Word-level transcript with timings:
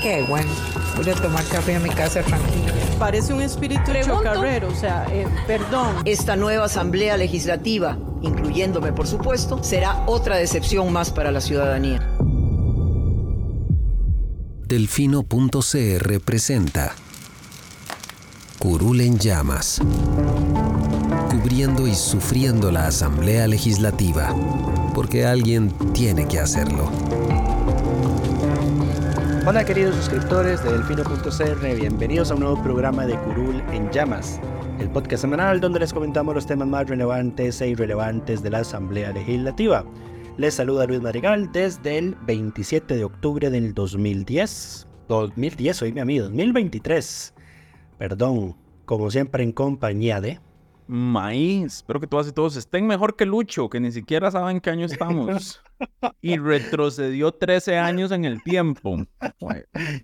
Qué 0.00 0.22
bueno. 0.28 0.50
Voy 0.96 1.10
a 1.10 1.14
tomar 1.14 1.44
café 1.46 1.76
a 1.76 1.80
mi 1.80 1.90
casa 1.90 2.22
tranquilo. 2.22 2.72
Parece 2.98 3.34
un 3.34 3.42
espíritu 3.42 3.92
chocarrero, 4.04 4.68
o 4.68 4.74
sea, 4.74 5.06
eh, 5.10 5.26
perdón. 5.46 5.96
Esta 6.04 6.36
nueva 6.36 6.66
Asamblea 6.66 7.16
Legislativa, 7.16 7.98
incluyéndome 8.22 8.92
por 8.92 9.06
supuesto, 9.06 9.62
será 9.62 10.02
otra 10.06 10.36
decepción 10.36 10.92
más 10.92 11.10
para 11.10 11.30
la 11.30 11.40
ciudadanía. 11.40 12.00
Delfino.cr 14.66 16.20
presenta 16.24 16.94
Curul 18.58 19.00
en 19.02 19.18
llamas. 19.18 19.80
Cubriendo 21.30 21.86
y 21.86 21.94
sufriendo 21.94 22.72
la 22.72 22.86
Asamblea 22.86 23.46
Legislativa. 23.46 24.34
Porque 24.94 25.26
alguien 25.26 25.70
tiene 25.92 26.26
que 26.26 26.40
hacerlo. 26.40 26.90
Hola 29.48 29.64
queridos 29.64 29.94
suscriptores 29.94 30.64
de 30.64 30.72
Delfino.cr, 30.72 31.76
bienvenidos 31.76 32.32
a 32.32 32.34
un 32.34 32.40
nuevo 32.40 32.60
programa 32.64 33.06
de 33.06 33.16
Curul 33.16 33.62
en 33.70 33.88
Llamas, 33.92 34.40
el 34.80 34.90
podcast 34.90 35.20
semanal 35.20 35.60
donde 35.60 35.78
les 35.78 35.92
comentamos 35.92 36.34
los 36.34 36.46
temas 36.46 36.66
más 36.66 36.88
relevantes 36.88 37.60
e 37.60 37.68
irrelevantes 37.68 38.42
de 38.42 38.50
la 38.50 38.58
Asamblea 38.58 39.12
Legislativa. 39.12 39.84
Les 40.36 40.54
saluda 40.54 40.84
Luis 40.86 41.00
Marigal 41.00 41.52
desde 41.52 41.96
el 41.96 42.16
27 42.26 42.96
de 42.96 43.04
octubre 43.04 43.48
del 43.48 43.72
2010. 43.72 44.88
2010, 45.06 45.82
oíme 45.82 46.00
a 46.00 46.04
mí, 46.04 46.18
2023. 46.18 47.32
Perdón, 47.98 48.56
como 48.84 49.12
siempre 49.12 49.44
en 49.44 49.52
compañía 49.52 50.20
de... 50.20 50.40
Maíz, 50.88 51.76
espero 51.76 52.00
que 52.00 52.08
todas 52.08 52.26
y 52.26 52.32
todos 52.32 52.56
estén 52.56 52.84
mejor 52.88 53.14
que 53.14 53.26
Lucho, 53.26 53.70
que 53.70 53.78
ni 53.78 53.92
siquiera 53.92 54.28
saben 54.32 54.60
qué 54.60 54.70
año 54.70 54.86
estamos. 54.86 55.62
y 56.20 56.38
retrocedió 56.38 57.32
13 57.32 57.78
años 57.78 58.12
en 58.12 58.24
el 58.24 58.42
tiempo. 58.42 58.96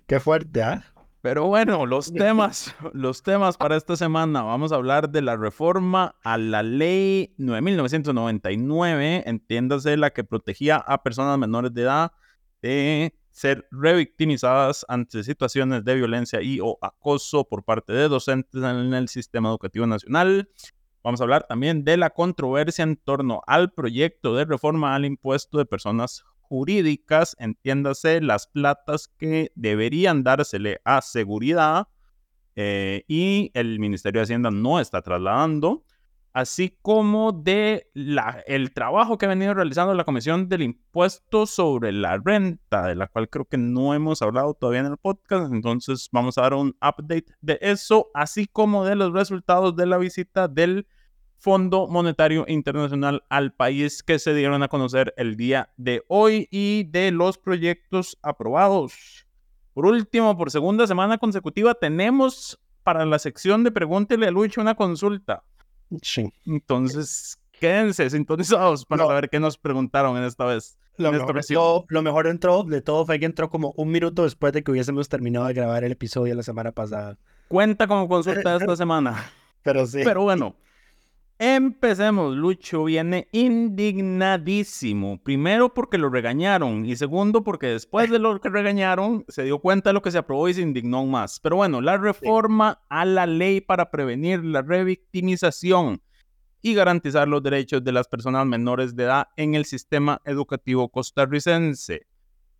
Qué 0.07 0.19
fuerte, 0.19 0.63
¿ah? 0.63 0.83
Pero 1.23 1.47
bueno, 1.47 1.85
los 1.85 2.13
temas, 2.13 2.75
los 2.91 3.23
temas 3.23 3.55
para 3.55 3.77
esta 3.77 3.95
semana. 3.95 4.41
Vamos 4.41 4.73
a 4.73 4.75
hablar 4.75 5.09
de 5.09 5.21
la 5.21 5.37
reforma 5.37 6.15
a 6.21 6.37
la 6.37 6.63
ley 6.63 7.33
9999, 7.37 9.23
entiéndase 9.25 9.95
la 9.95 10.09
que 10.09 10.25
protegía 10.25 10.75
a 10.75 11.01
personas 11.01 11.37
menores 11.39 11.73
de 11.73 11.81
edad 11.83 12.11
de 12.61 13.17
ser 13.31 13.67
revictimizadas 13.71 14.85
ante 14.89 15.23
situaciones 15.23 15.85
de 15.85 15.95
violencia 15.95 16.41
y 16.41 16.59
o 16.61 16.77
acoso 16.81 17.47
por 17.47 17.63
parte 17.63 17.93
de 17.93 18.09
docentes 18.09 18.61
en 18.61 18.93
el 18.93 19.07
sistema 19.07 19.47
educativo 19.47 19.87
nacional. 19.87 20.49
Vamos 21.03 21.19
a 21.19 21.25
hablar 21.25 21.45
también 21.47 21.83
de 21.83 21.97
la 21.97 22.11
controversia 22.11 22.83
en 22.83 22.95
torno 22.95 23.41
al 23.45 23.73
proyecto 23.73 24.35
de 24.35 24.45
reforma 24.45 24.95
al 24.95 25.03
impuesto 25.03 25.57
de 25.57 25.65
personas 25.65 26.23
jurídicas, 26.39 27.35
entiéndase 27.39 28.21
las 28.21 28.47
platas 28.47 29.07
que 29.07 29.51
deberían 29.55 30.23
dársele 30.23 30.79
a 30.85 31.01
seguridad 31.01 31.87
eh, 32.55 33.03
y 33.07 33.51
el 33.53 33.79
Ministerio 33.79 34.19
de 34.19 34.23
Hacienda 34.23 34.49
no 34.51 34.79
está 34.79 35.01
trasladando 35.01 35.83
así 36.33 36.77
como 36.81 37.31
de 37.31 37.89
la, 37.93 38.43
el 38.47 38.73
trabajo 38.73 39.17
que 39.17 39.25
ha 39.27 39.29
venido 39.29 39.53
realizando 39.53 39.93
la 39.93 40.03
Comisión 40.03 40.49
del 40.49 40.63
Impuesto 40.63 41.45
sobre 41.45 41.91
la 41.91 42.19
Renta, 42.23 42.87
de 42.87 42.95
la 42.95 43.07
cual 43.07 43.29
creo 43.29 43.45
que 43.45 43.57
no 43.57 43.93
hemos 43.93 44.21
hablado 44.21 44.55
todavía 44.55 44.81
en 44.81 44.87
el 44.87 44.97
podcast, 44.97 45.53
entonces 45.53 46.09
vamos 46.11 46.37
a 46.37 46.41
dar 46.41 46.55
un 46.55 46.75
update 46.81 47.25
de 47.41 47.59
eso, 47.61 48.09
así 48.13 48.47
como 48.47 48.83
de 48.83 48.95
los 48.95 49.13
resultados 49.13 49.75
de 49.75 49.85
la 49.85 49.97
visita 49.97 50.47
del 50.47 50.87
Fondo 51.43 51.87
Monetario 51.87 52.45
Internacional 52.47 53.25
al 53.27 53.51
país 53.51 54.01
que 54.01 54.17
se 54.17 54.33
dieron 54.33 54.63
a 54.63 54.69
conocer 54.69 55.13
el 55.17 55.35
día 55.35 55.73
de 55.75 56.01
hoy 56.07 56.47
y 56.51 56.85
de 56.85 57.11
los 57.11 57.37
proyectos 57.37 58.17
aprobados. 58.21 59.27
Por 59.73 59.85
último, 59.85 60.37
por 60.37 60.51
segunda 60.51 60.87
semana 60.87 61.17
consecutiva, 61.17 61.73
tenemos 61.73 62.61
para 62.83 63.05
la 63.05 63.19
sección 63.19 63.65
de 63.65 63.71
Pregúntele 63.71 64.27
a 64.27 64.31
Lucho 64.31 64.61
una 64.61 64.75
consulta. 64.75 65.43
Sí. 66.01 66.31
Entonces, 66.45 67.37
quédense 67.59 68.09
sintonizados 68.09 68.85
para 68.85 69.05
saber 69.05 69.29
qué 69.29 69.41
nos 69.41 69.57
preguntaron 69.57 70.15
en 70.15 70.23
esta 70.23 70.45
vez. 70.45 70.77
Lo, 70.95 71.11
mejor, 71.11 71.43
lo, 71.89 72.01
mejor 72.01 72.27
entró, 72.27 72.63
de 72.63 72.81
todo 72.81 73.05
fue 73.05 73.19
que 73.19 73.25
entró 73.25 73.49
como 73.49 73.73
un 73.75 73.91
minuto 73.91 74.23
después 74.23 74.53
de 74.53 74.63
que 74.63 74.71
hubiésemos 74.71 75.09
terminado 75.09 75.47
de 75.47 75.53
grabar 75.55 75.83
el 75.83 75.91
episodio 75.91 76.35
la 76.35 76.43
semana 76.43 76.71
pasada. 76.71 77.17
Cuenta 77.49 77.85
como 77.85 78.07
consulta 78.07 78.55
esta 78.55 78.75
semana. 78.77 79.29
Pero 79.61 79.85
sí. 79.85 80.01
Pero 80.05 80.23
bueno, 80.23 80.55
Empecemos, 81.45 82.37
Lucho 82.37 82.85
viene 82.85 83.27
indignadísimo. 83.33 85.21
Primero 85.21 85.73
porque 85.73 85.97
lo 85.97 86.09
regañaron 86.09 86.85
y 86.85 86.95
segundo 86.95 87.43
porque 87.43 87.67
después 87.67 88.09
de 88.09 88.17
lo 88.17 88.39
que 88.39 88.47
regañaron 88.47 89.25
se 89.27 89.43
dio 89.43 89.59
cuenta 89.59 89.89
de 89.89 89.93
lo 89.93 90.01
que 90.01 90.11
se 90.11 90.19
aprobó 90.19 90.47
y 90.47 90.53
se 90.53 90.61
indignó 90.61 91.05
más. 91.05 91.41
Pero 91.41 91.57
bueno, 91.57 91.81
la 91.81 91.97
reforma 91.97 92.81
a 92.87 93.03
la 93.03 93.25
ley 93.25 93.59
para 93.59 93.91
prevenir 93.91 94.41
la 94.41 94.61
revictimización 94.61 96.01
y 96.61 96.75
garantizar 96.75 97.27
los 97.27 97.43
derechos 97.43 97.83
de 97.83 97.91
las 97.91 98.07
personas 98.07 98.45
menores 98.45 98.95
de 98.95 99.03
edad 99.03 99.27
en 99.35 99.55
el 99.55 99.65
sistema 99.65 100.21
educativo 100.23 100.87
costarricense. 100.87 102.07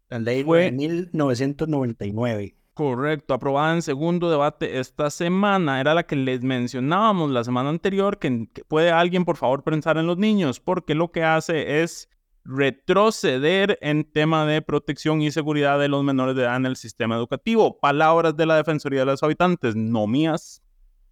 La 0.10 0.20
ley 0.20 0.44
fue 0.44 0.68
en 0.68 0.76
1999. 0.76 2.58
Correcto, 2.74 3.36
aprobada 3.36 3.76
en 3.76 3.84
segundo 3.84 4.32
debate 4.32 4.80
esta 4.80 5.12
semana. 5.12 5.80
Era 5.80 5.94
la 5.94 6.04
que 6.04 6.16
les 6.16 6.42
mencionábamos 6.42 7.30
la 7.30 7.44
semana 7.44 7.70
anterior, 7.70 8.18
que, 8.18 8.48
puede 8.68 8.92
alguien 8.92 9.26
por 9.26 9.38
favor 9.38 9.64
pensar 9.64 9.98
en 9.98 10.08
los 10.08 10.18
niños, 10.18 10.60
porque 10.60 10.96
lo 10.96 11.12
que 11.12 11.24
hace 11.24 11.84
es 11.84 12.10
retroceder 12.44 13.78
en 13.82 14.04
tema 14.04 14.48
de 14.48 14.64
protección 14.64 15.22
y 15.22 15.30
seguridad 15.30 15.80
de 15.80 15.88
los 15.88 16.04
menores 16.04 16.36
de 16.36 16.44
edad 16.44 16.56
en 16.56 16.66
el 16.66 16.76
sistema 16.76 17.16
educativo. 17.16 17.80
Palabras 17.80 18.36
de 18.36 18.48
la 18.48 18.56
Defensoría 18.56 19.02
de 19.02 19.06
los 19.06 19.22
Habitantes, 19.22 19.76
no 19.76 20.08
mías. 20.08 20.64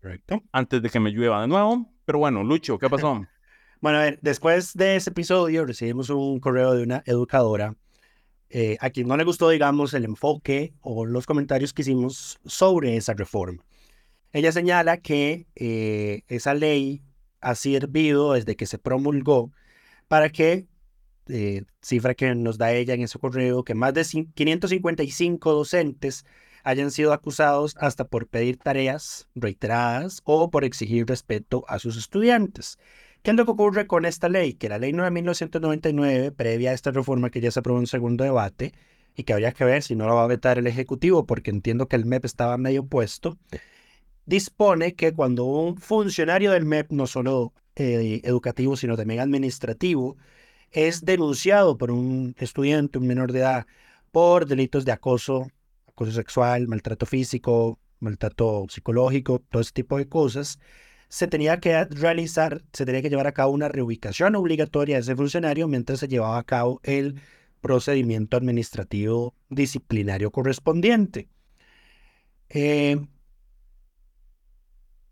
Correcto. 0.01 0.41
Antes 0.51 0.81
de 0.81 0.89
que 0.89 0.99
me 0.99 1.11
llueva 1.11 1.41
de 1.41 1.47
nuevo. 1.47 1.93
Pero 2.05 2.17
bueno, 2.17 2.43
Lucho, 2.43 2.79
¿qué 2.79 2.89
pasó? 2.89 3.23
bueno, 3.81 3.99
a 3.99 4.01
ver, 4.01 4.19
después 4.23 4.73
de 4.73 4.95
ese 4.95 5.11
episodio 5.11 5.63
recibimos 5.63 6.09
un 6.09 6.39
correo 6.39 6.73
de 6.73 6.81
una 6.81 7.03
educadora 7.05 7.75
eh, 8.53 8.77
a 8.81 8.89
quien 8.89 9.07
no 9.07 9.15
le 9.15 9.23
gustó, 9.23 9.49
digamos, 9.49 9.93
el 9.93 10.03
enfoque 10.03 10.73
o 10.81 11.05
los 11.05 11.25
comentarios 11.25 11.71
que 11.71 11.83
hicimos 11.83 12.37
sobre 12.45 12.97
esa 12.97 13.13
reforma. 13.13 13.63
Ella 14.33 14.51
señala 14.51 14.97
que 14.97 15.47
eh, 15.55 16.23
esa 16.27 16.53
ley 16.53 17.01
ha 17.39 17.55
servido 17.55 18.33
desde 18.33 18.57
que 18.57 18.65
se 18.65 18.77
promulgó 18.77 19.51
para 20.09 20.29
que, 20.29 20.67
eh, 21.29 21.63
cifra 21.81 22.13
que 22.13 22.35
nos 22.35 22.57
da 22.57 22.73
ella 22.73 22.93
en 22.93 23.01
ese 23.03 23.19
correo, 23.19 23.63
que 23.63 23.73
más 23.73 23.93
de 23.93 24.03
555 24.03 25.53
docentes 25.53 26.25
hayan 26.63 26.91
sido 26.91 27.13
acusados 27.13 27.75
hasta 27.79 28.05
por 28.05 28.27
pedir 28.27 28.57
tareas 28.57 29.27
reiteradas 29.33 30.21
o 30.25 30.51
por 30.51 30.65
exigir 30.65 31.05
respeto 31.07 31.63
a 31.69 31.79
sus 31.79 31.97
estudiantes. 31.97 32.77
¿Qué 33.23 33.31
es 33.31 33.37
lo 33.37 33.45
que 33.45 33.51
ocurre 33.51 33.85
con 33.85 34.05
esta 34.05 34.29
ley? 34.29 34.53
Que 34.53 34.67
la 34.67 34.79
ley 34.79 34.93
9.1999, 34.93 36.33
previa 36.35 36.71
a 36.71 36.73
esta 36.73 36.91
reforma 36.91 37.29
que 37.29 37.39
ya 37.39 37.51
se 37.51 37.59
aprobó 37.59 37.79
en 37.79 37.87
segundo 37.87 38.23
debate, 38.23 38.73
y 39.15 39.23
que 39.23 39.33
habría 39.33 39.51
que 39.51 39.63
ver 39.63 39.83
si 39.83 39.95
no 39.95 40.07
lo 40.07 40.15
va 40.15 40.23
a 40.23 40.27
vetar 40.27 40.57
el 40.57 40.67
Ejecutivo, 40.67 41.25
porque 41.25 41.51
entiendo 41.51 41.87
que 41.87 41.95
el 41.95 42.05
MEP 42.05 42.25
estaba 42.25 42.57
medio 42.57 42.85
puesto, 42.85 43.37
dispone 44.25 44.95
que 44.95 45.13
cuando 45.13 45.45
un 45.45 45.77
funcionario 45.77 46.51
del 46.51 46.65
MEP, 46.65 46.91
no 46.91 47.05
solo 47.07 47.53
eh, 47.75 48.21
educativo, 48.23 48.75
sino 48.75 48.97
también 48.97 49.19
administrativo, 49.19 50.17
es 50.71 51.05
denunciado 51.05 51.77
por 51.77 51.91
un 51.91 52.35
estudiante, 52.39 52.97
un 52.97 53.07
menor 53.07 53.31
de 53.33 53.39
edad, 53.39 53.67
por 54.11 54.47
delitos 54.47 54.85
de 54.85 54.93
acoso, 54.93 55.47
acoso 55.87 56.11
sexual, 56.11 56.67
maltrato 56.67 57.05
físico, 57.05 57.79
maltrato 57.99 58.65
psicológico, 58.69 59.39
todo 59.49 59.61
ese 59.61 59.73
tipo 59.73 59.97
de 59.97 60.07
cosas, 60.07 60.59
se 61.11 61.27
tenía 61.27 61.59
que 61.59 61.83
realizar, 61.83 62.63
se 62.71 62.85
tenía 62.85 63.01
que 63.01 63.09
llevar 63.09 63.27
a 63.27 63.33
cabo 63.33 63.51
una 63.51 63.67
reubicación 63.67 64.33
obligatoria 64.35 64.95
de 64.95 65.01
ese 65.01 65.15
funcionario 65.17 65.67
mientras 65.67 65.99
se 65.99 66.07
llevaba 66.07 66.37
a 66.37 66.43
cabo 66.43 66.79
el 66.83 67.19
procedimiento 67.59 68.37
administrativo 68.37 69.35
disciplinario 69.49 70.31
correspondiente. 70.31 71.27
Eh, 72.47 72.97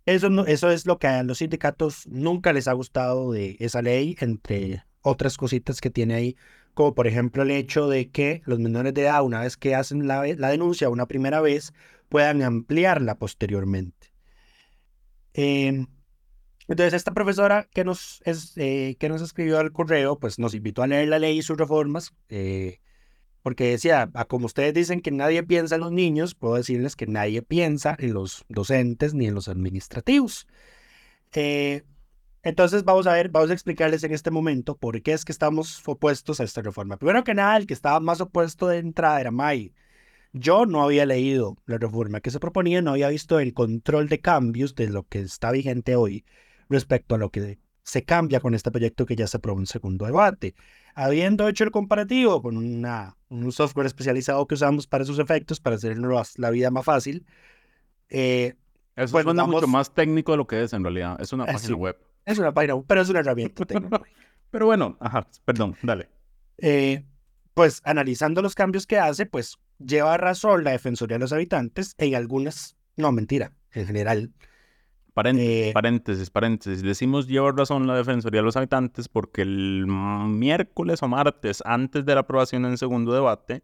eso, 0.06 0.46
eso 0.48 0.72
es 0.72 0.86
lo 0.86 1.00
que 1.00 1.08
a 1.08 1.24
los 1.24 1.40
sindicatos 1.40 2.08
nunca 2.08 2.54
les 2.54 2.70
ha 2.70 2.74
gustado 2.74 3.34
de 3.34 3.58
esa 3.60 3.82
ley, 3.82 4.16
entre 4.22 4.86
otras 5.02 5.36
cositas 5.36 5.82
que 5.82 5.90
tiene 5.90 6.14
ahí 6.14 6.38
como 6.74 6.96
por 6.96 7.08
ejemplo 7.08 7.44
el 7.44 7.52
hecho 7.52 7.90
de 7.90 8.10
que 8.10 8.42
los 8.46 8.58
menores 8.58 8.94
de 8.94 9.02
edad, 9.02 9.22
una 9.24 9.42
vez 9.42 9.58
que 9.58 9.76
hacen 9.76 10.08
la, 10.08 10.26
la 10.38 10.50
denuncia 10.50 10.88
una 10.88 11.08
primera 11.08 11.42
vez, 11.42 11.74
puedan 12.08 12.42
ampliarla 12.42 13.16
posteriormente. 13.16 14.09
Em, 15.42 15.88
entonces, 16.68 16.94
esta 16.94 17.14
profesora 17.14 17.70
que 17.74 17.86
nos, 17.86 18.22
es, 18.26 18.54
eh, 18.58 18.98
que 19.00 19.08
nos 19.08 19.22
escribió 19.22 19.58
al 19.60 19.72
correo, 19.72 20.20
pues 20.20 20.38
nos 20.38 20.54
invitó 20.54 20.84
a 20.84 20.88
leer 20.88 21.08
la 21.08 21.18
ley 21.18 21.38
y 21.38 21.42
sus 21.42 21.58
reformas, 21.58 22.14
eh, 22.28 22.80
porque 23.42 23.70
decía, 23.70 24.12
ah, 24.16 24.26
como 24.26 24.48
ustedes 24.48 24.74
dicen 24.74 25.00
que 25.02 25.12
nadie 25.12 25.42
piensa 25.44 25.76
en 25.76 25.82
los 25.82 25.94
niños, 25.94 26.36
puedo 26.36 26.56
decirles 26.56 26.98
que 26.98 27.08
nadie 27.08 27.42
piensa 27.42 27.96
en 28.00 28.14
los 28.14 28.46
docentes 28.50 29.14
ni 29.14 29.28
en 29.28 29.36
los 29.36 29.48
administrativos. 29.48 30.46
Eh, 31.34 31.84
entonces 32.44 32.84
vamos 32.84 33.08
a 33.08 33.14
ver, 33.14 33.30
vamos 33.30 33.50
a 33.50 33.54
explicarles 33.54 34.04
en 34.04 34.14
este 34.14 34.32
momento 34.32 34.78
por 34.78 35.02
qué 35.02 35.14
es 35.14 35.24
que 35.24 35.32
estamos 35.32 35.82
opuestos 35.88 36.42
a 36.42 36.44
esta 36.44 36.62
reforma. 36.62 36.98
Primero 36.98 37.24
que 37.24 37.34
nada, 37.34 37.56
el 37.58 37.66
que 37.66 37.74
estaba 37.74 38.00
más 38.02 38.20
opuesto 38.22 38.68
de 38.68 38.80
entrada 38.80 39.22
era 39.22 39.32
May. 39.32 39.74
Yo 40.32 40.66
no 40.66 40.84
había 40.84 41.06
leído 41.06 41.58
la 41.66 41.78
reforma 41.78 42.22
que 42.22 42.30
se 42.30 42.40
proponía, 42.40 42.82
no 42.82 42.92
había 42.92 43.10
visto 43.10 43.40
el 43.40 43.54
control 43.54 44.10
de 44.10 44.22
cambios 44.22 44.76
de 44.76 44.90
lo 44.90 45.04
que 45.04 45.20
está 45.20 45.52
vigente 45.52 45.96
hoy 45.96 46.24
respecto 46.70 47.16
a 47.16 47.18
lo 47.18 47.32
que 47.32 47.58
se 47.84 48.04
cambia 48.04 48.40
con 48.40 48.54
este 48.54 48.70
proyecto 48.70 49.08
que 49.08 49.16
ya 49.16 49.26
se 49.26 49.38
aprobó 49.38 49.60
en 49.60 49.66
segundo 49.66 50.06
debate. 50.06 50.54
Habiendo 50.94 51.48
hecho 51.48 51.64
el 51.64 51.72
comparativo 51.72 52.42
con 52.42 52.58
una, 52.58 53.18
un 53.30 53.52
software 53.52 53.88
especializado 53.88 54.46
que 54.48 54.54
usamos 54.54 54.86
para 54.86 55.04
esos 55.04 55.18
efectos, 55.18 55.60
para 55.60 55.78
hacer 55.78 55.98
la 55.98 56.50
vida 56.52 56.70
más 56.70 56.86
fácil, 56.86 57.26
eh, 58.10 58.54
eso 58.96 59.14
pues 59.14 59.24
suena 59.24 59.46
mucho 59.46 59.68
más 59.68 59.94
técnico 59.94 60.34
de 60.34 60.38
lo 60.38 60.46
que 60.46 60.62
es 60.62 60.74
en 60.74 60.84
realidad. 60.84 61.20
Es 61.20 61.34
una 61.34 61.46
eh, 61.46 61.54
página 61.54 61.76
web. 61.76 61.98
Es 62.26 62.38
una 62.38 62.54
página 62.54 62.76
web, 62.76 62.86
pero 62.88 63.02
es 63.02 63.10
una 63.10 63.20
herramienta 63.22 63.66
técnica. 63.66 64.02
pero 64.52 64.68
bueno, 64.68 64.98
ajá, 65.00 65.26
perdón, 65.46 65.76
dale. 65.82 66.10
Eh, 66.58 67.04
pues 67.56 67.82
analizando 67.86 68.42
los 68.42 68.54
cambios 68.54 68.86
que 68.86 69.00
hace, 69.00 69.26
pues 69.26 69.58
lleva 69.80 70.18
razón 70.18 70.64
la 70.64 70.72
Defensoría 70.72 71.16
de 71.16 71.22
los 71.22 71.34
Habitantes 71.34 71.96
en 71.98 72.16
algunas, 72.16 72.78
no, 72.98 73.12
mentira, 73.12 73.54
en 73.74 73.88
general. 73.88 74.32
Paréntesis, 75.14 75.50
eh, 75.50 75.72
paréntesis, 75.74 76.30
paréntesis. 76.30 76.84
Decimos 76.84 77.28
lleva 77.28 77.52
razón 77.52 77.88
la 77.88 77.96
Defensoría 77.96 78.42
de 78.42 78.46
los 78.46 78.56
Habitantes 78.56 79.10
porque 79.10 79.42
el 79.42 79.86
miércoles 79.88 81.02
o 81.04 81.08
martes, 81.08 81.62
antes 81.66 82.06
de 82.06 82.14
la 82.14 82.22
aprobación 82.22 82.66
en 82.66 82.78
segundo 82.78 83.14
debate, 83.14 83.64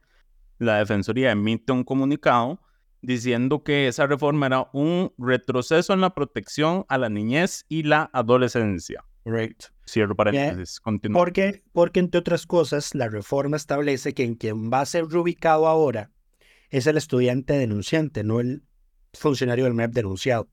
la 0.57 0.77
Defensoría 0.77 1.31
emite 1.31 1.71
un 1.71 1.83
comunicado 1.83 2.59
diciendo 3.01 3.63
que 3.63 3.88
esa 3.88 4.07
reforma 4.07 4.47
era 4.47 4.69
un 4.73 5.13
retroceso 5.17 5.94
en 5.94 6.01
la 6.01 6.15
protección 6.15 6.85
a 6.89 6.97
la 6.97 7.09
niñez 7.09 7.65
y 7.69 7.83
la 7.83 8.09
adolescencia. 8.13 9.03
Right. 9.25 9.63
Cierro 9.88 10.16
paréntesis. 10.16 10.80
Continúa. 10.80 11.19
Porque, 11.19 11.63
porque, 11.74 12.00
entre 12.00 12.19
otras 12.19 12.45
cosas, 12.45 12.94
la 12.94 13.10
reforma 13.10 13.57
establece 13.57 14.13
que 14.13 14.24
en 14.24 14.36
quien 14.36 14.72
va 14.72 14.81
a 14.81 14.86
ser 14.86 15.06
reubicado 15.07 15.68
ahora 15.68 16.12
es 16.69 16.88
el 16.88 16.98
estudiante 16.98 17.54
denunciante, 17.54 18.24
no 18.24 18.39
el 18.39 18.63
funcionario 19.13 19.66
del 19.66 19.74
MEP 19.74 19.92
denunciado. 19.92 20.48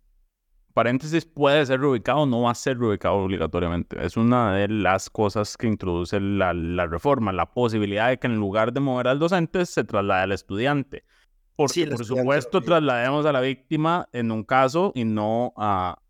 Paréntesis, 0.73 1.27
puede 1.27 1.67
ser 1.67 1.81
reubicado, 1.81 2.25
no 2.25 2.43
va 2.43 2.53
a 2.53 2.55
ser 2.55 2.79
reubicado 2.79 3.17
obligatoriamente. 3.17 4.03
Es 4.05 4.17
una 4.17 4.55
de 4.55 4.69
las 4.69 5.11
cosas 5.11 5.59
que 5.59 5.67
introduce 5.67 6.19
la, 6.19 6.55
la 6.55 6.87
reforma, 6.87 7.31
la 7.31 7.53
posibilidad 7.53 8.09
de 8.09 8.19
que 8.19 8.27
en 8.27 8.37
lugar 8.37 8.73
de 8.73 8.81
mover 8.81 9.09
al 9.09 9.19
docente 9.19 9.67
se 9.67 9.85
traslade 9.85 10.23
al 10.23 10.33
estudiante. 10.33 11.05
Por, 11.57 11.71
por 11.91 12.05
supuesto, 12.07 12.63
traslademos 12.63 13.27
a 13.27 13.33
la 13.33 13.43
víctima 13.43 14.09
en 14.13 14.31
un 14.31 14.45
caso 14.45 14.93
y 14.95 15.05
no 15.05 15.53
a, 15.57 16.02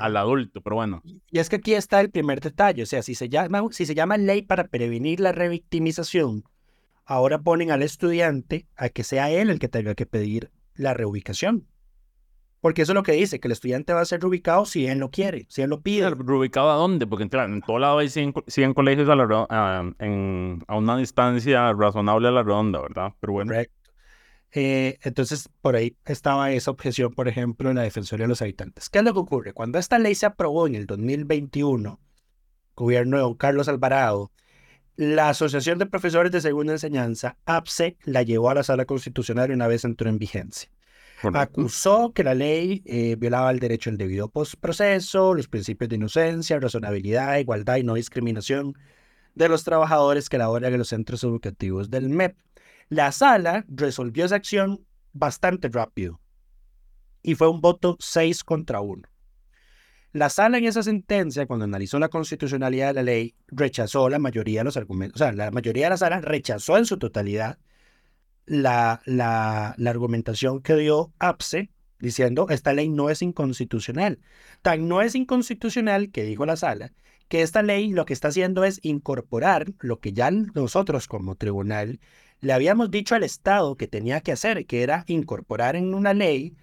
al, 0.00 0.16
adulto, 0.16 0.60
pero 0.60 0.76
bueno. 0.76 1.02
Y 1.30 1.38
es 1.38 1.48
que 1.48 1.56
aquí 1.56 1.74
está 1.74 2.00
el 2.00 2.10
primer 2.10 2.40
detalle, 2.40 2.82
o 2.82 2.86
sea, 2.86 3.02
si 3.02 3.14
se 3.14 3.28
llama, 3.28 3.62
si 3.70 3.86
se 3.86 3.94
llama 3.94 4.16
ley 4.16 4.42
para 4.42 4.64
prevenir 4.64 5.20
la 5.20 5.32
revictimización, 5.32 6.44
ahora 7.04 7.40
ponen 7.40 7.70
al 7.70 7.82
estudiante 7.82 8.66
a 8.76 8.88
que 8.88 9.04
sea 9.04 9.30
él 9.30 9.50
el 9.50 9.58
que 9.58 9.68
tenga 9.68 9.94
que 9.94 10.06
pedir 10.06 10.50
la 10.74 10.94
reubicación. 10.94 11.66
Porque 12.60 12.82
eso 12.82 12.92
es 12.92 12.94
lo 12.94 13.02
que 13.02 13.12
dice, 13.12 13.40
que 13.40 13.48
el 13.48 13.52
estudiante 13.52 13.94
va 13.94 14.02
a 14.02 14.04
ser 14.04 14.20
reubicado 14.20 14.66
si 14.66 14.86
él 14.86 14.98
lo 14.98 15.10
quiere, 15.10 15.46
si 15.48 15.62
él 15.62 15.70
lo 15.70 15.80
pide. 15.80 16.10
¿Reubicado 16.10 16.70
a 16.70 16.74
dónde? 16.74 17.06
Porque 17.06 17.24
en 17.24 17.62
todo 17.62 17.78
lado 17.78 17.98
hay 17.98 18.10
100, 18.10 18.32
colegios 18.74 19.08
a, 19.08 19.46
a, 19.48 19.92
en, 19.98 20.62
a, 20.68 20.76
una 20.76 20.98
distancia 20.98 21.72
razonable 21.72 22.28
a 22.28 22.32
la 22.32 22.42
ronda, 22.42 22.80
¿verdad? 22.82 23.14
Pero 23.18 23.32
bueno. 23.32 23.52
Eh, 24.52 24.98
entonces, 25.02 25.48
por 25.60 25.76
ahí 25.76 25.96
estaba 26.04 26.50
esa 26.52 26.70
objeción, 26.70 27.12
por 27.14 27.28
ejemplo, 27.28 27.70
en 27.70 27.76
la 27.76 27.82
Defensoría 27.82 28.24
de 28.24 28.28
los 28.28 28.42
Habitantes. 28.42 28.88
¿Qué 28.88 28.98
es 28.98 29.04
lo 29.04 29.12
que 29.12 29.20
ocurre? 29.20 29.52
Cuando 29.52 29.78
esta 29.78 29.98
ley 29.98 30.14
se 30.14 30.26
aprobó 30.26 30.66
en 30.66 30.74
el 30.74 30.86
2021, 30.86 32.00
gobierno 32.74 33.16
de 33.16 33.22
don 33.22 33.34
Carlos 33.34 33.68
Alvarado, 33.68 34.32
la 34.96 35.30
Asociación 35.30 35.78
de 35.78 35.86
Profesores 35.86 36.32
de 36.32 36.40
Segunda 36.40 36.72
Enseñanza, 36.72 37.38
APSE, 37.46 37.96
la 38.04 38.22
llevó 38.22 38.50
a 38.50 38.54
la 38.54 38.62
Sala 38.62 38.84
Constitucional 38.84 39.50
una 39.50 39.66
vez 39.66 39.84
entró 39.84 40.10
en 40.10 40.18
vigencia. 40.18 40.70
Acusó 41.34 42.12
que 42.12 42.24
la 42.24 42.34
ley 42.34 42.82
eh, 42.86 43.16
violaba 43.16 43.50
el 43.50 43.58
derecho 43.58 43.90
al 43.90 43.98
debido 43.98 44.28
postproceso, 44.28 45.34
los 45.34 45.48
principios 45.48 45.90
de 45.90 45.96
inocencia, 45.96 46.58
razonabilidad, 46.58 47.38
igualdad 47.38 47.76
y 47.76 47.82
no 47.82 47.94
discriminación 47.94 48.74
de 49.34 49.48
los 49.48 49.64
trabajadores 49.64 50.28
que 50.28 50.38
laboran 50.38 50.72
en 50.72 50.78
los 50.78 50.88
centros 50.88 51.22
educativos 51.22 51.90
del 51.90 52.08
MEP. 52.08 52.36
La 52.90 53.12
sala 53.12 53.64
resolvió 53.68 54.24
esa 54.24 54.34
acción 54.34 54.84
bastante 55.12 55.68
rápido 55.68 56.20
y 57.22 57.36
fue 57.36 57.48
un 57.48 57.60
voto 57.60 57.96
6 58.00 58.42
contra 58.42 58.80
1. 58.80 59.02
La 60.12 60.28
sala 60.28 60.58
en 60.58 60.64
esa 60.64 60.82
sentencia, 60.82 61.46
cuando 61.46 61.66
analizó 61.66 62.00
la 62.00 62.08
constitucionalidad 62.08 62.88
de 62.88 62.94
la 62.94 63.02
ley, 63.04 63.36
rechazó 63.46 64.08
la 64.08 64.18
mayoría 64.18 64.60
de 64.60 64.64
los 64.64 64.76
argumentos, 64.76 65.20
o 65.20 65.24
sea, 65.24 65.32
la 65.32 65.52
mayoría 65.52 65.86
de 65.86 65.90
la 65.90 65.96
sala 65.98 66.20
rechazó 66.20 66.78
en 66.78 66.84
su 66.84 66.98
totalidad 66.98 67.58
la, 68.44 69.00
la, 69.04 69.76
argumentación 69.86 70.60
que 70.60 70.74
dio 70.74 71.12
APSE 71.20 71.70
diciendo 72.00 72.48
esta 72.50 72.72
ley 72.72 72.88
no 72.88 73.08
es 73.08 73.22
inconstitucional. 73.22 74.18
Tan 74.62 74.88
no 74.88 75.00
es 75.00 75.14
inconstitucional 75.14 76.10
que 76.10 76.24
dijo 76.24 76.44
la 76.44 76.56
sala 76.56 76.92
que 77.30 77.42
esta 77.42 77.62
ley 77.62 77.92
lo 77.92 78.06
que 78.06 78.12
está 78.12 78.28
haciendo 78.28 78.64
es 78.64 78.80
incorporar 78.82 79.72
lo 79.78 80.00
que 80.00 80.12
ya 80.12 80.32
nosotros 80.32 81.06
como 81.06 81.36
tribunal 81.36 82.00
le 82.40 82.52
habíamos 82.52 82.90
dicho 82.90 83.14
al 83.14 83.22
Estado 83.22 83.76
que 83.76 83.86
tenía 83.86 84.20
que 84.20 84.32
hacer, 84.32 84.66
que 84.66 84.82
era 84.82 85.04
incorporar 85.06 85.76
en 85.76 85.94
una 85.94 86.14
ley 86.14 86.56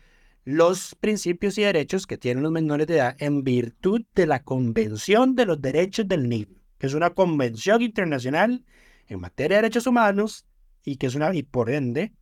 los 0.43 0.95
principios 0.95 1.57
y 1.57 1.63
derechos 1.63 2.07
que 2.07 2.17
tienen 2.17 2.43
los 2.43 2.51
menores 2.51 2.87
de 2.87 2.95
edad 2.95 3.15
en 3.19 3.43
virtud 3.43 4.03
de 4.15 4.25
la 4.25 4.43
Convención 4.43 5.35
de 5.35 5.45
los 5.45 5.61
Derechos 5.61 6.07
del 6.07 6.29
Niño, 6.29 6.55
que 6.77 6.87
es 6.87 6.93
una 6.93 7.09
convención 7.09 7.81
internacional 7.81 8.63
en 9.07 9.19
materia 9.19 9.57
de 9.57 9.63
derechos 9.63 9.87
humanos 9.87 10.45
y 10.83 10.95
que 10.95 11.07
es 11.07 11.15
una, 11.15 11.35
y 11.35 11.43
por 11.43 11.69
ende, 11.69 12.13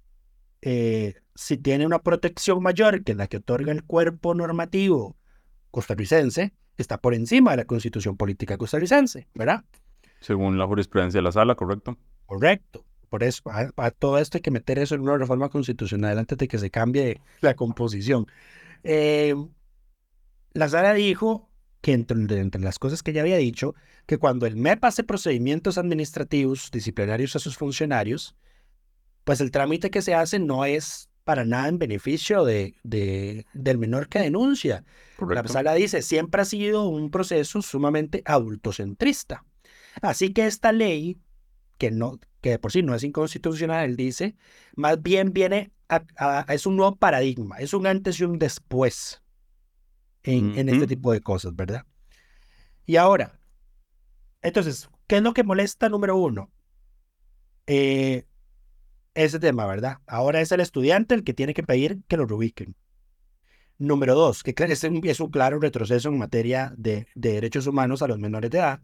eh, 0.61 1.13
si 1.35 1.57
tiene 1.57 1.85
una 1.85 1.99
protección 1.99 2.63
mayor 2.63 3.03
que 3.03 3.13
la 3.13 3.27
que 3.27 3.37
otorga 3.37 3.71
el 3.71 3.83
cuerpo 3.83 4.33
normativo 4.33 5.15
costarricense, 5.69 6.53
está 6.77 6.99
por 6.99 7.13
encima 7.13 7.51
de 7.51 7.57
la 7.57 7.65
constitución 7.65 8.17
política 8.17 8.57
costarricense, 8.57 9.27
¿verdad? 9.35 9.63
Según 10.19 10.57
la 10.57 10.65
jurisprudencia 10.65 11.19
de 11.19 11.23
la 11.23 11.31
sala, 11.31 11.55
¿correcto? 11.55 11.97
Correcto. 12.25 12.85
Por 13.15 13.23
eso, 13.23 13.43
a, 13.45 13.91
todo 13.91 14.17
esto 14.17 14.37
hay 14.37 14.41
que 14.41 14.51
meter 14.51 14.77
eso 14.77 14.93
en 14.93 14.99
una 14.99 15.17
reforma 15.17 15.47
constitucional 15.47 16.19
antes 16.19 16.37
de 16.37 16.49
que 16.49 16.59
se 16.59 16.69
cambie 16.69 17.21
la 17.39 17.55
composición. 17.55 18.27
Eh, 18.83 19.33
la 20.51 20.67
sala 20.67 20.93
dijo 20.93 21.49
que 21.79 21.93
entre, 21.93 22.41
entre, 22.41 22.59
las 22.59 22.77
cosas 22.77 23.03
que 23.03 23.13
ya 23.13 23.21
había 23.21 23.37
dicho, 23.37 23.73
que 24.05 24.17
cuando 24.17 24.45
el 24.45 24.57
MEP 24.57 24.83
hace 24.83 25.05
procedimientos 25.05 25.77
administrativos 25.77 26.69
disciplinarios 26.71 27.37
a 27.37 27.39
sus 27.39 27.55
funcionarios, 27.55 28.35
pues 29.23 29.39
el 29.39 29.49
trámite 29.49 29.89
que 29.89 30.01
se 30.01 30.13
hace 30.13 30.37
no 30.37 30.65
es 30.65 31.09
para 31.23 31.45
nada 31.45 31.69
en 31.69 31.79
beneficio 31.79 32.43
de, 32.43 32.75
de 32.83 33.45
del 33.53 33.77
menor 33.77 34.09
que 34.09 34.19
denuncia. 34.19 34.83
La 35.25 35.47
sala 35.47 35.73
dice, 35.73 36.01
siempre 36.01 36.41
ha 36.41 36.45
sido 36.45 36.89
un 36.89 37.11
proceso 37.11 37.61
sumamente 37.61 38.23
adultocentrista. 38.25 39.45
Así 40.01 40.33
que 40.33 40.47
esta 40.47 40.73
ley, 40.73 41.17
que 41.77 41.91
no, 41.91 42.19
que 42.45 42.59
por 42.59 42.71
sí 42.71 42.83
no 42.83 42.93
es 42.93 43.03
inconstitucional, 43.03 43.89
él 43.89 43.95
dice, 43.95 44.35
más 44.75 45.01
bien 45.01 45.33
viene 45.33 45.71
a, 45.89 46.45
es 46.47 46.67
un 46.67 46.75
nuevo 46.75 46.95
paradigma, 46.95 47.57
es 47.57 47.73
un 47.73 47.87
antes 47.87 48.19
y 48.19 48.23
un 48.23 48.37
después 48.37 49.23
en, 50.21 50.55
en 50.55 50.69
este 50.69 50.85
tipo 50.85 51.11
de 51.11 51.21
cosas, 51.21 51.55
¿verdad? 51.55 51.87
Y 52.85 52.97
ahora, 52.97 53.39
entonces, 54.43 54.87
¿qué 55.07 55.17
es 55.17 55.23
lo 55.23 55.33
que 55.33 55.43
molesta 55.43 55.89
número 55.89 56.17
uno? 56.17 56.51
Eh, 57.65 58.27
ese 59.15 59.39
tema, 59.39 59.65
¿verdad? 59.65 59.97
Ahora 60.05 60.39
es 60.39 60.51
el 60.51 60.59
estudiante 60.59 61.15
el 61.15 61.23
que 61.23 61.33
tiene 61.33 61.55
que 61.55 61.63
pedir 61.63 62.03
que 62.07 62.15
lo 62.17 62.27
rubiquen. 62.27 62.75
Número 63.79 64.13
dos, 64.13 64.43
que 64.43 64.53
es 64.55 64.83
un, 64.83 65.01
es 65.03 65.19
un 65.19 65.31
claro 65.31 65.59
retroceso 65.59 66.09
en 66.09 66.19
materia 66.19 66.75
de, 66.77 67.07
de 67.15 67.31
derechos 67.33 67.65
humanos 67.65 68.03
a 68.03 68.07
los 68.07 68.19
menores 68.19 68.51
de 68.51 68.59
edad 68.59 68.81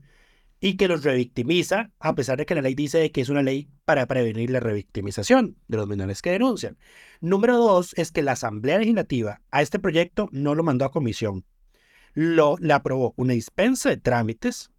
y 0.63 0.77
que 0.77 0.87
los 0.87 1.03
revictimiza, 1.03 1.91
a 1.99 2.13
pesar 2.13 2.37
de 2.37 2.45
que 2.45 2.53
la 2.53 2.61
ley 2.61 2.75
dice 2.75 3.11
que 3.11 3.21
es 3.21 3.29
una 3.29 3.41
ley 3.41 3.67
para 3.83 4.05
prevenir 4.05 4.51
la 4.51 4.59
revictimización 4.59 5.57
de 5.67 5.77
los 5.77 5.87
menores 5.87 6.21
que 6.21 6.29
denuncian. 6.29 6.77
Número 7.19 7.57
dos 7.57 7.93
es 7.97 8.11
que 8.11 8.21
la 8.21 8.33
Asamblea 8.33 8.77
Legislativa 8.77 9.41
a 9.49 9.63
este 9.63 9.79
proyecto 9.79 10.29
no 10.31 10.53
lo 10.53 10.63
mandó 10.63 10.85
a 10.85 10.91
comisión. 10.91 11.45
Lo, 12.13 12.57
le 12.59 12.73
aprobó 12.73 13.15
una 13.17 13.33
dispensa 13.33 13.89
de 13.89 13.97
trámites, 13.97 14.69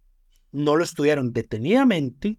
no 0.53 0.77
lo 0.77 0.85
estudiaron 0.85 1.33
detenidamente, 1.33 2.37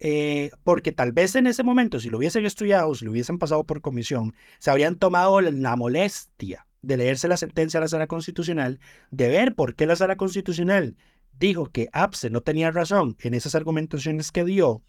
eh, 0.00 0.50
porque 0.64 0.90
tal 0.90 1.12
vez 1.12 1.36
en 1.36 1.46
ese 1.46 1.62
momento, 1.62 2.00
si 2.00 2.10
lo 2.10 2.18
hubiesen 2.18 2.44
estudiado, 2.44 2.92
si 2.96 3.04
lo 3.04 3.12
hubiesen 3.12 3.38
pasado 3.38 3.62
por 3.64 3.80
comisión, 3.80 4.34
se 4.58 4.72
habrían 4.72 4.96
tomado 4.96 5.40
la 5.40 5.76
molestia 5.76 6.66
de 6.82 6.96
leerse 6.96 7.28
la 7.28 7.36
sentencia 7.36 7.78
a 7.78 7.82
la 7.82 7.88
sala 7.88 8.08
constitucional, 8.08 8.80
de 9.12 9.28
ver 9.28 9.54
por 9.54 9.76
qué 9.76 9.86
la 9.86 9.94
sala 9.94 10.16
constitucional 10.16 10.96
dijo 11.38 11.66
que 11.66 11.88
APSE 11.92 12.30
no 12.30 12.42
tenía 12.42 12.70
razón 12.70 13.16
en 13.20 13.34
esas 13.34 13.54
argumentaciones 13.54 14.32
que 14.32 14.44
dio 14.44 14.82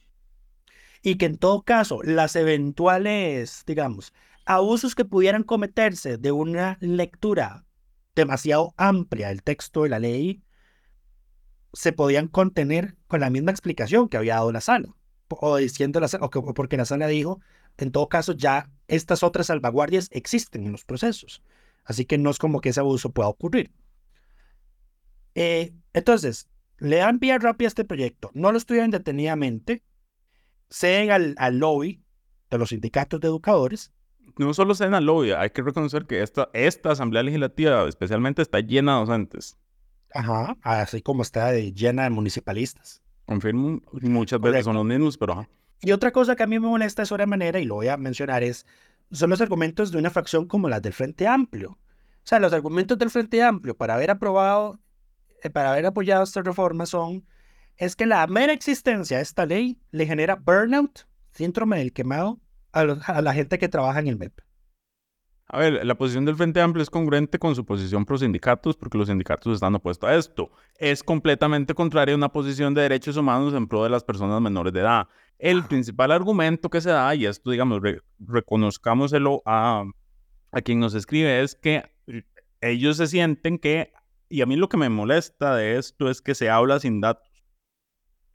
y 1.01 1.15
que 1.15 1.25
en 1.25 1.37
todo 1.37 1.61
caso 1.63 2.01
las 2.03 2.35
eventuales, 2.35 3.63
digamos, 3.65 4.13
abusos 4.45 4.95
que 4.95 5.05
pudieran 5.05 5.43
cometerse 5.43 6.17
de 6.17 6.31
una 6.31 6.77
lectura 6.81 7.65
demasiado 8.15 8.73
amplia 8.77 9.29
del 9.29 9.43
texto 9.43 9.83
de 9.83 9.89
la 9.89 9.99
ley 9.99 10.43
se 11.73 11.93
podían 11.93 12.27
contener 12.27 12.95
con 13.07 13.19
la 13.19 13.29
misma 13.29 13.51
explicación 13.51 14.09
que 14.09 14.17
había 14.17 14.35
dado 14.35 14.51
la 14.51 14.61
sala 14.61 14.95
o 15.29 15.57
diciendo 15.57 15.99
la 15.99 16.07
sala, 16.07 16.27
porque 16.29 16.77
la 16.77 16.85
sala 16.85 17.07
dijo, 17.07 17.39
en 17.77 17.91
todo 17.91 18.09
caso 18.09 18.33
ya 18.33 18.69
estas 18.87 19.23
otras 19.23 19.47
salvaguardias 19.47 20.09
existen 20.11 20.65
en 20.65 20.71
los 20.71 20.85
procesos. 20.85 21.43
Así 21.83 22.05
que 22.05 22.17
no 22.17 22.29
es 22.29 22.39
como 22.39 22.61
que 22.61 22.69
ese 22.69 22.79
abuso 22.79 23.11
pueda 23.11 23.29
ocurrir. 23.29 23.71
Eh, 25.35 25.73
entonces, 25.93 26.49
le 26.77 26.97
dan 26.97 27.19
vía 27.19 27.37
rápida 27.37 27.67
a 27.67 27.69
este 27.69 27.85
proyecto. 27.85 28.31
No 28.33 28.51
lo 28.51 28.57
estudian 28.57 28.91
detenidamente. 28.91 29.83
Ceden 30.69 31.11
al, 31.11 31.35
al 31.37 31.57
lobby 31.57 32.03
de 32.49 32.57
los 32.57 32.69
sindicatos 32.69 33.19
de 33.19 33.27
educadores. 33.27 33.91
No 34.37 34.53
solo 34.53 34.75
ceden 34.75 34.93
al 34.93 35.05
lobby, 35.05 35.31
hay 35.31 35.49
que 35.49 35.61
reconocer 35.61 36.05
que 36.05 36.21
esta, 36.21 36.49
esta 36.53 36.91
Asamblea 36.91 37.23
Legislativa 37.23 37.87
especialmente 37.87 38.41
está 38.41 38.59
llena 38.59 38.93
de 38.93 39.05
docentes. 39.05 39.57
Ajá, 40.13 40.57
así 40.61 41.01
como 41.01 41.23
está 41.23 41.53
llena 41.53 42.03
de 42.03 42.09
municipalistas. 42.09 43.01
Confirmo, 43.25 43.81
muchas 44.01 44.39
veces 44.39 44.65
son 44.65 44.75
los 44.75 44.85
mismos, 44.85 45.17
pero 45.17 45.47
Y 45.81 45.91
otra 45.91 46.11
cosa 46.11 46.35
que 46.35 46.43
a 46.43 46.47
mí 46.47 46.59
me 46.59 46.67
molesta 46.67 47.01
de 47.01 47.07
sobremanera, 47.07 47.59
y 47.59 47.65
lo 47.65 47.75
voy 47.75 47.89
a 47.89 47.97
mencionar, 47.97 48.43
es 48.43 48.65
son 49.11 49.29
los 49.29 49.41
argumentos 49.41 49.91
de 49.91 49.97
una 49.97 50.09
fracción 50.09 50.47
como 50.47 50.69
las 50.69 50.81
del 50.81 50.93
Frente 50.93 51.27
Amplio. 51.27 51.71
O 51.71 52.27
sea, 52.29 52.39
los 52.39 52.53
argumentos 52.53 52.97
del 52.97 53.09
Frente 53.09 53.41
Amplio 53.43 53.75
para 53.75 53.95
haber 53.95 54.11
aprobado, 54.11 54.79
para 55.53 55.71
haber 55.71 55.85
apoyado 55.85 56.23
esta 56.23 56.41
reforma 56.41 56.85
son, 56.85 57.25
es 57.77 57.95
que 57.95 58.05
la 58.05 58.25
mera 58.27 58.51
existencia 58.51 59.17
de 59.17 59.23
esta 59.23 59.45
ley 59.45 59.79
le 59.91 60.05
genera 60.05 60.35
burnout, 60.35 61.07
síndrome 61.31 61.77
del 61.77 61.93
quemado, 61.93 62.39
a, 62.73 62.81
a 62.81 63.21
la 63.21 63.33
gente 63.33 63.57
que 63.57 63.69
trabaja 63.69 63.99
en 63.99 64.07
el 64.07 64.17
MEP. 64.17 64.41
A 65.51 65.57
ver, 65.57 65.83
la 65.83 65.95
posición 65.95 66.25
del 66.25 66.35
Frente 66.35 66.61
Amplio 66.61 66.83
es 66.83 66.91
congruente 66.91 67.39
con 67.39 67.55
su 67.55 67.65
posición 67.65 68.05
pro 68.05 68.19
sindicatos 68.19 68.77
porque 68.77 68.99
los 68.99 69.07
sindicatos 69.07 69.55
están 69.55 69.73
opuestos 69.73 70.07
a 70.07 70.15
esto. 70.15 70.51
Es 70.77 71.01
completamente 71.01 71.73
contraria 71.73 72.13
a 72.13 72.17
una 72.17 72.31
posición 72.31 72.75
de 72.75 72.83
derechos 72.83 73.17
humanos 73.17 73.55
en 73.55 73.67
pro 73.67 73.83
de 73.83 73.89
las 73.89 74.03
personas 74.03 74.39
menores 74.41 74.73
de 74.73 74.81
edad. 74.81 75.07
El 75.39 75.63
principal 75.63 76.11
argumento 76.11 76.69
que 76.69 76.81
se 76.81 76.91
da, 76.91 77.15
y 77.15 77.25
esto, 77.25 77.49
digamos, 77.49 77.81
reconozcámoselo 78.19 79.41
a, 79.43 79.85
a 80.51 80.61
quien 80.61 80.79
nos 80.79 80.93
escribe, 80.93 81.41
es 81.41 81.55
que 81.55 81.83
ellos 82.61 82.97
se 82.97 83.07
sienten 83.07 83.57
que, 83.57 83.91
y 84.29 84.41
a 84.41 84.45
mí 84.45 84.55
lo 84.55 84.69
que 84.69 84.77
me 84.77 84.89
molesta 84.89 85.55
de 85.55 85.77
esto 85.77 86.09
es 86.09 86.21
que 86.21 86.35
se 86.35 86.49
habla 86.49 86.79
sin 86.79 87.01
datos. 87.01 87.27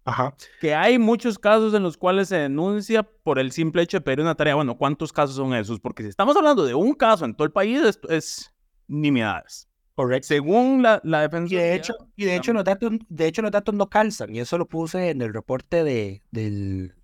Ajá. 0.04 0.34
Que 0.60 0.74
hay 0.74 0.98
muchos 0.98 1.38
casos 1.38 1.72
en 1.72 1.82
los 1.82 1.96
cuales 1.96 2.28
se 2.28 2.36
denuncia 2.36 3.02
por 3.02 3.38
el 3.38 3.52
simple 3.52 3.82
hecho 3.82 3.96
de 3.96 4.02
pedir 4.02 4.20
una 4.20 4.34
tarea. 4.34 4.54
Bueno, 4.54 4.76
¿cuántos 4.76 5.12
casos 5.12 5.36
son 5.36 5.54
esos? 5.54 5.80
Porque 5.80 6.02
si 6.02 6.10
estamos 6.10 6.36
hablando 6.36 6.64
de 6.66 6.74
un 6.74 6.92
caso 6.92 7.24
en 7.24 7.34
todo 7.34 7.46
el 7.46 7.52
país, 7.52 7.80
esto 7.80 8.10
es 8.10 8.52
nimiedades. 8.86 9.66
Correcto. 9.94 10.28
Según 10.28 10.82
la, 10.82 11.00
la 11.04 11.22
defensa. 11.22 11.54
Y 11.54 11.56
de 11.56 11.74
hecho, 11.74 11.94
y 12.16 12.24
de 12.24 12.36
hecho, 12.36 12.52
los 12.52 12.64
datos, 12.64 12.92
de 13.08 13.26
hecho, 13.26 13.40
los 13.40 13.50
datos 13.50 13.74
no 13.74 13.88
calzan. 13.88 14.34
Y 14.34 14.40
eso 14.40 14.58
lo 14.58 14.66
puse 14.66 15.10
en 15.10 15.22
el 15.22 15.32
reporte 15.32 15.84
de, 15.84 16.22
del 16.32 16.94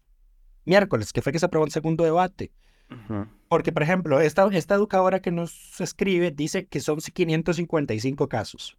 miércoles, 0.65 1.13
que 1.13 1.23
fue 1.23 1.33
que 1.33 1.39
se 1.39 1.47
aprobó 1.47 1.65
el 1.65 1.73
segundo 1.73 2.05
debate. 2.05 2.53
Porque, 3.49 3.71
por 3.71 3.85
ejemplo, 3.85 4.21
esta, 4.21 4.49
esta 4.53 4.75
educadora 4.75 5.21
que 5.21 5.31
nos 5.31 5.81
escribe 5.81 6.33
dice 6.33 6.67
que 6.67 6.81
son 6.81 6.99
555 6.99 8.29
casos. 8.29 8.77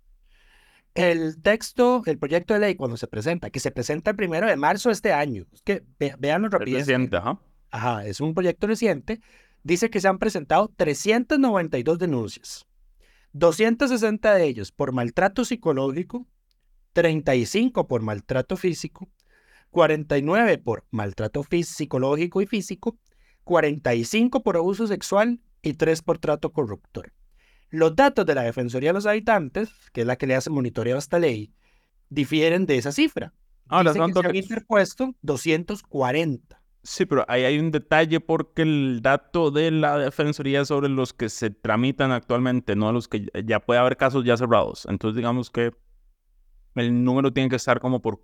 El 0.94 1.42
texto, 1.42 2.02
el 2.06 2.18
proyecto 2.18 2.54
de 2.54 2.60
ley, 2.60 2.76
cuando 2.76 2.98
se 2.98 3.08
presenta, 3.08 3.50
que 3.50 3.60
se 3.60 3.72
presenta 3.72 4.12
el 4.12 4.18
primero 4.18 4.48
de 4.48 4.58
marzo 4.58 4.90
de 4.90 4.94
este 4.94 5.14
año, 5.14 5.46
es 5.54 5.62
que 5.62 5.84
ve. 5.98 6.14
Reciente, 6.50 7.18
ajá. 7.18 7.40
Ajá, 7.72 8.06
es 8.06 8.20
un 8.20 8.34
proyecto 8.34 8.68
reciente. 8.68 9.22
Dice 9.64 9.90
que 9.90 10.02
se 10.02 10.08
han 10.08 10.20
presentado 10.20 10.72
392 10.76 12.00
denuncias, 12.00 12.66
260 13.34 14.34
de 14.34 14.46
ellos 14.46 14.72
por 14.72 14.92
maltrato 14.92 15.46
psicológico, 15.46 16.28
35 16.94 17.88
por 17.88 18.02
maltrato 18.02 18.58
físico, 18.58 19.08
49 19.70 20.58
por 20.58 20.86
maltrato 20.90 21.44
psicológico 21.44 22.42
y 22.42 22.48
físico, 22.48 22.98
45 23.46 24.44
por 24.44 24.58
abuso 24.58 24.88
sexual 24.88 25.40
y 25.62 25.74
3 25.74 26.02
por 26.02 26.18
trato 26.18 26.52
corruptor. 26.52 27.14
Los 27.72 27.96
datos 27.96 28.26
de 28.26 28.36
la 28.36 28.44
Defensoría 28.44 28.90
de 28.90 28.94
los 28.94 29.06
Habitantes, 29.06 29.72
que 29.94 30.02
es 30.02 30.08
la 30.08 30.18
que 30.18 30.28
le 30.28 30.36
hace 30.36 30.50
monitoreo 30.50 30.98
a 30.98 31.00
esta 31.00 31.20
ley, 31.20 31.54
difieren 32.10 32.66
de 32.66 32.78
esa 32.78 32.92
cifra. 32.92 33.34
Ahora, 33.70 33.94
Dice 33.94 34.06
que 34.06 34.14
se 34.14 34.28
han 34.28 34.36
interpuesto 34.36 35.16
240. 35.22 36.62
Sí, 36.84 37.06
pero 37.06 37.26
ahí 37.30 37.44
hay 37.44 37.60
un 37.60 37.72
detalle 37.72 38.20
porque 38.20 38.64
el 38.64 39.00
dato 39.02 39.52
de 39.52 39.72
la 39.72 39.98
Defensoría 39.98 40.66
sobre 40.66 40.90
los 40.90 41.14
que 41.14 41.30
se 41.30 41.50
tramitan 41.50 42.12
actualmente, 42.12 42.76
no 42.76 42.92
los 42.92 43.08
que 43.08 43.28
ya 43.46 43.62
puede 43.62 43.80
haber 43.80 43.96
casos 43.96 44.26
ya 44.26 44.36
cerrados. 44.36 44.86
Entonces, 44.90 45.16
digamos 45.16 45.50
que 45.50 45.72
el 46.76 47.04
número 47.04 47.32
tiene 47.32 47.50
que 47.50 47.56
estar 47.56 47.80
como 47.80 48.02
por, 48.02 48.22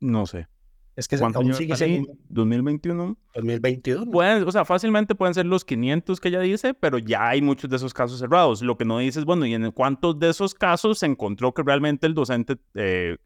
no 0.00 0.26
sé, 0.26 0.48
es 0.96 1.06
que 1.08 1.18
¿Cuántos 1.18 1.40
aún 1.40 1.46
años 1.48 1.58
sigue 1.58 1.74
ahí? 1.74 1.78
siendo 1.78 2.12
2021. 2.30 3.16
2021. 3.34 4.10
Pueden, 4.10 4.48
o 4.48 4.50
sea, 4.50 4.64
fácilmente 4.64 5.14
pueden 5.14 5.34
ser 5.34 5.44
los 5.44 5.62
500 5.62 6.18
que 6.18 6.28
ella 6.28 6.40
dice, 6.40 6.72
pero 6.72 6.96
ya 6.96 7.28
hay 7.28 7.42
muchos 7.42 7.68
de 7.68 7.76
esos 7.76 7.92
casos 7.92 8.18
cerrados. 8.18 8.62
Lo 8.62 8.78
que 8.78 8.86
no 8.86 8.98
dice 8.98 9.18
es, 9.18 9.26
bueno, 9.26 9.44
¿y 9.44 9.52
en 9.52 9.70
cuántos 9.72 10.18
de 10.18 10.30
esos 10.30 10.54
casos 10.54 10.98
se 11.00 11.06
encontró 11.06 11.52
que 11.52 11.62
realmente 11.62 12.06
el 12.06 12.14
docente 12.14 12.56
eh, 12.74 13.18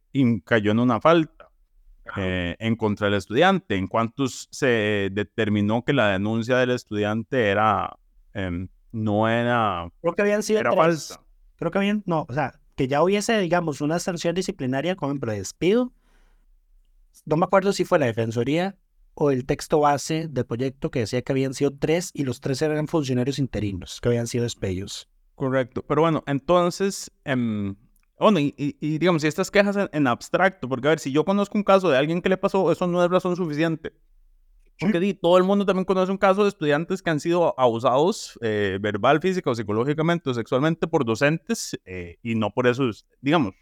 cayó 0.45 0.73
en 0.73 0.81
una 0.81 1.00
falta 1.00 1.49
eh, 2.17 2.57
en 2.59 2.75
contra 2.75 3.07
del 3.07 3.15
estudiante? 3.19 3.77
¿En 3.77 3.87
cuántos 3.87 4.49
se 4.50 5.09
determinó 5.12 5.85
que 5.85 5.93
la 5.93 6.09
denuncia 6.09 6.57
del 6.57 6.71
estudiante 6.71 7.50
era, 7.50 7.97
em, 8.35 8.67
no 8.91 9.29
era, 9.29 9.89
Creo 10.03 10.15
que 10.15 10.23
habían 10.23 10.43
sido 10.43 10.59
era 10.59 10.71
tres. 10.71 10.83
falsa? 10.83 11.21
Creo 11.55 11.71
que 11.71 11.79
habían, 11.79 12.03
no, 12.05 12.27
o 12.29 12.33
sea, 12.33 12.59
que 12.75 12.89
ya 12.89 13.03
hubiese, 13.03 13.39
digamos, 13.39 13.81
una 13.81 14.00
sanción 14.00 14.35
disciplinaria 14.35 14.97
como 14.97 15.15
de 15.15 15.37
despido. 15.37 15.93
No 17.27 17.37
me 17.37 17.45
acuerdo 17.45 17.73
si 17.73 17.85
fue 17.85 17.99
la 17.99 18.07
Defensoría 18.07 18.77
o 19.15 19.31
el 19.31 19.45
texto 19.45 19.81
base 19.81 20.29
del 20.29 20.47
proyecto 20.47 20.91
que 20.91 21.00
decía 21.00 21.23
que 21.23 21.33
habían 21.33 21.55
sido 21.55 21.73
tres 21.77 22.11
y 22.15 22.25
los 22.25 22.41
tres 22.41 22.62
eran 22.62 22.89
funcionarios 22.89 23.39
interinos, 23.39 24.00
que 24.00 24.09
habían 24.09 24.27
sido 24.27 24.45
despedidos. 24.45 25.09
Correcto. 25.35 25.83
Pero 25.87 26.03
bueno, 26.03 26.23
entonces, 26.27 27.11
em, 27.25 27.75
bueno, 28.19 28.39
y, 28.41 28.55
y- 28.57 28.77
y 28.81 28.99
digamos, 28.99 29.23
si 29.23 29.29
estas 29.29 29.50
quejas 29.50 29.77
en, 29.77 29.89
en 29.93 30.07
abstracto, 30.07 30.69
porque 30.69 30.89
a 30.89 30.91
ver, 30.91 30.99
si 30.99 31.12
yo 31.12 31.25
conozco 31.25 31.57
un 31.59 31.65
caso 31.65 31.89
de 31.91 31.97
alguien 31.99 32.21
que 32.23 32.29
le 32.29 32.37
pasó, 32.37 32.71
eso 32.73 32.87
no 32.87 33.03
es 33.05 33.11
razón 33.11 33.37
suficiente. 33.37 33.93
Porque 34.79 34.99
di, 35.00 35.12
todo 35.12 35.37
el 35.37 35.45
mundo 35.45 35.67
también 35.67 35.85
conoce 35.85 36.11
un 36.11 36.17
caso 36.19 36.43
de 36.43 36.49
estudiantes 36.49 37.03
que 37.03 37.11
han 37.11 37.21
sido 37.21 37.55
abusados 37.61 38.39
eh, 38.41 38.79
verbal, 38.81 39.21
física 39.21 39.50
o 39.50 39.55
psicológicamente 39.55 40.31
o 40.31 40.35
sexualmente 40.35 40.87
por 40.87 41.05
docentes 41.05 41.79
eh, 41.85 42.17
y 42.23 42.35
no 42.35 42.50
por 42.50 42.67
eso, 42.67 42.89
es- 42.89 43.05
digamos, 43.21 43.53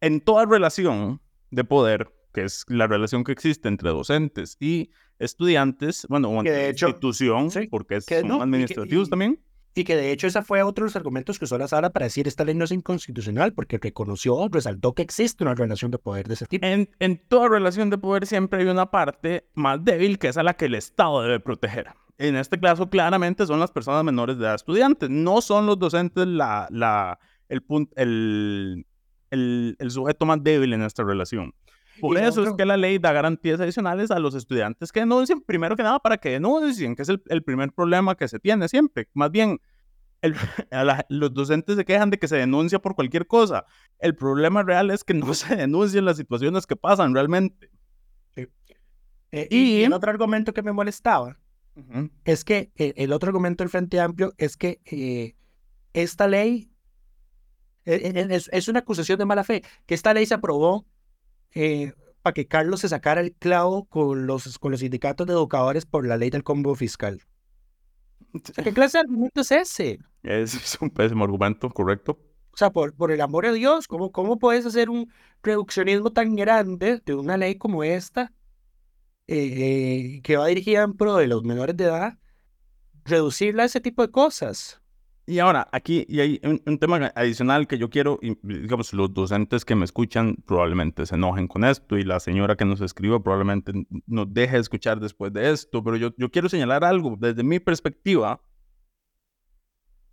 en 0.00 0.20
toda 0.20 0.46
relación 0.46 1.20
de 1.50 1.64
poder, 1.64 2.12
que 2.36 2.44
es 2.44 2.64
la 2.68 2.86
relación 2.86 3.24
que 3.24 3.32
existe 3.32 3.66
entre 3.66 3.88
docentes 3.88 4.58
y 4.60 4.90
estudiantes, 5.18 6.06
bueno, 6.10 6.28
o 6.30 6.42
Que 6.42 6.50
de 6.50 6.68
hecho- 6.68 6.88
institución, 6.88 7.50
sí, 7.50 7.66
porque 7.70 8.00
que 8.06 8.20
son 8.20 8.28
no, 8.28 8.34
y 8.34 8.38
que- 8.38 8.42
administrativos 8.44 9.08
y- 9.08 9.10
también. 9.10 9.40
Y 9.74 9.84
que 9.84 9.94
de 9.96 10.10
hecho 10.10 10.26
esa 10.26 10.42
fue 10.42 10.62
otro 10.62 10.84
de 10.84 10.88
los 10.88 10.96
argumentos 10.96 11.38
que 11.38 11.44
usó 11.44 11.58
la 11.58 11.68
sala 11.68 11.90
para 11.90 12.04
decir 12.06 12.26
esta 12.26 12.44
ley 12.44 12.54
no 12.54 12.64
es 12.64 12.72
inconstitucional, 12.72 13.52
porque 13.52 13.76
reconoció, 13.78 14.48
resaltó 14.50 14.94
que 14.94 15.02
existe 15.02 15.44
una 15.44 15.54
relación 15.54 15.90
de 15.90 15.98
poder 15.98 16.28
de 16.28 16.34
ese 16.34 16.46
tipo. 16.46 16.64
En, 16.66 16.88
en 16.98 17.18
toda 17.28 17.48
relación 17.48 17.90
de 17.90 17.98
poder 17.98 18.26
siempre 18.26 18.62
hay 18.62 18.68
una 18.68 18.90
parte 18.90 19.46
más 19.54 19.84
débil 19.84 20.18
que 20.18 20.28
es 20.28 20.36
a 20.38 20.42
la 20.42 20.54
que 20.54 20.64
el 20.66 20.74
Estado 20.76 21.22
debe 21.22 21.40
proteger. 21.40 21.88
En 22.18 22.36
este 22.36 22.58
caso, 22.58 22.88
claramente 22.88 23.46
son 23.46 23.60
las 23.60 23.70
personas 23.70 24.02
menores 24.04 24.38
de 24.38 24.44
edad 24.44 24.54
estudiantes, 24.54 25.10
no 25.10 25.42
son 25.42 25.66
los 25.66 25.78
docentes 25.78 26.26
la, 26.26 26.66
la, 26.70 27.18
el, 27.50 27.62
el, 27.96 28.86
el, 29.30 29.76
el 29.78 29.90
sujeto 29.90 30.24
más 30.24 30.42
débil 30.42 30.72
en 30.72 30.82
esta 30.82 31.02
relación. 31.04 31.52
Por 32.00 32.16
eso 32.18 32.28
es 32.28 32.38
otro- 32.38 32.56
que 32.56 32.64
la 32.66 32.76
ley 32.76 32.98
da 32.98 33.12
garantías 33.12 33.60
adicionales 33.60 34.10
a 34.10 34.18
los 34.18 34.34
estudiantes 34.34 34.92
que 34.92 35.00
denuncien, 35.00 35.40
primero 35.40 35.76
que 35.76 35.82
nada 35.82 35.98
para 35.98 36.16
que 36.18 36.30
denuncien, 36.30 36.94
que 36.96 37.02
es 37.02 37.08
el, 37.08 37.22
el 37.26 37.42
primer 37.42 37.72
problema 37.72 38.14
que 38.16 38.28
se 38.28 38.38
tiene 38.38 38.68
siempre. 38.68 39.08
Más 39.14 39.30
bien, 39.30 39.60
el- 40.22 40.34
la- 40.70 41.06
los 41.08 41.32
docentes 41.34 41.76
se 41.76 41.84
quejan 41.84 42.10
de 42.10 42.18
que 42.18 42.28
se 42.28 42.36
denuncia 42.36 42.78
por 42.78 42.94
cualquier 42.94 43.26
cosa. 43.26 43.64
El 43.98 44.14
problema 44.14 44.62
real 44.62 44.90
es 44.90 45.04
que 45.04 45.14
no 45.14 45.32
se 45.34 45.56
denuncian 45.56 46.04
las 46.04 46.16
situaciones 46.16 46.66
que 46.66 46.76
pasan 46.76 47.14
realmente. 47.14 47.70
Eh, 49.32 49.48
y, 49.50 49.56
y 49.80 49.84
el 49.84 49.92
otro 49.92 50.10
argumento 50.10 50.52
que 50.54 50.62
me 50.62 50.72
molestaba 50.72 51.38
es 52.24 52.42
que 52.44 52.70
eh, 52.76 52.94
el 52.96 53.12
otro 53.12 53.28
argumento 53.28 53.62
del 53.62 53.68
Frente 53.70 54.00
Amplio 54.00 54.32
es 54.38 54.56
que 54.56 54.80
eh, 54.86 55.36
esta 55.92 56.26
ley 56.26 56.70
eh, 57.84 58.12
eh, 58.14 58.26
es, 58.30 58.48
es 58.52 58.68
una 58.68 58.78
acusación 58.78 59.18
de 59.18 59.26
mala 59.26 59.44
fe, 59.44 59.62
que 59.84 59.94
esta 59.94 60.14
ley 60.14 60.24
se 60.24 60.32
aprobó 60.34 60.86
eh, 61.56 61.94
para 62.20 62.34
que 62.34 62.46
Carlos 62.46 62.80
se 62.80 62.88
sacara 62.90 63.22
el 63.22 63.32
clavo 63.32 63.86
con 63.86 64.26
los, 64.26 64.58
con 64.58 64.72
los 64.72 64.80
sindicatos 64.80 65.26
de 65.26 65.32
educadores 65.32 65.86
por 65.86 66.06
la 66.06 66.18
ley 66.18 66.28
del 66.28 66.44
combo 66.44 66.74
fiscal. 66.74 67.22
¿Qué 68.62 68.74
clase 68.74 68.98
de 68.98 69.04
argumento 69.04 69.40
es 69.40 69.50
ese? 69.50 69.98
Es 70.22 70.76
un 70.82 70.90
pésimo 70.90 71.24
argumento, 71.24 71.70
correcto. 71.70 72.18
O 72.52 72.56
sea, 72.58 72.70
por, 72.70 72.94
por 72.94 73.10
el 73.10 73.22
amor 73.22 73.46
de 73.46 73.54
Dios, 73.54 73.88
¿cómo, 73.88 74.12
¿cómo 74.12 74.38
puedes 74.38 74.66
hacer 74.66 74.90
un 74.90 75.10
reduccionismo 75.42 76.12
tan 76.12 76.36
grande 76.36 77.00
de 77.06 77.14
una 77.14 77.38
ley 77.38 77.56
como 77.56 77.82
esta, 77.84 78.34
eh, 79.26 80.20
que 80.22 80.36
va 80.36 80.48
dirigida 80.48 80.82
en 80.82 80.92
pro 80.92 81.16
de 81.16 81.26
los 81.26 81.42
menores 81.42 81.76
de 81.76 81.84
edad, 81.84 82.18
reducirla 83.06 83.62
a 83.62 83.66
ese 83.66 83.80
tipo 83.80 84.02
de 84.02 84.10
cosas? 84.10 84.82
Y 85.28 85.40
ahora, 85.40 85.66
aquí 85.72 86.06
y 86.08 86.20
hay 86.20 86.40
un, 86.44 86.78
tema 86.78 87.10
adicional 87.16 87.66
que 87.66 87.78
yo 87.78 87.90
quiero, 87.90 88.20
digamos, 88.42 88.92
los 88.92 89.12
docentes 89.12 89.64
que 89.64 89.74
me 89.74 89.84
escuchan 89.84 90.36
probablemente 90.46 91.04
se 91.04 91.16
enojen 91.16 91.48
con 91.48 91.64
esto 91.64 91.98
y 91.98 92.04
la 92.04 92.20
señora 92.20 92.54
que 92.54 92.64
nos 92.64 92.80
escribe 92.80 93.18
probablemente 93.18 93.72
nos 94.06 94.32
deje 94.32 94.54
de 94.54 94.60
escuchar 94.60 95.00
después 95.00 95.32
de 95.32 95.50
esto, 95.50 95.82
pero 95.82 95.96
yo, 95.96 96.10
yo 96.16 96.30
quiero 96.30 96.48
señalar 96.48 96.84
algo 96.84 97.16
desde 97.18 97.42
mi 97.42 97.58
perspectiva. 97.58 98.40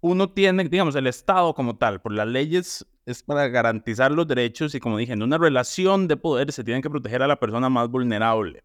Uno 0.01 0.31
tiene, 0.31 0.63
digamos, 0.67 0.95
el 0.95 1.05
Estado 1.05 1.53
como 1.53 1.77
tal, 1.77 2.01
por 2.01 2.11
las 2.11 2.27
leyes 2.27 2.83
es 3.05 3.21
para 3.21 3.47
garantizar 3.49 4.11
los 4.11 4.27
derechos 4.27 4.73
y 4.73 4.79
como 4.79 4.97
dije, 4.97 5.13
en 5.13 5.21
una 5.21 5.37
relación 5.37 6.07
de 6.07 6.17
poder 6.17 6.51
se 6.51 6.63
tiene 6.63 6.81
que 6.81 6.89
proteger 6.89 7.21
a 7.21 7.27
la 7.27 7.39
persona 7.39 7.69
más 7.69 7.87
vulnerable. 7.87 8.63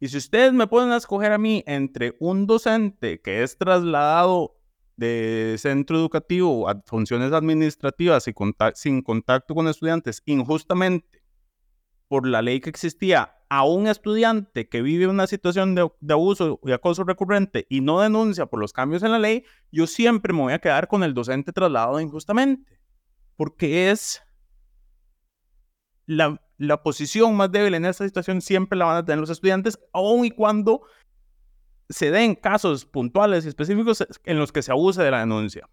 Y 0.00 0.08
si 0.08 0.16
ustedes 0.16 0.54
me 0.54 0.66
pueden 0.66 0.92
escoger 0.92 1.32
a 1.32 1.38
mí 1.38 1.62
entre 1.66 2.16
un 2.20 2.46
docente 2.46 3.20
que 3.20 3.42
es 3.42 3.58
trasladado 3.58 4.56
de 4.96 5.56
centro 5.58 5.96
educativo 5.96 6.68
a 6.68 6.80
funciones 6.86 7.32
administrativas 7.32 8.28
y 8.28 8.34
sin 8.74 9.02
contacto 9.02 9.54
con 9.54 9.68
estudiantes 9.68 10.22
injustamente 10.24 11.22
por 12.08 12.26
la 12.26 12.42
ley 12.42 12.60
que 12.60 12.70
existía 12.70 13.34
a 13.48 13.64
un 13.64 13.86
estudiante 13.86 14.68
que 14.68 14.82
vive 14.82 15.06
una 15.06 15.26
situación 15.26 15.74
de, 15.74 15.88
de, 16.00 16.12
abuso 16.12 16.60
y 16.64 16.72
acoso 16.72 17.04
recurrente 17.04 17.66
y 17.68 17.80
no 17.80 18.00
denuncia 18.00 18.46
por 18.46 18.60
los 18.60 18.72
cambios 18.72 19.02
en 19.02 19.12
la 19.12 19.18
ley, 19.18 19.44
yo 19.70 19.86
siempre 19.86 20.32
me 20.32 20.40
voy 20.40 20.52
a 20.52 20.58
quedar 20.58 20.88
con 20.88 21.02
el 21.02 21.14
docente 21.14 21.52
trasladado 21.52 22.00
injustamente, 22.00 22.78
porque 23.36 23.90
es 23.90 24.22
la, 26.06 26.40
la 26.58 26.82
posición 26.82 27.36
más 27.36 27.50
débil 27.50 27.74
en 27.74 27.84
esta 27.84 28.04
situación 28.04 28.40
siempre 28.40 28.78
la 28.78 28.86
van 28.86 28.96
a 28.96 29.04
tener 29.04 29.20
los 29.20 29.30
estudiantes, 29.30 29.78
aun 29.92 30.24
y 30.24 30.30
cuando 30.30 30.82
se 31.88 32.10
den 32.10 32.34
casos 32.34 32.84
puntuales 32.84 33.44
y 33.44 33.48
específicos 33.48 34.06
en 34.24 34.38
los 34.38 34.52
que 34.52 34.62
se 34.62 34.72
abuse 34.72 35.02
de 35.02 35.10
la 35.10 35.20
denuncia. 35.20 35.68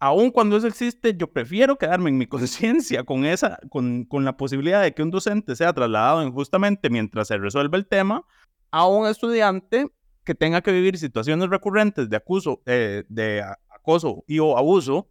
Aún 0.00 0.30
cuando 0.30 0.56
eso 0.56 0.66
existe, 0.66 1.16
yo 1.16 1.32
prefiero 1.32 1.76
quedarme 1.76 2.10
en 2.10 2.18
mi 2.18 2.26
conciencia 2.28 3.04
con 3.04 3.24
esa, 3.24 3.58
con, 3.70 4.04
con, 4.04 4.24
la 4.24 4.36
posibilidad 4.36 4.82
de 4.82 4.92
que 4.92 5.02
un 5.02 5.10
docente 5.10 5.54
sea 5.56 5.72
trasladado 5.72 6.22
injustamente 6.22 6.90
mientras 6.90 7.28
se 7.28 7.38
resuelve 7.38 7.78
el 7.78 7.86
tema, 7.86 8.26
a 8.70 8.86
un 8.86 9.06
estudiante 9.06 9.86
que 10.24 10.34
tenga 10.34 10.62
que 10.62 10.72
vivir 10.72 10.98
situaciones 10.98 11.48
recurrentes 11.48 12.08
de, 12.08 12.16
acuso, 12.16 12.62
eh, 12.66 13.04
de 13.08 13.44
acoso 13.70 14.24
y 14.26 14.38
o 14.38 14.56
abuso, 14.56 15.08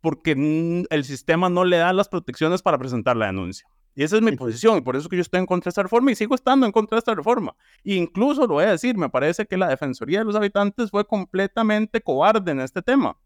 porque 0.00 0.86
el 0.88 1.04
sistema 1.04 1.48
no 1.48 1.64
le 1.64 1.78
da 1.78 1.92
las 1.92 2.08
protecciones 2.08 2.62
para 2.62 2.78
presentar 2.78 3.16
la 3.16 3.26
denuncia. 3.26 3.66
Y 3.98 4.04
esa 4.04 4.16
es 4.16 4.22
mi 4.22 4.32
posición, 4.32 4.76
y 4.76 4.80
por 4.82 4.94
eso 4.94 5.08
que 5.08 5.16
yo 5.16 5.22
estoy 5.22 5.40
en 5.40 5.46
contra 5.46 5.70
de 5.70 5.70
esta 5.70 5.82
reforma 5.82 6.12
y 6.12 6.14
sigo 6.14 6.34
estando 6.34 6.66
en 6.66 6.70
contra 6.70 6.96
de 6.96 6.98
esta 6.98 7.14
reforma. 7.14 7.56
E 7.82 7.94
incluso 7.94 8.42
lo 8.42 8.54
voy 8.54 8.64
a 8.64 8.72
decir, 8.72 8.94
me 8.94 9.08
parece 9.08 9.46
que 9.46 9.56
la 9.56 9.68
Defensoría 9.68 10.18
de 10.18 10.26
los 10.26 10.36
Habitantes 10.36 10.90
fue 10.90 11.06
completamente 11.06 12.02
cobarde 12.02 12.52
en 12.52 12.60
este 12.60 12.82
tema. 12.82 13.16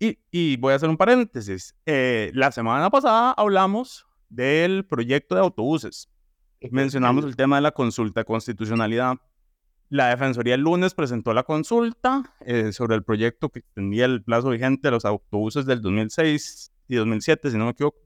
Y, 0.00 0.18
y, 0.32 0.56
voy 0.56 0.72
a 0.72 0.76
hacer 0.76 0.88
un 0.88 0.96
paréntesis. 0.96 1.76
Eh, 1.86 2.32
la 2.34 2.50
semana 2.50 2.90
pasada 2.90 3.30
hablamos 3.30 4.04
del 4.28 4.84
proyecto 4.84 5.36
de 5.36 5.42
autobuses. 5.42 6.10
Mencionamos 6.72 7.24
el 7.24 7.36
tema 7.36 7.56
de 7.56 7.62
la 7.62 7.70
consulta 7.70 8.20
de 8.20 8.24
constitucionalidad. 8.24 9.18
La 9.88 10.08
Defensoría 10.08 10.56
el 10.56 10.62
lunes 10.62 10.94
presentó 10.94 11.32
la 11.32 11.44
consulta 11.44 12.34
eh, 12.40 12.72
sobre 12.72 12.96
el 12.96 13.04
proyecto 13.04 13.50
que 13.50 13.60
extendía 13.60 14.06
el 14.06 14.24
plazo 14.24 14.50
vigente 14.50 14.88
de 14.88 14.92
los 14.92 15.04
autobuses 15.04 15.64
del 15.64 15.80
2006 15.80 16.72
y 16.88 16.96
2007, 16.96 17.52
si 17.52 17.56
no 17.56 17.66
me 17.66 17.70
equivoco 17.70 17.98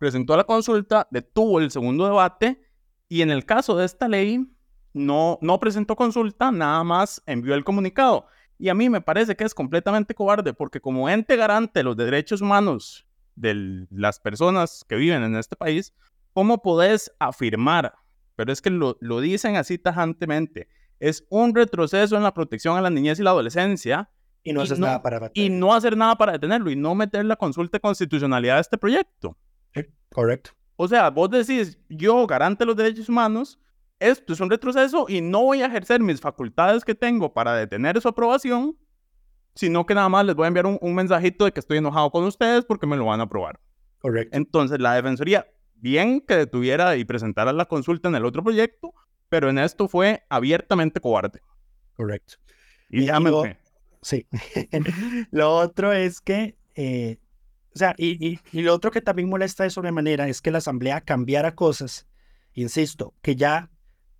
presentó 0.00 0.34
la 0.34 0.44
consulta, 0.44 1.06
detuvo 1.10 1.60
el 1.60 1.70
segundo 1.70 2.06
debate 2.06 2.62
y 3.06 3.20
en 3.20 3.30
el 3.30 3.44
caso 3.44 3.76
de 3.76 3.84
esta 3.84 4.08
ley 4.08 4.50
no, 4.94 5.38
no 5.42 5.60
presentó 5.60 5.94
consulta, 5.94 6.50
nada 6.50 6.82
más 6.82 7.22
envió 7.26 7.54
el 7.54 7.64
comunicado. 7.64 8.26
Y 8.58 8.70
a 8.70 8.74
mí 8.74 8.88
me 8.88 9.02
parece 9.02 9.36
que 9.36 9.44
es 9.44 9.52
completamente 9.52 10.14
cobarde 10.14 10.54
porque 10.54 10.80
como 10.80 11.10
ente 11.10 11.36
garante 11.36 11.80
de 11.80 11.84
los 11.84 11.98
derechos 11.98 12.40
humanos 12.40 13.06
de 13.36 13.86
las 13.90 14.18
personas 14.18 14.86
que 14.88 14.96
viven 14.96 15.22
en 15.22 15.36
este 15.36 15.54
país, 15.54 15.92
¿cómo 16.32 16.62
podés 16.62 17.12
afirmar? 17.18 17.94
Pero 18.36 18.52
es 18.52 18.62
que 18.62 18.70
lo, 18.70 18.96
lo 19.00 19.20
dicen 19.20 19.56
así 19.56 19.76
tajantemente. 19.76 20.68
Es 20.98 21.26
un 21.28 21.54
retroceso 21.54 22.16
en 22.16 22.22
la 22.22 22.32
protección 22.32 22.78
a 22.78 22.80
la 22.80 22.88
niñez 22.88 23.20
y 23.20 23.22
la 23.22 23.30
adolescencia. 23.30 24.08
Y 24.42 24.54
no, 24.54 24.64
nada 24.64 25.02
para 25.02 25.30
y 25.34 25.50
no 25.50 25.74
hacer 25.74 25.94
nada 25.94 26.16
para 26.16 26.32
detenerlo 26.32 26.70
y 26.70 26.76
no 26.76 26.94
meter 26.94 27.26
la 27.26 27.36
consulta 27.36 27.76
de 27.76 27.80
constitucionalidad 27.80 28.56
a 28.56 28.60
este 28.60 28.78
proyecto. 28.78 29.36
Correcto. 30.12 30.50
O 30.76 30.88
sea, 30.88 31.10
vos 31.10 31.30
decís, 31.30 31.78
yo 31.88 32.26
garante 32.26 32.64
los 32.64 32.76
derechos 32.76 33.08
humanos, 33.08 33.60
esto 33.98 34.32
es 34.32 34.40
un 34.40 34.50
retroceso 34.50 35.06
y 35.08 35.20
no 35.20 35.42
voy 35.42 35.62
a 35.62 35.66
ejercer 35.66 36.00
mis 36.00 36.20
facultades 36.20 36.84
que 36.84 36.94
tengo 36.94 37.32
para 37.32 37.54
detener 37.54 38.00
su 38.00 38.08
aprobación, 38.08 38.76
sino 39.54 39.84
que 39.84 39.94
nada 39.94 40.08
más 40.08 40.24
les 40.24 40.34
voy 40.34 40.46
a 40.46 40.48
enviar 40.48 40.66
un, 40.66 40.94
mensajito 40.94 41.44
de 41.44 41.52
que 41.52 41.60
estoy 41.60 41.78
enojado 41.78 42.10
con 42.10 42.24
ustedes 42.24 42.64
porque 42.64 42.86
me 42.86 42.96
lo 42.96 43.04
van 43.06 43.20
a 43.20 43.24
aprobar. 43.24 43.60
Correcto. 43.98 44.36
Entonces, 44.36 44.80
la 44.80 44.94
Defensoría, 44.94 45.46
bien 45.74 46.20
que 46.20 46.36
detuviera 46.36 46.96
y 46.96 47.04
presentara 47.04 47.52
la 47.52 47.66
consulta 47.66 48.08
en 48.08 48.14
el 48.14 48.24
otro 48.24 48.42
proyecto, 48.42 48.94
pero 49.28 49.50
en 49.50 49.58
esto 49.58 49.86
fue 49.86 50.24
abiertamente 50.30 51.00
cobarde. 51.00 51.40
Correcto. 51.94 52.36
Y, 52.88 53.04
ya 53.04 53.20
me... 53.20 53.58
Sí. 54.02 54.26
lo 55.30 55.54
otro 55.54 55.92
es 55.92 56.22
que 56.22 56.56
eh, 56.74 57.18
o 57.74 57.78
sea, 57.78 57.94
y, 57.96 58.38
y, 58.52 58.62
lo 58.62 58.74
otro 58.74 58.90
que 58.90 59.00
también 59.00 59.28
molesta 59.28 59.64
de 59.64 59.70
sobremanera 59.70 60.28
es 60.28 60.40
que 60.42 60.50
la 60.50 60.58
Asamblea 60.58 61.00
cambiara 61.00 61.54
cosas, 61.54 62.06
insisto, 62.52 63.14
que 63.22 63.36
ya, 63.36 63.70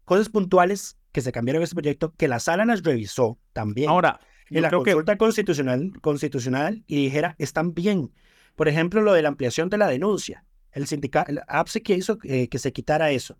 cosas 0.04 0.28
puntuales 0.28 0.96
que 1.12 1.20
se 1.20 1.32
cambiaron 1.32 1.60
en 1.60 1.64
este 1.64 1.74
proyecto, 1.74 2.14
que 2.16 2.28
la 2.28 2.38
sala 2.38 2.64
las 2.64 2.82
revisó 2.82 3.38
también. 3.52 3.90
Ahora, 3.90 4.20
en 4.50 4.62
la 4.62 4.70
consulta 4.70 5.16
constitucional, 5.16 5.92
constitucional 6.00 6.84
y 6.86 7.04
dijera, 7.04 7.34
están 7.38 7.74
bien. 7.74 8.12
Por 8.56 8.68
ejemplo, 8.68 9.02
lo 9.02 9.12
de 9.12 9.22
la 9.22 9.28
ampliación 9.28 9.68
de 9.68 9.78
la 9.78 9.88
denuncia. 9.88 10.44
El 10.72 10.86
sindicato, 10.86 11.30
el 11.30 11.40
APSE 11.48 11.82
que 11.82 11.94
hizo 11.94 12.18
eh, 12.22 12.48
que 12.48 12.58
se 12.58 12.72
quitara 12.72 13.10
eso, 13.10 13.38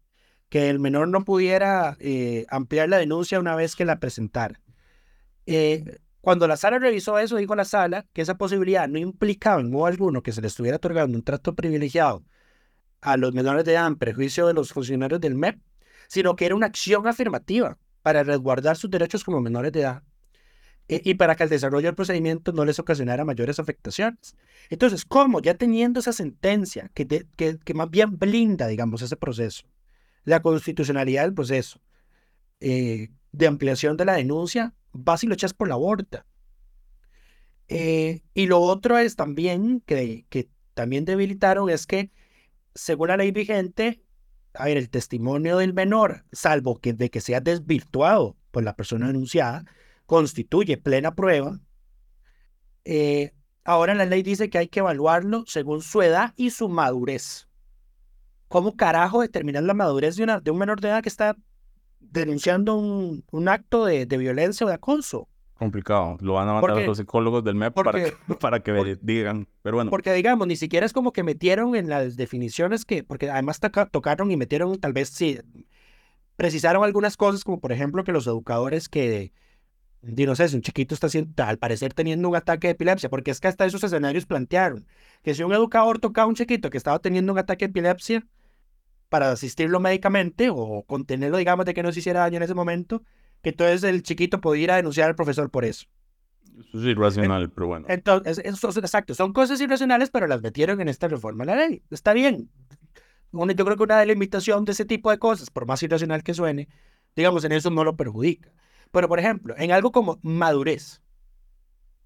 que 0.49 0.68
el 0.68 0.81
menor 0.81 1.09
no 1.09 1.25
pudiera 1.25 1.96
eh, 2.01 2.46
ampliar 2.49 2.88
la 2.88 2.99
denuncia 2.99 3.38
una 3.38 3.55
vez 3.55 3.77
que 3.77 3.85
la 3.85 4.01
presentara. 4.01 4.61
Eh, 5.46 5.99
cuando 6.21 6.47
la 6.47 6.57
sala 6.57 6.79
revisó 6.79 7.19
eso, 7.19 7.37
dijo 7.37 7.55
la 7.55 7.65
sala 7.65 8.07
que 8.13 8.23
esa 8.23 8.37
posibilidad 8.37 8.89
no 8.89 8.99
implicaba 8.99 9.61
en 9.61 9.71
modo 9.71 9.87
alguno 9.87 10.23
que 10.23 10.33
se 10.33 10.41
le 10.41 10.49
estuviera 10.49 10.77
otorgando 10.77 11.17
un 11.17 11.25
trato 11.25 11.55
privilegiado 11.55 12.25
a 13.01 13.17
los 13.17 13.33
menores 13.33 13.65
de 13.65 13.73
edad 13.73 13.87
en 13.87 13.97
prejuicio 13.97 14.47
de 14.47 14.55
los 14.55 14.73
funcionarios 14.73 15.21
del 15.21 15.35
MEP, 15.35 15.59
sino 16.09 16.37
que 16.37 16.47
era 16.47 16.55
una 16.55 16.67
acción 16.67 17.07
afirmativa 17.07 17.79
para 18.03 18.23
resguardar 18.23 18.77
sus 18.77 18.91
derechos 18.91 19.25
como 19.25 19.41
menores 19.41 19.73
de 19.73 19.81
edad 19.81 20.03
e, 20.89 21.01
y 21.05 21.15
para 21.15 21.37
que 21.37 21.45
el 21.45 21.49
desarrollo 21.49 21.87
del 21.87 21.95
procedimiento 21.95 22.53
no 22.53 22.65
les 22.65 22.79
ocasionara 22.79 23.25
mayores 23.25 23.59
afectaciones. 23.59 24.37
Entonces, 24.69 25.05
¿cómo? 25.05 25.41
Ya 25.41 25.55
teniendo 25.55 26.01
esa 26.01 26.13
sentencia 26.13 26.91
que, 26.95 27.07
que, 27.07 27.59
que 27.59 27.75
más 27.75 27.89
bien 27.91 28.19
blinda, 28.19 28.67
digamos, 28.67 29.01
ese 29.01 29.17
proceso, 29.17 29.65
la 30.25 30.43
constitucionalidad 30.43 31.23
del 31.23 31.35
proceso 31.35 31.81
eh, 32.61 33.09
de 33.33 33.47
ampliación 33.47 33.97
de 33.97 34.05
la 34.05 34.15
denuncia, 34.15 34.75
vas 34.92 35.24
y 35.24 35.26
lo 35.26 35.35
echas 35.35 35.55
por 35.55 35.68
la 35.68 35.76
borda. 35.76 36.26
Eh, 37.68 38.22
y 38.35 38.46
lo 38.46 38.61
otro 38.61 38.98
es 38.98 39.16
también 39.16 39.81
que, 39.87 40.26
que 40.29 40.50
también 40.74 41.05
debilitaron 41.05 41.70
es 41.70 41.87
que, 41.87 42.11
según 42.74 43.09
la 43.09 43.16
ley 43.16 43.31
vigente, 43.31 44.03
a 44.55 44.64
ver, 44.64 44.76
el 44.76 44.90
testimonio 44.90 45.59
del 45.59 45.74
menor, 45.74 46.24
salvo 46.33 46.81
que 46.81 46.92
de 46.92 47.11
que 47.11 47.20
sea 47.20 47.40
desvirtuado 47.40 48.37
por 48.50 48.64
la 48.64 48.74
persona 48.74 49.07
denunciada, 49.07 49.64
constituye 50.07 50.76
plena 50.76 51.14
prueba. 51.14 51.61
Eh, 52.85 53.33
ahora 53.64 53.94
la 53.94 54.07
ley 54.07 54.22
dice 54.22 54.50
que 54.50 54.59
hay 54.59 54.68
que 54.68 54.81
evaluarlo 54.81 55.44
según 55.46 55.83
su 55.83 56.03
edad 56.03 56.35
y 56.37 56.50
su 56.50 56.68
madurez. 56.68 57.48
¿Cómo 58.48 58.76
carajo 58.76 59.20
determinar 59.20 59.62
la 59.62 59.74
madurez 59.74 60.16
de, 60.16 60.24
una, 60.24 60.40
de 60.40 60.50
un 60.50 60.59
menor 60.59 60.81
de 60.81 60.88
edad 60.88 61.03
que 61.03 61.09
está 61.09 61.37
denunciando 62.01 62.77
un, 62.77 63.25
un 63.31 63.49
acto 63.49 63.85
de, 63.85 64.07
de, 64.07 64.17
violencia 64.19 64.67
o 64.67 64.69
de 64.69 64.75
acoso. 64.75 65.29
Complicado. 65.55 66.17
Lo 66.21 66.35
van 66.35 66.49
a 66.49 66.55
matar 66.55 66.79
a 66.79 66.81
los 66.81 66.97
psicólogos 66.97 67.45
del 67.45 67.55
MEP 67.55 67.75
para 67.75 67.93
que, 67.93 68.15
para 68.41 68.61
que 68.61 68.99
digan. 69.03 69.47
Pero 69.63 69.77
bueno. 69.77 69.91
Porque 69.91 70.13
digamos, 70.13 70.47
ni 70.47 70.57
siquiera 70.57 70.87
es 70.87 70.93
como 70.93 71.13
que 71.13 71.23
metieron 71.23 71.77
en 71.77 71.89
las 71.89 72.17
definiciones 72.17 72.85
que, 72.85 73.05
porque 73.05 73.31
además 73.31 73.61
tocaron 73.91 74.31
y 74.31 74.37
metieron, 74.39 74.79
tal 74.81 74.95
vez 74.95 75.11
sí, 75.11 75.39
precisaron 76.37 76.83
algunas 76.83 77.19
cosas, 77.19 77.45
como 77.45 77.61
por 77.61 77.73
ejemplo 77.73 78.03
que 78.05 78.13
los 78.13 78.27
educadores 78.27 78.89
que, 78.89 79.33
no 80.01 80.35
sé, 80.35 80.49
si 80.49 80.57
un 80.57 80.63
chiquito 80.63 80.95
está 80.95 81.09
haciendo, 81.09 81.45
al 81.45 81.59
parecer 81.59 81.93
teniendo 81.93 82.31
un 82.31 82.37
ataque 82.37 82.69
de 82.69 82.73
epilepsia, 82.73 83.11
porque 83.11 83.31
es 83.31 83.41
que 83.41 83.49
hasta 83.49 83.67
esos 83.67 83.85
escenarios 83.85 84.25
plantearon 84.25 84.87
que 85.23 85.35
si 85.35 85.43
un 85.43 85.53
educador 85.53 85.99
tocaba 85.99 86.25
a 86.25 86.29
un 86.29 86.35
chiquito 86.35 86.71
que 86.71 86.79
estaba 86.79 86.99
teniendo 87.01 87.35
un 87.35 87.39
ataque 87.39 87.67
de 87.67 87.71
epilepsia, 87.71 88.27
para 89.11 89.31
asistirlo 89.33 89.81
médicamente 89.81 90.49
o 90.51 90.85
contenerlo, 90.87 91.37
digamos, 91.37 91.66
de 91.66 91.75
que 91.75 91.83
no 91.83 91.92
se 91.92 91.99
hiciera 91.99 92.20
daño 92.20 92.38
en 92.38 92.44
ese 92.44 92.55
momento, 92.55 93.03
que 93.42 93.51
entonces 93.51 93.83
el 93.85 94.03
chiquito 94.03 94.40
podía 94.40 94.64
ir 94.64 94.70
a 94.70 94.77
denunciar 94.77 95.09
al 95.09 95.16
profesor 95.16 95.51
por 95.51 95.66
eso. 95.66 95.87
Eso 96.61 96.79
es 96.79 96.85
irracional, 96.85 97.51
pero 97.51 97.66
bueno. 97.66 97.87
Entonces, 97.88 98.40
eso, 98.44 98.68
exacto, 98.68 99.14
son 99.14 99.33
cosas 99.33 99.61
irracionales, 99.61 100.11
pero 100.11 100.27
las 100.27 100.40
metieron 100.40 100.81
en 100.81 100.88
esta 100.88 101.09
reforma 101.09 101.44
de 101.44 101.51
la 101.51 101.57
ley. 101.57 101.83
Está 101.90 102.12
bien. 102.12 102.51
yo 103.33 103.64
creo 103.64 103.77
que 103.77 103.83
una 103.83 103.99
delimitación 103.99 104.64
de 104.64 104.73
ese 104.73 104.85
tipo 104.85 105.11
de 105.11 105.18
cosas, 105.18 105.51
por 105.51 105.66
más 105.66 105.83
irracional 105.83 106.23
que 106.23 106.33
suene, 106.33 106.68
digamos, 107.16 107.44
en 107.44 107.53
eso 107.53 107.70
no 107.70 107.83
lo 107.83 107.96
perjudica. 107.96 108.53
Pero, 108.92 109.09
por 109.09 109.18
ejemplo, 109.18 109.55
en 109.59 109.73
algo 109.73 109.90
como 109.90 110.18
madurez, 110.23 111.03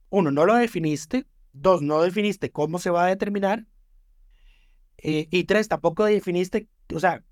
uno, 0.09 0.31
no 0.31 0.47
lo 0.47 0.55
definiste, 0.55 1.27
dos, 1.53 1.83
no 1.83 2.01
definiste 2.01 2.51
cómo 2.51 2.79
se 2.79 2.91
va 2.91 3.05
a 3.05 3.09
determinar, 3.09 3.67
eh, 4.99 5.29
y 5.31 5.45
tres, 5.45 5.69
tampoco 5.69 6.05
definiste, 6.05 6.69
o 6.95 7.01
sea, 7.01 7.23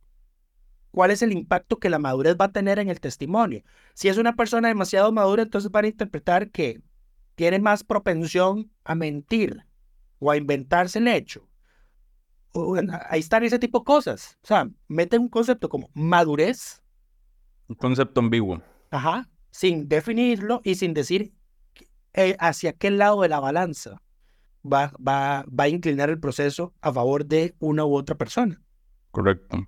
cuál 0.90 1.10
es 1.10 1.22
el 1.22 1.32
impacto 1.32 1.78
que 1.78 1.90
la 1.90 1.98
madurez 1.98 2.36
va 2.40 2.46
a 2.46 2.52
tener 2.52 2.78
en 2.78 2.88
el 2.88 3.00
testimonio. 3.00 3.62
Si 3.94 4.08
es 4.08 4.18
una 4.18 4.36
persona 4.36 4.68
demasiado 4.68 5.10
madura, 5.12 5.42
entonces 5.42 5.70
van 5.70 5.86
a 5.86 5.88
interpretar 5.88 6.50
que 6.50 6.80
tiene 7.34 7.58
más 7.58 7.82
propensión 7.82 8.70
a 8.84 8.94
mentir 8.94 9.64
o 10.18 10.30
a 10.30 10.36
inventarse 10.36 10.98
el 10.98 11.08
hecho. 11.08 11.48
ahí 13.08 13.20
están 13.20 13.42
ese 13.44 13.58
tipo 13.58 13.80
de 13.80 13.84
cosas. 13.84 14.38
O 14.42 14.46
sea, 14.46 14.68
meten 14.88 15.22
un 15.22 15.28
concepto 15.28 15.68
como 15.68 15.90
madurez. 15.94 16.82
Un 17.68 17.76
concepto 17.76 18.20
ambiguo. 18.20 18.62
Ajá, 18.90 19.28
sin 19.50 19.88
definirlo 19.88 20.60
y 20.62 20.74
sin 20.74 20.92
decir 20.92 21.32
eh, 22.12 22.36
hacia 22.38 22.74
qué 22.74 22.90
lado 22.90 23.22
de 23.22 23.30
la 23.30 23.40
balanza 23.40 24.02
va, 24.64 24.92
va, 24.96 25.44
va 25.48 25.64
a 25.64 25.68
inclinar 25.68 26.10
el 26.10 26.20
proceso 26.20 26.72
a 26.80 26.92
favor 26.92 27.26
de 27.26 27.54
una 27.58 27.84
u 27.84 27.94
otra 27.94 28.16
persona. 28.16 28.60
Correcto. 29.10 29.66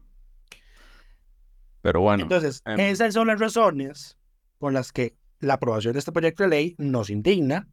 Pero 1.82 2.00
bueno. 2.00 2.22
Entonces, 2.22 2.62
em, 2.64 2.80
esas 2.80 3.12
son 3.12 3.26
las 3.26 3.38
razones 3.38 4.16
por 4.58 4.72
las 4.72 4.92
que 4.92 5.16
la 5.40 5.54
aprobación 5.54 5.92
de 5.92 5.98
este 5.98 6.12
proyecto 6.12 6.42
de 6.44 6.48
ley 6.48 6.74
nos 6.78 7.10
indigna. 7.10 7.68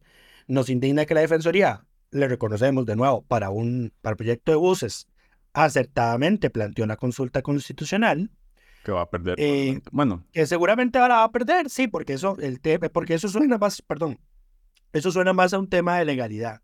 Nos 0.46 0.68
indigna 0.68 1.06
que 1.06 1.14
la 1.14 1.20
Defensoría, 1.20 1.86
le 2.10 2.28
reconocemos 2.28 2.84
de 2.84 2.96
nuevo, 2.96 3.22
para 3.22 3.50
un 3.50 3.92
para 4.02 4.12
el 4.12 4.16
proyecto 4.18 4.52
de 4.52 4.56
buses, 4.56 5.08
acertadamente 5.54 6.50
planteó 6.50 6.84
una 6.84 6.96
consulta 6.96 7.40
constitucional. 7.40 8.30
Que 8.84 8.92
va 8.92 9.02
a 9.02 9.10
perder. 9.10 9.36
Eh, 9.38 9.80
bueno. 9.92 10.26
Que 10.32 10.46
seguramente 10.46 10.98
ahora 10.98 11.16
va 11.16 11.24
a 11.24 11.32
perder, 11.32 11.70
sí, 11.70 11.88
porque 11.88 12.14
eso, 12.14 12.36
el 12.40 12.60
porque 12.92 13.14
eso 13.14 13.28
suena 13.28 13.56
más, 13.56 13.80
perdón, 13.80 14.18
eso 14.92 15.10
suena 15.10 15.32
más 15.32 15.54
a 15.54 15.58
un 15.58 15.68
tema 15.68 15.98
de 15.98 16.04
legalidad. 16.04 16.60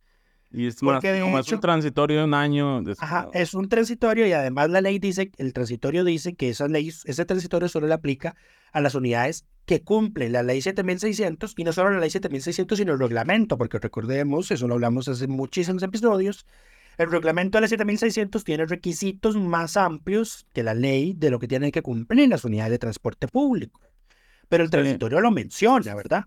Y 0.50 0.66
es 0.66 0.76
como 0.76 0.98
es 1.38 1.52
un 1.52 1.60
transitorio 1.60 2.18
de 2.18 2.24
un 2.24 2.34
año. 2.34 2.82
Ajá, 2.98 3.28
es 3.34 3.52
un 3.52 3.68
transitorio 3.68 4.26
y 4.26 4.32
además 4.32 4.70
la 4.70 4.80
ley 4.80 4.98
dice, 4.98 5.30
el 5.36 5.52
transitorio 5.52 6.04
dice 6.04 6.34
que 6.34 6.48
esa 6.48 6.68
ley, 6.68 6.88
ese 6.88 7.24
transitorio 7.26 7.68
solo 7.68 7.86
le 7.86 7.94
aplica 7.94 8.34
a 8.72 8.80
las 8.80 8.94
unidades 8.94 9.44
que 9.66 9.82
cumplen 9.82 10.32
la 10.32 10.42
ley 10.42 10.62
7600 10.62 11.54
y 11.56 11.64
no 11.64 11.72
solo 11.72 11.90
la 11.90 12.00
ley 12.00 12.10
7600 12.10 12.78
sino 12.78 12.94
el 12.94 12.98
reglamento, 12.98 13.58
porque 13.58 13.78
recordemos, 13.78 14.50
eso 14.50 14.66
lo 14.66 14.74
hablamos 14.74 15.08
hace 15.08 15.26
muchísimos 15.28 15.82
episodios, 15.82 16.46
el 16.96 17.10
reglamento 17.10 17.58
de 17.58 17.62
la 17.62 17.68
7600 17.68 18.42
tiene 18.42 18.66
requisitos 18.66 19.36
más 19.36 19.76
amplios 19.76 20.46
que 20.54 20.62
la 20.62 20.74
ley 20.74 21.12
de 21.12 21.30
lo 21.30 21.38
que 21.38 21.46
tienen 21.46 21.70
que 21.70 21.82
cumplir 21.82 22.28
las 22.28 22.44
unidades 22.44 22.72
de 22.72 22.78
transporte 22.78 23.28
público. 23.28 23.80
Pero 24.48 24.64
el 24.64 24.70
transitorio 24.70 25.20
lo 25.20 25.30
menciona, 25.30 25.94
¿verdad? 25.94 26.24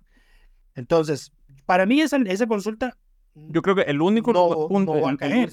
Entonces, 0.75 1.33
para 1.65 1.85
mí 1.85 1.99
esa, 1.99 2.17
esa 2.17 2.47
consulta 2.47 2.95
yo 3.35 3.61
creo 3.61 3.75
que 3.75 3.81
el 3.83 4.01
único, 4.01 4.33
punto, 4.67 4.93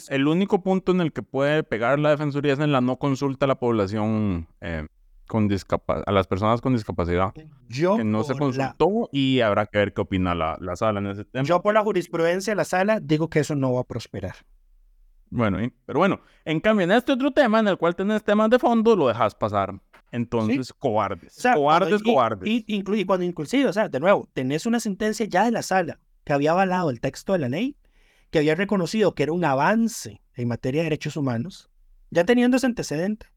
el, 0.09 0.27
único 0.27 0.62
punto 0.62 0.93
en 0.93 1.01
el 1.01 1.12
que 1.12 1.23
puede 1.23 1.62
pegar 1.62 1.99
la 1.99 2.11
Defensoría 2.11 2.55
es 2.55 2.59
en 2.59 2.73
la 2.73 2.81
no 2.81 2.99
consulta 2.99 3.47
a 3.47 3.49
la 3.49 3.59
población 3.59 4.49
eh, 4.61 4.87
con 5.29 5.49
a 5.87 6.12
las 6.12 6.27
personas 6.27 6.61
con 6.61 6.73
discapacidad. 6.73 7.33
Yo 7.69 7.97
que 7.97 8.05
no 8.05 8.25
se 8.25 8.35
consultó 8.35 9.09
y 9.12 9.41
habrá 9.41 9.67
que 9.67 9.79
ver 9.79 9.95
qué 9.95 10.01
opina 10.01 10.35
la, 10.35 10.57
la, 10.61 10.75
sala 10.75 10.99
en 10.99 11.07
ese 11.07 11.25
tema. 11.25 11.45
Yo 11.45 11.62
por 11.62 11.75
la 11.75 11.83
jurisprudencia 11.83 12.51
de 12.51 12.57
la 12.57 12.64
sala 12.64 12.99
digo 13.01 13.29
que 13.29 13.41
eso 13.41 13.55
no 13.55 13.75
va 13.75 13.83
a 13.83 13.85
prosperar. 13.85 14.35
Bueno, 15.31 15.59
pero 15.85 15.99
bueno, 15.99 16.21
en 16.45 16.59
cambio 16.59 16.85
en 16.85 16.93
este 16.93 17.12
otro 17.12 17.31
tema 17.31 17.61
en 17.61 17.69
el 17.69 17.77
cual 17.77 17.95
tenés 17.95 18.25
temas 18.25 18.51
de 18.51 18.59
fondo, 18.59 18.97
lo 18.97 19.09
dejas 19.09 19.35
pasar. 19.35 19.79
Entonces, 20.11 20.73
cobardes. 20.73 21.38
cobardes, 21.55 22.03
cobardes. 22.03 22.49
Y, 22.49 22.64
y, 22.67 23.05
cuando 23.05 23.27
inclusive, 23.27 23.67
o 23.67 23.73
sea, 23.75 23.91
de 23.91 24.01
nuevo, 24.01 24.27
tenés 24.33 24.64
una 24.64 24.81
sentencia 24.81 25.27
ya 25.27 25.45
de 25.45 25.51
la 25.51 25.61
sala 25.62 26.01
que 26.29 26.35
había 26.35 26.51
avalado 26.51 26.91
el 26.91 27.01
texto 27.01 27.33
de 27.33 27.38
la 27.38 27.49
ley, 27.49 27.75
que 28.31 28.41
había 28.41 28.55
reconocido 28.55 29.14
que 29.14 29.23
era 29.23 29.33
un 29.33 29.47
avance 29.47 30.21
en 30.35 30.47
materia 30.47 30.83
de 30.83 30.85
derechos 30.85 31.17
humanos, 31.17 31.71
ya 32.11 32.25
teniendo 32.25 32.59
ese 32.59 32.67
antecedente, 32.67 33.29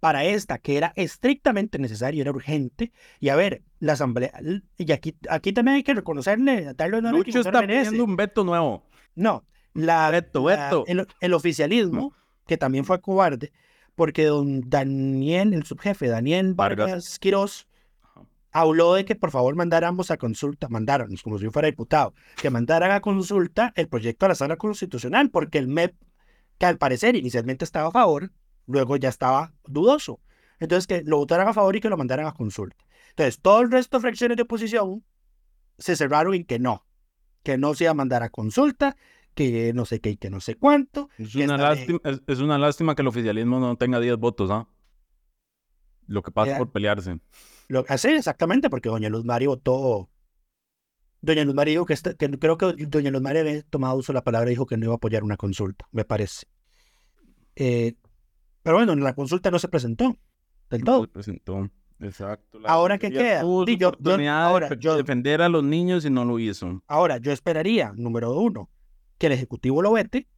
para 0.00 0.24
esta, 0.24 0.58
que 0.58 0.76
era 0.76 0.92
estrictamente 0.96 1.78
necesario, 1.78 2.20
era 2.20 2.32
urgente, 2.32 2.90
y 3.20 3.28
a 3.28 3.36
ver, 3.36 3.62
la 3.78 3.92
asamblea, 3.92 4.32
y 4.76 4.90
aquí, 4.90 5.14
aquí 5.30 5.52
también 5.52 5.76
hay 5.76 5.82
que 5.84 5.94
reconocerle, 5.94 6.74
darle 6.74 6.96
honor 6.96 7.14
Lucho 7.14 7.38
está 7.38 7.60
pidiendo 7.64 8.02
un 8.02 8.16
veto 8.16 8.42
nuevo. 8.42 8.88
No, 9.14 9.44
la, 9.72 10.10
veto, 10.10 10.42
veto. 10.42 10.84
el, 10.88 11.34
oficialismo, 11.34 12.12
que 12.48 12.56
también 12.56 12.84
fue 12.84 13.00
cobarde, 13.00 13.52
porque 13.94 14.24
don 14.24 14.68
Daniel, 14.68 15.54
el 15.54 15.64
subjefe, 15.64 16.08
Daniel 16.08 16.54
Vargas, 16.54 16.88
Vargas 16.88 17.18
Quirós, 17.20 17.68
habló 18.52 18.94
de 18.94 19.04
que 19.04 19.16
por 19.16 19.30
favor 19.30 19.56
mandáramos 19.56 20.10
a 20.10 20.18
consulta, 20.18 20.68
mandaron, 20.68 21.14
como 21.22 21.38
si 21.38 21.44
yo 21.44 21.50
fuera 21.50 21.66
diputado, 21.66 22.14
que 22.40 22.50
mandaran 22.50 22.90
a 22.90 23.00
consulta 23.00 23.72
el 23.74 23.88
proyecto 23.88 24.26
a 24.26 24.30
la 24.30 24.34
sala 24.34 24.56
constitucional, 24.56 25.30
porque 25.30 25.58
el 25.58 25.68
MEP, 25.68 25.96
que 26.58 26.66
al 26.66 26.78
parecer 26.78 27.16
inicialmente 27.16 27.64
estaba 27.64 27.88
a 27.88 27.92
favor, 27.92 28.30
luego 28.66 28.96
ya 28.96 29.08
estaba 29.08 29.52
dudoso. 29.66 30.20
Entonces, 30.60 30.86
que 30.86 31.02
lo 31.04 31.16
votaran 31.16 31.48
a 31.48 31.54
favor 31.54 31.74
y 31.74 31.80
que 31.80 31.88
lo 31.88 31.96
mandaran 31.96 32.26
a 32.26 32.34
consulta. 32.34 32.84
Entonces, 33.10 33.40
todo 33.40 33.62
el 33.62 33.70
resto 33.70 33.96
de 33.96 34.02
fracciones 34.02 34.36
de 34.36 34.44
oposición 34.44 35.04
se 35.78 35.96
cerraron 35.96 36.34
en 36.34 36.44
que 36.44 36.58
no, 36.58 36.86
que 37.42 37.58
no 37.58 37.74
se 37.74 37.84
iba 37.84 37.90
a 37.90 37.94
mandar 37.94 38.22
a 38.22 38.30
consulta, 38.30 38.96
que 39.34 39.72
no 39.74 39.86
sé 39.86 40.00
qué 40.00 40.10
y 40.10 40.16
que 40.16 40.30
no 40.30 40.40
sé 40.40 40.54
cuánto. 40.54 41.08
Es 41.18 41.34
una, 41.34 41.56
lástima, 41.56 42.00
es, 42.26 42.38
una 42.38 42.58
lástima 42.58 42.94
que 42.94 43.02
el 43.02 43.08
oficialismo 43.08 43.58
no 43.58 43.76
tenga 43.76 43.98
10 43.98 44.16
votos, 44.18 44.50
¿ah? 44.50 44.68
Lo 46.06 46.22
que 46.22 46.30
pasa 46.30 46.58
por 46.58 46.70
pelearse. 46.70 47.18
Lo, 47.72 47.86
así, 47.88 48.08
exactamente, 48.08 48.68
porque 48.68 48.90
Doña 48.90 49.08
Luz 49.08 49.24
Mari 49.24 49.46
votó. 49.46 50.10
Doña 51.22 51.42
Luz 51.42 51.54
Mari 51.54 51.70
dijo 51.70 51.86
que, 51.86 51.94
este, 51.94 52.16
que 52.16 52.28
creo 52.38 52.58
que 52.58 52.74
Doña 52.86 53.10
Luz 53.10 53.22
Mari 53.22 53.38
había 53.38 53.62
tomado 53.62 53.96
uso 53.96 54.12
de 54.12 54.18
la 54.18 54.24
palabra 54.24 54.50
y 54.50 54.52
dijo 54.52 54.66
que 54.66 54.76
no 54.76 54.84
iba 54.84 54.92
a 54.92 54.96
apoyar 54.96 55.24
una 55.24 55.38
consulta, 55.38 55.86
me 55.90 56.04
parece. 56.04 56.46
Eh, 57.56 57.94
pero 58.62 58.76
bueno, 58.76 58.94
la 58.94 59.14
consulta 59.14 59.50
no 59.50 59.58
se 59.58 59.68
presentó 59.68 60.18
del 60.68 60.84
todo. 60.84 61.04
se 61.04 61.08
presentó, 61.08 61.70
exacto. 61.98 62.58
ahora, 62.66 62.98
¿qué 62.98 63.10
queda? 63.10 63.40
yo, 63.40 63.92
ahora, 64.28 64.68
yo, 64.78 64.94
defender 64.94 65.40
a 65.40 65.48
los 65.48 65.64
niños 65.64 66.04
y 66.04 66.10
no 66.10 66.26
lo 66.26 66.38
hizo. 66.38 66.82
Ahora, 66.86 67.16
yo 67.16 67.32
esperaría, 67.32 67.94
número 67.96 68.38
uno, 68.38 68.68
que 69.16 69.28
el 69.28 69.32
Ejecutivo 69.32 69.80
lo 69.80 69.92
vete 69.92 70.28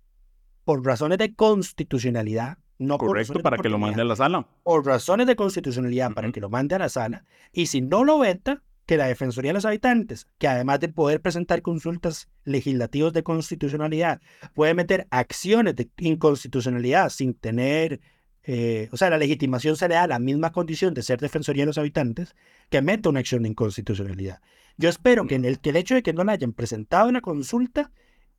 por 0.62 0.86
razones 0.86 1.18
de 1.18 1.34
constitucionalidad 1.34 2.58
no 2.78 2.98
Correcto, 2.98 3.40
para 3.40 3.58
que 3.58 3.68
lo 3.68 3.78
mande 3.78 4.02
a 4.02 4.04
la 4.04 4.16
sala. 4.16 4.46
Por 4.62 4.84
razones 4.84 5.26
de 5.26 5.36
constitucionalidad, 5.36 6.12
para 6.12 6.30
que 6.32 6.40
lo 6.40 6.50
mande 6.50 6.74
a 6.74 6.78
la 6.78 6.88
sala. 6.88 7.24
Y 7.52 7.66
si 7.66 7.80
no 7.80 8.04
lo 8.04 8.18
veta, 8.18 8.62
que 8.86 8.96
la 8.96 9.06
Defensoría 9.06 9.50
de 9.50 9.54
los 9.54 9.64
Habitantes, 9.64 10.26
que 10.38 10.48
además 10.48 10.80
de 10.80 10.88
poder 10.88 11.20
presentar 11.20 11.62
consultas 11.62 12.28
legislativas 12.44 13.12
de 13.12 13.22
constitucionalidad, 13.22 14.20
puede 14.54 14.74
meter 14.74 15.06
acciones 15.10 15.74
de 15.76 15.88
inconstitucionalidad 15.98 17.08
sin 17.08 17.34
tener, 17.34 18.00
eh, 18.42 18.88
o 18.92 18.96
sea, 18.96 19.10
la 19.10 19.18
legitimación 19.18 19.76
se 19.76 19.88
le 19.88 19.94
da 19.94 20.06
la 20.06 20.18
misma 20.18 20.52
condición 20.52 20.92
de 20.92 21.02
ser 21.02 21.20
Defensoría 21.20 21.62
de 21.62 21.68
los 21.68 21.78
Habitantes, 21.78 22.34
que 22.68 22.82
meta 22.82 23.08
una 23.08 23.20
acción 23.20 23.42
de 23.42 23.50
inconstitucionalidad. 23.50 24.40
Yo 24.76 24.88
espero 24.88 25.26
que, 25.26 25.36
en 25.36 25.44
el, 25.44 25.60
que 25.60 25.70
el 25.70 25.76
hecho 25.76 25.94
de 25.94 26.02
que 26.02 26.12
no 26.12 26.24
la 26.24 26.32
hayan 26.32 26.52
presentado 26.52 27.08
una 27.08 27.20
consulta 27.20 27.90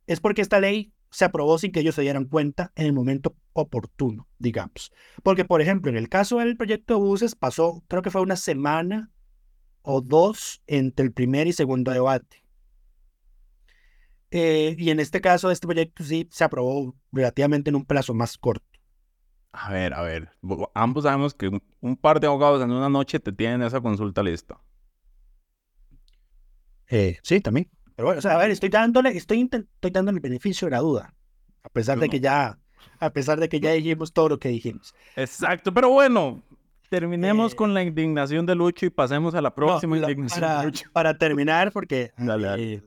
es 0.06 0.20
porque 0.20 0.42
esta 0.42 0.60
ley 0.60 0.92
se 1.16 1.24
aprobó 1.24 1.56
sin 1.56 1.72
que 1.72 1.80
ellos 1.80 1.94
se 1.94 2.02
dieran 2.02 2.26
cuenta 2.26 2.72
en 2.74 2.84
el 2.84 2.92
momento 2.92 3.34
oportuno, 3.54 4.28
digamos. 4.38 4.92
Porque, 5.22 5.46
por 5.46 5.62
ejemplo, 5.62 5.90
en 5.90 5.96
el 5.96 6.10
caso 6.10 6.40
del 6.40 6.58
proyecto 6.58 6.92
de 6.92 7.00
buses 7.00 7.34
pasó, 7.34 7.82
creo 7.88 8.02
que 8.02 8.10
fue 8.10 8.20
una 8.20 8.36
semana 8.36 9.10
o 9.80 10.02
dos 10.02 10.60
entre 10.66 11.06
el 11.06 11.14
primer 11.14 11.46
y 11.46 11.54
segundo 11.54 11.90
debate. 11.90 12.44
Eh, 14.30 14.76
y 14.76 14.90
en 14.90 15.00
este 15.00 15.22
caso, 15.22 15.50
este 15.50 15.66
proyecto 15.66 16.04
sí 16.04 16.28
se 16.30 16.44
aprobó 16.44 16.94
relativamente 17.10 17.70
en 17.70 17.76
un 17.76 17.86
plazo 17.86 18.12
más 18.12 18.36
corto. 18.36 18.78
A 19.52 19.72
ver, 19.72 19.94
a 19.94 20.02
ver, 20.02 20.28
ambos 20.74 21.04
sabemos 21.04 21.32
que 21.32 21.48
un 21.80 21.96
par 21.96 22.20
de 22.20 22.26
abogados 22.26 22.62
en 22.62 22.70
una 22.70 22.90
noche 22.90 23.20
te 23.20 23.32
tienen 23.32 23.62
esa 23.62 23.80
consulta 23.80 24.22
lista. 24.22 24.60
Eh, 26.90 27.16
sí, 27.22 27.40
también. 27.40 27.70
Pero 27.96 28.08
bueno, 28.08 28.18
o 28.18 28.22
sea, 28.22 28.32
a 28.32 28.38
ver, 28.38 28.50
estoy 28.50 28.68
dándole, 28.68 29.16
estoy, 29.16 29.48
estoy 29.50 29.90
dándole 29.90 30.16
el 30.16 30.22
beneficio 30.22 30.66
de 30.66 30.72
la 30.72 30.80
duda. 30.80 31.14
A 31.62 31.70
pesar 31.70 31.98
de 31.98 32.08
que 32.10 32.20
ya, 32.20 32.58
a 33.00 33.10
pesar 33.10 33.40
de 33.40 33.48
que 33.48 33.58
ya 33.58 33.72
dijimos 33.72 34.12
todo 34.12 34.28
lo 34.28 34.38
que 34.38 34.50
dijimos. 34.50 34.94
Exacto, 35.16 35.72
pero 35.72 35.88
bueno, 35.88 36.42
terminemos 36.90 37.54
eh, 37.54 37.56
con 37.56 37.72
la 37.72 37.82
indignación 37.82 38.44
de 38.44 38.54
Lucho 38.54 38.84
y 38.84 38.90
pasemos 38.90 39.34
a 39.34 39.40
la 39.40 39.54
próxima 39.54 39.96
indignación 39.96 40.40
para, 40.40 40.60
de 40.60 40.66
Lucho. 40.66 40.90
Para 40.92 41.16
terminar, 41.16 41.72
porque 41.72 42.12
eh, 42.58 42.82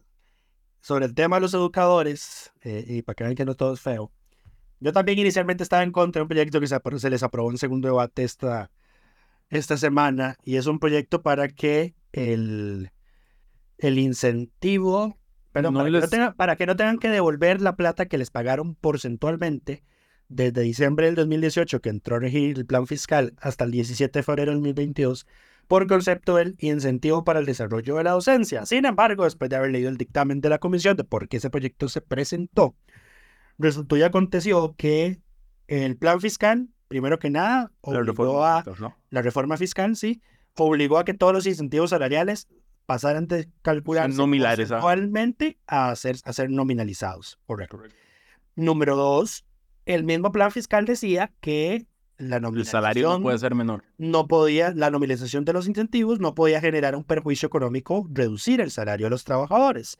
sobre 0.80 1.06
el 1.06 1.16
tema 1.16 1.38
de 1.38 1.42
los 1.42 1.54
educadores, 1.56 2.54
eh, 2.62 2.86
y 2.88 3.02
para 3.02 3.16
que 3.16 3.24
vean 3.24 3.36
que 3.36 3.46
no 3.46 3.56
todo 3.56 3.74
es 3.74 3.82
feo, 3.82 4.12
Yo 4.80 4.94
también 4.94 5.18
inicialmente 5.18 5.64
estaba 5.64 5.82
en 5.82 5.92
contra 5.92 6.20
de 6.20 6.24
un 6.24 6.30
proyecto 6.30 6.60
que 6.60 6.68
se 6.68 7.10
les 7.10 7.24
aprobó 7.24 7.50
en 7.50 7.58
segundo 7.58 7.88
debate 7.88 8.24
esta, 8.24 8.70
esta 9.50 9.76
semana 9.76 10.38
y 10.46 10.58
es 10.58 10.68
un 10.68 10.78
proyecto 10.78 11.24
para 11.24 11.48
que 11.48 11.96
el, 12.14 12.92
el 13.80 13.98
incentivo, 13.98 15.18
No 15.54 15.74
para, 15.74 15.86
que 15.86 15.92
no 15.92 16.08
tengan, 16.08 16.34
para 16.36 16.56
que 16.56 16.66
no 16.66 16.76
tengan 16.76 17.00
que 17.00 17.10
devolver 17.10 17.62
la 17.62 17.76
plata 17.76 18.06
que 18.06 18.18
les 18.18 18.30
pagaron 18.30 18.76
porcentualmente 18.76 19.84
desde 20.28 20.62
diciembre 20.62 21.08
del 21.08 21.16
2018 21.16 21.82
que 21.82 21.90
entró 21.90 22.18
a 22.18 22.20
regir 22.20 22.58
el 22.58 22.66
plan 22.66 22.86
fiscal 22.86 23.34
hasta 23.42 23.64
el 23.64 23.72
17 23.72 24.20
de 24.20 24.24
febrero 24.24 24.52
del 24.52 24.60
2022 24.60 25.26
por 25.68 25.88
concepto 25.88 26.36
del 26.36 26.56
incentivo 26.60 27.24
para 27.24 27.40
el 27.40 27.46
desarrollo 27.46 27.96
de 27.96 28.04
la 28.04 28.12
docencia. 28.12 28.66
Sin 28.66 28.86
embargo, 28.86 29.24
después 29.24 29.50
de 29.50 29.56
haber 29.56 29.72
leído 29.72 29.90
el 29.90 29.98
dictamen 29.98 30.42
de 30.42 30.50
la 30.50 30.58
comisión 30.60 30.98
de 30.98 31.04
por 31.04 31.28
qué 31.28 31.38
ese 31.38 31.50
proyecto 31.50 31.88
se 31.90 32.02
presentó, 32.02 32.76
resultó 33.58 33.98
y 33.98 34.04
aconteció 34.04 34.76
que 34.78 35.20
el 35.68 35.96
plan 35.98 36.20
fiscal, 36.22 36.70
primero 36.88 37.20
que 37.20 37.30
nada, 37.30 37.72
La 37.86 38.00
obligó 38.00 38.44
a 38.44 38.64
¿no? 38.80 38.98
la 39.12 39.22
reforma 39.22 39.58
fiscal, 39.58 39.96
sí, 39.96 40.22
obligó 40.56 40.98
a 40.98 41.06
que 41.06 41.14
todos 41.14 41.34
los 41.34 41.46
incentivos 41.46 41.92
salariales 41.92 42.48
pasaran 42.90 43.28
de 43.28 43.48
calcularse 43.62 44.18
nominalizados. 44.18 44.82
porcentualmente 44.82 45.60
a 45.68 45.96
ser, 45.96 46.16
a 46.26 46.34
ser 46.34 46.50
nominalizados. 46.50 47.38
Correcto. 47.46 47.80
Número 48.56 48.96
dos, 48.96 49.46
el 49.86 50.04
mismo 50.04 50.32
plan 50.32 50.50
fiscal 50.50 50.86
decía 50.86 51.32
que 51.40 51.86
la 52.18 52.38
El 52.38 52.42
nominalización 52.42 52.82
salario 52.82 53.10
no 53.10 53.22
puede 53.22 53.38
ser 53.38 53.54
menor. 53.54 53.84
no 54.00 54.28
podía, 54.28 54.74
la 54.74 54.90
nominalización 54.90 55.46
de 55.46 55.54
los 55.54 55.68
incentivos 55.68 56.20
no 56.20 56.34
podía 56.34 56.62
generar 56.62 56.96
un 56.96 57.04
perjuicio 57.04 57.46
económico, 57.46 58.08
reducir 58.12 58.60
el 58.60 58.72
salario 58.72 59.06
de 59.06 59.12
los 59.12 59.24
trabajadores. 59.24 60.00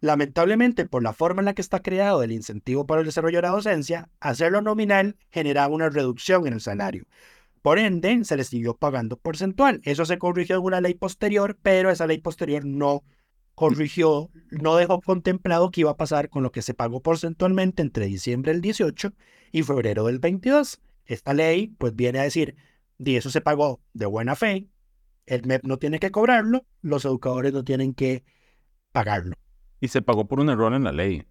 Lamentablemente, 0.00 0.86
por 0.86 1.02
la 1.02 1.12
forma 1.12 1.42
en 1.42 1.44
la 1.44 1.52
que 1.52 1.60
está 1.60 1.80
creado 1.80 2.22
el 2.22 2.32
incentivo 2.32 2.86
para 2.86 3.02
el 3.02 3.06
desarrollo 3.06 3.36
de 3.36 3.42
la 3.42 3.50
docencia, 3.50 4.08
hacerlo 4.18 4.62
nominal 4.62 5.16
generaba 5.28 5.74
una 5.74 5.90
reducción 5.90 6.46
en 6.46 6.54
el 6.54 6.62
salario. 6.62 7.04
Por 7.62 7.78
ende, 7.78 8.24
se 8.24 8.36
les 8.36 8.48
siguió 8.48 8.76
pagando 8.76 9.16
porcentual. 9.16 9.80
Eso 9.84 10.04
se 10.06 10.18
corrigió 10.18 10.56
en 10.56 10.62
una 10.62 10.80
ley 10.80 10.94
posterior, 10.94 11.58
pero 11.62 11.90
esa 11.90 12.06
ley 12.06 12.18
posterior 12.18 12.64
no 12.64 13.04
corrigió, 13.54 14.30
no 14.50 14.76
dejó 14.76 15.02
contemplado 15.02 15.70
qué 15.70 15.82
iba 15.82 15.90
a 15.90 15.96
pasar 15.96 16.30
con 16.30 16.42
lo 16.42 16.50
que 16.50 16.62
se 16.62 16.72
pagó 16.72 17.02
porcentualmente 17.02 17.82
entre 17.82 18.06
diciembre 18.06 18.52
del 18.52 18.62
18 18.62 19.12
y 19.52 19.62
febrero 19.62 20.06
del 20.06 20.18
22. 20.18 20.80
Esta 21.04 21.34
ley, 21.34 21.68
pues, 21.76 21.94
viene 21.94 22.20
a 22.20 22.22
decir, 22.22 22.56
y 22.98 23.16
eso 23.16 23.28
se 23.28 23.42
pagó 23.42 23.80
de 23.92 24.06
buena 24.06 24.36
fe, 24.36 24.68
el 25.26 25.44
MEP 25.44 25.64
no 25.64 25.78
tiene 25.78 25.98
que 25.98 26.10
cobrarlo, 26.10 26.64
los 26.80 27.04
educadores 27.04 27.52
no 27.52 27.62
tienen 27.62 27.92
que 27.92 28.24
pagarlo. 28.92 29.36
Y 29.80 29.88
se 29.88 30.02
pagó 30.02 30.26
por 30.26 30.40
un 30.40 30.48
error 30.48 30.72
en 30.72 30.84
la 30.84 30.92
ley. 30.92 31.24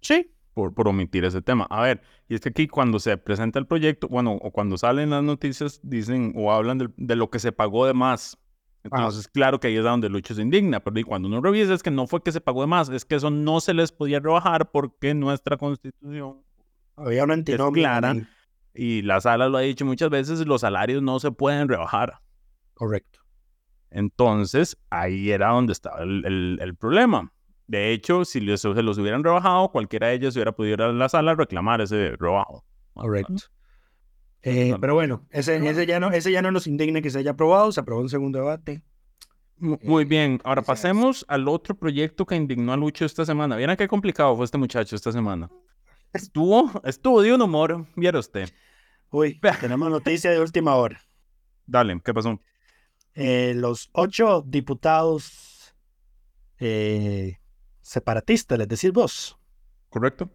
Sí, 0.00 0.30
por, 0.54 0.72
por 0.72 0.88
omitir 0.88 1.24
ese 1.24 1.42
tema. 1.42 1.66
A 1.70 1.82
ver, 1.82 2.00
y 2.28 2.34
es 2.34 2.40
que 2.40 2.48
aquí 2.50 2.68
cuando 2.68 2.98
se 2.98 3.16
presenta 3.18 3.58
el 3.58 3.66
proyecto, 3.66 4.08
bueno, 4.08 4.32
o 4.40 4.50
cuando 4.52 4.78
salen 4.78 5.10
las 5.10 5.22
noticias, 5.22 5.80
dicen 5.82 6.32
o 6.36 6.52
hablan 6.52 6.78
del- 6.78 6.94
de, 6.96 7.16
lo 7.16 7.28
que 7.30 7.38
se 7.40 7.52
pagó 7.52 7.86
de 7.86 7.94
más. 7.94 8.38
Entonces, 8.84 9.28
claro 9.28 9.60
que 9.60 9.68
ahí 9.68 9.76
es 9.76 9.82
donde 9.84 10.08
Lucho 10.10 10.34
se 10.34 10.42
indigna, 10.42 10.80
pero 10.80 11.06
cuando 11.06 11.26
uno 11.28 11.40
revisa 11.40 11.72
es 11.74 11.82
que 11.82 11.90
no 11.90 12.06
fue 12.06 12.22
que 12.22 12.32
se 12.32 12.40
pagó 12.40 12.60
de 12.60 12.66
más, 12.66 12.88
es 12.90 13.04
que 13.04 13.14
eso 13.16 13.30
no 13.30 13.60
se 13.60 13.72
les 13.74 13.92
podía 13.92 14.20
rebajar 14.20 14.70
porque 14.70 15.14
nuestra 15.14 15.56
constitución 15.56 16.42
había 16.96 17.24
una 17.24 17.34
es 17.34 17.44
clara 17.72 18.14
y 18.74 19.02
la 19.02 19.20
sala 19.20 19.48
lo 19.48 19.56
ha 19.58 19.62
dicho 19.62 19.84
muchas 19.86 20.10
veces, 20.10 20.46
los 20.46 20.60
salarios 20.60 21.02
no 21.02 21.18
se 21.18 21.30
pueden 21.32 21.68
rebajar. 21.68 22.20
Correcto. 22.74 23.20
Entonces, 23.90 24.76
ahí 24.90 25.30
era 25.30 25.50
donde 25.50 25.72
estaba 25.72 26.02
el, 26.02 26.24
el- 26.26 26.58
el 26.60 26.74
problema. 26.76 27.32
De 27.66 27.92
hecho, 27.92 28.24
si 28.24 28.40
les- 28.40 28.60
se 28.60 28.68
los 28.82 28.98
hubieran 28.98 29.24
rebajado, 29.24 29.70
cualquiera 29.70 30.08
de 30.08 30.14
ellos 30.14 30.34
hubiera 30.36 30.52
podido 30.52 30.74
ir 30.74 30.82
a 30.82 30.92
la 30.92 31.08
sala 31.08 31.32
a 31.32 31.34
reclamar 31.34 31.80
ese 31.80 32.14
rebajo. 32.18 32.64
Correcto. 32.92 33.34
Eh, 34.42 34.74
pero 34.78 34.92
bueno, 34.94 35.26
ese, 35.30 35.56
ese, 35.66 35.86
ya 35.86 35.98
no, 35.98 36.10
ese 36.10 36.30
ya 36.30 36.42
no 36.42 36.50
nos 36.50 36.66
indigna 36.66 37.00
que 37.00 37.08
se 37.08 37.18
haya 37.20 37.30
aprobado, 37.30 37.72
se 37.72 37.80
aprobó 37.80 38.02
en 38.02 38.10
segundo 38.10 38.38
debate. 38.38 38.82
Mu- 39.56 39.78
Muy 39.82 40.04
bien, 40.04 40.40
ahora 40.44 40.60
pasemos 40.60 41.24
al 41.28 41.48
otro 41.48 41.74
proyecto 41.74 42.26
que 42.26 42.36
indignó 42.36 42.72
a 42.72 42.76
Lucho 42.76 43.06
esta 43.06 43.24
semana. 43.24 43.56
Vieran 43.56 43.76
qué 43.76 43.88
complicado 43.88 44.36
fue 44.36 44.44
este 44.44 44.58
muchacho 44.58 44.94
esta 44.94 45.12
semana. 45.12 45.48
Estuvo, 46.12 46.70
estuvo 46.84 47.22
de 47.22 47.32
un 47.32 47.40
humor, 47.40 47.86
viera 47.96 48.18
usted. 48.18 48.50
Uy, 49.10 49.40
tenemos 49.60 49.88
noticia 49.90 50.30
de 50.30 50.40
última 50.40 50.74
hora. 50.76 51.00
Dale, 51.66 51.98
¿qué 52.04 52.12
pasó? 52.12 52.38
Eh, 53.14 53.54
los 53.56 53.88
ocho 53.92 54.42
diputados 54.46 55.74
eh, 56.58 57.38
separatistas, 57.84 58.58
les 58.58 58.66
decís 58.66 58.92
vos, 58.92 59.38
¿Correcto? 59.90 60.30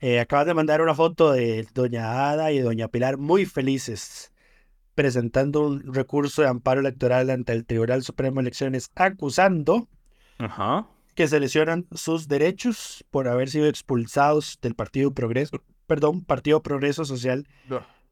eh, 0.00 0.18
acaban 0.20 0.46
de 0.46 0.54
mandar 0.54 0.80
una 0.80 0.94
foto 0.94 1.32
de 1.32 1.66
doña 1.74 2.30
Ada 2.30 2.50
y 2.50 2.58
doña 2.60 2.88
Pilar 2.88 3.18
muy 3.18 3.44
felices 3.46 4.32
presentando 4.94 5.66
un 5.66 5.92
recurso 5.94 6.40
de 6.42 6.48
amparo 6.48 6.80
electoral 6.80 7.28
ante 7.30 7.52
el 7.52 7.66
Tribunal 7.66 8.02
Supremo 8.02 8.36
de 8.36 8.42
Elecciones 8.48 8.90
acusando 8.94 9.88
Ajá. 10.38 10.86
que 11.14 11.28
se 11.28 11.38
lesionan 11.38 11.86
sus 11.92 12.28
derechos 12.28 13.04
por 13.10 13.28
haber 13.28 13.50
sido 13.50 13.66
expulsados 13.66 14.58
del 14.62 14.74
Partido 14.74 15.12
Progreso, 15.12 15.62
perdón, 15.86 16.24
Partido 16.24 16.62
Progreso 16.62 17.04
Social 17.04 17.46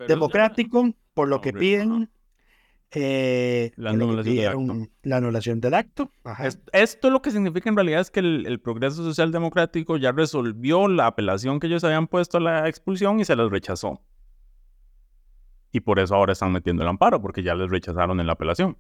Democrático, 0.07 0.91
por 1.15 1.29
lo 1.29 1.41
que 1.41 1.51
Hombre, 1.51 1.61
piden 1.61 2.11
eh, 2.95 3.73
La 3.77 3.91
anulación 3.91 4.25
del 4.37 4.47
acto. 4.47 4.59
pidieron 4.59 4.91
la 5.03 5.17
anulación 5.17 5.61
del 5.61 5.75
acto. 5.75 6.11
Ajá. 6.25 6.47
Es- 6.47 6.61
Esto 6.73 7.11
lo 7.11 7.21
que 7.23 7.31
significa 7.31 7.69
en 7.69 7.77
realidad 7.77 8.01
es 8.01 8.11
que 8.11 8.21
el, 8.21 8.47
el 8.47 8.61
Progreso 8.61 9.03
Social 9.05 9.33
Democrático 9.33 9.97
ya 9.97 10.13
resolvió 10.13 10.89
la 10.89 11.07
apelación 11.07 11.61
que 11.61 11.67
ellos 11.67 11.85
habían 11.85 12.07
puesto 12.07 12.39
a 12.39 12.41
la 12.41 12.69
expulsión 12.69 13.21
y 13.21 13.25
se 13.25 13.37
les 13.37 13.51
rechazó. 13.51 14.01
Y 15.73 15.81
por 15.81 15.99
eso 15.99 16.15
ahora 16.15 16.33
están 16.33 16.53
metiendo 16.53 16.83
el 16.83 16.89
amparo, 16.89 17.21
porque 17.21 17.43
ya 17.43 17.55
les 17.55 17.69
rechazaron 17.69 18.21
en 18.21 18.27
la 18.29 18.35
apelación. 18.35 18.77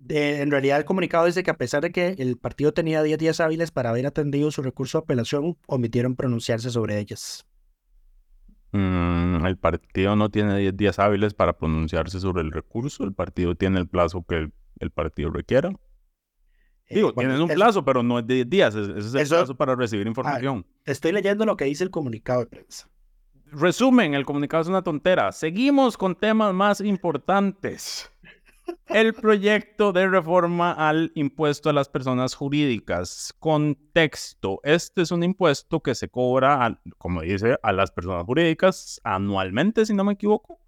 De- 0.00 0.40
en 0.42 0.50
realidad 0.50 0.78
el 0.78 0.84
comunicado 0.84 1.26
dice 1.26 1.44
que 1.44 1.52
a 1.52 1.56
pesar 1.56 1.80
de 1.82 1.92
que 1.92 2.16
el 2.18 2.36
partido 2.36 2.72
tenía 2.72 3.04
10 3.04 3.18
días 3.18 3.38
hábiles 3.38 3.70
para 3.70 3.90
haber 3.90 4.06
atendido 4.06 4.50
su 4.50 4.62
recurso 4.62 4.98
de 4.98 5.04
apelación, 5.04 5.56
omitieron 5.66 6.16
pronunciarse 6.16 6.70
sobre 6.70 6.98
ellas. 6.98 7.46
Mm, 8.72 9.44
el 9.46 9.58
partido 9.58 10.16
no 10.16 10.30
tiene 10.30 10.56
10 10.58 10.76
días 10.76 10.98
hábiles 10.98 11.34
para 11.34 11.52
pronunciarse 11.58 12.18
sobre 12.20 12.42
el 12.42 12.50
recurso. 12.52 13.04
El 13.04 13.12
partido 13.14 13.54
tiene 13.54 13.78
el 13.80 13.88
plazo 13.88 14.24
que 14.26 14.36
el, 14.36 14.52
el 14.80 14.90
partido 14.90 15.30
requiera. 15.30 15.70
Eh, 16.88 16.96
Digo, 16.96 17.12
bueno, 17.12 17.30
tienen 17.30 17.42
un 17.44 17.50
eso- 17.50 17.54
plazo, 17.58 17.84
pero 17.84 18.02
no 18.02 18.18
es 18.18 18.26
de 18.26 18.34
10 18.36 18.50
días. 18.50 18.74
es- 18.74 18.88
Ese 18.88 18.98
es 19.08 19.14
el 19.14 19.20
Eso- 19.20 19.36
plazo 19.36 19.54
para 19.56 19.74
recibir 19.76 20.06
información. 20.06 20.66
Estoy 20.84 21.12
leyendo 21.12 21.44
lo 21.46 21.56
que 21.56 21.64
dice 21.66 21.84
el 21.84 21.90
comunicado 21.90 22.40
de 22.40 22.46
prensa. 22.46 22.88
Resumen, 23.46 24.14
el 24.14 24.24
comunicado 24.24 24.62
es 24.62 24.68
una 24.68 24.82
tontera. 24.82 25.30
Seguimos 25.32 25.96
con 25.98 26.14
temas 26.14 26.54
más 26.54 26.80
importantes. 26.80 28.11
El 28.86 29.14
proyecto 29.14 29.92
de 29.92 30.06
reforma 30.08 30.72
al 30.72 31.12
impuesto 31.14 31.70
a 31.70 31.72
las 31.72 31.88
personas 31.88 32.34
jurídicas. 32.34 33.34
Contexto. 33.38 34.60
Este 34.64 35.02
es 35.02 35.10
un 35.10 35.22
impuesto 35.22 35.80
que 35.80 35.94
se 35.94 36.08
cobra, 36.08 36.64
a- 36.66 36.80
como 36.98 37.22
dice, 37.22 37.56
a 37.62 37.72
las 37.72 37.90
personas 37.90 38.24
jurídicas 38.24 39.00
anualmente, 39.04 39.86
si 39.86 39.94
no 39.94 40.04
me 40.04 40.12
equivoco. 40.14 40.58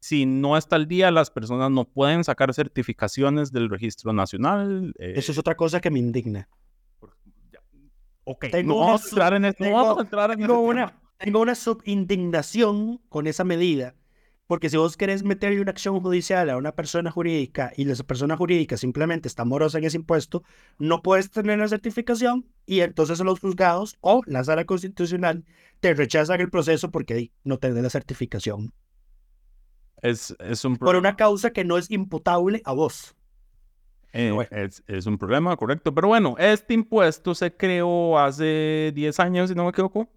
Si 0.00 0.24
no 0.26 0.56
está 0.56 0.76
al 0.76 0.86
día, 0.86 1.10
las 1.10 1.30
personas 1.30 1.70
no 1.70 1.84
pueden 1.84 2.22
sacar 2.22 2.54
certificaciones 2.54 3.50
del 3.52 3.68
registro 3.68 4.12
nacional. 4.12 4.94
eh, 4.98 5.14
Eso 5.16 5.32
es 5.32 5.38
otra 5.38 5.56
cosa 5.56 5.80
que 5.80 5.90
me 5.90 5.98
indigna. 5.98 6.48
ok, 8.24 8.46
tengo 8.50 8.74
no 8.74 8.80
vamos 8.80 9.04
a 9.04 9.08
entrar 9.08 9.34
en. 9.34 9.42
No 9.42 9.52
tengo- 9.52 9.76
vamos 9.76 9.98
a 9.98 10.02
entrar 10.02 10.30
en 10.32 10.38
Tengo 10.40 10.60
una, 10.60 11.00
tengo 11.18 11.40
una 11.40 11.54
subindignación 11.54 12.98
con 13.08 13.26
esa 13.26 13.44
medida, 13.44 13.94
porque 14.46 14.70
si 14.70 14.76
vos 14.76 14.96
querés 14.96 15.24
meterle 15.24 15.60
una 15.60 15.72
acción 15.72 16.00
judicial 16.00 16.50
a 16.50 16.56
una 16.56 16.72
persona 16.72 17.10
jurídica 17.10 17.72
y 17.76 17.88
esa 17.90 18.04
persona 18.04 18.36
jurídica 18.36 18.76
simplemente 18.76 19.28
está 19.28 19.44
morosa 19.44 19.78
en 19.78 19.84
ese 19.84 19.96
impuesto, 19.96 20.44
no 20.78 21.02
puedes 21.02 21.30
tener 21.30 21.58
la 21.58 21.68
certificación 21.68 22.46
y 22.64 22.80
entonces 22.80 23.18
los 23.20 23.40
juzgados 23.40 23.96
o 24.00 24.22
la 24.26 24.44
sala 24.44 24.64
constitucional 24.64 25.44
te 25.80 25.94
rechazan 25.94 26.40
el 26.40 26.50
proceso 26.50 26.90
porque 26.90 27.32
no 27.44 27.58
tenés 27.58 27.82
la 27.82 27.90
certificación 27.90 28.72
Es, 30.00 30.34
es 30.38 30.64
un 30.64 30.76
por 30.76 30.96
una 30.96 31.16
causa 31.16 31.50
que 31.50 31.64
no 31.64 31.76
es 31.76 31.90
imputable 31.90 32.62
a 32.64 32.72
vos. 32.72 33.14
Eh, 34.12 34.30
Bueno. 34.30 34.48
es, 34.50 34.82
es 34.86 35.06
un 35.06 35.18
problema, 35.18 35.54
correcto. 35.56 35.92
Pero 35.94 36.08
bueno, 36.08 36.36
este 36.38 36.72
impuesto 36.72 37.34
se 37.34 37.54
creó 37.54 38.18
hace 38.18 38.92
10 38.94 39.20
años, 39.20 39.50
si 39.50 39.54
no 39.54 39.64
me 39.64 39.70
equivoco, 39.70 40.08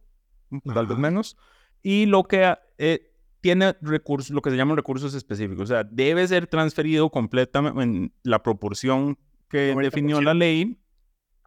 tal 0.73 0.87
vez 0.87 0.97
menos, 0.97 1.35
y 1.81 2.05
lo 2.05 2.23
que 2.23 2.55
eh, 2.77 3.08
tiene 3.41 3.75
recursos, 3.81 4.31
lo 4.31 4.41
que 4.41 4.49
se 4.49 4.57
llaman 4.57 4.77
recursos 4.77 5.13
específicos, 5.13 5.63
o 5.63 5.67
sea, 5.67 5.83
debe 5.83 6.27
ser 6.27 6.47
transferido 6.47 7.09
completamente 7.09 7.81
en 7.81 8.13
la 8.23 8.43
proporción 8.43 9.17
que 9.49 9.73
90%. 9.73 9.81
definió 9.81 10.21
la 10.21 10.33
ley 10.33 10.79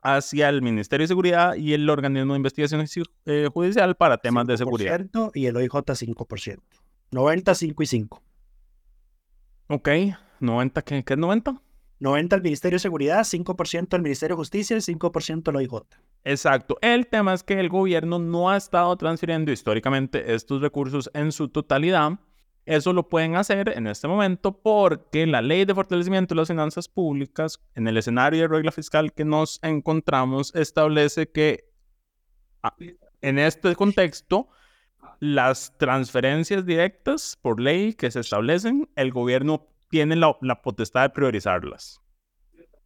hacia 0.02 0.48
el 0.48 0.62
Ministerio 0.62 1.04
de 1.04 1.08
Seguridad 1.08 1.54
y 1.54 1.74
el 1.74 1.88
organismo 1.88 2.32
de 2.34 2.38
investigación 2.38 2.84
eh, 3.26 3.48
judicial 3.52 3.96
para 3.96 4.18
temas 4.18 4.46
de 4.46 4.56
seguridad. 4.56 5.00
5% 5.00 5.30
Y 5.34 5.46
el 5.46 5.56
OIJ 5.56 5.70
5%. 5.72 6.58
90, 7.12 7.54
5 7.54 7.82
y 7.82 7.86
5. 7.86 8.22
Ok, 9.68 9.88
90, 10.40 10.82
¿qué, 10.82 11.04
qué 11.04 11.12
es 11.12 11.18
90? 11.18 11.62
90 12.02 12.34
al 12.34 12.42
Ministerio 12.42 12.76
de 12.76 12.80
Seguridad, 12.80 13.20
5% 13.20 13.94
al 13.94 14.02
Ministerio 14.02 14.34
de 14.34 14.40
Justicia 14.40 14.76
y 14.76 14.80
5% 14.80 15.48
al 15.48 15.56
OIJ. 15.56 15.72
Exacto. 16.24 16.76
El 16.82 17.06
tema 17.06 17.32
es 17.32 17.44
que 17.44 17.58
el 17.60 17.68
gobierno 17.68 18.18
no 18.18 18.50
ha 18.50 18.56
estado 18.56 18.96
transfiriendo 18.96 19.52
históricamente 19.52 20.34
estos 20.34 20.60
recursos 20.60 21.08
en 21.14 21.30
su 21.30 21.48
totalidad. 21.48 22.18
Eso 22.66 22.92
lo 22.92 23.08
pueden 23.08 23.36
hacer 23.36 23.72
en 23.76 23.86
este 23.86 24.08
momento 24.08 24.60
porque 24.60 25.26
la 25.26 25.42
ley 25.42 25.64
de 25.64 25.74
fortalecimiento 25.74 26.34
de 26.34 26.40
las 26.40 26.48
finanzas 26.48 26.88
públicas, 26.88 27.60
en 27.76 27.86
el 27.86 27.96
escenario 27.96 28.42
de 28.42 28.48
regla 28.48 28.72
fiscal 28.72 29.12
que 29.12 29.24
nos 29.24 29.60
encontramos, 29.62 30.52
establece 30.56 31.30
que 31.30 31.64
ah, 32.64 32.74
en 33.20 33.38
este 33.38 33.76
contexto, 33.76 34.48
las 35.20 35.76
transferencias 35.78 36.66
directas 36.66 37.38
por 37.40 37.60
ley 37.60 37.94
que 37.94 38.10
se 38.10 38.18
establecen, 38.20 38.88
el 38.96 39.12
gobierno 39.12 39.71
tiene 39.92 40.16
la, 40.16 40.62
potestad 40.62 41.02
de 41.02 41.10
priorizarlas. 41.10 42.00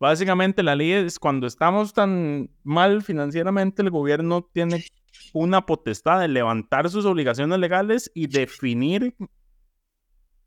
Básicamente 0.01 0.64
la 0.64 0.75
ley 0.75 0.90
es 0.90 1.21
cuando 1.21 1.47
estamos 1.47 1.95
tan 1.95 2.51
mal 2.64 3.05
financieramente, 3.05 3.81
el 3.81 3.90
gobierno 3.90 4.42
tiene 4.53 4.85
una 5.33 5.64
potestad 5.64 6.19
de 6.19 6.27
levantar 6.27 6.90
sus 6.90 7.07
obligaciones 7.07 7.61
legales 7.61 8.11
y 8.12 8.27
definir 8.27 9.14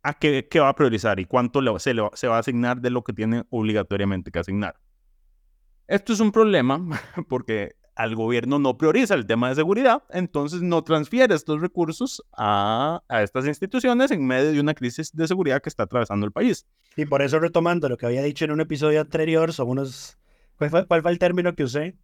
a 0.03 0.13
qué, 0.15 0.49
qué 0.51 0.59
va 0.59 0.67
a 0.67 0.75
priorizar 0.75 1.21
y 1.21 1.25
cuánto 1.25 1.61
se, 1.79 1.95
se 2.13 2.27
va 2.27 2.35
a 2.35 2.39
asignar 2.39 2.81
de 2.81 2.89
lo 2.89 3.05
que 3.05 3.13
tiene 3.13 3.45
obligatoriamente 3.49 4.29
que 4.29 4.39
asignar. 4.39 4.75
Esto 5.87 6.11
es 6.11 6.19
un 6.19 6.33
problema 6.33 6.85
porque 7.29 7.77
al 7.99 8.15
gobierno 8.15 8.59
no 8.59 8.77
prioriza 8.77 9.13
el 9.13 9.25
tema 9.25 9.49
de 9.49 9.55
seguridad, 9.55 10.03
entonces 10.11 10.61
no 10.61 10.85
transfiere 10.85 11.35
estos 11.35 11.59
recursos 11.59 12.23
a, 12.31 13.03
estas 13.09 13.45
instituciones 13.45 14.09
en 14.11 14.25
medio 14.25 14.53
de 14.53 14.59
una 14.61 14.73
crisis 14.73 15.13
de 15.13 15.27
seguridad 15.27 15.61
que 15.61 15.67
está 15.67 15.83
atravesando 15.83 16.25
el 16.25 16.31
país. 16.31 16.65
Y 16.95 17.03
por 17.03 17.21
eso 17.21 17.39
retomando 17.39 17.89
lo 17.89 17.97
que 17.97 18.05
había 18.05 18.23
dicho 18.23 18.45
en 18.45 18.51
un 18.51 18.61
episodio 18.61 19.01
anterior, 19.01 19.51
son 19.51 19.67
unos... 19.67 20.17
¿Cuál 20.57 20.69
fue, 20.69 20.87
cuál 20.87 21.01
fue 21.01 21.11
el 21.11 21.19
término 21.19 21.53
que 21.55 21.65
usé? 21.65 21.97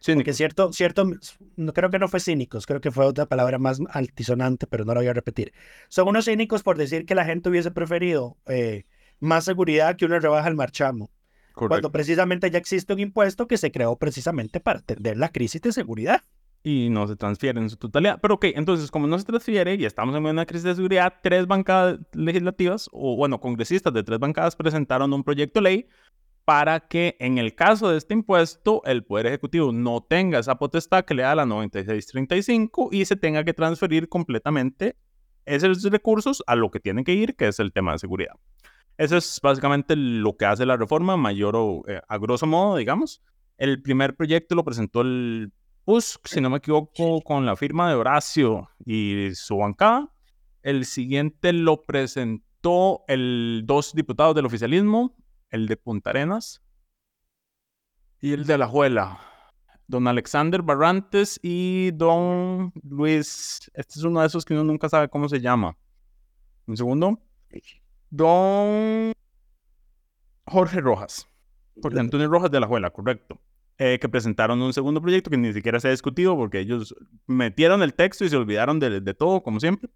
Cínicos. 0.00 0.22
Porque 0.22 0.34
cierto, 0.34 0.72
cierto, 0.72 1.10
no, 1.56 1.72
creo 1.72 1.90
que 1.90 1.98
no 1.98 2.06
fue 2.06 2.20
cínicos, 2.20 2.64
creo 2.64 2.80
que 2.80 2.92
fue 2.92 3.04
otra 3.04 3.26
palabra 3.26 3.58
más 3.58 3.80
altisonante, 3.90 4.68
pero 4.68 4.84
no 4.84 4.94
la 4.94 5.00
voy 5.00 5.08
a 5.08 5.14
repetir. 5.14 5.52
Son 5.88 6.06
unos 6.06 6.26
cínicos 6.26 6.62
por 6.62 6.78
decir 6.78 7.06
que 7.06 7.16
la 7.16 7.24
gente 7.24 7.48
hubiese 7.48 7.72
preferido 7.72 8.36
eh, 8.46 8.84
más 9.18 9.46
seguridad 9.46 9.96
que 9.96 10.04
una 10.04 10.20
rebaja 10.20 10.46
al 10.46 10.54
marchamo. 10.54 11.10
Cuando 11.54 11.92
precisamente 11.92 12.50
ya 12.50 12.58
existe 12.58 12.92
un 12.92 13.00
impuesto 13.00 13.46
que 13.46 13.58
se 13.58 13.70
creó 13.70 13.96
precisamente 13.96 14.60
para 14.60 14.80
atender 14.80 15.16
la 15.16 15.30
crisis 15.30 15.60
de 15.62 15.72
seguridad. 15.72 16.22
Y 16.62 16.88
no 16.90 17.06
se 17.08 17.16
transfiere 17.16 17.58
en 17.58 17.70
su 17.70 17.76
totalidad. 17.76 18.18
Pero 18.20 18.34
ok, 18.34 18.46
entonces 18.54 18.90
como 18.90 19.06
no 19.06 19.18
se 19.18 19.24
transfiere 19.24 19.74
y 19.76 19.84
estamos 19.84 20.14
en 20.14 20.26
una 20.26 20.46
crisis 20.46 20.64
de 20.64 20.74
seguridad, 20.74 21.14
tres 21.22 21.46
bancadas 21.46 21.98
legislativas, 22.12 22.88
o 22.92 23.16
bueno, 23.16 23.40
congresistas 23.40 23.92
de 23.94 24.02
tres 24.02 24.18
bancadas 24.18 24.56
presentaron 24.56 25.12
un 25.12 25.24
proyecto 25.24 25.60
de 25.60 25.64
ley 25.64 25.88
para 26.44 26.80
que 26.80 27.16
en 27.20 27.38
el 27.38 27.54
caso 27.54 27.90
de 27.90 27.98
este 27.98 28.14
impuesto 28.14 28.82
el 28.84 29.04
Poder 29.04 29.26
Ejecutivo 29.26 29.72
no 29.72 30.02
tenga 30.02 30.38
esa 30.38 30.58
potestad 30.58 31.04
que 31.04 31.14
le 31.14 31.22
da 31.22 31.34
la 31.34 31.46
9635 31.46 32.88
y 32.92 33.04
se 33.04 33.16
tenga 33.16 33.44
que 33.44 33.54
transferir 33.54 34.08
completamente 34.08 34.96
esos 35.46 35.82
recursos 35.84 36.42
a 36.46 36.56
lo 36.56 36.70
que 36.70 36.80
tienen 36.80 37.04
que 37.04 37.14
ir, 37.14 37.36
que 37.36 37.48
es 37.48 37.60
el 37.60 37.72
tema 37.72 37.92
de 37.92 37.98
seguridad. 37.98 38.34
Eso 39.00 39.16
es 39.16 39.40
básicamente 39.42 39.96
lo 39.96 40.36
que 40.36 40.44
hace 40.44 40.66
la 40.66 40.76
reforma, 40.76 41.16
mayor 41.16 41.56
o 41.56 41.82
eh, 41.88 42.02
a 42.06 42.18
grosso 42.18 42.46
modo, 42.46 42.76
digamos. 42.76 43.22
El 43.56 43.80
primer 43.80 44.14
proyecto 44.14 44.54
lo 44.54 44.62
presentó 44.62 45.00
el 45.00 45.54
PUSC, 45.86 46.26
si 46.26 46.42
no 46.42 46.50
me 46.50 46.58
equivoco, 46.58 47.22
con 47.22 47.46
la 47.46 47.56
firma 47.56 47.88
de 47.88 47.94
Horacio 47.94 48.68
y 48.84 49.30
su 49.32 49.56
bancada. 49.56 50.12
El 50.60 50.84
siguiente 50.84 51.54
lo 51.54 51.80
presentó 51.80 53.02
el 53.08 53.62
dos 53.64 53.94
diputados 53.94 54.34
del 54.34 54.44
oficialismo, 54.44 55.16
el 55.48 55.66
de 55.66 55.78
Punta 55.78 56.10
Arenas 56.10 56.62
y 58.20 58.34
el 58.34 58.44
de 58.44 58.58
La 58.58 58.68
Juela. 58.68 59.18
Don 59.86 60.08
Alexander 60.08 60.60
Barrantes 60.60 61.40
y 61.42 61.90
don 61.92 62.70
Luis. 62.82 63.70
Este 63.72 63.94
es 63.98 64.04
uno 64.04 64.20
de 64.20 64.26
esos 64.26 64.44
que 64.44 64.52
uno 64.52 64.64
nunca 64.64 64.90
sabe 64.90 65.08
cómo 65.08 65.26
se 65.26 65.40
llama. 65.40 65.74
Un 66.66 66.76
segundo 66.76 67.18
don 68.10 69.12
Jorge 70.46 70.80
Rojas, 70.80 71.28
Jorge 71.80 72.00
Antonio 72.00 72.28
Rojas 72.28 72.50
de 72.50 72.60
la 72.60 72.66
Juela, 72.66 72.90
correcto. 72.90 73.40
Eh, 73.82 73.98
que 73.98 74.10
presentaron 74.10 74.60
un 74.60 74.74
segundo 74.74 75.00
proyecto 75.00 75.30
que 75.30 75.38
ni 75.38 75.54
siquiera 75.54 75.80
se 75.80 75.88
ha 75.88 75.90
discutido 75.90 76.36
porque 76.36 76.60
ellos 76.60 76.94
metieron 77.26 77.82
el 77.82 77.94
texto 77.94 78.26
y 78.26 78.28
se 78.28 78.36
olvidaron 78.36 78.78
de, 78.78 79.14
todo, 79.14 79.42
como 79.42 79.58
siempre. 79.58 79.88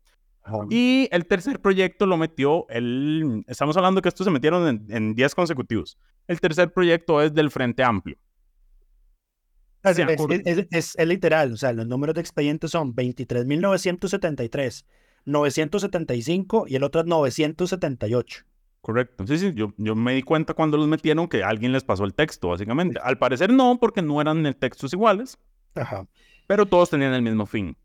Y 0.70 1.07
el 1.12 1.27
tercer 1.27 1.61
proyecto 1.61 2.07
lo 2.07 2.16
metió, 2.16 2.66
el, 2.70 3.44
estamos 3.46 3.77
hablando 3.77 4.00
que 4.00 4.09
estos 4.09 4.24
se 4.24 4.31
metieron 4.31 4.87
en 4.88 5.14
10 5.14 5.35
consecutivos. 5.35 5.98
El 6.27 6.40
tercer 6.40 6.72
proyecto 6.72 7.20
es 7.20 7.35
del 7.35 7.50
Frente 7.50 7.83
Amplio. 7.83 8.16
Es, 9.85 9.98
es, 10.70 10.94
es, 10.96 11.07
literal, 11.07 11.53
o 11.53 11.57
sea, 11.59 11.74
los 11.74 11.87
números 11.87 12.14
de 12.14 12.22
expedientes 12.22 12.70
son 12.70 12.94
23.973. 12.94 14.87
975 15.26 16.66
y 16.68 16.76
el 16.76 16.84
otro 16.84 17.00
es 17.00 17.06
978. 17.06 18.44
Correcto. 18.80 19.26
Sí, 19.26 19.38
sí, 19.38 19.52
yo, 19.54 19.72
yo 19.78 19.94
me 19.94 20.12
di 20.12 20.22
cuenta 20.22 20.52
cuando 20.52 20.76
los 20.76 20.87
metieron 20.87 21.26
que 21.26 21.42
alguien 21.42 21.72
les 21.72 21.82
pasó 21.84 22.04
el 22.04 22.12
texto, 22.12 22.48
básicamente. 22.48 23.00
Al 23.02 23.16
parecer 23.16 23.50
no, 23.50 23.78
porque 23.80 24.02
no 24.02 24.20
eran 24.20 24.42
textos 24.54 24.92
iguales. 24.92 25.38
Ajá. 25.74 26.06
Pero 26.46 26.66
todos 26.66 26.90
tenían 26.90 27.14
el 27.14 27.22
mismo 27.22 27.46
fin. 27.46 27.76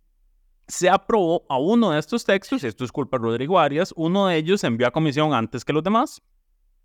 Se 0.68 0.90
aprobó 0.90 1.46
a 1.48 1.58
uno 1.58 1.92
de 1.92 2.00
estos 2.00 2.26
textos, 2.26 2.64
y 2.64 2.68
esto 2.68 2.84
es 2.84 2.92
culpa 2.92 3.18
de 3.18 3.24
Rodrigo 3.24 3.58
Arias, 3.58 3.94
uno 3.96 4.28
de 4.28 4.36
ellos 4.36 4.62
se 4.62 4.68
envió 4.68 4.88
a 4.88 4.92
comisión 4.92 5.34
antes 5.34 5.64
que 5.64 5.72
los 5.72 5.84
demás. 5.84 6.22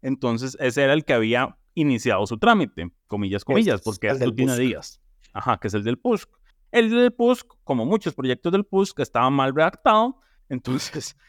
Entonces, 0.01 0.57
ese 0.61 0.85
era 0.85 0.93
el 0.93 1.05
que 1.05 1.15
había 1.15 1.59
iniciado 1.75 2.25
su 2.27 2.39
trámite, 2.39 2.93
comillas, 3.09 3.45
comillas, 3.45 3.81
porque 3.83 4.09
esto 4.09 4.33
tiene 4.33 4.57
días. 4.57 5.01
Ajá, 5.33 5.59
que 5.59 5.67
es 5.67 5.75
el 5.75 5.83
del 5.83 5.99
PUSC. 5.99 6.31
El 6.71 6.91
del 6.91 7.13
PUSC, 7.13 7.49
como 7.65 7.85
muchos 7.85 8.15
proyectos 8.15 8.53
del 8.53 8.65
PUSC, 8.65 9.01
estaba 9.01 9.29
mal 9.31 9.55
redactado 9.55 10.21
entonces, 10.49 11.17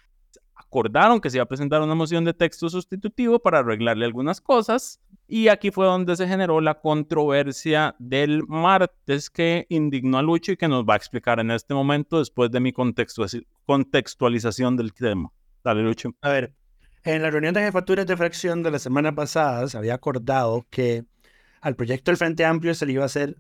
acordaron 0.56 1.22
que 1.22 1.30
se 1.30 1.38
iba 1.38 1.44
a 1.44 1.48
presentar 1.48 1.82
una 1.82 1.96
moción 1.96 2.26
de 2.26 2.34
texto 2.34 2.70
sustitutivo 2.70 3.40
para 3.40 3.60
arreglarle 3.60 4.06
algunas 4.06 4.42
cosas 4.42 5.00
y 5.28 5.48
aquí 5.48 5.72
fue 5.72 5.86
donde 5.86 6.16
se 6.16 6.28
generó 6.28 6.62
la 6.62 6.80
controversia 6.80 7.96
del 7.98 8.44
martes 8.48 9.30
que 9.30 9.66
indignó 9.70 10.20
a 10.20 10.22
Lucho 10.22 10.52
y 10.52 10.58
que 10.58 10.68
nos 10.68 10.86
va 10.86 10.94
a 10.94 10.98
explicar 10.98 11.40
en 11.40 11.50
este 11.52 11.74
momento 11.74 12.20
después 12.20 12.52
de 12.52 12.60
mi 12.60 12.74
contextualización 12.74 14.78
del 14.78 14.94
tema. 14.94 15.32
Dale, 15.64 15.82
Lucho. 15.82 16.12
A 16.22 16.30
ver, 16.30 16.54
en 17.04 17.24
la 17.24 17.32
reunión 17.32 17.56
de 17.56 17.62
jefaturas 17.62 18.06
de 18.06 18.16
fracción 18.16 18.62
de 18.62 18.72
la 18.72 18.80
semana 18.80 19.16
pasada 19.16 19.68
se 19.68 19.78
había 19.78 19.96
acordado 19.96 20.66
que 20.70 21.06
al 21.62 21.76
proyecto 21.76 22.12
del 22.12 22.18
Frente 22.18 22.46
Amplio 22.46 22.76
se 22.76 22.86
le 22.86 22.94
iba 22.94 23.04
a 23.04 23.08
hacer, 23.08 23.38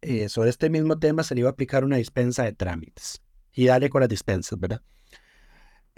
eh, 0.00 0.30
sobre 0.30 0.48
este 0.48 0.70
mismo 0.70 0.98
tema, 0.98 1.22
se 1.22 1.34
le 1.34 1.40
iba 1.40 1.50
a 1.50 1.52
aplicar 1.52 1.84
una 1.84 1.96
dispensa 1.96 2.44
de 2.44 2.52
trámites. 2.52 3.22
Y 3.52 3.66
dale 3.66 3.90
con 3.90 4.00
las 4.00 4.08
dispensas, 4.08 4.58
¿verdad? 4.58 4.80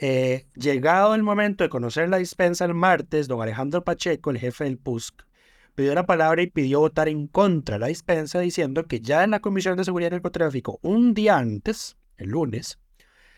Eh, 0.00 0.46
llegado 0.54 1.16
el 1.16 1.24
momento 1.24 1.64
de 1.64 1.70
conocer 1.70 2.08
la 2.08 2.18
dispensa 2.18 2.64
el 2.64 2.74
martes, 2.74 3.26
don 3.26 3.42
Alejandro 3.42 3.82
Pacheco, 3.82 4.30
el 4.30 4.38
jefe 4.38 4.62
del 4.62 4.78
PUSC, 4.78 5.26
pidió 5.74 5.92
la 5.92 6.06
palabra 6.06 6.40
y 6.40 6.46
pidió 6.46 6.78
votar 6.78 7.08
en 7.08 7.26
contra 7.26 7.74
de 7.74 7.80
la 7.80 7.86
dispensa, 7.88 8.38
diciendo 8.38 8.86
que 8.86 9.00
ya 9.00 9.24
en 9.24 9.32
la 9.32 9.40
Comisión 9.40 9.76
de 9.76 9.84
Seguridad 9.84 10.10
del 10.10 10.18
Narcotráfico, 10.18 10.78
un 10.82 11.14
día 11.14 11.36
antes, 11.36 11.96
el 12.16 12.30
lunes, 12.30 12.78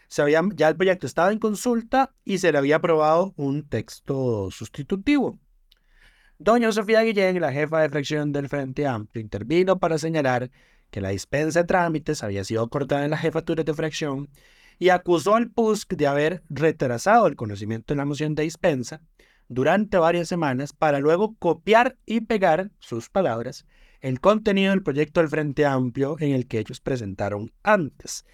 se 0.09 0.21
había, 0.21 0.43
ya 0.55 0.69
el 0.69 0.77
proyecto 0.77 1.07
estaba 1.07 1.33
en 1.33 1.39
consulta 1.39 2.13
y 2.25 2.39
se 2.39 2.53
le 2.53 2.59
había 2.59 2.77
aprobado 2.77 3.33
un 3.37 3.67
texto 3.67 4.51
sustitutivo. 4.51 5.39
Doña 6.39 6.73
Sofía 6.73 7.03
Guillén, 7.03 7.41
la 7.41 7.53
jefa 7.53 7.81
de 7.81 7.89
fracción 7.89 8.33
del 8.33 8.49
Frente 8.49 8.87
Amplio, 8.87 9.23
intervino 9.23 9.79
para 9.79 9.99
señalar 9.99 10.51
que 10.91 11.01
la 11.01 11.11
dispensa 11.11 11.61
de 11.61 11.67
trámites 11.67 12.23
había 12.23 12.45
sido 12.45 12.69
cortada 12.69 13.05
en 13.05 13.13
la 13.13 13.19
jefatura 13.19 13.63
de 13.63 13.73
fracción 13.73 14.29
y 14.81 14.89
acusó 14.89 15.37
al 15.37 15.51
PUSC 15.51 15.93
de 15.93 16.07
haber 16.07 16.43
retrasado 16.49 17.27
el 17.27 17.37
conocimiento 17.37 17.93
de 17.93 17.99
la 17.99 18.07
moción 18.07 18.35
de 18.35 18.45
dispensa 18.45 19.03
durante 19.47 19.99
varias 19.99 20.27
semanas 20.27 20.73
para 20.73 21.01
luego 21.01 21.37
copiar 21.39 21.99
y 22.07 22.23
pegar 22.23 22.71
sus 22.81 23.11
palabras 23.11 23.67
el 24.01 24.21
contenido 24.21 24.71
del 24.71 24.83
proyecto 24.83 25.21
del 25.21 25.29
Frente 25.29 25.67
Amplio 25.67 26.17
en 26.19 26.33
el 26.33 26.49
que 26.49 26.59
ellos 26.59 26.81
presentaron 26.81 27.53
antes. 27.63 28.25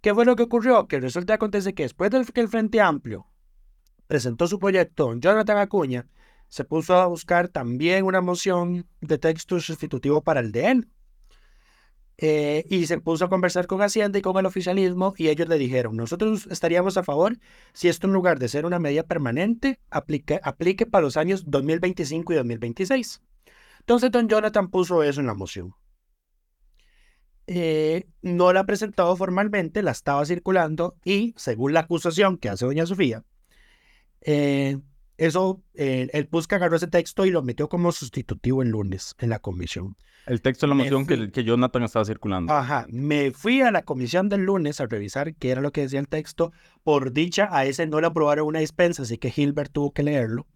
¿Qué 0.00 0.14
fue 0.14 0.24
lo 0.24 0.36
que 0.36 0.44
ocurrió? 0.44 0.86
Que 0.86 1.00
resulta 1.00 1.34
acontece 1.34 1.74
que 1.74 1.82
después 1.82 2.12
de 2.12 2.24
que 2.24 2.40
el 2.40 2.48
Frente 2.48 2.80
Amplio 2.80 3.26
presentó 4.06 4.46
su 4.46 4.60
proyecto, 4.60 5.18
Jonathan 5.18 5.58
Acuña 5.58 6.06
se 6.46 6.64
puso 6.64 6.94
a 6.94 7.06
buscar 7.06 7.48
también 7.48 8.04
una 8.04 8.20
moción 8.20 8.86
de 9.00 9.18
texto 9.18 9.58
sustitutivo 9.58 10.22
para 10.22 10.38
el 10.38 10.52
de 10.52 10.70
él. 10.70 10.88
Eh, 12.22 12.66
y 12.68 12.84
se 12.84 13.00
puso 13.00 13.24
a 13.24 13.30
conversar 13.30 13.66
con 13.66 13.80
Hacienda 13.80 14.18
y 14.18 14.22
con 14.22 14.36
el 14.36 14.44
oficialismo 14.44 15.14
y 15.16 15.28
ellos 15.28 15.48
le 15.48 15.56
dijeron, 15.56 15.96
nosotros 15.96 16.46
estaríamos 16.50 16.98
a 16.98 17.02
favor 17.02 17.38
si 17.72 17.88
esto 17.88 18.06
en 18.06 18.12
lugar 18.12 18.38
de 18.38 18.48
ser 18.48 18.66
una 18.66 18.78
medida 18.78 19.04
permanente, 19.04 19.80
aplique, 19.88 20.38
aplique 20.42 20.84
para 20.84 21.00
los 21.00 21.16
años 21.16 21.44
2025 21.50 22.34
y 22.34 22.36
2026. 22.36 23.22
Entonces 23.78 24.10
don 24.10 24.28
Jonathan 24.28 24.68
puso 24.68 25.02
eso 25.02 25.20
en 25.20 25.28
la 25.28 25.34
moción. 25.34 25.74
Eh, 27.46 28.06
no 28.20 28.52
la 28.52 28.60
ha 28.60 28.66
presentado 28.66 29.16
formalmente, 29.16 29.82
la 29.82 29.92
estaba 29.92 30.22
circulando 30.26 30.96
y, 31.02 31.32
según 31.38 31.72
la 31.72 31.80
acusación 31.80 32.36
que 32.36 32.50
hace 32.50 32.66
doña 32.66 32.84
Sofía, 32.84 33.24
eh, 34.20 34.78
eso, 35.20 35.62
eh, 35.74 36.08
el 36.14 36.28
PUSC 36.28 36.54
agarró 36.54 36.76
ese 36.76 36.86
texto 36.86 37.26
y 37.26 37.30
lo 37.30 37.42
metió 37.42 37.68
como 37.68 37.92
sustitutivo 37.92 38.62
el 38.62 38.70
lunes 38.70 39.14
en 39.18 39.28
la 39.28 39.38
comisión. 39.38 39.94
El 40.24 40.40
texto 40.40 40.64
de 40.64 40.68
la 40.68 40.76
moción 40.76 41.06
que, 41.06 41.14
fui. 41.14 41.30
que 41.30 41.44
Jonathan 41.44 41.82
estaba 41.82 42.06
circulando. 42.06 42.50
Ajá, 42.50 42.86
me 42.88 43.30
fui 43.30 43.60
a 43.60 43.70
la 43.70 43.82
comisión 43.82 44.30
del 44.30 44.44
lunes 44.46 44.80
a 44.80 44.86
revisar 44.86 45.34
qué 45.34 45.50
era 45.50 45.60
lo 45.60 45.72
que 45.72 45.82
decía 45.82 46.00
el 46.00 46.08
texto. 46.08 46.52
Por 46.84 47.12
dicha, 47.12 47.50
a 47.52 47.66
ese 47.66 47.86
no 47.86 48.00
le 48.00 48.06
aprobaron 48.06 48.46
una 48.46 48.60
dispensa, 48.60 49.02
así 49.02 49.18
que 49.18 49.30
Hilbert 49.34 49.70
tuvo 49.70 49.92
que 49.92 50.02
leerlo. 50.02 50.46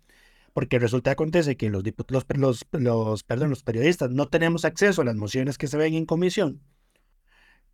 Porque 0.54 0.78
resulta 0.78 1.10
que 1.10 1.12
acontece 1.12 1.58
que 1.58 1.68
los, 1.68 1.82
los, 2.08 2.24
los, 2.30 2.66
los, 2.72 3.22
perdón, 3.22 3.50
los 3.50 3.62
periodistas 3.64 4.10
no 4.12 4.28
tenemos 4.28 4.64
acceso 4.64 5.02
a 5.02 5.04
las 5.04 5.16
mociones 5.16 5.58
que 5.58 5.66
se 5.66 5.76
ven 5.76 5.92
en 5.92 6.06
comisión. 6.06 6.62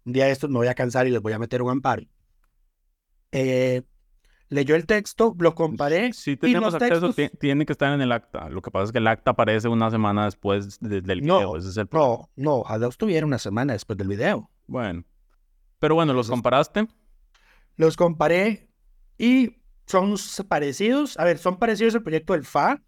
Un 0.05 0.12
día 0.12 0.24
de 0.24 0.32
estos 0.32 0.51
me 0.51 0.57
voy 0.57 0.66
a 0.66 0.74
cansar 0.74 1.07
y 1.07 1.11
les 1.11 1.22
voy 1.22 1.34
a 1.34 1.38
meter 1.38 1.62
un 1.62 1.70
amparo. 1.70 2.03
Eh, 3.30 3.82
leyó 4.51 4.75
el 4.77 4.85
texto, 4.85 5.35
lo 5.39 5.55
comparé. 5.55 6.13
Si 6.13 6.33
y 6.33 6.37
tenemos 6.37 6.75
los 6.75 6.83
acceso, 6.83 7.07
textos- 7.09 7.31
ti- 7.31 7.37
tiene 7.39 7.65
que 7.65 7.73
estar 7.73 7.93
en 7.95 8.03
el 8.03 8.13
acta. 8.13 8.49
Lo 8.51 8.61
que 8.61 8.71
pasa 8.71 8.85
es 8.85 8.93
que 8.93 8.99
el 8.99 9.07
acta 9.07 9.31
aparece 9.31 9.69
una 9.69 9.91
semana 9.91 10.27
después 10.27 10.79
de- 10.81 11.01
del 11.01 11.23
No, 11.25 11.39
video. 11.39 11.57
Ese 11.57 11.69
es 11.71 11.77
el 11.79 11.87
problema. 11.87 12.15
No, 12.17 12.29
no, 12.37 12.55
ojalá 12.57 12.89
estuviera 12.89 13.25
una 13.27 13.39
semana 13.39 13.73
después 13.73 13.97
del 13.97 14.09
video. 14.09 14.51
Bueno. 14.67 15.05
Pero 15.79 15.95
bueno, 15.95 16.13
los 16.13 16.29
comparaste. 16.29 16.87
Los 17.77 17.97
comparé 17.97 18.69
y 19.17 19.57
son 19.87 20.17
parecidos. 20.49 21.19
A 21.19 21.25
ver, 21.25 21.39
son 21.39 21.59
parecidos 21.59 21.95
al 21.95 22.03
proyecto 22.03 22.35
del 22.35 22.43
FA, 22.43 22.83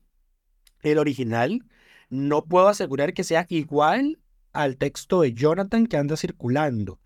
el 0.82 0.98
original. 0.98 1.64
No 2.10 2.44
puedo 2.44 2.68
asegurar 2.68 3.14
que 3.14 3.24
sea 3.24 3.46
igual 3.48 4.18
al 4.52 4.76
texto 4.76 5.22
de 5.22 5.32
Jonathan 5.32 5.86
que 5.86 5.96
anda 5.96 6.16
circulando. 6.16 7.00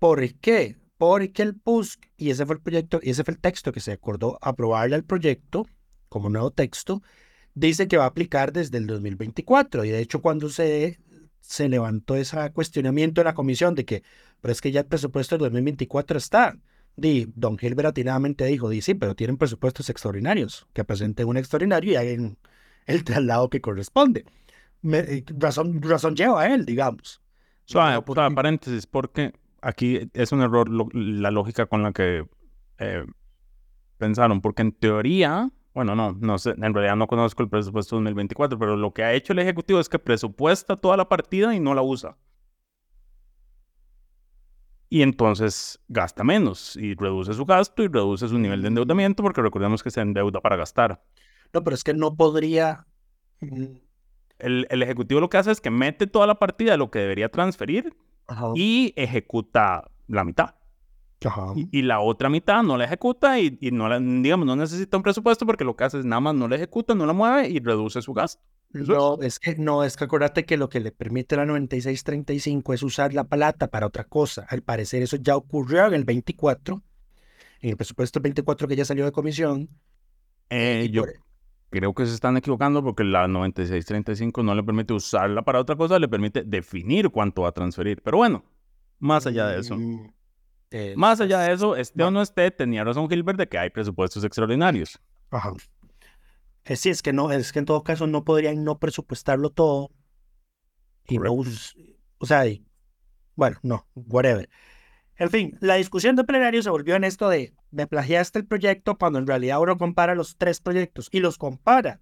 ¿Por 0.00 0.26
qué? 0.40 0.76
Porque 0.98 1.42
el 1.42 1.54
PUSC, 1.54 2.00
y 2.16 2.30
ese 2.30 2.44
fue 2.44 2.56
el 2.56 2.60
proyecto, 2.60 3.00
y 3.02 3.10
ese 3.10 3.24
fue 3.24 3.32
el 3.34 3.40
texto 3.40 3.72
que 3.72 3.80
se 3.80 3.92
acordó 3.92 4.38
aprobarle 4.42 4.96
al 4.96 5.04
proyecto 5.04 5.66
como 6.08 6.28
nuevo 6.28 6.50
texto, 6.50 7.02
dice 7.54 7.86
que 7.88 7.96
va 7.96 8.04
a 8.04 8.08
aplicar 8.08 8.52
desde 8.52 8.78
el 8.78 8.86
2024. 8.86 9.84
Y 9.84 9.90
de 9.90 10.00
hecho, 10.00 10.20
cuando 10.20 10.48
se, 10.48 10.98
se 11.40 11.68
levantó 11.68 12.16
ese 12.16 12.50
cuestionamiento 12.52 13.20
en 13.20 13.26
la 13.26 13.34
comisión 13.34 13.74
de 13.74 13.84
que, 13.84 14.02
pero 14.40 14.52
es 14.52 14.60
que 14.60 14.72
ya 14.72 14.80
el 14.80 14.86
presupuesto 14.86 15.36
del 15.36 15.44
2024 15.44 16.18
está. 16.18 16.56
Di, 16.96 17.30
don 17.36 17.56
Gilbert 17.56 17.90
atinadamente 17.90 18.44
dijo, 18.46 18.68
di, 18.68 18.82
sí, 18.82 18.94
pero 18.94 19.14
tienen 19.14 19.36
presupuestos 19.36 19.88
extraordinarios, 19.88 20.66
que 20.72 20.82
presenten 20.82 21.28
un 21.28 21.36
extraordinario 21.36 21.92
y 21.92 21.96
hagan 21.96 22.38
el 22.86 23.04
traslado 23.04 23.48
que 23.50 23.60
corresponde. 23.60 24.24
Me- 24.82 24.98
eh, 24.98 25.24
razón, 25.38 25.80
razón 25.80 26.16
lleva 26.16 26.42
a 26.42 26.52
él, 26.52 26.64
digamos. 26.64 27.20
Suave, 27.66 27.94
No, 27.94 28.04
suave, 28.14 28.34
paréntesis, 28.34 28.86
porque 28.86 29.32
aquí 29.62 30.10
es 30.14 30.32
un 30.32 30.42
error 30.42 30.68
lo- 30.68 30.88
la 30.92 31.30
lógica 31.30 31.66
con 31.66 31.82
la 31.82 31.92
que 31.92 32.26
eh, 32.78 33.04
pensaron, 33.98 34.40
porque 34.40 34.62
en 34.62 34.72
teoría, 34.72 35.50
bueno, 35.74 35.94
no, 35.96 36.12
no 36.20 36.38
sé, 36.38 36.50
en 36.52 36.74
realidad 36.74 36.96
no 36.96 37.06
conozco 37.08 37.42
el 37.42 37.48
presupuesto 37.50 37.96
2024, 37.96 38.58
pero 38.58 38.76
lo 38.76 38.92
que 38.94 39.04
ha 39.04 39.14
hecho 39.14 39.32
el 39.32 39.40
Ejecutivo 39.40 39.80
es 39.80 39.88
que 39.88 39.98
presupuesta 39.98 40.76
toda 40.76 40.96
la 40.96 41.08
partida 41.08 41.54
y 41.54 41.60
no 41.60 41.74
la 41.74 41.82
usa. 41.82 42.16
Y 44.90 45.02
entonces 45.02 45.78
gasta 45.88 46.24
menos 46.24 46.74
y 46.76 46.94
reduce 46.94 47.34
su 47.34 47.44
gasto 47.44 47.82
y 47.82 47.88
reduce 47.88 48.26
su 48.28 48.38
nivel 48.38 48.62
de 48.62 48.68
endeudamiento, 48.68 49.22
porque 49.22 49.42
recordemos 49.42 49.82
que 49.82 49.90
se 49.90 50.00
endeuda 50.00 50.40
para 50.40 50.56
gastar. 50.56 51.02
No, 51.52 51.62
pero 51.62 51.74
es 51.74 51.84
que 51.84 51.92
no 51.94 52.16
podría. 52.16 52.86
mm, 53.40 53.64
El, 54.38 54.66
el 54.70 54.82
Ejecutivo 54.82 55.20
lo 55.20 55.28
que 55.30 55.38
hace 55.38 55.50
es 55.50 55.60
que 55.60 55.70
mete 55.70 56.06
toda 56.06 56.26
la 56.26 56.38
partida 56.38 56.72
de 56.72 56.78
lo 56.78 56.90
que 56.90 57.00
debería 57.00 57.30
transferir 57.30 57.94
Ajá. 58.28 58.52
y 58.54 58.92
ejecuta 58.96 59.90
la 60.06 60.22
mitad. 60.24 60.54
Ajá. 61.24 61.46
Y, 61.56 61.68
y 61.78 61.82
la 61.82 61.98
otra 62.00 62.28
mitad 62.28 62.62
no 62.62 62.76
la 62.76 62.84
ejecuta 62.84 63.40
y, 63.40 63.58
y 63.60 63.72
no 63.72 63.88
la, 63.88 63.98
digamos, 63.98 64.46
no 64.46 64.54
necesita 64.54 64.96
un 64.96 65.02
presupuesto 65.02 65.44
porque 65.46 65.64
lo 65.64 65.74
que 65.74 65.82
hace 65.84 65.98
es 65.98 66.04
nada 66.04 66.20
más 66.20 66.34
no 66.36 66.46
la 66.46 66.54
ejecuta, 66.56 66.94
no 66.94 67.06
la 67.06 67.12
mueve 67.12 67.48
y 67.48 67.58
reduce 67.58 68.00
su 68.02 68.12
gasto. 68.14 68.40
No, 68.70 69.18
es 69.22 69.38
que 69.40 69.56
no, 69.56 69.82
es 69.82 69.96
que 69.96 70.04
acuérdate 70.04 70.44
que 70.44 70.56
lo 70.58 70.68
que 70.68 70.78
le 70.78 70.92
permite 70.92 71.34
la 71.36 71.46
9635 71.46 72.74
es 72.74 72.82
usar 72.82 73.14
la 73.14 73.24
plata 73.24 73.68
para 73.68 73.86
otra 73.86 74.04
cosa. 74.04 74.46
Al 74.48 74.62
parecer 74.62 75.02
eso 75.02 75.16
ya 75.16 75.36
ocurrió 75.36 75.86
en 75.86 75.94
el 75.94 76.04
24, 76.04 76.82
en 77.62 77.70
el 77.70 77.76
presupuesto 77.76 78.20
24 78.20 78.68
que 78.68 78.76
ya 78.76 78.84
salió 78.84 79.04
de 79.06 79.12
comisión. 79.12 79.70
Eh, 80.50 80.88
yo 80.92 81.02
por- 81.02 81.14
creo 81.70 81.94
que 81.94 82.06
se 82.06 82.14
están 82.14 82.36
equivocando 82.36 82.82
porque 82.82 83.04
la 83.04 83.28
9635 83.28 84.42
no 84.42 84.54
le 84.54 84.62
permite 84.62 84.92
usarla 84.94 85.42
para 85.42 85.60
otra 85.60 85.76
cosa, 85.76 85.98
le 85.98 86.08
permite 86.08 86.42
definir 86.44 87.10
cuánto 87.10 87.42
va 87.42 87.48
a 87.48 87.52
transferir. 87.52 88.02
Pero 88.02 88.18
bueno, 88.18 88.44
más 88.98 89.26
allá 89.26 89.46
de 89.48 89.60
eso. 89.60 89.76
Mm, 89.76 90.12
eh, 90.70 90.94
Más 90.96 91.20
allá 91.20 91.40
de 91.40 91.52
eso, 91.52 91.76
esté 91.76 92.02
o 92.02 92.10
no 92.10 92.20
esté, 92.22 92.50
tenía 92.50 92.84
razón 92.84 93.08
Gilbert 93.08 93.38
de 93.38 93.48
que 93.48 93.58
hay 93.58 93.70
presupuestos 93.70 94.24
extraordinarios. 94.24 95.00
Ajá. 95.30 95.52
Eh, 96.64 96.76
sí, 96.76 96.90
es 96.90 97.00
que 97.02 97.12
no, 97.12 97.30
es 97.32 97.52
que 97.52 97.58
en 97.60 97.64
todo 97.64 97.82
caso 97.82 98.06
no 98.06 98.24
podrían 98.24 98.62
no 98.64 98.78
presupuestarlo 98.78 99.50
todo. 99.50 99.90
Y 101.06 101.18
no 101.18 101.32
us- 101.32 101.74
o 102.18 102.26
sea, 102.26 102.46
y- 102.46 102.64
bueno, 103.34 103.56
no, 103.62 103.86
whatever. 103.94 104.48
En 105.18 105.30
fin, 105.30 105.56
la 105.60 105.74
discusión 105.74 106.14
de 106.16 106.24
plenario 106.24 106.62
se 106.62 106.70
volvió 106.70 106.94
en 106.94 107.04
esto 107.04 107.28
de 107.28 107.52
me 107.70 107.86
plagiaste 107.86 108.38
el 108.38 108.46
proyecto 108.46 108.96
cuando 108.96 109.18
en 109.18 109.26
realidad 109.26 109.60
uno 109.60 109.76
compara 109.76 110.14
los 110.14 110.36
tres 110.36 110.60
proyectos 110.60 111.08
y 111.10 111.20
los 111.20 111.38
compara 111.38 112.00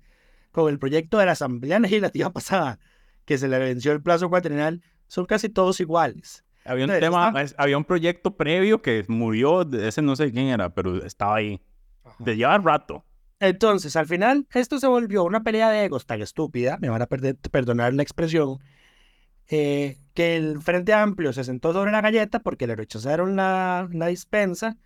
con 0.53 0.69
el 0.71 0.79
proyecto 0.79 1.19
de 1.19 1.27
la 1.27 1.33
Asamblea 1.33 1.79
Legislativa 1.79 2.31
pasada, 2.33 2.79
que 3.25 3.39
se 3.39 3.49
le 3.49 3.59
venció 3.59 3.93
el 3.93 4.03
plazo 4.03 4.29
cuatrenal, 4.29 4.83
son 5.09 5.25
casi 5.27 5.49
todos 5.49 5.81
iguales. 5.81 6.45
Había 6.65 6.85
un 6.85 6.91
Entonces, 6.91 7.11
tema, 7.11 7.43
está- 7.43 7.63
había 7.63 7.79
un 7.79 7.85
proyecto 7.85 8.37
previo 8.37 8.83
que 8.83 9.05
murió, 9.09 9.65
de 9.65 9.89
ese 9.89 10.03
no 10.03 10.17
sé 10.17 10.33
quién 10.33 10.49
era, 10.49 10.75
pero 10.75 11.05
estaba 11.05 11.37
ahí. 11.37 11.61
De 12.19 12.37
llevar 12.37 12.63
rato. 12.65 13.05
Entonces, 13.41 13.95
al 13.97 14.07
final, 14.07 14.47
esto 14.55 14.79
se 14.79 14.87
volvió 14.87 15.25
una 15.25 15.43
pelea 15.43 15.71
de 15.71 15.85
egos 15.85 16.07
tan 16.07 16.23
estúpida, 16.23 16.79
me 16.81 16.89
van 16.89 17.03
a 17.03 17.07
perder- 17.07 17.37
perdonar 17.51 17.93
la 17.95 18.03
expresión, 18.03 18.59
eh, 19.49 19.99
que 20.17 20.37
el 20.37 20.61
Frente 20.61 20.93
Amplio 20.93 21.33
se 21.33 21.45
sentó 21.45 21.73
sobre 21.73 21.93
la 21.93 22.01
galleta 22.01 22.41
porque 22.41 22.67
le 22.67 22.75
rechazaron 22.75 23.37
la, 23.37 23.89
la 23.93 24.09
dispensa, 24.09 24.77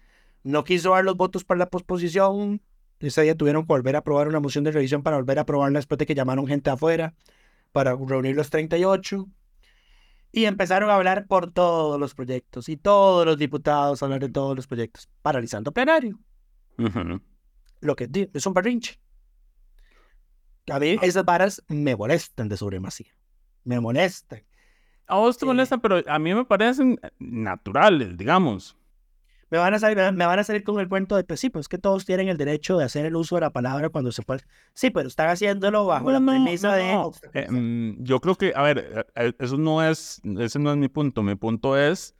no 0.43 0.65
quiso 0.65 0.91
dar 0.91 1.05
los 1.05 1.17
votos 1.17 1.45
para 1.45 1.59
la 1.59 1.71
posposición, 1.71 2.61
ese 2.99 3.23
día 3.23 3.35
tuvieron 3.35 3.63
que 3.63 3.69
volver 3.69 3.97
a 3.97 4.01
aprobar 4.01 4.29
una 4.29 4.41
moción 4.41 4.65
de 4.65 4.73
revisión 4.73 5.03
para 5.03 5.17
volver 5.17 5.39
a 5.39 5.43
aprobarla 5.43 5.79
después 5.79 5.99
de 5.99 6.05
que 6.05 6.15
llamaron 6.15 6.47
gente 6.47 6.69
afuera 6.69 7.15
para 7.73 7.97
reunir 7.97 8.37
los 8.37 8.51
38. 8.51 9.27
Y 10.33 10.45
empezaron 10.45 10.91
a 10.91 10.97
hablar 10.97 11.27
por 11.27 11.51
todos 11.51 11.99
los 11.99 12.15
proyectos 12.15 12.69
y 12.69 12.77
todos 12.77 13.27
los 13.27 13.39
diputados 13.39 14.03
a 14.03 14.05
hablar 14.05 14.21
de 14.21 14.29
todos 14.29 14.55
los 14.55 14.67
proyectos, 14.67 15.09
paralizando 15.23 15.73
plenario 15.73 16.21
Ujú. 16.79 17.21
lo 17.81 17.97
que 17.97 18.09
es 18.33 18.47
un 18.47 18.53
berrinche. 18.53 19.01
A 20.69 20.79
mí 20.79 20.99
esas 21.03 21.25
varas 21.25 21.63
me 21.69 21.97
molestan 21.97 22.49
de 22.49 22.57
supremacía. 22.57 23.13
Me 23.65 23.81
molestan. 23.81 24.43
A 25.11 25.17
vos 25.17 25.37
te 25.37 25.41
Sí. 25.45 25.47
molesta, 25.47 25.79
pero 25.79 26.01
a 26.07 26.19
mí 26.19 26.35
me 26.35 26.45
parecen 26.45 26.99
naturales, 27.19 28.17
digamos. 28.17 28.77
Me 29.51 29.59
van 29.59 29.75
a 29.75 29.81
salir, 29.81 29.97
me 30.13 30.25
van- 30.27 30.39
a 30.39 30.45
salir 30.45 30.63
con 30.63 30.79
el 30.79 30.89
cuento 30.89 31.17
de, 31.17 31.25
pues 31.25 31.41
sí, 31.41 31.51
pues 31.51 31.67
que 31.67 31.77
todos 31.77 32.05
tienen 32.07 32.29
el 32.29 32.37
derecho 32.37 32.79
de 32.79 32.85
hacer 32.85 33.05
el 33.05 33.17
uso 33.17 33.35
de 33.35 33.41
la 33.41 33.51
palabra 33.51 33.89
cuando 33.89 34.13
se 34.13 34.23
puede. 34.23 34.43
Sí, 34.75 34.91
pero 34.91 35.09
están 35.09 35.29
haciéndolo 35.29 35.87
bajo 35.87 36.13
la 36.13 36.21
No, 36.21 36.31
premisa 36.31 36.69
no, 36.69 37.11
de... 37.33 37.41
Eh, 37.43 37.51
mm, 37.51 38.05
yo 38.05 38.21
creo 38.21 38.37
que, 38.37 38.53
a 38.55 38.63
ver, 38.63 38.79
eh, 38.79 39.05
eh, 39.17 39.33
eso 39.41 39.57
no 39.57 39.83
es, 39.83 40.21
ese 40.39 40.61
no 40.61 40.71
es 40.71 40.77
mi 40.77 40.87
punto. 40.89 41.25
Mi 41.25 41.35
punto 41.35 41.77
es, 41.77 42.15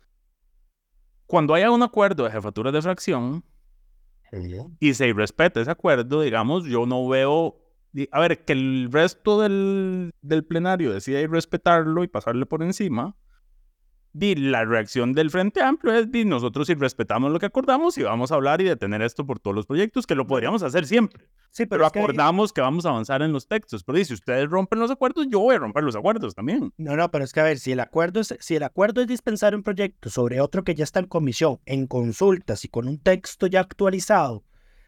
cuando 1.27 1.55
haya 1.55 1.71
un 1.71 1.85
acuerdo 1.85 2.25
de 2.25 2.33
jefaturas 2.33 2.73
de 2.73 2.83
fracción 2.83 3.45
y 4.81 4.95
se 4.95 5.13
respeta 5.13 5.61
ese 5.61 5.71
acuerdo, 5.71 6.23
digamos, 6.23 6.65
yo 6.65 6.85
no 6.87 7.07
veo, 7.09 7.57
a 8.13 8.21
ver, 8.21 8.45
que 8.45 8.53
el 8.53 8.89
resto 8.91 9.41
del, 9.41 10.13
del 10.23 10.45
plenario 10.45 10.93
decida 10.93 11.21
ir 11.21 11.31
respetarlo 11.31 12.05
y 12.05 12.09
pasarle 12.09 12.47
por 12.47 12.63
encima. 12.63 13.17
Di, 14.13 14.35
la 14.35 14.65
reacción 14.65 15.13
del 15.13 15.31
Frente 15.31 15.63
Amplio 15.63 15.95
es, 15.95 16.11
di, 16.11 16.25
nosotros 16.25 16.67
si 16.67 16.75
respetamos 16.75 17.31
lo 17.31 17.39
que 17.39 17.47
acordamos 17.47 17.97
y 17.97 18.03
vamos 18.03 18.33
a 18.33 18.35
hablar 18.35 18.61
y 18.61 18.65
detener 18.65 19.03
esto 19.03 19.25
por 19.25 19.39
todos 19.39 19.55
los 19.55 19.67
proyectos, 19.67 20.05
que 20.05 20.17
lo 20.17 20.27
podríamos 20.27 20.65
hacer 20.65 20.85
siempre. 20.85 21.29
Sí, 21.53 21.65
Pero 21.67 21.89
que- 21.93 22.01
acordamos 22.01 22.53
que 22.53 22.61
vamos 22.61 22.85
a 22.87 22.89
avanzar 22.89 23.23
en 23.23 23.33
los 23.33 23.47
textos. 23.47 23.85
Pero 23.85 23.99
di, 23.99 24.05
si 24.05 24.15
ustedes 24.15 24.49
rompen 24.51 24.81
los 24.81 24.91
acuerdos, 24.91 25.29
yo 25.31 25.39
voy 25.39 25.55
a 25.55 25.59
romper 25.61 25.85
los 25.85 25.95
acuerdos 25.95 26.35
también. 26.35 26.73
No, 26.77 26.97
no, 26.97 27.09
pero 27.13 27.23
es 27.23 27.33
que 27.33 27.39
a 27.39 27.45
ver, 27.45 27.61
si 27.61 27.71
el 27.71 27.79
acuerdo 27.79 28.19
es, 28.19 28.35
si 28.41 28.57
el 28.57 28.65
acuerdo 28.65 29.01
es 29.01 29.07
dispensar 29.07 29.55
un 29.55 29.63
proyecto 29.63 30.11
sobre 30.11 30.41
otro 30.41 30.65
que 30.65 30.75
ya 30.75 30.83
está 30.83 30.99
en 30.99 31.07
comisión, 31.07 31.61
en 31.65 31.87
consultas 31.87 32.65
y 32.65 32.69
con 32.69 32.89
un 32.89 32.99
texto 32.99 33.47
ya 33.47 33.61
actualizado 33.61 34.43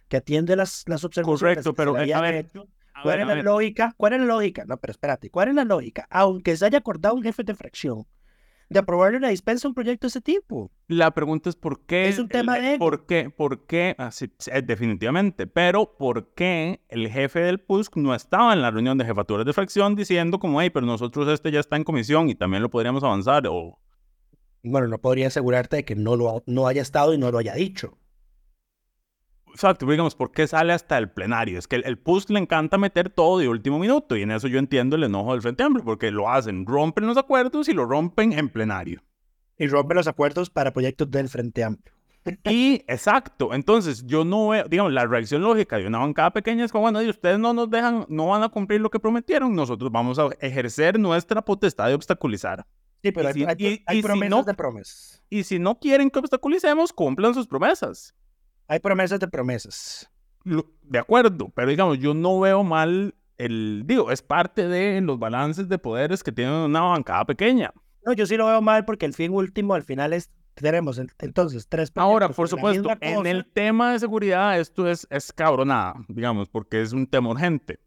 que 0.09 0.17
atiende 0.17 0.57
las, 0.57 0.83
las 0.89 1.05
observaciones. 1.05 1.41
Correcto, 1.41 1.73
que 1.73 1.77
pero, 1.77 1.97
eh, 1.97 2.13
a 2.13 2.21
ver, 2.21 2.35
hecho, 2.35 2.67
¿Cuál 3.03 3.21
es 3.21 3.27
la 3.27 3.43
lógica? 3.43 3.95
¿Cuál 3.97 4.13
es 4.15 4.21
la 4.21 4.27
lógica? 4.27 4.65
No, 4.67 4.77
pero 4.79 4.91
espérate, 4.93 5.31
¿cuál 5.31 5.49
es 5.49 5.55
la 5.55 5.65
lógica? 5.65 6.07
Aunque 6.11 6.57
se 6.57 6.67
haya 6.67 6.79
acordado 6.79 7.15
un 7.15 7.23
jefe 7.23 7.43
de 7.45 7.55
fracción 7.55 8.07
de 8.69 8.79
aprobarle 8.79 9.19
una 9.19 9.29
dispensa 9.29 9.69
a 9.69 9.71
un 9.71 9.75
proyecto 9.75 10.07
de 10.07 10.09
ese 10.09 10.23
tipo. 10.23 10.71
La 10.89 11.11
pregunta 11.11 11.51
es 11.51 11.57
por 11.57 11.85
qué. 11.85 12.09
Es 12.09 12.19
un 12.19 12.29
tema 12.29 12.57
el- 12.57 12.63
de. 12.65 12.79
¿Por 12.79 13.05
qué? 13.05 13.29
¿Por 13.29 13.67
qué? 13.67 13.95
Ah, 13.99 14.11
sí, 14.11 14.33
sí, 14.39 14.51
eh, 14.51 14.63
definitivamente. 14.63 15.47
Pero 15.47 15.95
¿por 15.99 16.33
qué 16.33 16.81
el 16.89 17.11
jefe 17.11 17.41
del 17.41 17.61
PUSC 17.61 17.97
no 17.97 18.15
estaba 18.15 18.55
en 18.55 18.63
la 18.63 18.71
reunión 18.71 18.97
de 18.97 19.05
jefaturas 19.05 19.45
de 19.45 19.53
fracción 19.53 19.95
diciendo 19.95 20.39
como, 20.39 20.63
hey, 20.63 20.71
pero 20.71 20.87
nosotros 20.87 21.29
este 21.29 21.51
ya 21.51 21.61
está 21.61 21.77
en 21.77 21.85
comisión 21.85 22.31
y 22.31 22.35
también 22.35 22.63
lo 22.63 22.71
podríamos 22.71 23.05
avanzar? 23.05 23.47
O 23.47 23.79
Bueno, 24.63 24.89
no 24.89 24.99
podría 24.99 25.27
asegurarte 25.27 25.77
de 25.77 25.85
que 25.85 25.95
no, 25.95 26.17
lo, 26.17 26.43
no 26.47 26.67
haya 26.67 26.81
estado 26.81 27.13
y 27.13 27.19
no 27.19 27.31
lo 27.31 27.37
haya 27.39 27.53
dicho. 27.55 27.99
Exacto, 29.53 29.87
digamos, 29.87 30.15
¿por 30.15 30.33
qué 30.33 30.47
sale 30.47 30.73
hasta 30.73 30.97
el 30.99 31.11
plenario? 31.11 31.59
Es 31.59 31.69
que 31.69 31.77
el, 31.77 31.85
el 31.85 31.99
PUSC 31.99 32.31
le 32.31 32.39
encanta 32.39 32.79
meter 32.79 33.11
todo 33.11 33.39
de 33.39 33.49
último 33.49 33.79
minuto 33.79 34.17
y 34.17 34.23
en 34.23 34.31
eso 34.31 34.49
yo 34.49 34.59
entiendo 34.59 34.97
el 34.97 35.05
enojo 35.05 35.33
del 35.33 35.43
Frente 35.43 35.63
Amplio, 35.63 35.85
porque 35.85 36.11
lo 36.11 36.31
hacen, 36.31 36.67
rompen 36.67 37.07
los 37.07 37.17
acuerdos 37.19 37.69
y 37.69 37.73
lo 37.75 37.85
rompen 37.85 38.33
en 38.33 38.49
plenario. 38.49 39.03
Y 39.59 39.67
rompen 39.67 39.97
los 39.99 40.09
acuerdos 40.09 40.49
para 40.51 40.73
proyectos 40.73 41.11
del 41.11 41.29
Frente 41.29 41.63
Amplio. 41.65 41.95
Y 42.45 42.85
exacto, 42.87 43.53
entonces 43.53 44.07
yo 44.07 44.25
no 44.25 44.49
veo, 44.49 44.65
digamos, 44.69 44.93
la 44.93 45.07
reacción 45.07 45.43
lógica 45.43 45.77
de 45.77 45.87
una 45.89 45.99
bancada 45.99 46.31
pequeña 46.33 46.65
es 46.65 46.71
como, 46.73 46.83
bueno, 46.83 47.03
y 47.03 47.09
ustedes 47.11 47.39
no 47.39 47.53
nos 47.53 47.69
dejan, 47.69 48.07
no 48.09 48.29
van 48.29 48.45
a 48.45 48.49
cumplir 48.49 48.81
lo 48.81 48.91
que 48.91 49.01
prometieron, 49.01 49.55
nosotros 49.55 49.91
vamos 49.91 50.19
a 50.21 50.29
ejercer 50.41 50.99
nuestra 51.01 51.43
potestad 51.43 51.89
de 51.89 51.95
obstaculizar. 51.95 52.65
Sí, 53.03 53.11
pero 53.11 53.25
Y 53.25 53.27
hay, 53.27 53.35
si- 53.35 53.45
hay- 53.45 53.57
y- 53.59 53.83
hay 53.87 53.97
y 53.99 54.01
si 54.01 54.03
promesas 54.07 54.31
no- 54.31 54.45
de 54.45 54.55
promesas. 54.55 55.23
Y 55.29 55.43
si 55.43 55.59
no 55.59 55.79
quieren 55.81 56.11
que 56.11 56.21
obstaculicemos, 56.21 56.93
cumplan 56.93 57.35
sus 57.35 57.49
promesas. 57.49 58.15
Hay 58.69 58.79
promesas 58.81 59.21
de 59.21 59.29
promesas. 59.29 60.11
De 60.45 60.99
acuerdo, 60.99 61.51
pero 61.55 61.69
digamos, 61.69 61.99
yo 61.99 62.15
no 62.15 62.41
veo 62.41 62.65
mal 62.65 63.15
el, 63.39 63.83
digo, 63.87 64.11
es 64.11 64.23
parte 64.23 64.67
de 64.69 65.01
los 65.01 65.19
balances 65.19 65.69
de 65.69 65.79
poderes 65.79 66.23
que 66.23 66.33
tiene 66.33 66.65
una 66.65 66.81
bancada 66.81 67.25
pequeña. 67.25 67.73
No, 68.05 68.13
yo 68.13 68.27
sí 68.27 68.37
lo 68.37 68.47
veo 68.47 68.61
mal 68.61 68.85
porque 68.85 69.07
el 69.07 69.15
fin 69.15 69.33
último 69.33 69.75
al 69.75 69.83
final 69.85 70.13
es, 70.13 70.31
tenemos 70.55 70.99
en- 70.99 71.11
entonces 71.21 71.69
tres 71.69 71.93
Ahora, 71.95 72.29
por 72.29 72.49
supuesto, 72.49 72.91
en 73.01 73.27
el 73.27 73.47
tema 73.47 73.93
de 73.93 74.01
seguridad 74.01 74.59
esto 74.59 74.89
es, 74.89 75.07
es 75.11 75.33
cabronada, 75.33 75.95
digamos, 76.09 76.49
porque 76.49 76.83
es 76.83 76.93
un 76.93 77.07
tema 77.07 77.31
urgente. 77.31 77.79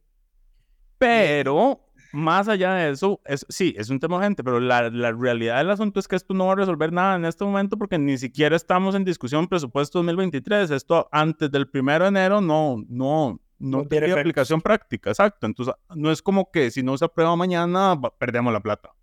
Pero, 0.97 1.84
más 2.15 2.47
allá 2.47 2.73
de 2.73 2.91
eso, 2.91 3.21
es, 3.25 3.45
sí, 3.49 3.75
es 3.77 3.89
un 3.89 3.99
tema 3.99 4.17
urgente, 4.17 4.43
pero 4.43 4.59
la, 4.59 4.89
la 4.89 5.11
realidad 5.11 5.57
del 5.57 5.69
asunto 5.69 5.99
es 5.99 6.07
que 6.07 6.15
esto 6.15 6.33
no 6.33 6.47
va 6.47 6.53
a 6.53 6.55
resolver 6.55 6.91
nada 6.91 7.15
en 7.15 7.25
este 7.25 7.43
momento 7.43 7.77
porque 7.77 7.97
ni 7.99 8.17
siquiera 8.17 8.55
estamos 8.55 8.95
en 8.95 9.03
discusión 9.03 9.47
presupuesto 9.47 9.99
2023. 9.99 10.71
Esto 10.71 11.07
antes 11.11 11.51
del 11.51 11.67
primero 11.69 12.05
de 12.05 12.09
enero 12.09 12.41
no, 12.41 12.77
no, 12.87 13.39
no, 13.59 13.79
No 13.79 13.87
tiene 13.87 14.11
aplicación 14.11 14.61
práctica, 14.61 15.09
exacto. 15.09 15.45
Entonces, 15.45 15.75
no 15.95 16.11
es 16.11 16.21
como 16.21 16.49
que 16.51 16.71
si 16.71 16.81
no 16.81 16.97
se 16.97 17.05
aprueba 17.05 17.35
mañana, 17.35 17.99
perdemos 18.17 18.51
la 18.51 18.61
plata. 18.61 18.93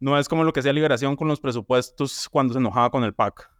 No 0.00 0.18
es 0.18 0.28
como 0.28 0.44
lo 0.44 0.52
que 0.52 0.60
hacía 0.60 0.72
Liberación 0.72 1.16
con 1.16 1.28
los 1.28 1.40
presupuestos 1.40 2.28
cuando 2.28 2.52
se 2.52 2.58
enojaba 2.58 2.90
con 2.90 3.04
el 3.04 3.14
PAC. 3.14 3.50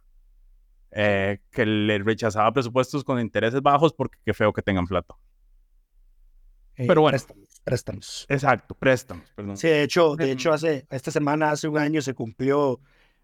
eh, 0.91 1.39
que 1.51 1.65
le 1.65 1.99
rechazaba 1.99 2.51
presupuestos 2.51 3.03
con 3.03 3.19
intereses 3.19 3.61
bajos 3.61 3.93
porque 3.93 4.17
qué 4.23 4.33
feo 4.33 4.53
que 4.53 4.61
tengan 4.61 4.87
plata. 4.87 5.15
Eh, 6.77 6.85
Pero 6.87 7.01
bueno. 7.01 7.11
Préstamos, 7.17 7.61
préstamos. 7.63 8.25
Exacto, 8.29 8.75
préstamos, 8.75 9.29
perdón. 9.35 9.57
Sí, 9.57 9.67
de 9.67 9.83
hecho, 9.83 10.15
de 10.15 10.31
hecho 10.31 10.53
hace, 10.53 10.85
esta 10.89 11.11
semana, 11.11 11.51
hace 11.51 11.67
un 11.67 11.77
año, 11.77 12.01
se 12.01 12.13
cumplió 12.13 12.79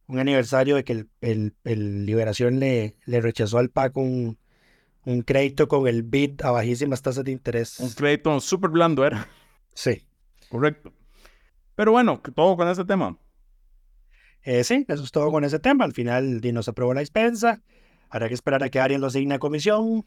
un 0.07 0.19
aniversario 0.19 0.75
de 0.75 0.83
que 0.83 0.93
el, 0.93 1.09
el- 1.21 1.55
el 1.63 2.05
Liberación 2.05 2.59
le, 2.59 2.95
le 3.05 3.21
rechazó 3.21 3.59
al 3.59 3.69
PAC 3.69 3.95
un, 3.97 4.37
un 5.05 5.21
crédito 5.21 5.67
con 5.67 5.87
el 5.87 6.03
BID 6.03 6.41
a 6.43 6.51
bajísimas 6.51 7.01
tasas 7.01 7.23
de 7.23 7.31
interés. 7.31 7.79
Un 7.79 7.89
crédito 7.91 8.39
súper 8.39 8.69
blando 8.71 9.05
era. 9.05 9.27
Sí. 9.73 10.03
Correcto. 10.49 10.91
Pero 11.75 11.91
bueno, 11.91 12.21
todo 12.35 12.55
con 12.57 12.67
ese 12.67 12.85
tema. 12.85 13.17
Eh, 14.43 14.63
sí, 14.63 14.85
eso 14.87 15.03
es 15.03 15.11
todo 15.11 15.31
con 15.31 15.43
ese 15.43 15.59
tema. 15.59 15.85
Al 15.85 15.93
final 15.93 16.41
di, 16.41 16.51
no 16.51 16.63
se 16.63 16.71
aprobó 16.71 16.93
la 16.93 16.99
dispensa. 16.99 17.61
Habrá 18.09 18.27
que 18.27 18.33
esperar 18.33 18.63
a 18.63 18.69
que 18.69 18.79
Arias 18.79 18.99
lo 18.99 19.07
asigne 19.07 19.35
a 19.35 19.39
comisión. 19.39 20.05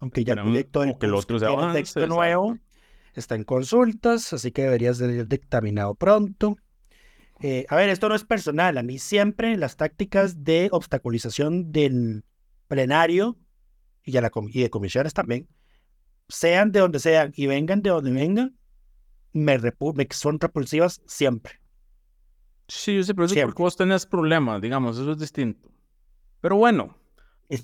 Aunque 0.00 0.22
ya 0.24 0.34
el 0.34 0.40
proyecto 0.42 0.82
que 0.98 1.06
el 1.06 1.14
otro 1.14 1.38
se 1.38 1.46
avance, 1.46 1.78
texto 1.78 2.00
exacto. 2.00 2.14
nuevo. 2.14 2.58
Está 3.14 3.34
en 3.34 3.44
consultas, 3.44 4.32
así 4.32 4.52
que 4.52 4.62
debería 4.62 4.94
ser 4.94 5.26
dictaminado 5.26 5.94
pronto. 5.94 6.56
Eh, 7.40 7.66
a 7.68 7.76
ver, 7.76 7.88
esto 7.88 8.08
no 8.08 8.14
es 8.14 8.24
personal. 8.24 8.76
A 8.78 8.82
mí 8.82 8.98
siempre 8.98 9.56
las 9.56 9.76
tácticas 9.76 10.44
de 10.44 10.68
obstaculización 10.72 11.72
del 11.72 12.24
plenario 12.68 13.38
y, 14.04 14.16
a 14.16 14.20
la 14.20 14.30
y 14.52 14.62
de 14.62 14.70
comisiones 14.70 15.14
también, 15.14 15.48
sean 16.28 16.70
de 16.72 16.80
donde 16.80 17.00
sean 17.00 17.32
y 17.34 17.46
vengan 17.46 17.82
de 17.82 17.90
donde 17.90 18.12
vengan, 18.12 18.56
me, 19.32 19.58
repu- 19.58 19.94
me 19.94 20.06
son 20.10 20.38
repulsivas 20.38 21.02
siempre. 21.06 21.60
Sí, 22.68 22.94
yo 22.96 23.02
sé, 23.02 23.14
pero 23.14 23.24
eso 23.24 23.32
es 23.32 23.36
Siempre. 23.36 23.52
porque 23.52 23.62
vos 23.64 23.76
tenés 23.76 24.06
problemas, 24.06 24.60
digamos, 24.60 24.96
eso 24.98 25.10
es 25.12 25.18
distinto. 25.18 25.72
Pero 26.40 26.56
bueno, 26.56 26.96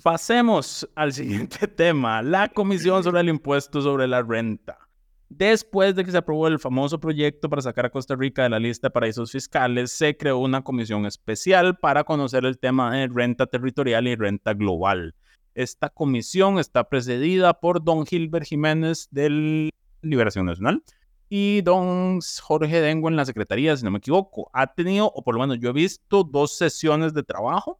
pasemos 0.03 0.89
al 0.95 1.13
siguiente 1.13 1.67
tema, 1.67 2.21
la 2.21 2.49
Comisión 2.49 3.03
sobre 3.03 3.21
el 3.21 3.29
Impuesto 3.29 3.81
sobre 3.81 4.07
la 4.07 4.21
Renta. 4.21 4.86
Después 5.29 5.93
de 5.95 6.05
que 6.05 6.11
se 6.11 6.17
aprobó 6.17 6.47
el 6.47 6.57
famoso 6.57 6.99
proyecto 6.99 7.49
para 7.49 7.61
sacar 7.61 7.85
a 7.85 7.89
Costa 7.89 8.15
Rica 8.15 8.43
de 8.43 8.49
la 8.49 8.59
lista 8.59 8.87
de 8.87 8.91
paraísos 8.91 9.31
fiscales, 9.31 9.91
se 9.91 10.15
creó 10.15 10.37
una 10.37 10.63
comisión 10.63 11.05
especial 11.05 11.77
para 11.77 12.05
conocer 12.05 12.45
el 12.45 12.57
tema 12.57 12.95
de 12.95 13.07
renta 13.07 13.45
territorial 13.45 14.07
y 14.07 14.15
renta 14.15 14.53
global. 14.53 15.15
Esta 15.53 15.89
comisión 15.89 16.59
está 16.59 16.85
precedida 16.85 17.59
por 17.59 17.83
don 17.83 18.05
Gilbert 18.05 18.45
Jiménez 18.45 19.09
del 19.11 19.71
Liberación 20.01 20.45
Nacional 20.45 20.83
y 21.29 21.61
don 21.61 22.19
Jorge 22.41 22.79
Dengo 22.79 23.09
en 23.09 23.17
la 23.17 23.25
Secretaría, 23.25 23.75
si 23.75 23.83
no 23.83 23.91
me 23.91 23.97
equivoco. 23.97 24.49
Ha 24.53 24.73
tenido, 24.73 25.11
o 25.13 25.23
por 25.23 25.35
lo 25.35 25.41
menos 25.41 25.59
yo 25.59 25.71
he 25.71 25.73
visto, 25.73 26.23
dos 26.23 26.57
sesiones 26.57 27.13
de 27.13 27.23
trabajo. 27.23 27.79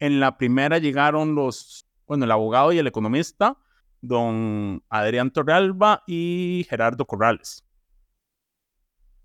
En 0.00 0.20
la 0.20 0.36
primera 0.36 0.78
llegaron 0.78 1.34
los, 1.34 1.86
bueno, 2.06 2.24
el 2.24 2.30
abogado 2.32 2.72
y 2.72 2.78
el 2.78 2.86
economista, 2.86 3.56
don 4.00 4.82
Adrián 4.88 5.30
Torrealba 5.30 6.02
y 6.06 6.66
Gerardo 6.68 7.06
Corrales. 7.06 7.64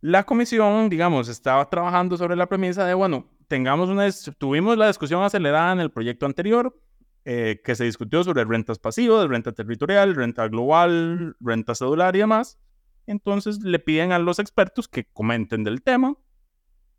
La 0.02 0.26
comisión, 0.26 0.90
digamos, 0.90 1.30
estaba 1.30 1.70
trabajando 1.70 2.18
sobre 2.18 2.36
la 2.36 2.48
premisa 2.48 2.86
de, 2.86 2.94
bueno, 2.94 3.30
tengamos 3.48 3.90
una, 3.90 4.10
tuvimos 4.38 4.78
la 4.78 4.88
discusión 4.88 5.24
acelerada 5.24 5.72
en 5.72 5.80
el 5.80 5.92
proyecto 5.92 6.26
anterior, 6.26 6.78
eh, 7.26 7.62
que 7.64 7.74
se 7.76 7.86
discutió 7.86 8.22
sobre 8.24 8.44
rentas 8.44 8.80
pasivas, 8.80 9.30
renta 9.30 9.54
territorial, 9.54 10.14
renta 10.14 10.48
global, 10.50 11.38
renta 11.40 11.74
cedular 11.74 12.16
y 12.16 12.20
demás. 12.20 12.60
Entonces 13.08 13.64
le 13.64 13.80
piden 13.80 14.12
a 14.12 14.20
los 14.20 14.40
expertos 14.40 14.90
que 14.90 15.06
comenten 15.06 15.64
del 15.64 15.82
tema. 15.82 16.18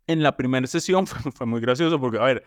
En 0.07 0.23
la 0.23 0.35
primera 0.35 0.65
sesión 0.65 1.05
fue, 1.07 1.31
fue 1.31 1.45
muy 1.45 1.61
gracioso 1.61 1.99
porque, 1.99 2.17
a 2.17 2.23
ver, 2.23 2.43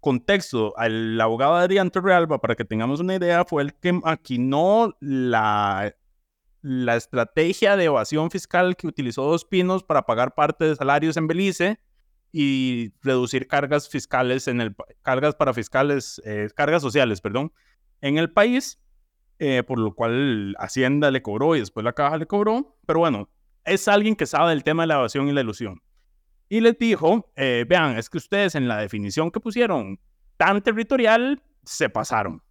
contexto, 0.00 0.74
el 0.78 1.20
abogado 1.20 1.54
Adrián 1.54 1.90
Torrealba, 1.90 2.40
para 2.40 2.54
que 2.54 2.64
tengamos 2.64 3.00
una 3.00 3.16
idea, 3.16 3.44
fue 3.44 3.62
el 3.62 3.74
que 3.74 3.92
maquinó 3.92 4.96
la, 5.00 5.94
la 6.62 6.96
estrategia 6.96 7.76
de 7.76 7.84
evasión 7.84 8.30
fiscal 8.30 8.76
que 8.76 8.86
utilizó 8.86 9.24
Dos 9.24 9.44
Pinos 9.44 9.82
para 9.82 10.02
pagar 10.02 10.34
parte 10.34 10.64
de 10.64 10.76
salarios 10.76 11.16
en 11.16 11.26
Belice 11.26 11.80
y 12.32 12.92
reducir 13.02 13.46
cargas 13.46 13.88
fiscales 13.88 14.48
en 14.48 14.60
el 14.60 14.74
cargas 15.02 15.34
para 15.34 15.54
fiscales, 15.54 16.20
eh, 16.24 16.48
cargas 16.54 16.82
sociales, 16.82 17.20
perdón, 17.20 17.52
en 18.00 18.18
el 18.18 18.30
país, 18.30 18.78
eh, 19.38 19.62
por 19.62 19.78
lo 19.78 19.94
cual 19.94 20.54
Hacienda 20.58 21.10
le 21.10 21.22
cobró 21.22 21.56
y 21.56 21.60
después 21.60 21.84
la 21.84 21.92
caja 21.92 22.18
le 22.18 22.26
cobró, 22.26 22.76
pero 22.86 23.00
bueno, 23.00 23.30
es 23.64 23.88
alguien 23.88 24.16
que 24.16 24.26
sabe 24.26 24.50
del 24.50 24.64
tema 24.64 24.82
de 24.82 24.88
la 24.88 24.94
evasión 24.96 25.28
y 25.28 25.32
la 25.32 25.40
ilusión. 25.40 25.80
Y 26.48 26.60
les 26.60 26.78
dijo, 26.78 27.30
eh, 27.36 27.64
vean, 27.68 27.96
es 27.98 28.08
que 28.08 28.18
ustedes 28.18 28.54
en 28.54 28.68
la 28.68 28.78
definición 28.78 29.30
que 29.30 29.40
pusieron 29.40 30.00
tan 30.36 30.62
territorial 30.62 31.42
se 31.64 31.90
pasaron. 31.90 32.42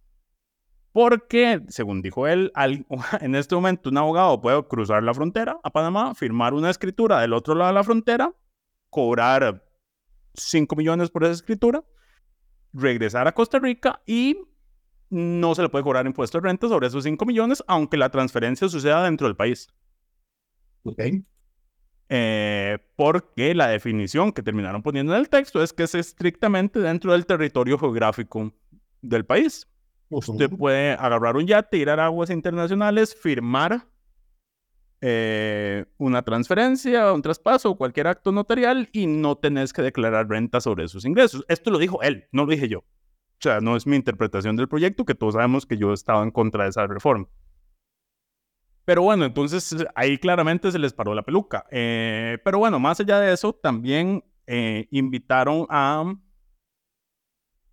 Porque, 0.92 1.62
según 1.68 2.02
dijo 2.02 2.26
él, 2.26 2.50
al- 2.54 2.86
en 3.20 3.34
este 3.34 3.54
momento 3.54 3.90
un 3.90 3.98
abogado 3.98 4.40
puede 4.40 4.66
cruzar 4.66 5.02
la 5.02 5.14
frontera 5.14 5.58
a 5.62 5.70
Panamá, 5.70 6.14
firmar 6.14 6.54
una 6.54 6.70
escritura 6.70 7.20
del 7.20 7.32
otro 7.32 7.54
lado 7.54 7.68
de 7.68 7.74
la 7.74 7.84
frontera, 7.84 8.32
cobrar 8.90 9.64
5 10.34 10.76
millones 10.76 11.10
por 11.10 11.24
esa 11.24 11.32
escritura, 11.32 11.84
regresar 12.72 13.26
a 13.26 13.32
Costa 13.32 13.58
Rica 13.58 14.00
y 14.06 14.36
no 15.10 15.54
se 15.54 15.62
le 15.62 15.68
puede 15.68 15.84
cobrar 15.84 16.06
impuesto 16.06 16.38
de 16.38 16.48
renta 16.48 16.68
sobre 16.68 16.86
esos 16.86 17.04
5 17.04 17.24
millones, 17.26 17.64
aunque 17.66 17.96
la 17.96 18.10
transferencia 18.10 18.68
suceda 18.68 19.02
dentro 19.04 19.26
del 19.26 19.36
país. 19.36 19.68
Eh, 22.10 22.78
porque 22.96 23.54
la 23.54 23.68
definición 23.68 24.32
que 24.32 24.42
terminaron 24.42 24.82
poniendo 24.82 25.14
en 25.14 25.20
el 25.20 25.28
texto 25.28 25.62
es 25.62 25.72
que 25.72 25.82
es 25.82 25.94
estrictamente 25.94 26.78
dentro 26.80 27.12
del 27.12 27.26
territorio 27.26 27.78
geográfico 27.78 28.52
del 29.02 29.24
país. 29.24 29.68
Usted 30.10 30.48
puede 30.50 30.92
agarrar 30.92 31.36
un 31.36 31.46
yate, 31.46 31.76
ir 31.76 31.90
a 31.90 32.06
aguas 32.06 32.30
internacionales, 32.30 33.14
firmar 33.14 33.86
eh, 35.00 35.84
una 35.98 36.22
transferencia, 36.22 37.12
un 37.12 37.22
traspaso 37.22 37.76
cualquier 37.76 38.08
acto 38.08 38.32
notarial 38.32 38.88
y 38.92 39.06
no 39.06 39.36
tenés 39.36 39.72
que 39.72 39.82
declarar 39.82 40.28
renta 40.28 40.60
sobre 40.60 40.84
esos 40.84 41.04
ingresos. 41.04 41.44
Esto 41.48 41.70
lo 41.70 41.78
dijo 41.78 42.02
él, 42.02 42.26
no 42.32 42.46
lo 42.46 42.52
dije 42.52 42.68
yo. 42.68 42.78
O 42.80 43.40
sea, 43.40 43.60
no 43.60 43.76
es 43.76 43.86
mi 43.86 43.96
interpretación 43.96 44.56
del 44.56 44.66
proyecto, 44.66 45.04
que 45.04 45.14
todos 45.14 45.34
sabemos 45.34 45.66
que 45.66 45.76
yo 45.76 45.92
estaba 45.92 46.24
en 46.24 46.32
contra 46.32 46.64
de 46.64 46.70
esa 46.70 46.86
reforma. 46.86 47.28
Pero 48.88 49.02
bueno, 49.02 49.26
entonces 49.26 49.76
ahí 49.94 50.16
claramente 50.16 50.72
se 50.72 50.78
les 50.78 50.94
paró 50.94 51.14
la 51.14 51.22
peluca. 51.22 51.66
Eh, 51.70 52.38
pero 52.42 52.58
bueno, 52.58 52.80
más 52.80 52.98
allá 52.98 53.20
de 53.20 53.34
eso, 53.34 53.52
también 53.52 54.24
eh, 54.46 54.88
invitaron 54.90 55.66
a 55.68 56.14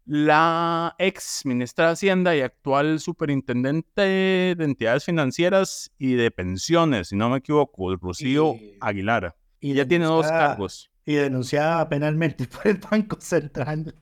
la 0.03 0.93
ex 0.99 1.43
ministra 1.45 1.85
de 1.85 1.91
Hacienda 1.93 2.35
y 2.35 2.41
actual 2.41 2.99
superintendente 2.99 4.01
de 4.01 4.65
entidades 4.65 5.05
financieras 5.05 5.89
y 5.97 6.15
de 6.15 6.31
pensiones, 6.31 7.07
si 7.07 7.15
no 7.15 7.29
me 7.29 7.37
equivoco, 7.37 7.95
Rocío 7.95 8.55
Y- 8.55 8.77
Aguilar. 8.81 9.37
Y 9.61 9.71
Ella 9.71 9.87
tiene 9.87 10.03
dos 10.03 10.27
cargos. 10.27 10.91
Y 11.05 11.13
denunciada 11.13 11.87
penalmente 11.87 12.45
por 12.49 12.67
el 12.67 12.75
Banco 12.91 13.15
Central. 13.21 13.95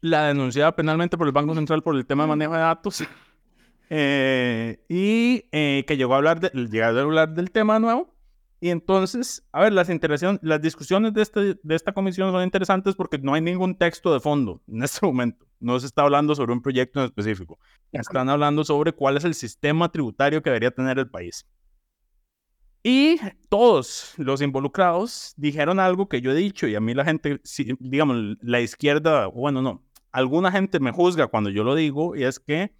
La 0.00 0.28
denunciada 0.28 0.76
penalmente 0.76 1.18
por 1.18 1.26
el 1.26 1.32
Banco 1.32 1.56
Central 1.56 1.82
por 1.82 1.96
el 1.96 2.06
tema 2.06 2.22
de 2.22 2.28
manejo 2.28 2.52
de 2.52 2.60
datos 2.60 3.02
Eh, 3.94 4.82
y 4.88 5.44
eh, 5.52 5.84
que 5.86 5.98
llegó 5.98 6.14
a 6.14 6.16
hablar, 6.16 6.40
de, 6.40 6.48
llegó 6.48 6.86
a 6.86 7.02
hablar 7.02 7.34
del 7.34 7.50
tema 7.50 7.78
nuevo. 7.78 8.16
Y 8.58 8.70
entonces, 8.70 9.46
a 9.52 9.60
ver, 9.60 9.74
las, 9.74 9.90
las 10.40 10.62
discusiones 10.62 11.12
de, 11.12 11.20
este, 11.20 11.60
de 11.62 11.74
esta 11.74 11.92
comisión 11.92 12.32
son 12.32 12.42
interesantes 12.42 12.94
porque 12.94 13.18
no 13.18 13.34
hay 13.34 13.42
ningún 13.42 13.76
texto 13.76 14.14
de 14.14 14.20
fondo 14.20 14.62
en 14.66 14.82
este 14.82 15.04
momento. 15.04 15.44
No 15.60 15.78
se 15.78 15.86
está 15.86 16.02
hablando 16.02 16.34
sobre 16.34 16.54
un 16.54 16.62
proyecto 16.62 17.00
en 17.00 17.06
específico. 17.06 17.58
Están 17.90 18.30
hablando 18.30 18.64
sobre 18.64 18.92
cuál 18.92 19.18
es 19.18 19.24
el 19.24 19.34
sistema 19.34 19.92
tributario 19.92 20.42
que 20.42 20.48
debería 20.48 20.70
tener 20.70 20.98
el 20.98 21.10
país. 21.10 21.44
Y 22.82 23.18
todos 23.50 24.14
los 24.16 24.40
involucrados 24.40 25.34
dijeron 25.36 25.78
algo 25.78 26.08
que 26.08 26.22
yo 26.22 26.30
he 26.30 26.34
dicho 26.34 26.66
y 26.66 26.74
a 26.76 26.80
mí 26.80 26.94
la 26.94 27.04
gente, 27.04 27.42
digamos, 27.78 28.38
la 28.40 28.60
izquierda, 28.60 29.26
bueno, 29.26 29.60
no, 29.60 29.84
alguna 30.12 30.50
gente 30.50 30.80
me 30.80 30.92
juzga 30.92 31.26
cuando 31.26 31.50
yo 31.50 31.62
lo 31.62 31.74
digo 31.74 32.16
y 32.16 32.24
es 32.24 32.40
que 32.40 32.72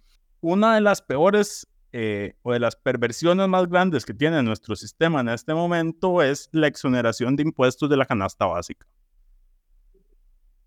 una 0.43 0.75
de 0.75 0.81
las 0.81 1.01
peores 1.01 1.67
eh, 1.93 2.35
o 2.41 2.51
de 2.51 2.59
las 2.59 2.75
perversiones 2.75 3.47
más 3.47 3.69
grandes 3.69 4.05
que 4.05 4.13
tiene 4.13 4.43
nuestro 4.43 4.75
sistema 4.75 5.21
en 5.21 5.29
este 5.29 5.53
momento 5.53 6.21
es 6.21 6.49
la 6.51 6.67
exoneración 6.67 7.37
de 7.37 7.43
impuestos 7.43 7.89
de 7.89 7.95
la 7.95 8.05
canasta 8.05 8.45
básica. 8.45 8.85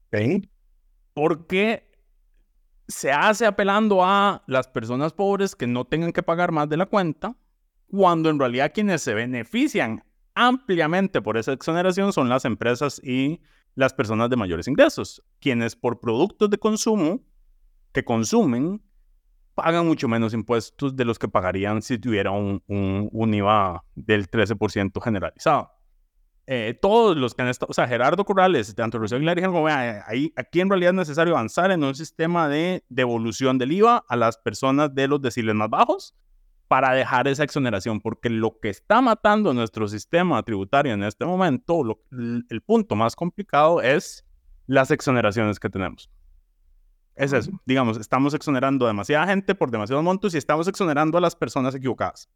¿Okay? 0.06 0.48
Porque 1.12 1.92
se 2.88 3.12
hace 3.12 3.44
apelando 3.44 4.02
a 4.02 4.42
las 4.46 4.66
personas 4.66 5.12
pobres 5.12 5.54
que 5.54 5.66
no 5.66 5.84
tengan 5.84 6.12
que 6.12 6.22
pagar 6.22 6.52
más 6.52 6.70
de 6.70 6.78
la 6.78 6.86
cuenta, 6.86 7.36
cuando 7.88 8.30
en 8.30 8.38
realidad 8.38 8.72
quienes 8.72 9.02
se 9.02 9.12
benefician 9.12 10.04
ampliamente 10.34 11.20
por 11.20 11.36
esa 11.36 11.52
exoneración 11.52 12.14
son 12.14 12.30
las 12.30 12.46
empresas 12.46 12.98
y 13.04 13.40
las 13.74 13.92
personas 13.92 14.30
de 14.30 14.36
mayores 14.36 14.68
ingresos, 14.68 15.22
quienes 15.38 15.76
por 15.76 16.00
productos 16.00 16.48
de 16.48 16.56
consumo 16.56 17.20
que 17.92 18.04
consumen 18.04 18.80
pagan 19.56 19.86
mucho 19.86 20.06
menos 20.06 20.34
impuestos 20.34 20.94
de 20.94 21.04
los 21.06 21.18
que 21.18 21.28
pagarían 21.28 21.80
si 21.80 21.98
tuviera 21.98 22.30
un, 22.30 22.62
un, 22.68 23.34
IVA 23.34 23.82
del 23.94 24.30
13% 24.30 25.02
generalizado. 25.02 25.72
Eh, 26.46 26.78
todos 26.80 27.16
los 27.16 27.34
que 27.34 27.42
han 27.42 27.48
estado, 27.48 27.70
o 27.70 27.72
sea, 27.72 27.88
Gerardo 27.88 28.24
Corrales, 28.24 28.72
tanto 28.74 28.98
Rocío 28.98 29.16
Aguilar 29.16 29.34
dijeron, 29.34 29.66
ahí, 30.06 30.32
aquí 30.36 30.60
en 30.60 30.68
realidad 30.68 30.90
es 30.90 30.96
necesario 30.96 31.34
avanzar 31.34 31.70
en 31.70 31.82
un 31.82 31.94
sistema 31.94 32.48
de 32.48 32.84
devolución 32.90 33.56
del 33.56 33.72
IVA 33.72 34.04
a 34.06 34.14
las 34.14 34.36
personas 34.36 34.94
de 34.94 35.08
los 35.08 35.22
deciles 35.22 35.54
más 35.54 35.70
bajos 35.70 36.14
para 36.68 36.92
dejar 36.92 37.26
esa 37.26 37.42
exoneración, 37.42 38.00
porque 38.00 38.28
lo 38.28 38.60
que 38.60 38.68
está 38.68 39.00
matando 39.00 39.54
nuestro 39.54 39.88
sistema 39.88 40.42
tributario 40.42 40.92
en 40.92 41.02
este 41.02 41.24
momento, 41.24 41.82
el 42.12 42.62
punto 42.62 42.94
más 42.94 43.16
complicado 43.16 43.80
es 43.80 44.26
las 44.66 44.90
exoneraciones 44.90 45.58
que 45.58 45.70
tenemos. 45.70 46.10
Es 47.16 47.32
eso. 47.32 47.50
Digamos, 47.64 47.98
estamos 47.98 48.34
exonerando 48.34 48.84
a 48.84 48.88
demasiada 48.88 49.26
gente 49.26 49.54
por 49.54 49.70
demasiados 49.70 50.04
montos 50.04 50.34
y 50.34 50.38
estamos 50.38 50.68
exonerando 50.68 51.16
a 51.16 51.20
las 51.20 51.34
personas 51.34 51.74
equivocadas. 51.74 52.28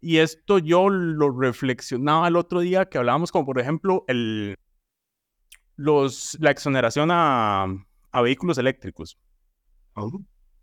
Y 0.00 0.16
esto 0.16 0.58
yo 0.58 0.88
lo 0.88 1.30
reflexionaba 1.30 2.26
el 2.26 2.36
otro 2.36 2.60
día 2.60 2.86
que 2.86 2.98
hablábamos 2.98 3.30
como, 3.30 3.46
por 3.46 3.60
ejemplo, 3.60 4.04
el, 4.08 4.56
los, 5.76 6.36
la 6.40 6.50
exoneración 6.50 7.10
a, 7.12 7.66
a 8.10 8.22
vehículos 8.22 8.58
eléctricos. 8.58 9.18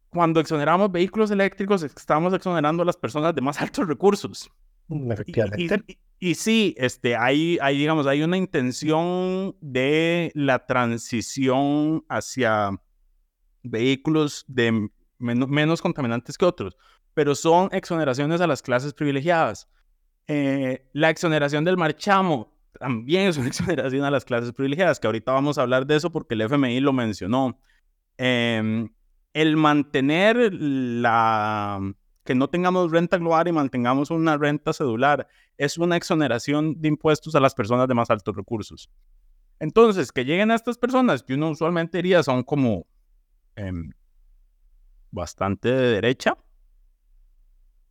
Cuando 0.10 0.40
exoneramos 0.40 0.92
vehículos 0.92 1.32
eléctricos, 1.32 1.84
estamos 1.84 2.34
exonerando 2.34 2.84
a 2.84 2.86
las 2.86 2.98
personas 2.98 3.34
de 3.34 3.42
más 3.42 3.62
altos 3.62 3.88
recursos. 3.88 4.52
Efectivamente. 4.90 6.00
Y, 6.20 6.36
sí, 6.36 6.74
este, 6.78 7.16
hay, 7.16 7.60
hay, 7.62 7.78
digamos, 7.78 8.08
hay 8.08 8.24
una 8.24 8.38
intención 8.38 9.56
de 9.62 10.32
la 10.34 10.66
transición 10.66 12.04
hacia 12.10 12.72
vehículos 13.70 14.46
de 14.48 14.90
menos 15.20 15.82
contaminantes 15.82 16.38
que 16.38 16.46
otros, 16.46 16.78
pero 17.14 17.36
son 17.36 17.70
exoneraciones 17.72 18.42
a 18.42 18.48
las 18.48 18.62
clases 18.62 18.94
privilegiadas. 18.94 19.68
Eh, 20.28 20.88
la 20.94 21.10
exoneración 21.10 21.64
del 21.64 21.78
marchamo 21.78 22.54
también 22.80 23.28
es 23.28 23.38
una 23.38 23.48
exoneración 23.48 24.04
a 24.04 24.12
las 24.12 24.26
clases 24.26 24.54
privilegiadas, 24.54 25.00
que 25.00 25.08
ahorita 25.08 25.32
vamos 25.32 25.58
a 25.58 25.64
hablar 25.64 25.86
de 25.88 25.96
eso 25.96 26.12
porque 26.12 26.36
el 26.36 26.42
FMI 26.42 26.80
lo 26.80 26.94
mencionó. 26.94 27.60
Em, 28.18 28.90
el 29.34 29.58
mantener 29.58 30.54
la 30.54 31.80
que 32.24 32.36
no 32.36 32.50
tengamos 32.50 32.92
renta 32.92 33.18
global 33.18 33.48
y 33.48 33.52
mantengamos 33.54 34.12
una 34.12 34.38
renta 34.38 34.74
cedular 34.74 35.28
es 35.58 35.78
una 35.78 35.96
exoneración 35.96 36.80
de 36.82 36.90
impuestos 36.90 37.36
a 37.36 37.40
las 37.40 37.56
personas 37.56 37.88
de 37.88 37.94
más 37.94 38.10
altos 38.10 38.36
recursos. 38.36 38.90
Entonces, 39.60 40.12
que 40.12 40.26
lleguen 40.26 40.52
a 40.52 40.56
estas 40.56 40.78
personas 40.78 41.24
que 41.24 41.36
uno 41.36 41.50
usualmente 41.50 41.98
diría 42.00 42.22
son 42.24 42.44
como 42.44 42.86
Em, 43.58 43.92
bastante 45.12 45.70
de 45.70 45.88
derecha. 45.94 46.38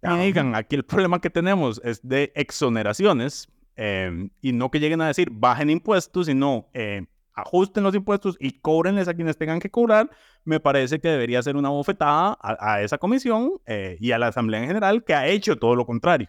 Y 0.02 0.16
digan, 0.18 0.54
aquí 0.54 0.76
el 0.76 0.84
problema 0.84 1.20
que 1.20 1.30
tenemos 1.30 1.80
es 1.82 2.00
de 2.06 2.32
exoneraciones 2.36 3.48
em, 3.74 4.30
y 4.40 4.52
no 4.52 4.70
que 4.70 4.78
lleguen 4.78 5.00
a 5.00 5.08
decir 5.08 5.30
bajen 5.32 5.68
impuestos, 5.68 6.26
sino 6.26 6.68
eh, 6.72 7.04
ajusten 7.34 7.82
los 7.82 7.96
impuestos 7.96 8.36
y 8.38 8.60
cóbrenles 8.60 9.08
a 9.08 9.14
quienes 9.14 9.36
tengan 9.36 9.58
que 9.58 9.70
cobrar, 9.70 10.08
me 10.44 10.60
parece 10.60 11.00
que 11.00 11.08
debería 11.08 11.42
ser 11.42 11.56
una 11.56 11.70
bofetada 11.70 12.38
a, 12.40 12.80
esa 12.82 12.98
comisión 12.98 13.60
eh, 13.66 13.96
y 13.98 14.12
a 14.12 14.18
la 14.18 14.28
Asamblea 14.28 14.60
en 14.60 14.68
general 14.68 15.02
que 15.02 15.14
ha 15.14 15.26
hecho 15.26 15.56
todo 15.56 15.74
lo 15.74 15.84
contrario. 15.84 16.28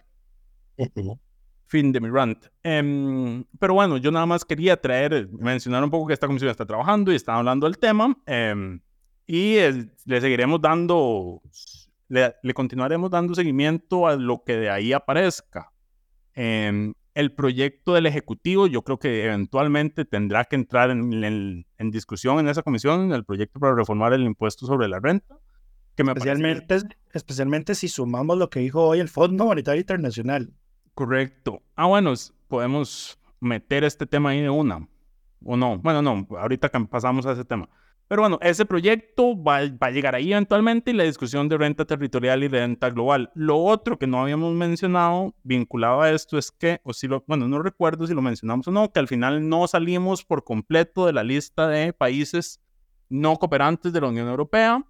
Fin 1.66 1.92
de 1.92 2.00
mi 2.00 2.08
rant. 2.08 2.46
Em, 2.64 3.44
pero 3.60 3.74
bueno, 3.74 3.98
yo 3.98 4.10
nada 4.10 4.26
más 4.26 4.44
quería 4.44 4.80
traer, 4.80 5.28
mencionar 5.30 5.84
un 5.84 5.90
poco 5.90 6.08
que 6.08 6.14
esta 6.14 6.26
comisión 6.26 6.50
está 6.50 6.66
trabajando 6.66 7.12
y 7.12 7.14
está 7.14 7.36
hablando 7.36 7.66
del 7.66 7.78
tema. 7.78 8.16
Y 9.30 9.58
le 10.06 10.20
seguiremos 10.22 10.58
dando, 10.62 11.42
le, 12.08 12.54
continuaremos 12.54 13.10
dando 13.10 13.34
seguimiento 13.34 14.06
a 14.06 14.16
lo 14.16 14.42
que 14.42 14.56
de 14.56 14.70
ahí 14.70 14.94
aparezca. 14.94 15.70
Em, 16.32 16.94
el 17.12 17.32
proyecto 17.32 17.92
del 17.92 18.06
Ejecutivo, 18.06 18.66
yo 18.66 18.80
creo 18.80 18.98
que 18.98 19.26
eventualmente 19.26 20.06
tendrá 20.06 20.46
que 20.46 20.56
entrar 20.56 20.90
en, 20.90 21.66
discusión 21.90 22.38
en 22.38 22.48
esa 22.48 22.62
comisión, 22.62 23.12
el 23.12 23.26
proyecto 23.26 23.60
para 23.60 23.74
reformar 23.74 24.14
el 24.14 24.22
impuesto 24.22 24.64
sobre 24.64 24.88
la 24.88 24.98
renta. 24.98 25.36
Que 25.94 26.04
me 26.04 26.12
especialmente, 26.12 26.78
especialmente 27.12 27.74
si 27.74 27.88
sumamos 27.88 28.38
lo 28.38 28.48
que 28.48 28.60
dijo 28.60 28.82
hoy 28.82 29.00
el 29.00 29.10
Fondo 29.10 29.44
Monetario 29.44 29.80
Internacional. 29.80 30.54
Correcto. 30.94 31.60
Ah, 31.76 31.84
bueno, 31.84 32.14
podemos 32.46 33.20
meter 33.40 33.84
este 33.84 34.06
tema 34.06 34.30
ahí 34.30 34.40
de 34.40 34.48
una. 34.48 34.88
O 35.44 35.54
no. 35.54 35.76
Bueno, 35.78 36.00
no, 36.00 36.26
ahorita 36.38 36.70
pasamos 36.88 37.26
a 37.26 37.32
ese 37.32 37.44
tema. 37.44 37.68
Pero 38.08 38.22
bueno, 38.22 38.38
ese 38.40 38.64
proyecto 38.64 39.40
va, 39.40 39.58
a 39.58 39.90
llegar 39.90 40.14
ahí 40.14 40.32
eventualmente 40.32 40.90
y 40.90 40.94
la 40.94 41.04
discusión 41.04 41.46
de 41.48 41.58
renta 41.58 41.84
territorial 41.84 42.42
y 42.42 42.48
renta 42.48 42.88
global. 42.88 43.30
Lo 43.34 43.58
otro 43.58 43.98
que 43.98 44.06
no 44.06 44.22
habíamos 44.22 44.54
mencionado 44.54 45.34
vinculado 45.42 46.00
a 46.00 46.10
esto 46.10 46.38
es 46.38 46.50
que, 46.50 46.80
o 46.84 46.94
si 46.94 47.06
lo, 47.06 47.22
bueno, 47.26 47.46
no 47.48 47.60
recuerdo 47.60 48.06
si 48.06 48.14
lo 48.14 48.22
mencionamos 48.22 48.66
o 48.66 48.72
no, 48.72 48.90
que 48.90 48.98
al 48.98 49.08
final 49.08 49.46
no 49.46 49.68
salimos 49.68 50.24
por 50.24 50.42
completo 50.42 51.04
de 51.04 51.12
la 51.12 51.22
lista 51.22 51.68
de 51.68 51.92
países 51.92 52.62
no 53.10 53.36
cooperantes 53.36 53.92
de 53.92 54.00
la 54.00 54.08
Unión 54.08 54.28
Europea. 54.28 54.82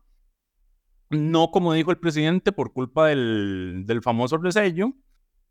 No 1.10 1.50
como 1.50 1.72
dijo 1.72 1.90
el 1.90 1.98
presidente 1.98 2.52
por 2.52 2.72
culpa 2.72 3.08
del, 3.08 3.82
del 3.84 4.00
famoso 4.00 4.36
resello, 4.36 4.92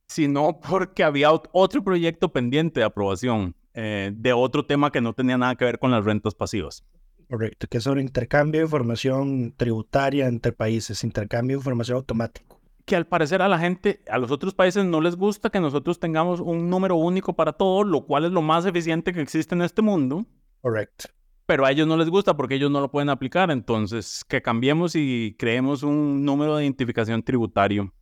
sino 0.08 0.62
porque 0.62 1.04
había 1.04 1.32
otro 1.32 1.84
proyecto 1.84 2.32
pendiente 2.32 2.80
de 2.80 2.86
aprobación 2.86 3.56
eh, 3.74 4.12
de 4.16 4.34
otro 4.34 4.66
tema 4.66 4.92
que 4.92 5.02
no 5.02 5.14
tenía 5.14 5.38
nada 5.38 5.56
que 5.56 5.66
ver 5.66 5.80
con 5.80 5.92
las 5.92 6.06
rentas 6.06 6.34
pasivas. 6.34 6.86
Correcto, 7.30 7.68
que 7.68 7.78
es 7.78 7.86
un 7.86 8.00
intercambio 8.00 8.62
de 8.62 8.66
información 8.66 9.54
tributaria 9.58 10.28
entre 10.28 10.54
países, 10.54 11.04
intercambio 11.04 11.58
de 11.58 11.60
información 11.60 11.98
automático. 11.98 12.60
Que 12.86 12.96
al 12.96 13.06
parecer 13.06 13.42
a 13.42 13.50
la 13.50 13.60
gente, 13.60 14.02
a 14.10 14.18
los 14.18 14.32
otros 14.32 14.54
países 14.54 14.86
no 14.86 15.02
les 15.02 15.18
gusta 15.18 15.50
que 15.50 15.60
nosotros 15.60 16.00
tengamos 16.00 16.40
un 16.40 16.70
número 16.70 16.96
único 16.96 17.36
para 17.36 17.52
todo, 17.52 17.84
lo 17.84 18.06
cual 18.06 18.24
es 18.26 18.32
lo 18.32 18.42
más 18.42 18.66
eficiente 18.66 19.12
que 19.12 19.20
existe 19.20 19.56
en 19.56 19.62
este 19.62 19.82
mundo. 19.82 20.26
Correcto. 20.62 21.10
Pero 21.46 21.66
a 21.66 21.72
ellos 21.72 21.86
no 21.86 21.98
les 21.98 22.10
gusta 22.10 22.38
porque 22.38 22.56
ellos 22.56 22.72
no 22.72 22.80
lo 22.80 22.90
pueden 22.90 23.10
aplicar. 23.10 23.52
Entonces, 23.52 24.24
que 24.26 24.42
cambiemos 24.42 24.96
y 24.96 25.36
creemos 25.38 25.84
un 25.84 26.24
número 26.24 26.56
de 26.56 26.64
identificación 26.64 27.24
tributario. 27.24 27.94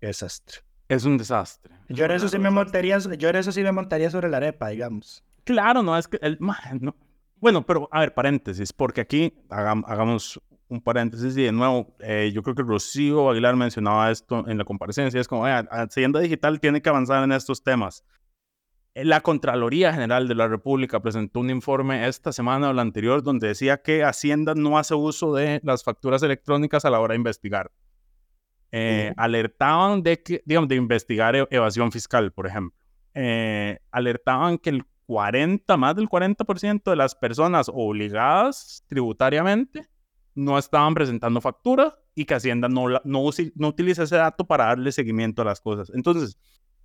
Desastre. 0.00 0.60
Es 0.88 1.04
un 1.04 1.18
desastre. 1.18 1.74
Yo 1.90 2.06
en 2.06 2.12
eso 2.12 2.28
sí 2.28 2.38
me 2.38 2.50
montaría, 2.50 2.98
yo 2.98 3.28
en 3.28 3.36
eso 3.36 3.52
sí 3.52 3.62
me 3.62 3.72
montaría 3.72 4.10
sobre 4.10 4.30
la 4.30 4.38
arepa, 4.38 4.68
digamos. 4.68 5.22
Claro, 5.44 5.82
no, 5.82 5.96
es 5.98 6.08
que 6.08 6.18
el, 6.22 6.38
no, 6.40 6.94
bueno, 7.40 7.64
pero 7.64 7.88
a 7.92 8.00
ver, 8.00 8.14
paréntesis, 8.14 8.72
porque 8.72 9.00
aquí 9.00 9.34
hagamos 9.48 10.40
un 10.68 10.80
paréntesis 10.80 11.36
y 11.36 11.44
de 11.44 11.52
nuevo, 11.52 11.96
eh, 12.00 12.30
yo 12.34 12.42
creo 12.42 12.54
que 12.54 12.62
Rocío 12.62 13.30
Aguilar 13.30 13.56
mencionaba 13.56 14.10
esto 14.10 14.46
en 14.48 14.58
la 14.58 14.64
comparecencia, 14.64 15.20
es 15.20 15.28
como, 15.28 15.44
Hacienda 15.46 16.20
Digital 16.20 16.60
tiene 16.60 16.82
que 16.82 16.88
avanzar 16.88 17.24
en 17.24 17.32
estos 17.32 17.62
temas. 17.62 18.04
Eh, 18.94 19.04
la 19.04 19.22
Contraloría 19.22 19.92
General 19.92 20.28
de 20.28 20.34
la 20.34 20.46
República 20.46 21.00
presentó 21.00 21.40
un 21.40 21.50
informe 21.50 22.06
esta 22.06 22.32
semana 22.32 22.68
o 22.68 22.72
la 22.72 22.82
anterior 22.82 23.22
donde 23.22 23.48
decía 23.48 23.80
que 23.80 24.04
Hacienda 24.04 24.54
no 24.54 24.78
hace 24.78 24.94
uso 24.94 25.34
de 25.34 25.60
las 25.62 25.82
facturas 25.82 26.22
electrónicas 26.22 26.84
a 26.84 26.90
la 26.90 27.00
hora 27.00 27.12
de 27.12 27.18
investigar. 27.18 27.70
Eh, 28.70 29.14
alertaban 29.16 30.02
de 30.02 30.22
que, 30.22 30.42
digamos, 30.44 30.68
de 30.68 30.76
investigar 30.76 31.34
e-, 31.34 31.48
evasión 31.50 31.90
fiscal, 31.90 32.32
por 32.32 32.46
ejemplo. 32.46 32.76
alertaban 33.90 34.58
que 34.58 34.70
el 34.70 34.84
40, 35.08 35.74
más 35.78 35.96
del 35.96 36.06
40% 36.06 36.90
de 36.90 36.96
las 36.96 37.14
personas 37.14 37.70
obligadas 37.72 38.84
tributariamente 38.88 39.88
no 40.34 40.58
estaban 40.58 40.92
presentando 40.92 41.40
factura 41.40 41.96
y 42.14 42.26
que 42.26 42.34
Hacienda 42.34 42.68
no, 42.68 42.90
no, 42.90 43.30
no 43.54 43.68
utiliza 43.68 44.02
ese 44.02 44.16
dato 44.16 44.46
para 44.46 44.66
darle 44.66 44.92
seguimiento 44.92 45.40
a 45.40 45.46
las 45.46 45.62
cosas. 45.62 45.90
Entonces, 45.94 46.38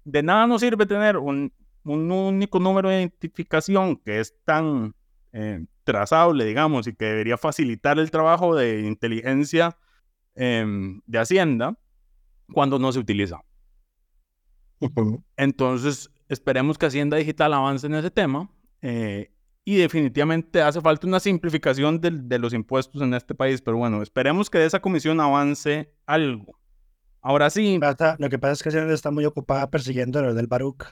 de 0.05 0.23
nada 0.23 0.47
nos 0.47 0.61
sirve 0.61 0.85
tener 0.85 1.17
un, 1.17 1.51
un 1.83 2.09
único 2.09 2.59
número 2.59 2.87
de 2.87 3.01
identificación 3.01 3.97
que 3.97 4.21
es 4.21 4.33
tan 4.45 4.95
eh, 5.33 5.65
trazable, 5.83 6.45
digamos, 6.45 6.87
y 6.87 6.95
que 6.95 7.03
debería 7.03 7.37
facilitar 7.37 7.99
el 7.99 8.09
trabajo 8.09 8.55
de 8.55 8.87
inteligencia 8.87 9.77
em, 10.35 11.01
de 11.07 11.19
Hacienda 11.19 11.77
cuando 12.53 12.79
no 12.79 12.89
se 12.93 12.99
utiliza. 12.99 13.41
Entonces, 15.35 16.09
esperemos 16.33 16.77
que 16.77 16.87
Hacienda 16.87 17.17
Digital 17.17 17.53
avance 17.53 17.87
en 17.87 17.95
ese 17.95 18.11
tema. 18.11 18.49
Eh, 18.81 19.31
y 19.65 19.77
definitivamente 19.77 20.61
hace 20.61 20.81
falta 20.81 21.07
una 21.07 21.19
simplificación 21.19 22.01
de, 22.01 22.39
los 22.39 22.53
impuestos 22.53 23.01
en 23.01 23.13
este 23.13 23.33
país, 23.33 23.61
pero 23.61 23.77
bueno, 23.77 24.01
esperemos 24.01 24.49
que 24.49 24.57
de 24.57 24.65
esa 24.65 24.81
comisión 24.81 25.21
avance 25.21 25.93
algo. 26.05 26.59
Ahora 27.21 27.49
sí. 27.49 27.79
Lo 28.17 28.29
que 28.29 28.39
pasa 28.39 28.53
es 28.53 28.63
que 28.63 28.69
Hacienda 28.69 28.93
está 28.93 29.09
muy 29.09 29.23
ocupada 29.23 29.69
persiguiendo 29.69 30.21
lo 30.21 30.33
del 30.33 30.47
Baruch, 30.47 30.83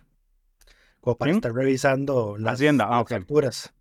como 1.02 1.18
para 1.18 1.32
estar 1.32 1.54
revisando 1.54 2.38
las, 2.38 2.54
Hacienda. 2.54 2.88
Ah, 2.90 3.04
facturas. 3.06 3.74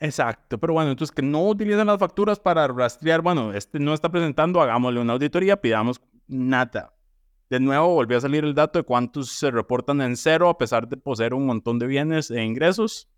Exacto, 0.00 0.58
pero 0.58 0.74
bueno, 0.74 0.90
entonces 0.90 1.14
que 1.14 1.22
no 1.22 1.46
utilicen 1.46 1.86
las 1.86 1.98
facturas 1.98 2.38
para 2.38 2.66
rastrear, 2.68 3.20
bueno, 3.20 3.52
este 3.52 3.78
no 3.78 3.94
está 3.94 4.10
presentando, 4.10 4.60
hagámosle 4.60 5.00
una 5.00 5.14
auditoría, 5.14 5.60
pidamos 5.60 6.00
nada. 6.26 6.95
De 7.48 7.60
nuevo, 7.60 7.94
volvió 7.94 8.18
a 8.18 8.20
salir 8.20 8.44
el 8.44 8.54
dato 8.54 8.80
de 8.80 8.84
cuántos 8.84 9.30
se 9.30 9.50
reportan 9.50 10.00
en 10.00 10.16
cero 10.16 10.48
a 10.48 10.58
pesar 10.58 10.88
de 10.88 10.96
poseer 10.96 11.32
un 11.32 11.46
montón 11.46 11.78
de 11.78 11.86
bienes 11.86 12.30
e 12.30 12.42
ingresos 12.42 13.08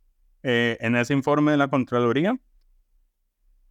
eh, 0.43 0.77
en 0.81 0.97
ese 0.97 1.15
informe 1.15 1.53
de 1.53 1.57
la 1.57 1.69
Contraloría. 1.69 2.39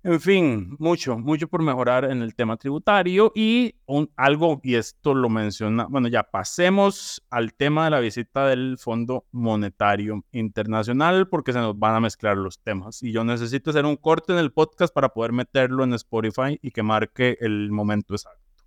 En 0.03 0.21
fin, 0.21 0.75
mucho, 0.79 1.17
mucho 1.17 1.47
por 1.47 1.61
mejorar 1.61 2.05
en 2.05 2.21
el 2.21 2.33
tema 2.33 2.55
tributario 2.55 3.31
y 3.35 3.75
un, 3.85 4.09
algo, 4.15 4.59
y 4.63 4.75
esto 4.75 5.13
lo 5.13 5.27
menciona, 5.27 5.85
bueno, 5.89 6.07
ya 6.07 6.23
pasemos 6.23 7.21
al 7.29 7.53
tema 7.53 7.85
de 7.85 7.91
la 7.91 7.99
visita 7.99 8.47
del 8.47 8.77
Fondo 8.79 9.25
Monetario 9.31 10.23
Internacional 10.31 11.27
porque 11.27 11.51
se 11.51 11.59
nos 11.59 11.77
van 11.77 11.95
a 11.95 11.99
mezclar 11.99 12.37
los 12.37 12.59
temas 12.59 13.03
y 13.03 13.11
yo 13.11 13.23
necesito 13.23 13.71
hacer 13.71 13.85
un 13.85 13.97
corte 13.97 14.33
en 14.33 14.39
el 14.39 14.53
podcast 14.53 14.93
para 14.93 15.09
poder 15.09 15.33
meterlo 15.33 15.83
en 15.83 15.93
Spotify 15.93 16.57
y 16.61 16.71
que 16.71 16.83
marque 16.83 17.37
el 17.41 17.71
momento 17.71 18.13
exacto. 18.13 18.63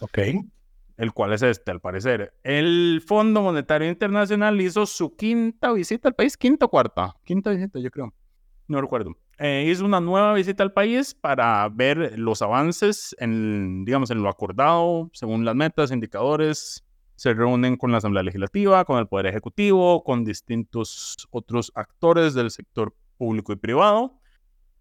Ok 0.00 0.18
el 0.98 1.12
cual 1.12 1.32
es 1.32 1.42
este, 1.42 1.70
al 1.70 1.80
parecer. 1.80 2.34
El 2.42 3.02
Fondo 3.06 3.40
Monetario 3.40 3.88
Internacional 3.88 4.60
hizo 4.60 4.84
su 4.84 5.16
quinta 5.16 5.72
visita 5.72 6.08
al 6.08 6.14
país, 6.14 6.36
quinta 6.36 6.66
o 6.66 6.68
cuarta, 6.68 7.14
quinta 7.24 7.50
visita, 7.50 7.78
yo 7.78 7.90
creo, 7.90 8.12
no 8.66 8.80
recuerdo. 8.80 9.16
Eh, 9.38 9.68
hizo 9.70 9.84
una 9.84 10.00
nueva 10.00 10.34
visita 10.34 10.64
al 10.64 10.72
país 10.72 11.14
para 11.14 11.68
ver 11.68 12.18
los 12.18 12.42
avances 12.42 13.14
en, 13.20 13.84
digamos, 13.84 14.10
en 14.10 14.22
lo 14.22 14.28
acordado, 14.28 15.08
según 15.12 15.44
las 15.44 15.54
metas, 15.54 15.92
indicadores. 15.92 16.84
Se 17.14 17.32
reúnen 17.32 17.76
con 17.76 17.92
la 17.92 17.98
Asamblea 17.98 18.24
Legislativa, 18.24 18.84
con 18.84 18.98
el 18.98 19.06
Poder 19.06 19.26
Ejecutivo, 19.26 20.02
con 20.02 20.24
distintos 20.24 21.28
otros 21.30 21.70
actores 21.76 22.34
del 22.34 22.50
sector 22.50 22.94
público 23.16 23.52
y 23.52 23.56
privado 23.56 24.18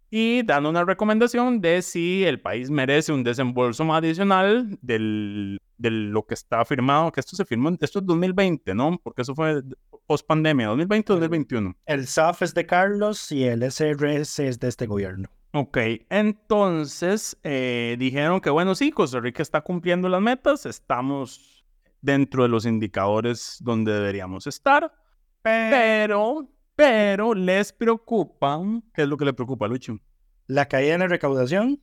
y 0.09 0.43
dan 0.43 0.65
una 0.65 0.85
recomendación 0.85 1.59
de 1.61 1.81
si 1.81 2.23
el 2.23 2.39
país 2.39 2.69
merece 2.69 3.11
un 3.11 3.23
desembolso 3.23 3.91
adicional 3.93 4.77
del, 4.81 5.59
de 5.77 5.91
lo 5.91 6.25
que 6.25 6.33
está 6.33 6.63
firmado, 6.65 7.11
que 7.11 7.19
esto 7.19 7.35
se 7.35 7.45
firmó, 7.45 7.69
esto 7.79 7.99
es 7.99 8.05
2020, 8.05 8.73
¿no? 8.73 8.99
Porque 9.03 9.21
eso 9.21 9.35
fue 9.35 9.61
post 10.05 10.25
pandemia, 10.25 10.67
2020 10.67 11.13
o 11.13 11.15
2021. 11.15 11.75
El 11.85 12.07
SAF 12.07 12.41
es 12.41 12.53
de 12.53 12.65
Carlos 12.65 13.31
y 13.31 13.43
el 13.43 13.63
SRS 13.63 14.39
es 14.39 14.59
de 14.59 14.67
este 14.67 14.87
gobierno. 14.87 15.29
Ok, 15.53 15.77
entonces 16.09 17.37
eh, 17.43 17.95
dijeron 17.99 18.41
que 18.41 18.49
bueno, 18.49 18.75
sí, 18.75 18.91
Costa 18.91 19.19
Rica 19.19 19.41
está 19.41 19.61
cumpliendo 19.61 20.07
las 20.09 20.21
metas, 20.21 20.65
estamos 20.65 21.65
dentro 22.01 22.43
de 22.43 22.49
los 22.49 22.65
indicadores 22.65 23.57
donde 23.61 23.93
deberíamos 23.93 24.45
estar, 24.47 24.93
pero 25.41 26.47
pero 26.77 27.33
les 27.33 27.73
preocupa, 27.73 28.61
¿qué 28.93 29.01
es 29.01 29.07
lo 29.07 29.17
que 29.17 29.25
le 29.25 29.33
preocupa 29.33 29.67
Lucho? 29.67 29.99
La 30.45 30.67
caída 30.67 30.93
en 30.93 30.99
la 30.99 31.07
recaudación, 31.07 31.81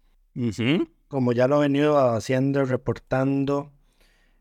como 1.08 1.32
ya 1.32 1.48
lo 1.48 1.56
he 1.56 1.66
venido 1.66 1.98
haciendo, 1.98 2.64
reportando 2.64 3.72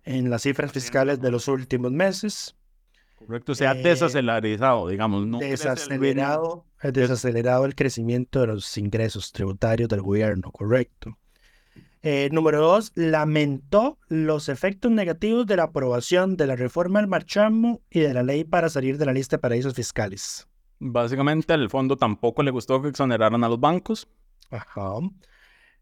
en 0.03 0.29
las 0.29 0.43
cifras 0.43 0.71
fiscales 0.71 1.19
de 1.19 1.31
los 1.31 1.47
últimos 1.47 1.91
meses. 1.91 2.55
Correcto, 3.17 3.55
se 3.55 3.65
ha 3.65 3.71
eh, 3.71 3.81
desacelerizado, 3.81 4.89
digamos, 4.89 5.25
¿no? 5.25 5.39
Desacelerado, 5.39 6.67
desacelerado 6.83 7.65
el 7.65 7.73
crecimiento 7.73 8.41
de 8.41 8.47
los 8.47 8.77
ingresos 8.77 9.31
tributarios 9.31 9.89
del 9.89 10.03
gobierno, 10.03 10.51
correcto. 10.51 11.17
Eh, 12.05 12.27
número 12.33 12.59
dos, 12.59 12.91
lamentó 12.95 13.97
los 14.09 14.49
efectos 14.49 14.91
negativos 14.91 15.45
de 15.45 15.55
la 15.55 15.63
aprobación 15.63 16.35
de 16.35 16.47
la 16.47 16.57
reforma 16.57 16.99
del 16.99 17.07
marchamo 17.07 17.81
y 17.89 18.01
de 18.01 18.13
la 18.13 18.23
ley 18.23 18.43
para 18.43 18.67
salir 18.67 18.97
de 18.97 19.05
la 19.05 19.13
lista 19.13 19.37
de 19.37 19.41
paraísos 19.41 19.73
fiscales. 19.73 20.45
Básicamente, 20.79 21.53
al 21.53 21.69
fondo 21.69 21.95
tampoco 21.95 22.43
le 22.43 22.51
gustó 22.51 22.81
que 22.81 22.89
exoneraran 22.89 23.41
a 23.41 23.47
los 23.47 23.57
bancos. 23.57 24.09
Ajá. 24.51 24.99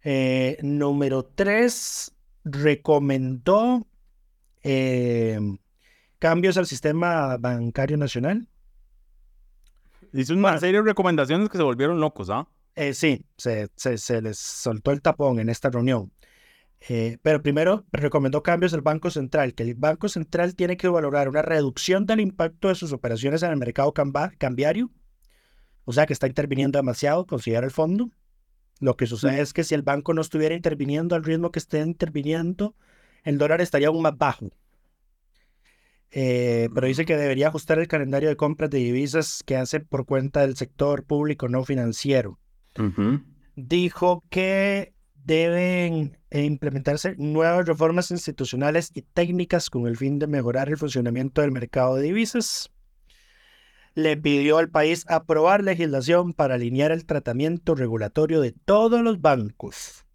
Eh, 0.04 0.60
número 0.62 1.24
tres, 1.24 2.14
recomendó 2.44 3.88
eh, 4.62 5.40
cambios 6.20 6.56
al 6.58 6.68
sistema 6.68 7.38
bancario 7.38 7.98
nacional. 7.98 8.48
Hizo 10.14 10.36
una 10.36 10.60
serie 10.60 10.82
de 10.82 10.88
recomendaciones 10.88 11.50
que 11.50 11.58
se 11.58 11.64
volvieron 11.64 12.00
locos, 12.00 12.30
¿ah? 12.30 12.48
Eh, 12.48 12.61
sí, 12.94 13.26
se, 13.38 13.70
les 14.22 14.38
soltó 14.38 14.92
el 14.92 15.02
tapón 15.02 15.40
en 15.40 15.50
esta 15.50 15.70
reunión. 15.70 16.12
Eh, 16.90 17.20
pero 17.22 17.44
primero 17.44 17.86
recomendó 17.92 18.42
cambios 18.42 18.74
al 18.74 18.82
Banco 18.82 19.12
Central, 19.12 19.54
que 19.54 19.64
el 19.64 19.76
Banco 19.76 20.10
Central 20.10 20.56
tiene 20.56 20.78
que 20.78 20.88
valorar 20.88 21.30
una 21.30 21.44
reducción 21.44 22.08
del 22.08 22.22
impacto 22.22 22.70
de 22.70 22.76
sus 22.76 22.92
operaciones 22.92 23.44
en 23.44 23.52
el 23.52 23.58
mercado 23.58 23.94
cambiario, 23.94 24.92
o 25.86 25.94
sea 25.94 26.08
que 26.08 26.14
está 26.14 26.26
interviniendo 26.26 26.80
demasiado, 26.80 27.28
considera 27.28 27.66
el 27.66 27.72
fondo. 27.72 28.10
Lo 28.80 28.98
que 28.98 29.06
sucede 29.06 29.42
es 29.42 29.54
que 29.54 29.64
si 29.64 29.76
el 29.76 29.84
banco 29.84 30.14
no 30.16 30.22
estuviera 30.22 30.56
interviniendo 30.56 31.16
al 31.16 31.24
ritmo 31.24 31.52
que 31.52 31.60
esté 31.60 31.82
interviniendo, 31.82 32.76
el 33.24 33.38
dólar 33.38 33.62
estaría 33.62 33.90
aún 33.90 34.02
más 34.02 34.18
bajo. 34.18 34.50
Eh, 36.10 36.68
pero 36.74 36.88
dice 36.88 37.06
que 37.06 37.16
debería 37.16 37.50
ajustar 37.50 37.80
el 37.80 37.88
calendario 37.88 38.28
de 38.30 38.36
compras 38.36 38.72
de 38.72 38.80
divisas 38.80 39.44
que 39.46 39.56
hace 39.56 39.82
por 39.82 40.06
cuenta 40.06 40.42
del 40.42 40.58
sector 40.58 41.06
público 41.06 41.48
no 41.48 41.64
financiero 41.64 42.41
dijo 43.56 44.24
que 44.30 44.94
deben 45.24 46.18
implementarse 46.32 47.16
nuevas 47.18 47.68
reformas 47.68 48.12
institucionales 48.12 48.92
y 48.94 49.02
técnicas 49.02 49.70
con 49.70 49.88
el 49.88 49.98
fin 49.98 50.20
de 50.20 50.28
mejorar 50.28 50.70
el 50.70 50.78
funcionamiento 50.78 51.42
del 51.42 51.52
mercado 51.52 51.96
de 51.96 52.04
divisas. 52.04 52.72
Le 53.94 54.16
pidió 54.16 54.58
al 54.58 54.70
país 54.70 55.06
aprobar 55.10 55.64
legislación 55.64 56.34
para 56.34 56.56
alinear 56.56 56.92
el 56.92 57.06
tratamiento 57.06 57.76
regulatorio 57.76 58.40
de 58.40 58.54
todos 58.54 59.02
los 59.02 59.20
bancos 59.20 60.06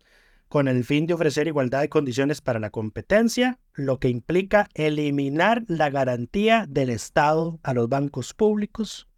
con 0.48 0.68
el 0.68 0.84
fin 0.84 1.06
de 1.06 1.14
ofrecer 1.14 1.48
igualdad 1.48 1.80
de 1.80 1.88
condiciones 1.88 2.40
para 2.40 2.60
la 2.60 2.70
competencia, 2.70 3.58
lo 3.74 3.98
que 3.98 4.08
implica 4.08 4.68
eliminar 4.74 5.64
la 5.66 5.90
garantía 5.90 6.66
del 6.68 6.90
Estado 6.90 7.58
a 7.62 7.74
los 7.74 7.88
bancos 7.88 8.32
públicos, 8.32 9.08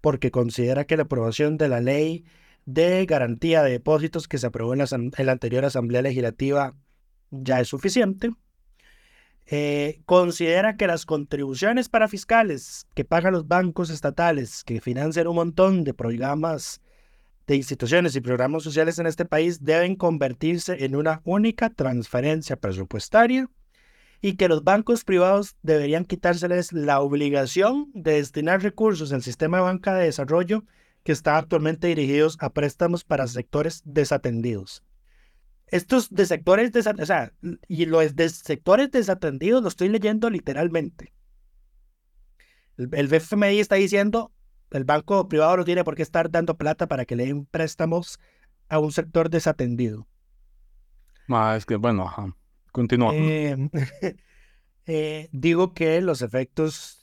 porque 0.00 0.30
considera 0.30 0.84
que 0.86 0.96
la 0.96 1.04
aprobación 1.04 1.58
de 1.58 1.68
la 1.68 1.80
ley 1.80 2.24
de 2.72 3.06
garantía 3.06 3.62
de 3.62 3.72
depósitos 3.72 4.28
que 4.28 4.38
se 4.38 4.46
aprobó 4.46 4.74
en 4.74 4.80
la, 4.80 5.32
anterior 5.32 5.64
Asamblea 5.64 6.02
Legislativa 6.02 6.74
ya 7.30 7.60
es 7.60 7.68
suficiente. 7.68 8.30
Eh, 9.46 10.00
considera 10.04 10.76
que 10.76 10.86
las 10.86 11.06
contribuciones 11.06 11.88
para 11.88 12.06
fiscales 12.06 12.86
que 12.94 13.04
pagan 13.04 13.32
los 13.32 13.48
bancos 13.48 13.90
estatales, 13.90 14.62
que 14.62 14.80
financian 14.80 15.26
un 15.26 15.36
montón 15.36 15.82
de 15.82 15.92
programas 15.92 16.80
de 17.48 17.56
instituciones 17.56 18.14
y 18.14 18.20
programas 18.20 18.62
sociales 18.62 19.00
en 19.00 19.06
este 19.06 19.24
país, 19.24 19.64
deben 19.64 19.96
convertirse 19.96 20.84
en 20.84 20.94
una 20.94 21.20
única 21.24 21.70
transferencia 21.70 22.56
presupuestaria 22.56 23.48
y 24.22 24.34
que 24.34 24.48
los 24.48 24.62
bancos 24.62 25.02
privados 25.02 25.56
deberían 25.62 26.04
quitárseles 26.04 26.72
la 26.72 27.00
obligación 27.00 27.90
de 27.92 28.12
destinar 28.12 28.62
recursos 28.62 29.12
al 29.12 29.22
sistema 29.22 29.56
de 29.56 29.64
banca 29.64 29.94
de 29.94 30.04
desarrollo 30.04 30.64
que 31.02 31.12
están 31.12 31.36
actualmente 31.36 31.86
dirigidos 31.86 32.36
a 32.40 32.50
préstamos 32.50 33.04
para 33.04 33.26
sectores 33.26 33.82
desatendidos. 33.84 34.84
Estos 35.66 36.10
de 36.10 36.26
sectores 36.26 36.72
desatendidos, 36.72 37.10
o 37.10 37.12
sea, 37.12 37.32
y 37.68 37.86
los 37.86 38.16
de 38.16 38.28
sectores 38.28 38.90
desatendidos 38.90 39.62
lo 39.62 39.68
estoy 39.68 39.88
leyendo 39.88 40.28
literalmente. 40.28 41.14
El, 42.76 42.88
el 42.92 43.12
FMI 43.12 43.60
está 43.60 43.76
diciendo, 43.76 44.32
el 44.70 44.84
banco 44.84 45.28
privado 45.28 45.58
no 45.58 45.64
tiene 45.64 45.84
por 45.84 45.94
qué 45.94 46.02
estar 46.02 46.30
dando 46.30 46.56
plata 46.56 46.86
para 46.88 47.04
que 47.04 47.16
le 47.16 47.26
den 47.26 47.46
préstamos 47.46 48.18
a 48.68 48.78
un 48.78 48.92
sector 48.92 49.30
desatendido. 49.30 50.06
Ah, 51.28 51.54
es 51.56 51.66
que, 51.66 51.76
bueno, 51.76 52.36
continúa. 52.72 53.12
Eh, 53.14 53.56
eh, 54.86 55.28
digo 55.32 55.74
que 55.74 56.00
los 56.00 56.22
efectos 56.22 56.99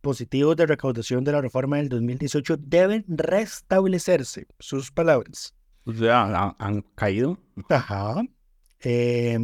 positivos 0.00 0.56
de 0.56 0.66
recaudación 0.66 1.24
de 1.24 1.32
la 1.32 1.40
reforma 1.40 1.76
del 1.78 1.88
2018 1.88 2.56
deben 2.58 3.04
restablecerse. 3.08 4.46
Sus 4.58 4.90
palabras. 4.90 5.54
O 5.84 5.92
sea, 5.92 6.54
han, 6.58 6.82
caído. 6.94 7.38
Ajá. 7.70 8.22
Eh, 8.80 9.38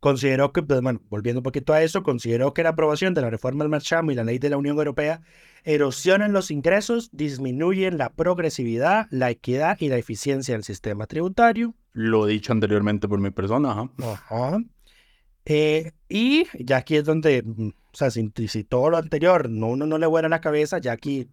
consideró 0.00 0.52
que, 0.52 0.62
pues, 0.62 0.80
bueno, 0.80 1.00
volviendo 1.08 1.38
un 1.40 1.44
poquito 1.44 1.72
a 1.72 1.82
eso, 1.82 2.02
consideró 2.02 2.52
que 2.52 2.62
la 2.62 2.70
aprobación 2.70 3.14
de 3.14 3.20
la 3.20 3.30
reforma 3.30 3.64
del 3.64 3.70
marchamo 3.70 4.10
y 4.10 4.14
la 4.14 4.24
ley 4.24 4.38
de 4.38 4.50
la 4.50 4.56
Unión 4.56 4.76
Europea 4.76 5.22
erosionan 5.62 6.32
los 6.32 6.50
ingresos, 6.50 7.10
disminuyen 7.12 7.98
la 7.98 8.10
progresividad, 8.10 9.06
la 9.10 9.30
equidad 9.30 9.76
y 9.80 9.88
la 9.88 9.98
eficiencia 9.98 10.54
del 10.54 10.64
sistema 10.64 11.06
tributario. 11.06 11.74
Lo 11.92 12.26
dicho 12.26 12.52
anteriormente 12.52 13.08
por 13.08 13.20
mi 13.20 13.30
persona. 13.30 13.70
Ajá. 13.70 13.90
Ajá. 14.02 14.58
Eh, 15.52 15.90
y 16.08 16.46
ya 16.64 16.76
aquí 16.76 16.94
es 16.94 17.04
donde, 17.04 17.42
mm, 17.42 17.70
o 17.70 17.96
sea, 17.96 18.12
si, 18.12 18.32
si 18.46 18.62
todo 18.62 18.88
lo 18.88 18.98
anterior 18.98 19.50
no, 19.50 19.66
uno 19.66 19.84
no 19.84 19.98
le 19.98 20.06
vuela 20.06 20.28
la 20.28 20.40
cabeza, 20.40 20.78
ya 20.78 20.92
aquí, 20.92 21.28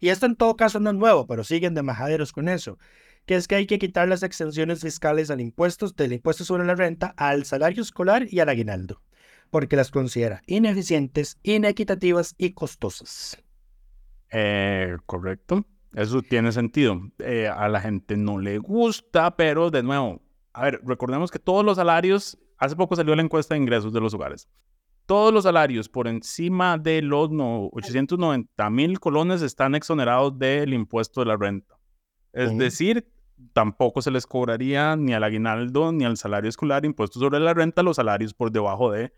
y 0.00 0.10
esto 0.10 0.26
en 0.26 0.36
todo 0.36 0.54
caso 0.54 0.80
no 0.80 0.90
es 0.90 0.96
nuevo, 0.96 1.26
pero 1.26 1.44
siguen 1.44 1.72
de 1.72 1.82
majaderos 1.82 2.32
con 2.32 2.50
eso, 2.50 2.78
que 3.24 3.36
es 3.36 3.48
que 3.48 3.54
hay 3.54 3.66
que 3.66 3.78
quitar 3.78 4.06
las 4.06 4.22
exenciones 4.22 4.82
fiscales 4.82 5.30
al 5.30 5.40
impuesto, 5.40 5.88
del 5.88 6.12
impuesto 6.12 6.44
sobre 6.44 6.66
la 6.66 6.74
renta, 6.74 7.14
al 7.16 7.46
salario 7.46 7.82
escolar 7.82 8.26
y 8.30 8.40
al 8.40 8.50
aguinaldo, 8.50 9.00
porque 9.48 9.76
las 9.76 9.90
considera 9.90 10.42
ineficientes, 10.46 11.38
inequitativas 11.42 12.34
y 12.36 12.50
costosas. 12.50 13.42
Eh, 14.30 14.94
correcto. 15.06 15.64
Eso 15.94 16.20
tiene 16.20 16.52
sentido. 16.52 17.00
Eh, 17.18 17.48
a 17.48 17.68
la 17.68 17.80
gente 17.80 18.18
no 18.18 18.38
le 18.38 18.58
gusta, 18.58 19.36
pero 19.36 19.70
de 19.70 19.82
nuevo, 19.82 20.20
a 20.52 20.64
ver, 20.64 20.80
recordemos 20.84 21.30
que 21.30 21.38
todos 21.38 21.64
los 21.64 21.76
salarios, 21.76 22.36
hace 22.56 22.76
poco 22.76 22.96
salió 22.96 23.14
la 23.14 23.22
encuesta 23.22 23.54
de 23.54 23.60
ingresos 23.60 23.92
de 23.92 24.00
los 24.00 24.14
hogares. 24.14 24.48
Todos 25.06 25.34
los 25.34 25.42
salarios 25.44 25.88
por 25.88 26.08
encima 26.08 26.78
de 26.78 27.02
los 27.02 27.30
no, 27.30 27.68
890 27.72 28.70
mil 28.70 29.00
colones 29.00 29.42
están 29.42 29.74
exonerados 29.74 30.38
del 30.38 30.72
impuesto 30.72 31.20
de 31.20 31.26
la 31.26 31.36
renta. 31.36 31.78
Es 32.32 32.56
decir, 32.56 33.06
tampoco 33.52 34.02
se 34.02 34.10
les 34.10 34.26
cobraría 34.26 34.96
ni 34.96 35.12
al 35.12 35.24
aguinaldo 35.24 35.92
ni 35.92 36.04
al 36.04 36.16
salario 36.16 36.48
escolar 36.48 36.84
impuesto 36.84 37.20
sobre 37.20 37.38
la 37.40 37.54
renta 37.54 37.82
los 37.82 37.96
salarios 37.96 38.34
por 38.34 38.50
debajo 38.50 38.90
de 38.90 39.12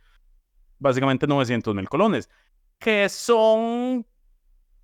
básicamente 0.79 1.27
900 1.27 1.75
mil 1.75 1.89
colones, 1.89 2.29
que 2.79 3.09
son 3.09 4.07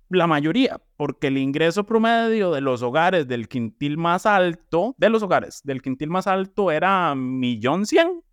la 0.09 0.27
mayoría, 0.27 0.81
porque 0.95 1.27
el 1.27 1.37
ingreso 1.37 1.85
promedio 1.85 2.51
de 2.51 2.61
los 2.61 2.81
hogares 2.81 3.27
del 3.27 3.47
quintil 3.47 3.97
más 3.97 4.25
alto, 4.25 4.95
de 4.97 5.09
los 5.09 5.23
hogares 5.23 5.61
del 5.63 5.81
quintil 5.81 6.09
más 6.09 6.27
alto 6.27 6.71
era 6.71 7.13
millón 7.15 7.85
cien. 7.85 8.23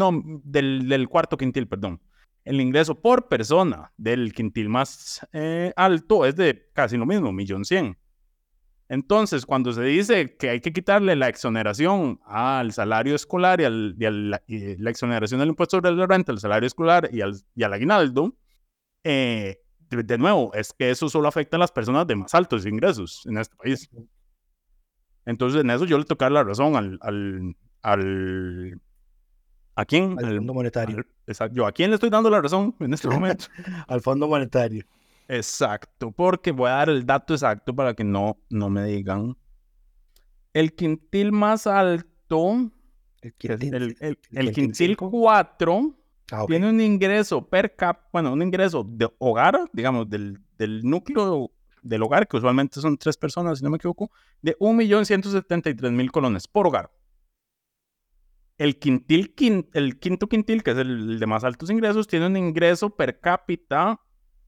No, 0.00 0.10
del, 0.44 0.88
del 0.88 1.08
cuarto 1.08 1.36
quintil, 1.36 1.66
perdón. 1.68 2.00
El 2.44 2.58
ingreso 2.60 2.94
por 2.94 3.28
persona 3.28 3.92
del 3.98 4.32
quintil 4.32 4.68
más 4.68 5.20
eh, 5.32 5.72
alto 5.76 6.24
es 6.24 6.34
de 6.36 6.70
casi 6.72 6.96
lo 6.96 7.04
mismo, 7.04 7.32
millón 7.32 7.64
cien. 7.66 7.96
Entonces, 8.88 9.44
cuando 9.44 9.72
se 9.72 9.82
dice 9.82 10.36
que 10.38 10.48
hay 10.50 10.60
que 10.60 10.72
quitarle 10.72 11.14
la 11.16 11.28
exoneración 11.28 12.18
al 12.24 12.72
salario 12.72 13.14
escolar 13.14 13.60
y, 13.60 13.64
al, 13.64 13.94
y 13.98 14.04
al- 14.06 14.42
y 14.46 14.76
la 14.78 14.90
exoneración 14.90 15.38
del 15.40 15.50
impuesto 15.50 15.76
sobre 15.76 15.92
la 15.92 16.06
renta, 16.06 16.32
al 16.32 16.40
salario 16.40 16.66
escolar 16.66 17.10
y 17.12 17.20
al, 17.20 17.34
y 17.54 17.62
al 17.62 17.72
aguinaldo, 17.74 18.34
eh, 19.04 19.58
de, 19.90 20.02
de 20.02 20.18
nuevo, 20.18 20.50
es 20.54 20.72
que 20.72 20.90
eso 20.90 21.08
solo 21.08 21.28
afecta 21.28 21.56
a 21.56 21.60
las 21.60 21.72
personas 21.72 22.06
de 22.06 22.16
más 22.16 22.34
altos 22.34 22.64
ingresos 22.64 23.22
en 23.26 23.36
este 23.38 23.54
país. 23.54 23.88
Entonces, 25.26 25.60
en 25.60 25.70
eso 25.70 25.84
yo 25.84 25.98
le 25.98 26.04
tocar 26.04 26.32
la 26.32 26.42
razón 26.42 26.74
al... 26.74 26.98
al, 27.02 27.54
al 27.82 28.80
¿A 29.76 29.84
quién? 29.84 30.18
Al 30.18 30.36
Fondo 30.36 30.54
Monetario. 30.54 30.96
al- 30.98 31.06
exacto. 31.26 31.54
Yo, 31.56 31.66
¿a 31.66 31.72
quién 31.72 31.90
le 31.90 31.94
estoy 31.94 32.10
dando 32.10 32.28
la 32.30 32.40
razón 32.40 32.74
en 32.80 32.92
este 32.92 33.08
momento? 33.08 33.46
Al 33.88 34.00
Fondo 34.00 34.28
Monetario. 34.28 34.84
Exacto, 35.28 36.10
porque 36.10 36.50
voy 36.50 36.68
a 36.68 36.74
dar 36.74 36.90
el 36.90 37.06
dato 37.06 37.34
exacto 37.34 37.74
para 37.74 37.94
que 37.94 38.02
no, 38.04 38.36
no 38.50 38.68
me 38.68 38.84
digan. 38.84 39.36
El 40.52 40.74
quintil 40.74 41.30
más 41.32 41.66
alto, 41.68 42.70
El 43.22 43.34
quintil- 43.36 43.74
el, 43.74 43.74
el- 43.74 43.96
el 44.00 44.08
el 44.10 44.16
quintil 44.46 44.52
quintil 44.54 44.88
cinco. 44.88 45.10
4, 45.10 45.96
Ah, 46.32 46.44
tiene 46.46 46.68
un 46.68 46.80
ingreso 46.80 47.44
per 47.44 47.74
cap, 47.74 48.02
bueno, 48.12 48.32
un 48.32 48.40
ingreso 48.42 48.84
de 48.88 49.08
hogar, 49.18 49.68
digamos, 49.72 50.08
del, 50.08 50.38
del 50.58 50.80
núcleo 50.84 51.50
del 51.82 52.02
hogar, 52.04 52.28
que 52.28 52.36
usualmente 52.36 52.80
son 52.80 52.96
tres 52.98 53.16
personas, 53.16 53.58
si 53.58 53.64
no 53.64 53.70
me 53.70 53.78
equivoco, 53.78 54.12
de 54.40 54.56
1.173.000 54.60 56.10
colones 56.12 56.46
por 56.46 56.66
hogar. 56.68 56.90
El, 58.60 58.78
quintil, 58.78 59.34
quin- 59.34 59.68
el 59.72 59.98
quinto 59.98 60.28
quintil, 60.28 60.62
que 60.62 60.72
es 60.72 60.76
el, 60.76 60.90
el 61.12 61.18
de 61.18 61.26
más 61.26 61.44
altos 61.44 61.70
ingresos, 61.70 62.06
tiene 62.06 62.26
un 62.26 62.36
ingreso 62.36 62.90
per 62.94 63.18
cápita 63.18 63.98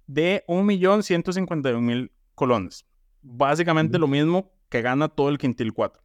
de 0.06 0.44
1.151.000 0.48 2.12
colones. 2.34 2.84
Básicamente 3.22 3.98
lo 3.98 4.06
mismo 4.08 4.52
que 4.68 4.82
gana 4.82 5.08
todo 5.08 5.30
el 5.30 5.38
quintil 5.38 5.72
4. 5.72 6.02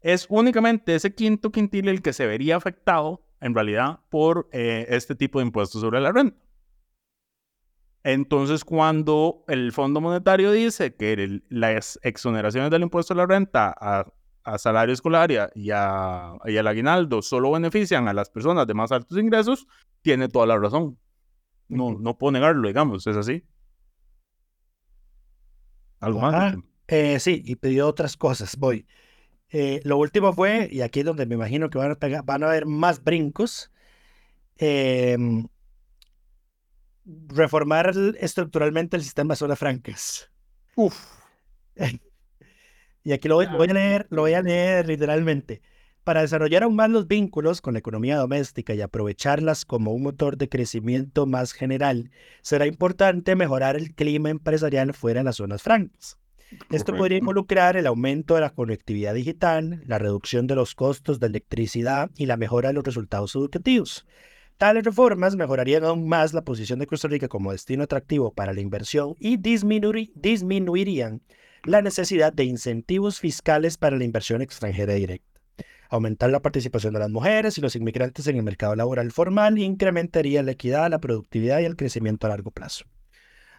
Es 0.00 0.26
únicamente 0.30 0.94
ese 0.94 1.14
quinto 1.14 1.52
quintil 1.52 1.88
el 1.88 2.00
que 2.00 2.14
se 2.14 2.26
vería 2.26 2.56
afectado, 2.56 3.26
en 3.40 3.54
realidad, 3.54 4.00
por 4.08 4.48
eh, 4.52 4.86
este 4.88 5.14
tipo 5.14 5.38
de 5.40 5.44
impuestos 5.46 5.82
sobre 5.82 6.00
la 6.00 6.10
renta. 6.10 6.42
Entonces, 8.02 8.64
cuando 8.64 9.44
el 9.48 9.72
Fondo 9.72 10.00
Monetario 10.00 10.52
dice 10.52 10.94
que 10.94 11.12
el- 11.12 11.44
las 11.50 11.98
exoneraciones 12.02 12.70
del 12.70 12.82
impuesto 12.82 13.12
a 13.12 13.16
la 13.18 13.26
renta 13.26 13.74
a, 13.78 14.06
a 14.46 14.58
salario 14.58 14.92
escolar 14.94 15.30
y, 15.30 15.36
a- 15.36 15.50
y 15.54 15.70
a- 15.72 16.34
y 16.46 16.56
al 16.56 16.66
aguinaldo 16.66 17.22
solo 17.22 17.50
benefician 17.52 18.08
a 18.08 18.14
las 18.14 18.30
personas 18.30 18.66
de 18.66 18.74
más 18.74 18.92
altos 18.92 19.18
ingresos, 19.18 19.66
tiene 20.02 20.28
toda 20.28 20.46
la 20.46 20.58
razón. 20.58 20.98
No, 21.68 21.98
no 21.98 22.16
puedo 22.16 22.32
negarlo, 22.32 22.68
digamos, 22.68 23.06
es 23.06 23.16
así. 23.16 23.44
¿Algo 26.00 26.20
más? 26.20 26.34
Ajá. 26.34 26.56
Eh, 26.88 27.18
sí, 27.20 27.42
y 27.44 27.56
pidió 27.56 27.88
otras 27.88 28.16
cosas. 28.16 28.56
Voy. 28.56 28.86
Eh, 29.50 29.80
lo 29.84 29.96
último 29.98 30.32
fue, 30.32 30.68
y 30.70 30.80
aquí 30.82 31.00
es 31.00 31.06
donde 31.06 31.26
me 31.26 31.34
imagino 31.34 31.70
que 31.70 31.78
van 31.78 31.92
a, 31.92 31.94
pegar- 31.96 32.24
van 32.24 32.42
a 32.42 32.46
haber 32.48 32.66
más 32.66 33.02
brincos, 33.02 33.70
em, 34.58 35.46
reformar 37.28 37.92
estructuralmente 38.20 38.96
el 38.96 39.02
sistema 39.02 39.34
de 39.34 39.38
zonas 39.38 39.58
francas. 39.58 40.30
Uf. 40.74 40.96
Y 43.06 43.12
aquí 43.12 43.28
lo 43.28 43.36
voy, 43.36 43.46
voy 43.46 43.68
a 43.70 43.72
leer, 43.72 44.08
lo 44.10 44.22
voy 44.22 44.32
a 44.32 44.42
leer 44.42 44.88
literalmente. 44.88 45.62
Para 46.02 46.22
desarrollar 46.22 46.64
aún 46.64 46.74
más 46.74 46.90
los 46.90 47.06
vínculos 47.06 47.60
con 47.60 47.74
la 47.74 47.78
economía 47.78 48.16
doméstica 48.16 48.74
y 48.74 48.80
aprovecharlas 48.80 49.64
como 49.64 49.92
un 49.92 50.02
motor 50.02 50.36
de 50.36 50.48
crecimiento 50.48 51.24
más 51.24 51.52
general, 51.52 52.10
será 52.42 52.66
importante 52.66 53.36
mejorar 53.36 53.76
el 53.76 53.94
clima 53.94 54.30
empresarial 54.30 54.92
fuera 54.92 55.20
de 55.20 55.24
las 55.24 55.36
zonas 55.36 55.62
francas. 55.62 56.18
Esto 56.72 56.96
podría 56.96 57.18
involucrar 57.18 57.76
el 57.76 57.86
aumento 57.86 58.34
de 58.34 58.40
la 58.40 58.50
conectividad 58.50 59.14
digital, 59.14 59.84
la 59.86 60.00
reducción 60.00 60.48
de 60.48 60.56
los 60.56 60.74
costos 60.74 61.20
de 61.20 61.28
electricidad 61.28 62.10
y 62.16 62.26
la 62.26 62.36
mejora 62.36 62.70
de 62.70 62.74
los 62.74 62.82
resultados 62.82 63.36
educativos. 63.36 64.04
Tales 64.56 64.82
reformas 64.82 65.36
mejorarían 65.36 65.84
aún 65.84 66.08
más 66.08 66.34
la 66.34 66.42
posición 66.42 66.80
de 66.80 66.88
Costa 66.88 67.06
Rica 67.06 67.28
como 67.28 67.52
destino 67.52 67.84
atractivo 67.84 68.32
para 68.32 68.52
la 68.52 68.62
inversión 68.62 69.14
y 69.20 69.36
disminuirían 69.36 71.22
la 71.66 71.82
necesidad 71.82 72.32
de 72.32 72.44
incentivos 72.44 73.20
fiscales 73.20 73.76
para 73.76 73.96
la 73.96 74.04
inversión 74.04 74.40
extranjera 74.40 74.94
directa. 74.94 75.40
Aumentar 75.88 76.30
la 76.30 76.40
participación 76.40 76.94
de 76.94 77.00
las 77.00 77.10
mujeres 77.10 77.58
y 77.58 77.60
los 77.60 77.76
inmigrantes 77.76 78.26
en 78.26 78.36
el 78.36 78.42
mercado 78.42 78.74
laboral 78.74 79.12
formal 79.12 79.58
incrementaría 79.58 80.42
la 80.42 80.52
equidad, 80.52 80.90
la 80.90 80.98
productividad 80.98 81.60
y 81.60 81.64
el 81.64 81.76
crecimiento 81.76 82.26
a 82.26 82.30
largo 82.30 82.50
plazo. 82.50 82.84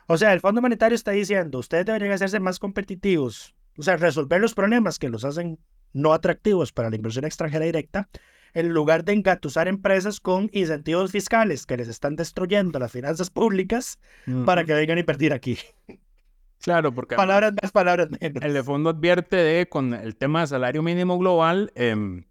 O 0.07 0.17
sea, 0.17 0.33
el 0.33 0.39
Fondo 0.39 0.61
Monetario 0.61 0.95
está 0.95 1.11
diciendo, 1.11 1.59
ustedes 1.59 1.85
deberían 1.85 2.13
hacerse 2.13 2.39
más 2.39 2.59
competitivos, 2.59 3.55
o 3.77 3.83
sea, 3.83 3.97
resolver 3.97 4.39
los 4.39 4.53
problemas 4.53 4.99
que 4.99 5.09
los 5.09 5.25
hacen 5.25 5.59
no 5.93 6.13
atractivos 6.13 6.71
para 6.71 6.89
la 6.89 6.95
inversión 6.95 7.25
extranjera 7.25 7.65
directa, 7.65 8.09
en 8.53 8.69
lugar 8.69 9.03
de 9.03 9.13
engatusar 9.13 9.67
empresas 9.67 10.19
con 10.19 10.49
incentivos 10.53 11.11
fiscales 11.11 11.65
que 11.65 11.77
les 11.77 11.87
están 11.87 12.15
destruyendo 12.15 12.79
las 12.79 12.91
finanzas 12.91 13.29
públicas 13.29 13.99
para 14.45 14.63
que 14.63 14.73
vengan 14.73 14.97
a 14.97 15.01
invertir 15.01 15.33
aquí. 15.33 15.57
Claro, 16.61 16.93
porque 16.93 17.15
Palabras 17.15 17.53
más, 17.61 17.71
palabras 17.71 18.09
menos. 18.19 18.43
el 18.43 18.63
fondo 18.63 18.89
advierte 18.89 19.35
de 19.35 19.69
con 19.69 19.93
el 19.93 20.15
tema 20.15 20.41
de 20.41 20.47
salario 20.47 20.81
mínimo 20.83 21.17
global, 21.17 21.71
em, 21.75 22.25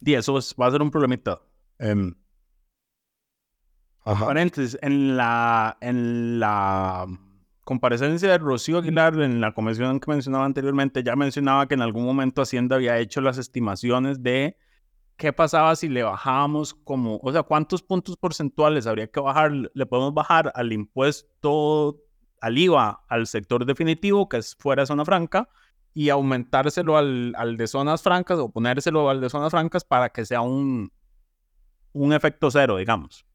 y 0.00 0.14
eso 0.14 0.38
es- 0.38 0.54
va 0.60 0.66
a 0.66 0.70
ser 0.70 0.82
un 0.82 0.90
problemita. 0.90 1.40
Em, 1.78 2.14
paréntesis, 4.04 4.78
en 4.82 5.16
la, 5.16 5.76
en 5.80 6.40
la 6.40 7.06
comparecencia 7.64 8.30
de 8.30 8.38
Rocío 8.38 8.78
Aguilar 8.78 9.20
en 9.20 9.40
la 9.40 9.52
comisión 9.52 10.00
que 10.00 10.10
mencionaba 10.10 10.44
anteriormente, 10.44 11.02
ya 11.02 11.14
mencionaba 11.14 11.68
que 11.68 11.74
en 11.74 11.82
algún 11.82 12.04
momento 12.04 12.42
Hacienda 12.42 12.76
había 12.76 12.98
hecho 12.98 13.20
las 13.20 13.38
estimaciones 13.38 14.22
de 14.22 14.56
qué 15.16 15.32
pasaba 15.32 15.76
si 15.76 15.88
le 15.88 16.02
bajábamos 16.02 16.74
como, 16.74 17.20
o 17.22 17.30
sea, 17.32 17.42
cuántos 17.42 17.82
puntos 17.82 18.16
porcentuales 18.16 18.86
habría 18.86 19.06
que 19.06 19.20
bajar, 19.20 19.52
le 19.52 19.86
podemos 19.86 20.14
bajar 20.14 20.50
al 20.54 20.72
impuesto, 20.72 22.00
al 22.40 22.58
IVA, 22.58 23.04
al 23.08 23.26
sector 23.26 23.64
definitivo, 23.66 24.28
que 24.28 24.38
es 24.38 24.56
fuera 24.56 24.82
de 24.82 24.86
zona 24.86 25.04
franca, 25.04 25.48
y 25.92 26.08
aumentárselo 26.08 26.96
al, 26.96 27.34
al 27.36 27.56
de 27.56 27.66
zonas 27.66 28.02
francas 28.02 28.38
o 28.38 28.50
ponérselo 28.50 29.10
al 29.10 29.20
de 29.20 29.28
zonas 29.28 29.50
francas 29.50 29.84
para 29.84 30.10
que 30.10 30.24
sea 30.24 30.40
un, 30.40 30.92
un 31.92 32.12
efecto 32.12 32.50
cero, 32.50 32.76
digamos. 32.76 33.26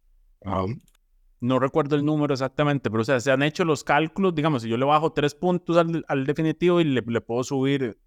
No 1.41 1.59
recuerdo 1.59 1.95
el 1.95 2.05
número 2.05 2.33
exactamente, 2.33 2.89
pero 2.89 3.01
o 3.01 3.05
sea, 3.05 3.19
se 3.19 3.31
han 3.31 3.43
hecho 3.43 3.65
los 3.65 3.83
cálculos, 3.83 4.33
digamos, 4.33 4.63
si 4.63 4.69
yo 4.69 4.77
le 4.77 4.85
bajo 4.85 5.11
tres 5.11 5.35
puntos 5.35 5.77
al, 5.77 6.05
al 6.07 6.25
definitivo 6.25 6.79
y 6.79 6.85
le, 6.85 7.01
le 7.05 7.21
puedo 7.21 7.43
subir 7.43 7.97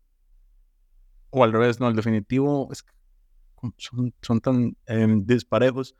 o 1.31 1.45
al 1.45 1.53
revés, 1.53 1.79
no, 1.81 1.89
el 1.89 1.97
definitivo 1.97 2.69
es, 2.73 2.85
son, 3.77 4.15
son 4.23 4.41
tan 4.41 4.77
em, 4.87 5.25
disparejos. 5.27 5.95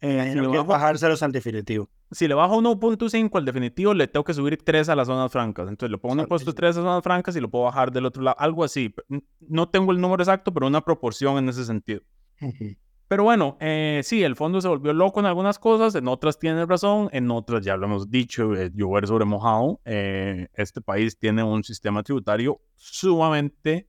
Eh, 0.00 0.30
si, 0.32 0.40
le 0.40 0.46
bajo, 0.46 0.64
bajárselos 0.64 1.22
al 1.22 1.32
definitivo. 1.32 1.88
Si 2.14 2.28
le 2.28 2.34
bajo 2.34 2.56
1.5 2.56 3.36
al 3.36 3.44
definitivo, 3.44 3.92
le 3.92 4.06
tengo 4.06 4.22
que 4.22 4.34
subir 4.34 4.62
3 4.62 4.88
a 4.88 4.94
las 4.94 5.08
zonas 5.08 5.32
francas. 5.32 5.68
Entonces 5.68 5.90
le 5.90 5.98
pongo 5.98 6.14
un 6.14 6.20
impuesto 6.20 6.54
3 6.54 6.76
a 6.76 6.80
zonas 6.80 7.02
francas 7.02 7.34
y 7.34 7.40
lo 7.40 7.50
puedo 7.50 7.64
bajar 7.64 7.90
del 7.90 8.06
otro 8.06 8.22
lado. 8.22 8.36
Algo 8.38 8.62
así. 8.62 8.94
No 9.40 9.68
tengo 9.68 9.90
el 9.90 10.00
número 10.00 10.22
exacto, 10.22 10.54
pero 10.54 10.68
una 10.68 10.80
proporción 10.80 11.38
en 11.38 11.48
ese 11.48 11.64
sentido. 11.64 12.02
Pero 13.08 13.24
bueno, 13.24 13.56
eh, 13.60 14.00
sí, 14.02 14.22
el 14.22 14.36
fondo 14.36 14.60
se 14.60 14.68
volvió 14.68 14.92
loco 14.92 15.20
en 15.20 15.26
algunas 15.26 15.58
cosas, 15.58 15.94
en 15.94 16.08
otras 16.08 16.38
tiene 16.38 16.64
razón, 16.64 17.08
en 17.12 17.30
otras 17.30 17.64
ya 17.64 17.76
lo 17.76 17.86
hemos 17.86 18.10
dicho, 18.10 18.54
eh, 18.54 18.70
llover 18.74 19.06
sobre 19.06 19.24
mojado. 19.24 19.80
Eh, 19.84 20.48
este 20.54 20.80
país 20.80 21.18
tiene 21.18 21.42
un 21.42 21.64
sistema 21.64 22.02
tributario 22.02 22.60
sumamente 22.76 23.88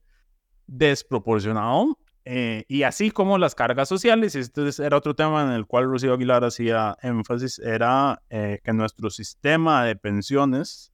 desproporcionado. 0.66 1.98
Eh, 2.28 2.64
y 2.66 2.82
así 2.82 3.12
como 3.12 3.38
las 3.38 3.54
cargas 3.54 3.88
sociales, 3.88 4.34
este 4.34 4.68
era 4.84 4.96
otro 4.96 5.14
tema 5.14 5.44
en 5.44 5.50
el 5.52 5.66
cual 5.66 5.84
Rocío 5.84 6.12
Aguilar 6.12 6.44
hacía 6.44 6.96
énfasis, 7.00 7.60
era 7.60 8.20
que 8.28 8.72
nuestro 8.72 9.10
sistema 9.10 9.84
de 9.84 9.94
pensiones 9.94 10.92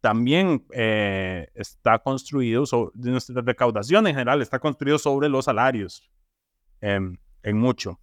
también 0.00 0.64
está 0.72 1.98
construido, 1.98 2.64
sobre, 2.64 2.92
nuestra 3.10 3.42
recaudación 3.42 4.06
en 4.06 4.14
general 4.14 4.40
está 4.40 4.58
construido 4.58 4.98
sobre 4.98 5.28
los 5.28 5.44
salarios. 5.44 6.10
Em, 6.80 7.18
en 7.42 7.58
mucho. 7.58 8.00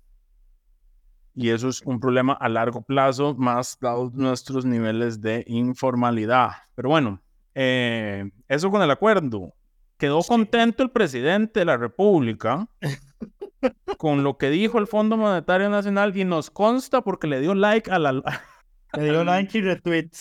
Y 1.34 1.50
eso 1.50 1.70
es 1.70 1.82
un 1.84 2.00
problema 2.00 2.34
a 2.34 2.50
largo 2.50 2.82
plazo, 2.82 3.36
más 3.36 3.78
dados 3.80 4.14
nuestros 4.14 4.66
niveles 4.66 5.22
de 5.22 5.44
informalidad. 5.48 6.52
Pero 6.76 6.90
bueno, 6.90 7.22
eh, 7.54 8.30
eso 8.48 8.72
con 8.72 8.82
el 8.82 8.90
acuerdo. 8.90 9.54
Quedó 9.98 10.22
contento 10.22 10.84
el 10.84 10.92
presidente 10.92 11.62
de 11.62 11.66
la 11.66 11.78
República 11.78 12.68
con 13.98 14.24
lo 14.24 14.38
que 14.38 14.50
dijo 14.50 14.78
el 14.78 14.88
Fondo 14.88 15.18
Monetario 15.18 15.70
Nacional 15.70 16.16
y 16.16 16.24
nos 16.24 16.50
consta 16.50 17.02
porque 17.02 17.28
le 17.28 17.42
dio 17.42 17.56
like 17.56 17.90
a 17.92 18.00
la... 18.00 18.14
le 18.94 19.04
dio 19.04 19.24
like 19.24 19.58
y 19.58 19.62
retweet 19.62 20.12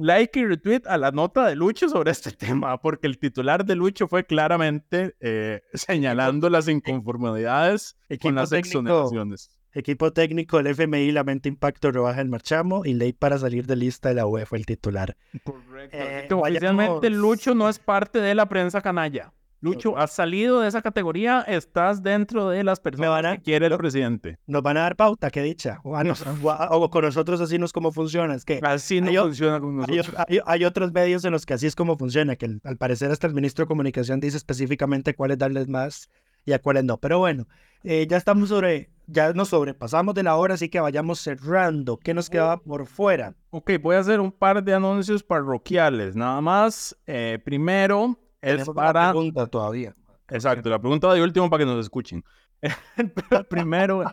like 0.00 0.38
y 0.38 0.46
retweet 0.46 0.82
a 0.86 0.96
la 0.96 1.10
nota 1.10 1.46
de 1.46 1.54
Lucho 1.54 1.88
sobre 1.88 2.10
este 2.10 2.32
tema, 2.32 2.80
porque 2.80 3.06
el 3.06 3.18
titular 3.18 3.64
de 3.64 3.76
Lucho 3.76 4.08
fue 4.08 4.24
claramente 4.24 5.14
eh, 5.20 5.62
señalando 5.74 6.48
las 6.50 6.68
inconformidades 6.68 7.96
con 8.20 8.34
las 8.34 8.52
exoneraciones. 8.52 9.50
Equipo 9.72 10.12
técnico 10.12 10.56
del 10.56 10.68
FMI 10.68 11.12
lamenta 11.12 11.48
impacto 11.48 11.92
rebaja 11.92 12.20
el 12.20 12.28
marchamo 12.28 12.84
y 12.84 12.94
ley 12.94 13.12
para 13.12 13.38
salir 13.38 13.66
de 13.66 13.76
lista 13.76 14.08
de 14.08 14.16
la 14.16 14.26
UE 14.26 14.44
fue 14.44 14.58
el 14.58 14.66
titular. 14.66 15.16
Correcto. 15.44 15.96
Eh, 15.96 16.28
Oficialmente 16.32 17.08
Lucho 17.10 17.54
no 17.54 17.68
es 17.68 17.78
parte 17.78 18.20
de 18.20 18.34
la 18.34 18.48
prensa 18.48 18.80
canalla. 18.80 19.32
Lucho, 19.62 19.96
has 19.98 20.12
salido 20.12 20.60
de 20.60 20.68
esa 20.68 20.80
categoría, 20.80 21.42
estás 21.42 22.02
dentro 22.02 22.48
de 22.48 22.64
las 22.64 22.80
personas 22.80 23.36
que 23.36 23.42
quiere 23.42 23.66
el 23.66 23.76
presidente. 23.76 24.38
Nos 24.46 24.62
van 24.62 24.78
a 24.78 24.80
dar 24.80 24.96
pauta, 24.96 25.30
qué 25.30 25.42
dicha. 25.42 25.80
O, 26.70 26.90
con 26.90 27.04
nosotros 27.04 27.40
así 27.40 27.58
no 27.58 27.66
es 27.66 27.72
como 27.72 27.92
funciona. 27.92 28.34
Es 28.34 28.44
que 28.44 28.60
así 28.62 29.00
no 29.00 29.12
funciona 29.22 29.60
con 29.60 29.76
nosotros. 29.76 30.14
Hay, 30.46 30.64
otros 30.64 30.92
medios 30.92 31.24
en 31.24 31.32
los 31.32 31.44
que 31.44 31.54
así 31.54 31.66
es 31.66 31.74
como 31.74 31.96
funciona, 31.98 32.36
que 32.36 32.58
al 32.64 32.76
parecer 32.76 33.10
hasta 33.10 33.26
el 33.26 33.34
ministro 33.34 33.64
de 33.64 33.68
Comunicación 33.68 34.18
dice 34.20 34.36
específicamente 34.36 35.14
cuáles 35.14 35.38
darles 35.38 35.68
más 35.68 36.08
y 36.50 36.52
a 36.52 36.58
cuáles 36.58 36.84
no. 36.84 36.98
Pero 36.98 37.18
bueno, 37.18 37.46
eh, 37.82 38.06
ya 38.08 38.16
estamos 38.16 38.48
sobre, 38.48 38.90
ya 39.06 39.32
nos 39.32 39.48
sobrepasamos 39.48 40.14
de 40.14 40.22
la 40.22 40.36
hora, 40.36 40.54
así 40.54 40.68
que 40.68 40.80
vayamos 40.80 41.20
cerrando. 41.20 41.96
¿Qué 41.96 42.12
nos 42.12 42.28
quedaba 42.28 42.58
por 42.58 42.86
fuera? 42.86 43.34
Ok, 43.50 43.72
voy 43.80 43.96
a 43.96 44.00
hacer 44.00 44.20
un 44.20 44.32
par 44.32 44.62
de 44.62 44.74
anuncios 44.74 45.22
parroquiales. 45.22 46.14
Nada 46.14 46.40
más, 46.40 46.96
eh, 47.06 47.38
primero 47.42 48.18
es 48.42 48.68
para... 48.68 49.10
pregunta 49.10 49.46
todavía. 49.46 49.94
Exacto, 50.28 50.68
la 50.68 50.78
pregunta 50.78 51.12
de 51.12 51.22
último 51.22 51.48
para 51.48 51.64
que 51.64 51.70
nos 51.70 51.80
escuchen. 51.80 52.24
el 52.96 53.46
primero, 53.46 54.04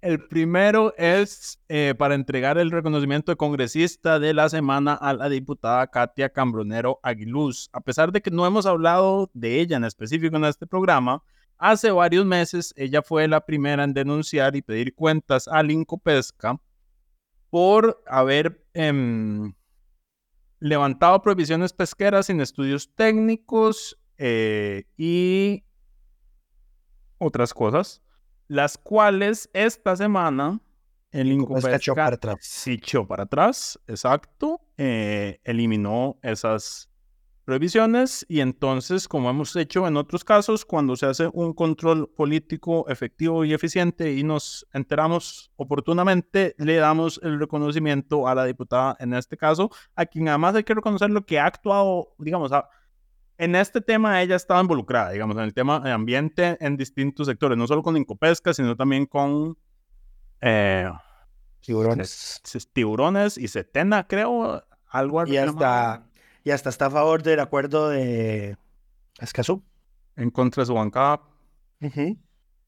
el 0.00 0.26
primero 0.26 0.94
es 0.96 1.60
eh, 1.68 1.94
para 1.96 2.14
entregar 2.14 2.58
el 2.58 2.70
reconocimiento 2.70 3.32
de 3.32 3.36
congresista 3.36 4.18
de 4.18 4.34
la 4.34 4.48
semana 4.48 4.94
a 4.94 5.14
la 5.14 5.28
diputada 5.28 5.86
Katia 5.86 6.28
Cambronero 6.28 6.98
Aguiluz. 7.02 7.68
A 7.72 7.80
pesar 7.80 8.12
de 8.12 8.20
que 8.20 8.30
no 8.30 8.46
hemos 8.46 8.66
hablado 8.66 9.30
de 9.34 9.60
ella 9.60 9.76
en 9.76 9.84
específico 9.84 10.36
en 10.36 10.44
este 10.44 10.66
programa, 10.66 11.22
hace 11.58 11.90
varios 11.90 12.24
meses 12.24 12.72
ella 12.76 13.02
fue 13.02 13.28
la 13.28 13.44
primera 13.44 13.84
en 13.84 13.94
denunciar 13.94 14.56
y 14.56 14.62
pedir 14.62 14.94
cuentas 14.94 15.48
al 15.48 15.70
Incopesca 15.70 16.60
por 17.50 18.02
haber 18.06 18.64
em, 18.74 19.54
levantado 20.60 21.20
prohibiciones 21.22 21.72
pesqueras 21.72 22.26
sin 22.26 22.40
estudios 22.40 22.94
técnicos 22.94 23.98
eh, 24.18 24.84
y 24.96 25.64
otras 27.18 27.54
cosas, 27.54 28.02
las 28.48 28.76
cuales 28.78 29.48
esta 29.52 29.96
semana 29.96 30.60
el 31.12 31.32
Incopesca 31.32 31.76
echó 31.76 31.94
para 31.94 32.16
atrás. 32.16 32.38
Sí, 32.40 32.74
echó 32.74 33.06
para 33.06 33.22
atrás, 33.24 33.80
exacto, 33.86 34.60
eh, 34.76 35.40
eliminó 35.44 36.18
esas 36.22 36.90
prohibiciones 37.46 38.26
y 38.28 38.40
entonces, 38.40 39.06
como 39.06 39.30
hemos 39.30 39.54
hecho 39.54 39.86
en 39.86 39.96
otros 39.96 40.24
casos, 40.24 40.64
cuando 40.64 40.96
se 40.96 41.06
hace 41.06 41.30
un 41.32 41.54
control 41.54 42.08
político 42.08 42.86
efectivo 42.88 43.44
y 43.44 43.54
eficiente 43.54 44.12
y 44.12 44.24
nos 44.24 44.66
enteramos 44.72 45.52
oportunamente, 45.54 46.56
le 46.58 46.74
damos 46.74 47.20
el 47.22 47.38
reconocimiento 47.38 48.26
a 48.26 48.34
la 48.34 48.44
diputada 48.44 48.96
en 48.98 49.14
este 49.14 49.36
caso, 49.36 49.70
a 49.94 50.06
quien 50.06 50.28
además 50.28 50.56
hay 50.56 50.64
que 50.64 50.74
reconocer 50.74 51.08
lo 51.10 51.24
que 51.24 51.38
ha 51.38 51.46
actuado, 51.46 52.14
digamos, 52.18 52.50
en 53.38 53.54
este 53.54 53.80
tema 53.80 54.20
ella 54.22 54.34
estaba 54.34 54.60
involucrada, 54.60 55.12
digamos, 55.12 55.36
en 55.36 55.44
el 55.44 55.54
tema 55.54 55.78
de 55.78 55.92
ambiente 55.92 56.56
en 56.58 56.76
distintos 56.76 57.28
sectores, 57.28 57.56
no 57.56 57.68
solo 57.68 57.84
con 57.84 57.96
Incopesca, 57.96 58.52
sino 58.54 58.76
también 58.76 59.06
con... 59.06 59.56
Eh, 60.40 60.90
tiburones. 61.60 62.42
Tiburones 62.72 63.38
y 63.38 63.46
Setena, 63.46 64.04
creo, 64.08 64.64
algo 64.88 65.24
Y 65.28 65.36
hasta 65.36 66.05
y 66.46 66.52
hasta 66.52 66.70
está 66.70 66.86
a 66.86 66.90
favor 66.90 67.24
del 67.24 67.40
acuerdo 67.40 67.88
de 67.88 68.56
Escazú. 69.18 69.64
En 70.14 70.30
contra 70.30 70.62
de 70.62 70.66
su 70.66 70.74
bancada. 70.74 71.20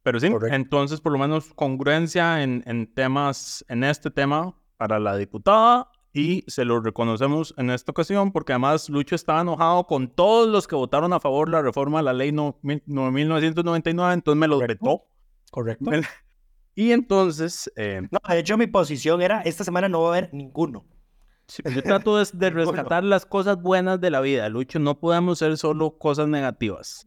Pero 0.03 0.19
sí, 0.19 0.29
entonces 0.51 1.01
por 1.01 1.13
lo 1.13 1.19
menos 1.19 1.55
congruencia 1.55 2.43
en, 2.43 2.65
en, 2.67 2.93
temas, 2.93 3.65
en 3.69 3.85
este 3.85 4.11
tema 4.11 4.57
para 4.77 4.99
la 4.99 5.17
diputada 5.17 5.93
y 6.13 6.43
se 6.49 6.65
lo 6.65 6.81
reconocemos 6.81 7.55
en 7.57 7.71
esta 7.71 7.93
ocasión 7.93 8.33
porque 8.33 8.53
además 8.53 8.89
Lucho 8.89 9.15
estaba 9.15 9.43
enojado 9.43 9.87
con 9.87 10.09
todos 10.13 10.49
los 10.49 10.67
que 10.67 10.75
votaron 10.75 11.13
a 11.13 11.21
favor 11.21 11.47
de 11.47 11.53
la 11.53 11.63
reforma 11.63 11.99
de 11.99 12.05
la 12.05 12.13
ley 12.15 12.33
no, 12.33 12.59
1999, 12.63 14.13
entonces 14.13 14.41
me 14.41 14.49
lo 14.49 14.59
vetó. 14.59 15.05
Correcto. 15.53 15.89
Y 16.75 16.93
entonces... 16.93 17.73
Eh, 17.75 18.03
no, 18.09 18.21
de 18.29 18.39
hecho 18.39 18.57
mi 18.57 18.69
posición 18.69 19.21
era, 19.21 19.41
esta 19.43 19.65
semana 19.65 19.89
no 19.89 20.03
va 20.03 20.09
a 20.09 20.19
haber 20.19 20.33
ninguno. 20.33 20.85
Pues, 21.63 21.75
yo 21.75 21.83
trato 21.83 22.17
de, 22.17 22.51
rescatar 22.51 23.05
las 23.05 23.25
cosas 23.27 23.61
buenas 23.61 24.01
de 24.01 24.11
la 24.11 24.21
vida, 24.21 24.49
Lucho. 24.49 24.79
No 24.79 24.99
podemos 24.99 25.39
ser 25.39 25.57
solo 25.57 25.99
cosas 25.99 26.29
negativas. 26.29 27.07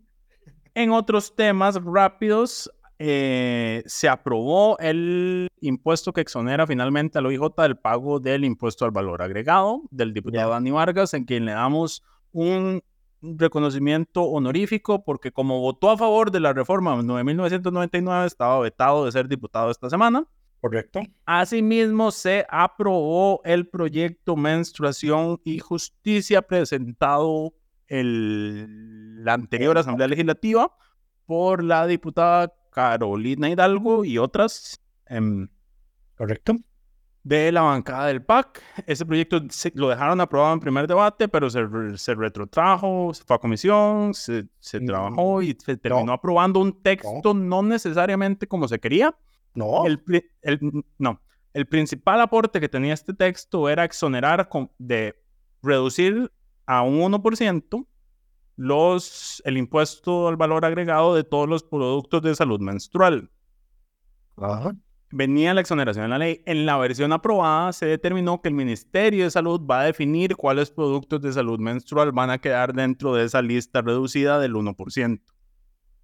En 0.74 0.92
otros 0.92 1.36
temas 1.36 1.80
rápidos, 1.84 2.72
eh, 2.98 3.84
se 3.86 4.08
aprobó 4.08 4.78
el 4.80 5.48
impuesto 5.60 6.14
que 6.14 6.22
exonera 6.22 6.66
finalmente 6.68 7.18
al 7.18 7.26
OIJ 7.26 7.42
del 7.58 7.78
pago 7.78 8.20
del 8.20 8.46
impuesto 8.46 8.86
al 8.86 8.92
valor 8.92 9.22
agregado 9.22 9.82
del 9.90 10.14
diputado 10.14 10.52
Dani 10.52 10.72
Vargas, 10.72 11.14
en 11.14 11.26
quien 11.26 11.46
le 11.46 11.54
damos 11.54 12.04
un 12.32 12.82
reconocimiento 13.24 14.24
honorífico 14.24 15.04
porque 15.04 15.32
como 15.32 15.60
votó 15.60 15.90
a 15.90 15.98
favor 15.98 16.32
de 16.32 16.40
la 16.40 16.54
reforma 16.54 16.94
en 16.94 17.26
1999 17.26 18.26
estaba 18.26 18.60
vetado 18.60 19.06
de 19.06 19.12
ser 19.12 19.28
diputado 19.28 19.72
esta 19.72 19.90
semana. 19.90 20.26
Correcto. 20.62 21.02
Asimismo, 21.26 22.12
se 22.12 22.46
aprobó 22.48 23.42
el 23.44 23.68
proyecto 23.68 24.36
Menstruación 24.36 25.42
y 25.44 25.58
Justicia 25.58 26.44
presentado 26.44 27.56
en 27.88 29.26
la 29.26 29.34
anterior 29.34 29.76
Asamblea 29.80 30.08
Legislativa 30.08 30.72
por 31.26 31.64
la 31.64 31.88
diputada 31.88 32.54
Carolina 32.70 33.50
Hidalgo 33.50 34.06
y 34.06 34.20
otras. 34.20 34.80
Em, 35.08 35.50
Correcto. 36.16 36.54
De 37.24 37.52
la 37.52 37.62
bancada 37.62 38.08
del 38.08 38.24
PAC. 38.24 38.62
Ese 38.86 39.04
proyecto 39.06 39.42
lo 39.74 39.90
dejaron 39.90 40.22
aprobado 40.22 40.54
en 40.54 40.60
primer 40.60 40.88
debate, 40.88 41.28
pero 41.28 41.50
se, 41.50 41.68
se 41.96 42.14
retrotrajo, 42.14 43.14
se 43.16 43.24
fue 43.24 43.36
a 43.36 43.40
comisión, 43.40 44.14
se, 44.14 44.44
mm, 44.44 44.86
trabajó 44.86 45.42
y 45.42 45.58
se 45.60 45.76
terminó 45.78 46.14
aprobando 46.14 46.60
un 46.60 46.84
texto 46.84 47.34
no 47.34 47.64
necesariamente 47.64 48.48
como 48.48 48.68
se 48.68 48.80
quería 48.80 49.16
no. 49.54 49.86
El, 49.86 50.02
no. 50.98 51.22
El 51.54 51.66
principal 51.68 52.22
aporte 52.22 52.60
que 52.60 52.70
tenía 52.70 52.94
este 52.94 53.14
texto 53.14 53.68
era 53.70 53.84
exonerar 53.84 54.50
de 54.78 55.16
reducir 55.62 56.32
a 56.66 56.82
un 56.82 57.12
1% 57.12 57.88
los, 58.56 59.42
el 59.46 59.58
impuesto 59.58 60.28
al 60.28 60.38
valor 60.38 60.66
agregado 60.66 61.16
de 61.16 61.24
todos 61.24 61.50
los 61.50 61.64
productos 61.64 62.22
de 62.22 62.36
salud 62.36 62.60
menstrual. 62.60 63.30
Venía 65.12 65.54
la 65.54 65.62
exoneración 65.62 66.06
en 66.06 66.12
la 66.12 66.18
ley. 66.18 66.42
En 66.46 66.66
la 66.66 66.78
versión 66.78 67.12
aprobada 67.12 67.74
se 67.74 67.86
determinó 67.86 68.42
que 68.42 68.48
el 68.48 68.56
Ministerio 68.56 69.26
de 69.26 69.32
Salud 69.32 69.60
va 69.70 69.82
a 69.82 69.86
definir 69.86 70.38
cuáles 70.38 70.72
productos 70.72 71.22
de 71.22 71.34
salud 71.34 71.60
menstrual 71.60 72.14
van 72.14 72.30
a 72.30 72.38
quedar 72.38 72.74
dentro 72.74 73.14
de 73.14 73.26
esa 73.26 73.42
lista 73.42 73.82
reducida 73.82 74.40
del 74.40 74.54
1%. 74.54 75.22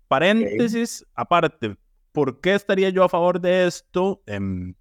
Paréntesis, 0.10 1.06
aparte, 1.16 1.78
¿por 2.12 2.42
qué 2.42 2.56
estaría 2.56 2.90
yo 2.90 3.04
a 3.04 3.10
favor 3.10 3.40
de 3.40 3.68
esto? 3.68 4.22
Em, 4.26 4.76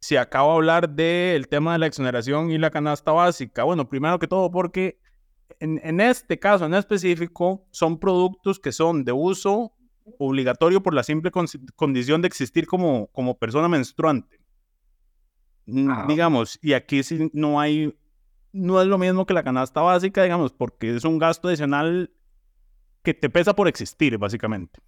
si 0.00 0.16
acabo 0.16 0.50
de 0.50 0.56
hablar 0.56 0.88
del 0.90 1.48
tema 1.48 1.72
de 1.72 1.78
la 1.80 1.86
exoneración 1.86 2.50
y 2.50 2.58
la 2.58 2.70
canasta 2.70 3.12
básica. 3.12 3.64
Bueno, 3.64 3.88
primero 3.88 4.18
que 4.18 4.28
todo, 4.28 4.50
porque 4.50 5.00
en, 5.60 5.80
en 5.82 6.00
este 6.00 6.38
caso 6.38 6.66
en 6.66 6.74
específico 6.74 7.66
son 7.70 7.98
productos 7.98 8.60
que 8.60 8.72
son 8.72 9.04
de 9.04 9.12
uso 9.12 9.74
obligatorio 10.18 10.82
por 10.82 10.94
la 10.94 11.02
simple 11.02 11.30
condición 11.76 12.22
de 12.22 12.28
existir 12.28 12.66
como, 12.66 13.08
como 13.08 13.38
persona 13.38 13.68
menstruante. 13.68 14.40
Digamos, 15.66 16.58
y 16.62 16.72
aquí 16.72 17.02
sí 17.02 17.30
no 17.34 17.60
hay, 17.60 17.94
no 18.52 18.80
es 18.80 18.86
lo 18.86 18.96
mismo 18.96 19.26
que 19.26 19.34
la 19.34 19.42
canasta 19.42 19.82
básica, 19.82 20.22
digamos, 20.22 20.52
porque 20.52 20.96
es 20.96 21.04
un 21.04 21.18
gasto 21.18 21.48
adicional 21.48 22.10
que 23.02 23.12
te 23.12 23.28
pesa 23.28 23.54
por 23.54 23.68
existir, 23.68 24.16
básicamente. 24.16 24.80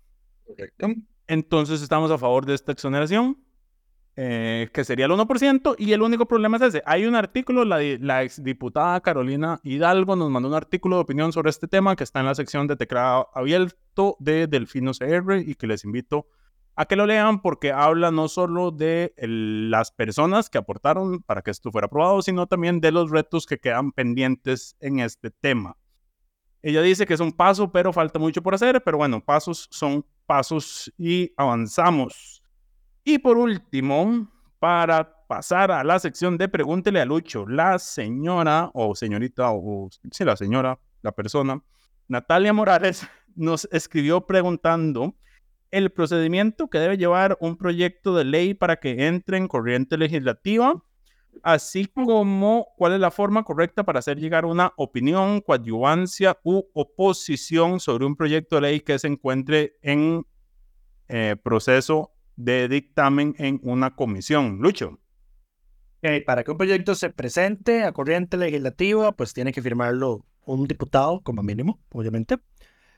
Entonces 1.31 1.81
estamos 1.81 2.11
a 2.11 2.19
favor 2.19 2.45
de 2.45 2.55
esta 2.55 2.73
exoneración. 2.73 3.39
Eh, 4.17 4.69
que 4.75 4.85
sería 4.85 5.07
el 5.07 5.13
1%, 5.13 5.77
y 5.79 5.93
el 5.93 6.03
único 6.03 6.27
problema 6.27 6.57
es 6.57 6.65
ese. 6.65 6.83
Hay 6.85 7.07
un 7.07 7.15
artículo, 7.15 7.65
la, 7.65 7.79
la 8.01 8.25
exdiputada 8.25 9.01
Carolina 9.01 9.61
Hidalgo 9.63 10.17
nos 10.17 10.29
mandó 10.29 10.49
un 10.49 10.57
artículo 10.57 10.97
de 10.97 11.03
opinión 11.03 11.33
sobre 11.33 11.49
este 11.49 11.69
tema 11.69 11.95
que 11.95 12.03
está 12.03 12.19
en 12.19 12.27
la 12.27 12.35
sección 12.35 12.67
de 12.67 12.75
teclado 12.75 13.29
abierto 13.33 14.17
de 14.19 14.49
Delfino 14.49 14.91
CR 14.93 15.39
y 15.39 15.55
que 15.55 15.69
les 15.69 15.85
invito 15.85 16.27
a 16.75 16.87
que 16.87 16.97
lo 16.97 17.07
lean 17.07 17.41
porque 17.41 17.73
habla 17.73 18.11
no 18.11 18.27
solo 18.27 18.73
de 18.73 19.15
las 19.17 19.93
personas 19.93 20.51
que 20.51 20.59
aportaron 20.59 21.23
para 21.23 21.43
que 21.43 21.53
esto 21.53 21.71
fuera 21.71 21.87
aprobado, 21.87 22.21
sino 22.23 22.49
también 22.49 22.81
de 22.81 22.91
los 22.91 23.11
retos 23.11 23.47
que 23.47 23.59
quedan 23.59 23.93
pendientes 23.93 24.77
en 24.81 24.99
este 24.99 25.31
tema. 25.31 25.77
Ella 26.63 26.83
dice 26.83 27.07
que 27.07 27.15
es 27.15 27.21
un 27.21 27.33
paso, 27.33 27.73
pero 27.73 27.93
falta 27.93 28.19
mucho 28.19 28.43
por 28.43 28.55
hacer, 28.55 28.83
pero 28.85 28.99
bueno, 28.99 29.25
pasos 29.25 29.69
son 29.71 30.05
pasos 30.31 30.93
y 30.97 31.33
avanzamos. 31.37 32.41
Y 33.03 33.19
por 33.19 33.37
último, 33.37 34.31
para 34.61 35.27
pasar 35.27 35.73
a 35.73 35.83
la 35.83 35.99
sección 35.99 36.39
de 36.39 36.49
Pregúntele 36.49 37.01
a 37.01 37.05
Lucho, 37.05 37.49
la 37.49 37.81
señora 37.81 38.71
o 38.73 38.95
señorita 38.95 39.51
o 39.51 39.89
sí, 40.13 40.25
la 40.25 40.37
señora, 40.37 40.79
la 41.03 41.11
persona, 41.11 41.61
Natalia 42.07 42.53
Morales 42.53 43.05
nos 43.35 43.69
escribió 43.73 44.25
preguntando 44.25 45.17
el 45.73 45.91
procedimiento 45.91 46.71
que 46.71 46.79
debe 46.79 46.97
llevar 46.97 47.37
un 47.41 47.57
proyecto 47.57 48.15
de 48.15 48.23
ley 48.23 48.55
para 48.55 48.77
que 48.77 49.09
entre 49.09 49.37
en 49.37 49.49
corriente 49.49 49.99
legislativa, 49.99 50.81
así 51.43 51.87
como 51.87 52.69
cuál 52.77 52.95
es 52.95 53.01
la 53.01 53.11
forma 53.11 53.45
correcta 53.45 53.85
para 53.85 53.99
hacer 53.99 54.19
llegar 54.19 54.45
una 54.45 54.73
opinión, 54.77 55.41
coadyuvancia 55.41 56.39
u 56.43 56.63
oposición 56.75 57.81
sobre 57.81 58.07
un 58.07 58.17
proyecto 58.17 58.57
de 58.57 58.63
ley 58.63 58.81
que 58.81 58.99
se 58.99 59.09
encuentre 59.09 59.77
en 59.83 60.27
eh, 61.09 61.37
proceso 61.43 62.13
de 62.37 62.69
dictamen 62.69 63.35
en 63.39 63.61
una 63.63 63.95
comisión. 63.95 64.59
Lucho. 64.61 64.99
para 66.25 66.45
que 66.45 66.51
un 66.51 66.57
proyecto 66.57 66.95
se 66.95 67.11
presente 67.11 67.85
a 67.85 67.93
corriente 67.93 68.37
legislativa, 68.37 69.13
pues 69.13 69.35
tiene 69.35 69.53
que 69.53 69.61
firmarlo 69.61 70.25
un 70.45 70.67
diputado, 70.67 71.21
como 71.23 71.43
mínimo, 71.43 71.81
obviamente. 71.91 72.39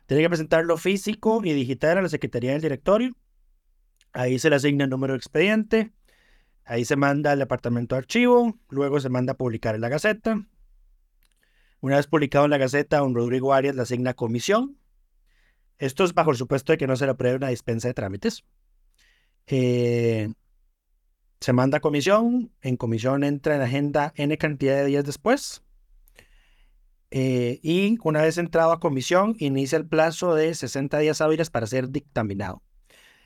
Tiene 0.07 0.23
que 0.23 0.29
presentarlo 0.29 0.77
físico 0.77 1.41
y 1.45 1.53
digital 1.53 1.99
a 1.99 2.03
la 2.03 2.09
Secretaría 2.09 2.53
del 2.53 2.63
Directorio. 2.63 3.17
Ahí 4.13 4.39
se 4.39 4.51
le 4.51 4.57
asigna 4.57 4.85
el 4.85 4.91
número 4.91 5.15
de 5.15 5.19
expediente. 5.19 5.93
Ahí 6.65 6.85
se 6.85 6.97
manda 6.97 7.33
al 7.33 7.39
departamento 7.39 7.95
de 7.95 8.01
archivo. 8.01 8.59
Luego 8.69 9.01
se 9.01 9.09
manda 9.09 9.33
a 9.33 9.37
publicar 9.37 9.75
en 9.75 9.81
la 9.81 9.89
Gaceta. 9.89 10.47
Una 11.81 11.97
vez 11.97 12.07
publicado 12.07 12.45
en 12.45 12.53
la 12.53 12.59
Gaceta, 12.59 12.99
don 12.99 13.15
Rodrigo 13.15 13.53
Arias 13.53 13.75
le 13.75 13.83
asigna 13.83 14.15
comisión. 14.15 14.79
Esto 15.79 16.05
es 16.05 16.15
bajo 16.15 16.31
el 16.31 16.37
supuesto 16.37 16.73
de 16.73 16.79
que 16.79 16.87
no 16.87 16.97
se 16.97 17.07
le 17.07 17.11
apruebe 17.11 17.37
una 17.37 17.49
dispensa 17.49 17.89
de 17.89 17.95
trámites. 17.95 18.45
Eh, 19.49 20.33
se 21.41 21.53
manda 21.53 21.81
comisión, 21.81 22.53
en 22.61 22.77
comisión 22.77 23.25
entra 23.25 23.57
en 23.57 23.63
agenda 23.63 24.13
N 24.15 24.39
cantidad 24.39 24.77
de 24.77 24.87
días 24.87 25.05
después. 25.05 25.65
Eh, 27.11 27.59
y 27.63 27.99
una 28.05 28.23
vez 28.23 28.39
entrado 28.39 28.71
a 28.71 28.79
comisión, 28.79 29.35
inicia 29.39 29.77
el 29.77 29.87
plazo 29.87 30.37
de 30.37 30.55
60 30.55 30.99
días 31.01 31.21
hábiles 31.21 31.51
para 31.51 31.67
ser 31.67 31.91
dictaminado. 31.91 32.63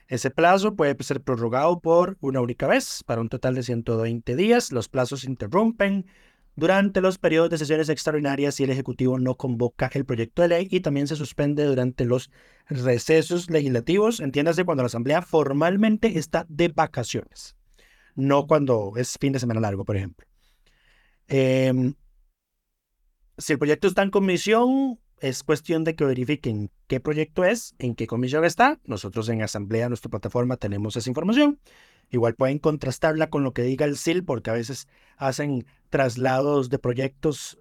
Ese 0.09 0.31
plazo 0.31 0.77
puede 0.77 0.97
ser 1.03 1.21
prorrogado 1.21 1.81
por 1.81 2.17
una 2.21 2.41
única 2.41 2.67
vez, 2.67 3.03
para 3.05 3.21
un 3.21 3.29
total 3.29 3.55
de 3.55 3.63
120 3.63 4.37
días. 4.37 4.71
Los 4.71 4.89
plazos 4.89 5.23
se 5.23 5.31
interrumpen 5.31 6.07
durante 6.55 7.01
los 7.01 7.19
periodos 7.19 7.51
de 7.51 7.59
sesiones 7.59 7.89
extraordinarias 7.89 8.55
si 8.55 8.65
el 8.65 8.71
Ejecutivo 8.71 9.19
no 9.19 9.37
convoca 9.37 9.91
el 9.93 10.05
proyecto 10.05 10.43
de 10.43 10.49
ley 10.49 10.69
y 10.71 10.81
también 10.81 11.07
se 11.07 11.17
suspende 11.17 11.65
durante 11.65 12.05
los 12.05 12.31
recesos 12.67 13.51
legislativos, 13.51 14.21
entiéndase 14.21 14.65
cuando 14.65 14.83
la 14.83 14.87
Asamblea 14.87 15.23
formalmente 15.23 16.19
está 16.19 16.47
de 16.49 16.69
vacaciones, 16.69 17.57
no 18.15 18.47
cuando 18.47 18.95
es 18.97 19.17
fin 19.21 19.33
de 19.33 19.41
semana 19.41 19.61
largo, 19.61 19.85
por 19.85 19.97
ejemplo. 19.97 20.27
Em, 21.29 21.95
si 23.37 23.53
el 23.53 23.59
proyecto 23.59 23.87
está 23.87 24.03
en 24.03 24.11
comisión, 24.11 24.99
es 25.21 25.43
cuestión 25.43 25.85
de 25.85 25.95
que 25.95 26.05
verifiquen 26.05 26.71
qué 26.87 27.01
proyecto 27.01 27.45
es, 27.45 27.75
en 27.79 27.95
qué 27.95 28.07
comisión 28.07 28.45
está. 28.45 28.79
Nosotros 28.85 29.29
en 29.29 29.43
Asamblea, 29.43 29.89
nuestra 29.89 30.11
plataforma, 30.11 30.57
tenemos 30.57 30.97
esa 30.97 31.11
información. 31.11 31.59
Igual 32.11 32.35
pueden 32.35 32.59
contrastarla 32.59 33.31
con 33.31 33.43
lo 33.43 33.53
que 33.53 33.63
diga 33.63 33.87
el 33.87 33.97
SIL, 33.97 34.25
porque 34.25 34.51
a 34.51 34.55
veces 34.55 34.89
hacen 35.17 35.67
traslados 35.91 36.71
de 36.71 36.79
proyectos 36.79 37.59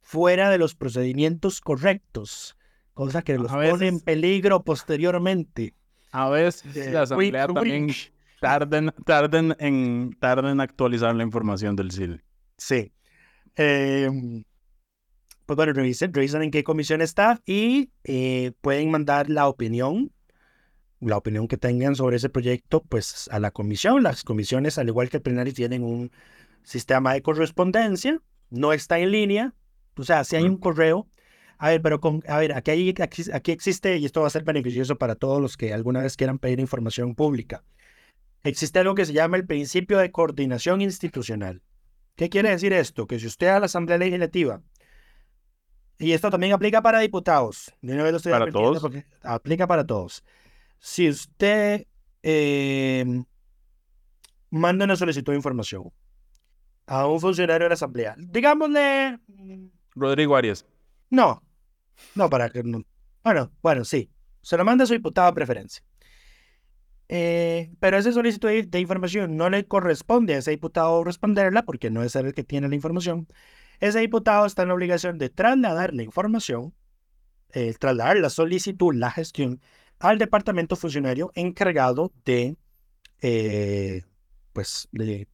fuera 0.00 0.50
de 0.50 0.58
los 0.58 0.74
procedimientos 0.74 1.60
correctos, 1.60 2.56
cosa 2.92 3.22
que 3.22 3.38
los 3.38 3.50
pone 3.50 3.88
en 3.88 4.00
peligro 4.00 4.62
posteriormente. 4.62 5.74
A 6.12 6.28
veces 6.28 6.92
la 6.92 7.02
Asamblea 7.02 7.46
también 7.46 7.90
tarden, 8.40 8.92
tarden, 9.04 9.56
en, 9.58 10.16
tarden 10.20 10.52
en 10.52 10.60
actualizar 10.60 11.14
la 11.14 11.22
información 11.22 11.76
del 11.76 11.90
SIL. 11.90 12.22
Sí. 12.56 12.92
Em, 13.56 14.44
pues 15.46 15.56
bueno, 15.56 15.72
revisen, 15.72 16.12
revisen 16.12 16.42
en 16.42 16.50
qué 16.50 16.64
comisión 16.64 17.00
está 17.00 17.40
y 17.46 17.90
eh, 18.04 18.52
pueden 18.60 18.90
mandar 18.90 19.30
la 19.30 19.48
opinión 19.48 20.10
la 21.08 21.16
opinión 21.16 21.48
que 21.48 21.56
tengan 21.56 21.94
sobre 21.94 22.16
ese 22.16 22.28
proyecto, 22.28 22.82
pues 22.82 23.28
a 23.30 23.38
la 23.38 23.50
comisión. 23.50 24.02
Las 24.02 24.24
comisiones, 24.24 24.78
al 24.78 24.88
igual 24.88 25.10
que 25.10 25.18
el 25.18 25.22
plenario, 25.22 25.52
tienen 25.52 25.82
un 25.82 26.10
sistema 26.62 27.12
de 27.12 27.22
correspondencia, 27.22 28.20
no 28.50 28.72
está 28.72 28.98
en 28.98 29.10
línea, 29.10 29.54
o 29.96 30.04
sea, 30.04 30.24
si 30.24 30.36
hay 30.36 30.44
un 30.44 30.56
correo. 30.56 31.08
A 31.56 31.68
ver, 31.68 31.82
pero 31.82 32.00
con, 32.00 32.22
a 32.26 32.38
ver, 32.38 32.52
aquí, 32.52 32.72
hay, 32.72 32.94
aquí, 33.32 33.52
existe, 33.52 33.96
y 33.96 34.04
esto 34.04 34.20
va 34.20 34.26
a 34.26 34.30
ser 34.30 34.42
beneficioso 34.42 34.96
para 34.96 35.14
todos 35.14 35.40
los 35.40 35.56
que 35.56 35.72
alguna 35.72 36.02
vez 36.02 36.16
quieran 36.16 36.38
pedir 36.38 36.58
información 36.58 37.14
pública. 37.14 37.62
Existe 38.42 38.80
algo 38.80 38.94
que 38.94 39.06
se 39.06 39.12
llama 39.12 39.36
el 39.36 39.46
principio 39.46 39.98
de 39.98 40.10
coordinación 40.10 40.82
institucional. 40.82 41.62
¿Qué 42.16 42.28
quiere 42.28 42.50
decir 42.50 42.72
esto? 42.72 43.06
Que 43.06 43.18
si 43.18 43.26
usted 43.26 43.48
a 43.48 43.60
la 43.60 43.66
Asamblea 43.66 43.98
Legislativa, 43.98 44.62
y 45.98 46.12
esto 46.12 46.30
también 46.30 46.52
aplica 46.52 46.82
para 46.82 47.00
diputados, 47.00 47.72
para 48.24 48.50
todos. 48.50 48.84
Aplica 49.22 49.66
para 49.66 49.86
todos 49.86 50.24
si 50.84 51.08
usted 51.08 51.86
em, 52.22 53.24
manda 54.50 54.84
una 54.84 54.96
solicitud 54.96 55.32
de 55.32 55.38
información 55.38 55.90
a 56.86 57.06
un 57.06 57.18
funcionario 57.18 57.64
de 57.64 57.70
la 57.70 57.74
Asamblea, 57.74 58.14
digámosle... 58.18 59.18
Rodrigo 59.94 60.36
Arias. 60.36 60.66
No, 61.08 61.42
no, 62.14 62.28
para 62.28 62.50
que 62.50 62.62
no... 62.62 62.84
Bueno, 63.22 63.50
bueno, 63.62 63.86
sí. 63.86 64.10
Se 64.42 64.58
lo 64.58 64.64
manda 64.66 64.84
a 64.84 64.86
su 64.86 64.92
diputado 64.92 65.28
de 65.28 65.34
preferencia. 65.34 65.82
Eh, 67.08 67.72
pero 67.80 67.96
esa 67.96 68.12
solicitud 68.12 68.50
de, 68.50 68.80
información 68.80 69.38
no 69.38 69.48
le 69.48 69.66
corresponde 69.66 70.34
a 70.34 70.38
ese 70.38 70.50
diputado 70.50 71.02
responderla 71.02 71.64
porque 71.64 71.88
no 71.88 72.02
es 72.02 72.14
el 72.14 72.34
que 72.34 72.44
tiene 72.44 72.68
la 72.68 72.74
información. 72.74 73.26
Ese 73.80 74.00
diputado 74.00 74.46
está 74.46 74.62
en 74.62 74.68
la 74.68 74.74
obligación 74.74 75.18
de 75.18 75.30
trasladar 75.30 75.94
la 75.94 76.02
información, 76.02 76.74
eh, 77.52 77.74
trasladar 77.78 78.16
la 78.16 78.30
solicitud, 78.30 78.94
la 78.94 79.10
gestión 79.10 79.60
al 80.00 80.18
departamento 80.18 80.76
funcionario 80.76 81.30
encargado 81.34 82.12
de, 82.24 82.56
eh, 83.22 84.02
pues, 84.52 84.88
de, 84.92 85.26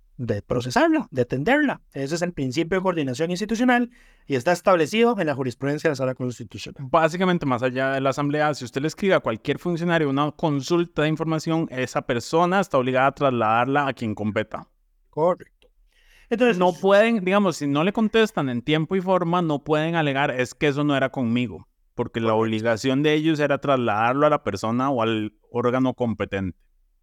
procesarla, 0.47 1.09
de 1.11 1.23
atenderla. 1.23 1.81
Ese 1.93 2.15
es 2.15 2.23
el 2.23 2.33
principio 2.33 2.79
de 2.79 2.83
coordinación 2.83 3.31
institucional 3.31 3.91
y 4.27 4.37
está 4.37 4.53
establecido 4.53 5.19
en 5.19 5.27
la 5.27 5.35
jurisprudencia 5.35 5.89
de 5.89 5.93
la 5.93 5.97
Sala 5.97 6.15
Constitucional. 6.15 6.87
Básicamente, 6.91 7.47
más 7.47 7.63
allá 7.63 7.93
de 7.93 8.01
la 8.01 8.11
Asamblea, 8.11 8.53
si 8.55 8.65
usted 8.65 8.83
le 8.83 8.89
escribe 8.89 9.15
a 9.15 9.21
cualquier 9.21 9.59
funcionario 9.59 10.11
una 10.11 10.31
consulta 10.33 11.03
de 11.03 11.09
información, 11.09 11.67
esa 11.71 12.03
persona 12.03 12.61
está 12.61 12.79
obligada 12.79 13.07
a 13.09 13.13
trasladarla 13.13 13.89
a 13.89 13.93
quien 13.95 14.15
competa. 14.15 14.69
Correcto. 15.09 15.60
Entonces, 16.31 16.59
no 16.59 16.73
pueden, 16.73 17.25
digamos, 17.25 17.57
si 17.57 17.67
no 17.67 17.85
le 17.85 17.93
contestan 17.93 18.49
en 18.49 18.63
tiempo 18.63 18.97
y 18.97 19.01
forma, 19.01 19.43
no 19.43 19.63
pueden 19.63 19.97
alegar, 19.97 20.31
es 20.31 20.55
que 20.55 20.69
eso 20.69 20.85
no 20.85 20.97
era 20.97 21.11
conmigo 21.11 21.67
porque 22.01 22.19
la 22.19 22.33
obligación 22.33 23.03
de 23.03 23.13
ellos 23.13 23.41
era 23.41 23.59
trasladarlo 23.59 24.27
a 24.27 24.31
la 24.31 24.43
persona 24.43 24.89
o 24.89 25.03
al 25.03 25.35
órgano 25.51 25.93
competente. 25.93 26.59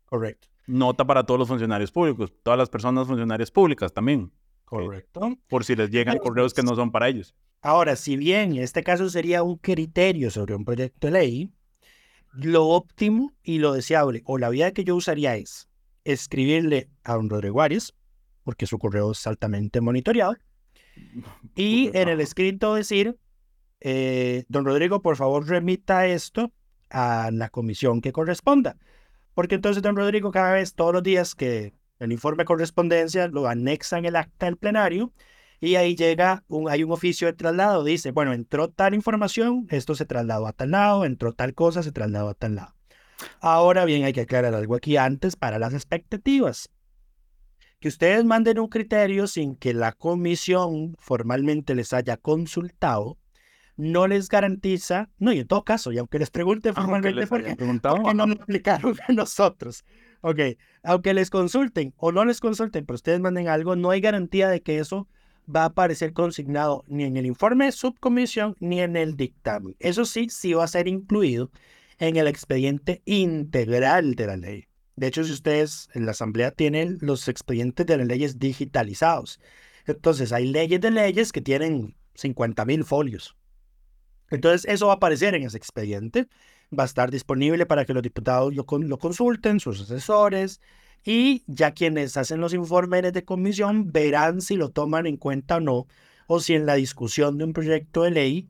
Correcto. 0.05 0.47
Nota 0.65 1.05
para 1.05 1.23
todos 1.23 1.37
los 1.37 1.47
funcionarios 1.47 1.91
públicos, 1.91 2.33
todas 2.41 2.57
las 2.57 2.67
personas 2.67 3.05
funcionarias 3.05 3.51
públicas 3.51 3.93
también. 3.93 4.31
Correcto. 4.65 5.37
Por 5.49 5.63
si 5.65 5.75
les 5.75 5.91
llegan 5.91 6.17
correos 6.17 6.51
que 6.51 6.63
no 6.63 6.75
son 6.75 6.91
para 6.91 7.09
ellos. 7.09 7.35
Ahora, 7.61 7.95
si 7.95 8.17
bien 8.17 8.55
este 8.57 8.81
caso 8.81 9.07
sería 9.11 9.43
un 9.43 9.57
criterio 9.57 10.31
sobre 10.31 10.55
un 10.55 10.65
proyecto 10.65 11.05
de 11.05 11.13
ley, 11.13 11.51
Lo 12.33 12.65
óptimo 12.65 13.33
y 13.43 13.59
lo 13.59 13.73
deseable, 13.73 14.23
o 14.25 14.39
la 14.39 14.49
vía 14.49 14.71
que 14.71 14.83
yo 14.83 14.95
usaría 14.95 15.35
es 15.35 15.69
escribirle 16.05 16.89
a 17.03 17.13
don 17.13 17.29
Rodrigo 17.29 17.61
Arias, 17.61 17.93
porque 18.47 18.65
su 18.65 18.79
correo 18.79 19.11
es 19.11 19.27
altamente 19.27 19.81
monitoreado, 19.81 20.37
y 21.57 21.91
en 21.93 22.07
el 22.07 22.21
escrito 22.21 22.75
decir, 22.75 23.17
eh, 23.81 24.45
don 24.47 24.63
Rodrigo, 24.63 25.01
por 25.01 25.17
favor 25.17 25.45
remita 25.45 26.07
esto 26.07 26.53
a 26.89 27.29
la 27.33 27.49
comisión 27.49 27.99
que 27.99 28.13
corresponda. 28.13 28.77
Porque 29.33 29.55
entonces 29.55 29.83
don 29.83 29.97
Rodrigo 29.97 30.31
cada 30.31 30.53
vez, 30.53 30.75
todos 30.75 30.93
los 30.93 31.03
días 31.03 31.35
que 31.35 31.73
el 31.99 32.13
informe 32.13 32.43
de 32.43 32.45
correspondencia 32.45 33.27
lo 33.27 33.49
anexa 33.49 33.97
en 33.97 34.05
el 34.05 34.15
acta 34.15 34.45
del 34.45 34.55
plenario 34.55 35.11
y 35.59 35.75
ahí 35.75 35.97
llega, 35.97 36.45
un, 36.47 36.69
hay 36.69 36.85
un 36.85 36.93
oficio 36.93 37.27
de 37.27 37.33
traslado, 37.33 37.83
dice, 37.83 38.11
bueno, 38.11 38.31
entró 38.31 38.69
tal 38.69 38.93
información, 38.93 39.67
esto 39.71 39.93
se 39.93 40.05
trasladó 40.05 40.47
a 40.47 40.53
tal 40.53 40.71
lado, 40.71 41.03
entró 41.03 41.33
tal 41.33 41.53
cosa, 41.53 41.83
se 41.83 41.91
trasladó 41.91 42.29
a 42.29 42.33
tal 42.33 42.55
lado. 42.55 42.75
Ahora 43.41 43.83
bien, 43.83 44.05
hay 44.05 44.13
que 44.13 44.21
aclarar 44.21 44.53
algo 44.53 44.73
aquí 44.73 44.95
antes 44.95 45.35
para 45.35 45.59
las 45.59 45.73
expectativas. 45.73 46.69
Que 47.79 47.87
ustedes 47.87 48.25
manden 48.25 48.59
un 48.59 48.67
criterio 48.67 49.27
sin 49.27 49.55
que 49.55 49.73
la 49.73 49.91
comisión 49.91 50.95
formalmente 50.99 51.75
les 51.75 51.93
haya 51.93 52.17
consultado, 52.17 53.17
no 53.75 54.07
les 54.07 54.29
garantiza, 54.29 55.09
no, 55.19 55.31
y 55.31 55.39
en 55.39 55.47
todo 55.47 55.63
caso, 55.63 55.91
y 55.91 55.99
aunque 55.99 56.17
les 56.17 56.31
pregunten 56.31 56.73
formalmente 56.73 57.27
por 57.27 57.43
qué, 57.43 57.55
no 57.55 58.25
lo 58.25 58.33
aplicaron 58.33 58.95
a 59.07 59.13
nosotros. 59.13 59.85
Ok, 60.21 60.39
aunque 60.81 61.13
les 61.13 61.29
consulten 61.29 61.93
o 61.97 62.11
no 62.11 62.25
les 62.25 62.39
consulten, 62.39 62.85
pero 62.85 62.95
ustedes 62.95 63.19
manden 63.19 63.47
algo, 63.47 63.75
no 63.75 63.91
hay 63.91 64.01
garantía 64.01 64.49
de 64.49 64.61
que 64.61 64.79
eso 64.79 65.07
va 65.53 65.61
a 65.61 65.65
aparecer 65.65 66.13
consignado 66.13 66.83
ni 66.87 67.03
en 67.03 67.17
el 67.17 67.25
informe 67.25 67.65
de 67.65 67.71
subcomisión 67.71 68.55
ni 68.59 68.81
en 68.81 68.95
el 68.97 69.15
dictamen. 69.15 69.75
Eso 69.79 70.05
sí, 70.05 70.27
sí 70.29 70.53
va 70.53 70.63
a 70.63 70.67
ser 70.67 70.87
incluido 70.87 71.51
en 71.99 72.17
el 72.17 72.27
expediente 72.27 73.01
integral 73.05 74.15
de 74.15 74.27
la 74.27 74.37
ley. 74.37 74.66
De 74.97 75.07
hecho, 75.07 75.23
si 75.23 75.31
ustedes 75.31 75.89
en 75.93 76.05
la 76.05 76.11
Asamblea 76.11 76.51
tienen 76.51 76.97
los 77.01 77.27
expedientes 77.27 77.85
de 77.85 77.97
las 77.97 78.07
leyes 78.07 78.39
digitalizados, 78.39 79.39
entonces 79.85 80.33
hay 80.33 80.47
leyes 80.47 80.81
de 80.81 80.91
leyes 80.91 81.31
que 81.31 81.39
tienen 81.39 81.95
50 82.15 82.65
mil 82.65 82.83
folios. 82.83 83.37
Entonces, 84.29 84.65
eso 84.69 84.87
va 84.87 84.93
a 84.93 84.95
aparecer 84.95 85.35
en 85.35 85.43
ese 85.43 85.55
expediente. 85.55 86.27
Va 86.77 86.83
a 86.83 86.87
estar 86.87 87.11
disponible 87.11 87.65
para 87.65 87.85
que 87.85 87.93
los 87.93 88.03
diputados 88.03 88.53
lo, 88.53 88.65
lo 88.79 88.97
consulten, 88.97 89.59
sus 89.59 89.81
asesores, 89.81 90.59
y 91.05 91.43
ya 91.47 91.71
quienes 91.71 92.17
hacen 92.17 92.41
los 92.41 92.53
informes 92.53 93.13
de 93.13 93.23
comisión 93.23 93.91
verán 93.91 94.41
si 94.41 94.57
lo 94.57 94.69
toman 94.69 95.05
en 95.05 95.17
cuenta 95.17 95.57
o 95.57 95.59
no, 95.59 95.87
o 96.27 96.39
si 96.39 96.55
en 96.55 96.65
la 96.65 96.73
discusión 96.73 97.37
de 97.37 97.45
un 97.45 97.53
proyecto 97.53 98.03
de 98.03 98.11
ley 98.11 98.49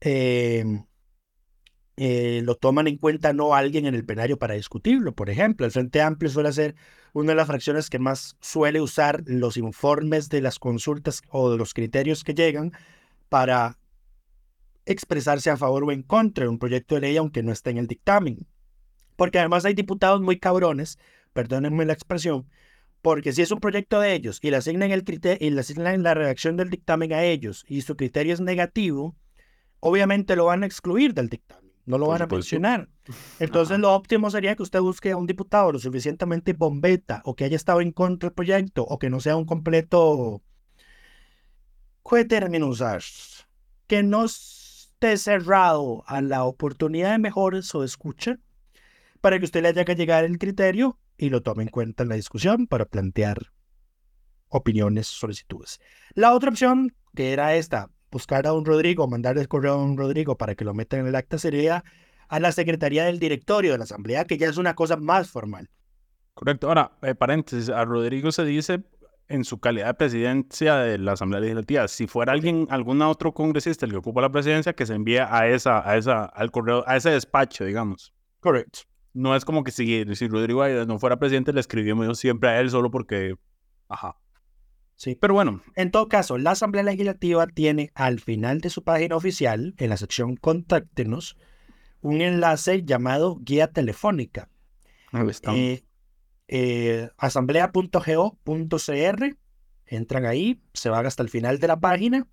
em, 0.00 0.84
eh, 1.98 2.42
lo 2.44 2.54
toman 2.54 2.86
en 2.86 2.96
cuenta 2.96 3.32
no 3.32 3.54
alguien 3.54 3.86
en 3.86 3.94
el 3.94 4.04
plenario 4.04 4.38
para 4.38 4.54
discutirlo. 4.54 5.14
Por 5.14 5.30
ejemplo, 5.30 5.66
el 5.66 5.72
Frente 5.72 6.00
Amplio 6.00 6.30
suele 6.30 6.52
ser 6.52 6.76
una 7.12 7.32
de 7.32 7.36
las 7.36 7.48
fracciones 7.48 7.90
que 7.90 7.98
más 7.98 8.36
suele 8.40 8.80
usar 8.80 9.22
los 9.26 9.56
informes 9.56 10.28
de 10.28 10.40
las 10.40 10.58
consultas 10.58 11.22
o 11.30 11.50
de 11.50 11.58
los 11.58 11.74
criterios 11.74 12.22
que 12.22 12.34
llegan 12.34 12.72
para 13.28 13.78
expresarse 14.86 15.50
a 15.50 15.56
favor 15.56 15.84
o 15.84 15.92
en 15.92 16.02
contra 16.02 16.44
de 16.44 16.48
un 16.48 16.58
proyecto 16.58 16.94
de 16.94 17.02
ley 17.02 17.16
aunque 17.16 17.42
no 17.42 17.52
esté 17.52 17.70
en 17.70 17.78
el 17.78 17.86
dictamen. 17.86 18.46
Porque 19.16 19.40
además 19.40 19.64
hay 19.64 19.74
diputados 19.74 20.20
muy 20.20 20.38
cabrones, 20.38 20.98
perdónenme 21.32 21.84
la 21.84 21.92
expresión, 21.92 22.48
porque 23.02 23.32
si 23.32 23.42
es 23.42 23.50
un 23.50 23.60
proyecto 23.60 24.00
de 24.00 24.14
ellos 24.14 24.38
y 24.42 24.50
le 24.50 24.56
asignan, 24.56 24.90
el 24.90 25.04
criterio, 25.04 25.46
y 25.46 25.50
le 25.50 25.60
asignan 25.60 26.02
la 26.02 26.14
redacción 26.14 26.56
del 26.56 26.70
dictamen 26.70 27.12
a 27.12 27.24
ellos 27.24 27.64
y 27.68 27.82
su 27.82 27.96
criterio 27.96 28.34
es 28.34 28.40
negativo, 28.40 29.16
obviamente 29.80 30.36
lo 30.36 30.46
van 30.46 30.62
a 30.62 30.66
excluir 30.66 31.14
del 31.14 31.28
dictamen, 31.28 31.67
no 31.88 31.96
lo 31.96 32.06
van 32.06 32.22
a 32.22 32.26
mencionar. 32.26 32.88
Entonces 33.38 33.78
lo 33.78 33.94
óptimo 33.94 34.30
sería 34.30 34.54
que 34.54 34.62
usted 34.62 34.80
busque 34.80 35.10
a 35.10 35.16
un 35.16 35.26
diputado 35.26 35.72
lo 35.72 35.78
suficientemente 35.78 36.52
bombeta 36.52 37.22
o 37.24 37.34
que 37.34 37.44
haya 37.44 37.56
estado 37.56 37.80
en 37.80 37.92
contra 37.92 38.28
del 38.28 38.34
proyecto 38.34 38.84
o 38.84 38.98
que 38.98 39.10
no 39.10 39.20
sea 39.20 39.36
un 39.36 39.46
completo... 39.46 40.42
¿Qué 42.08 42.24
términos 42.24 42.82
Que 43.86 44.02
no 44.02 44.26
esté 44.26 45.16
cerrado 45.16 46.04
a 46.06 46.20
la 46.20 46.44
oportunidad 46.44 47.12
de 47.12 47.18
mejores 47.18 47.74
o 47.74 47.80
de 47.80 47.86
escucha 47.86 48.38
para 49.22 49.38
que 49.38 49.46
usted 49.46 49.62
le 49.62 49.68
haya 49.68 49.84
que 49.84 49.96
llegar 49.96 50.24
el 50.24 50.38
criterio 50.38 50.98
y 51.16 51.30
lo 51.30 51.42
tome 51.42 51.62
en 51.62 51.70
cuenta 51.70 52.02
en 52.02 52.10
la 52.10 52.14
discusión 52.16 52.66
para 52.66 52.84
plantear 52.84 53.52
opiniones, 54.48 55.06
solicitudes. 55.06 55.80
La 56.14 56.34
otra 56.34 56.50
opción, 56.50 56.94
que 57.14 57.32
era 57.32 57.54
esta, 57.54 57.90
buscar 58.10 58.46
a 58.46 58.52
un 58.52 58.64
Rodrigo, 58.64 59.06
mandarle 59.06 59.42
el 59.42 59.48
correo 59.48 59.74
a 59.74 59.82
un 59.82 59.96
Rodrigo 59.96 60.36
para 60.36 60.54
que 60.54 60.64
lo 60.64 60.74
meta 60.74 60.98
en 60.98 61.06
el 61.06 61.14
acta, 61.14 61.38
sería 61.38 61.84
a 62.28 62.40
la 62.40 62.52
Secretaría 62.52 63.04
del 63.04 63.18
Directorio 63.18 63.72
de 63.72 63.78
la 63.78 63.84
Asamblea, 63.84 64.24
que 64.24 64.38
ya 64.38 64.48
es 64.48 64.56
una 64.56 64.74
cosa 64.74 64.96
más 64.96 65.30
formal. 65.30 65.68
Correcto. 66.34 66.68
Ahora, 66.68 66.92
eh, 67.02 67.14
paréntesis, 67.14 67.68
a 67.68 67.84
Rodrigo 67.84 68.30
se 68.30 68.44
dice 68.44 68.84
en 69.28 69.44
su 69.44 69.58
calidad 69.58 69.88
de 69.88 69.94
presidencia 69.94 70.76
de 70.76 70.98
la 70.98 71.12
Asamblea 71.12 71.40
Legislativa. 71.40 71.88
Si 71.88 72.06
fuera 72.06 72.32
alguien, 72.32 72.66
algún 72.70 73.02
otro 73.02 73.32
congresista 73.32 73.86
el 73.86 73.92
que 73.92 73.98
ocupa 73.98 74.20
la 74.20 74.30
presidencia, 74.30 74.72
que 74.72 74.86
se 74.86 74.94
envíe 74.94 75.18
a 75.18 75.48
esa, 75.48 75.88
a 75.88 75.96
esa, 75.96 76.24
al 76.24 76.50
correo, 76.50 76.84
a 76.86 76.96
ese 76.96 77.10
despacho, 77.10 77.64
digamos. 77.64 78.12
Correcto. 78.40 78.80
No 79.12 79.34
es 79.34 79.44
como 79.44 79.64
que 79.64 79.70
si, 79.70 80.04
si 80.14 80.28
Rodrigo 80.28 80.66
no 80.86 80.98
fuera 80.98 81.18
presidente, 81.18 81.52
le 81.52 81.60
escribimos 81.60 82.18
siempre 82.18 82.50
a 82.50 82.60
él 82.60 82.70
solo 82.70 82.90
porque, 82.90 83.34
ajá. 83.88 84.16
Sí. 84.98 85.14
Pero 85.14 85.32
bueno, 85.32 85.62
en 85.76 85.92
todo 85.92 86.08
caso, 86.08 86.38
la 86.38 86.50
Asamblea 86.50 86.82
Legislativa 86.82 87.46
tiene 87.46 87.92
al 87.94 88.18
final 88.18 88.60
de 88.60 88.68
su 88.68 88.82
página 88.82 89.14
oficial, 89.14 89.76
en 89.78 89.90
la 89.90 89.96
sección 89.96 90.34
Contáctenos, 90.34 91.36
un 92.00 92.20
enlace 92.20 92.82
llamado 92.82 93.38
Guía 93.40 93.68
Telefónica. 93.68 94.48
Ahí 95.12 95.28
está. 95.28 95.54
Eh, 95.54 95.84
eh, 96.48 97.10
asamblea.go.cr, 97.16 99.36
entran 99.86 100.26
ahí, 100.26 100.60
se 100.74 100.88
van 100.88 101.06
hasta 101.06 101.22
el 101.22 101.28
final 101.28 101.60
de 101.60 101.68
la 101.68 101.78
página, 101.78 102.26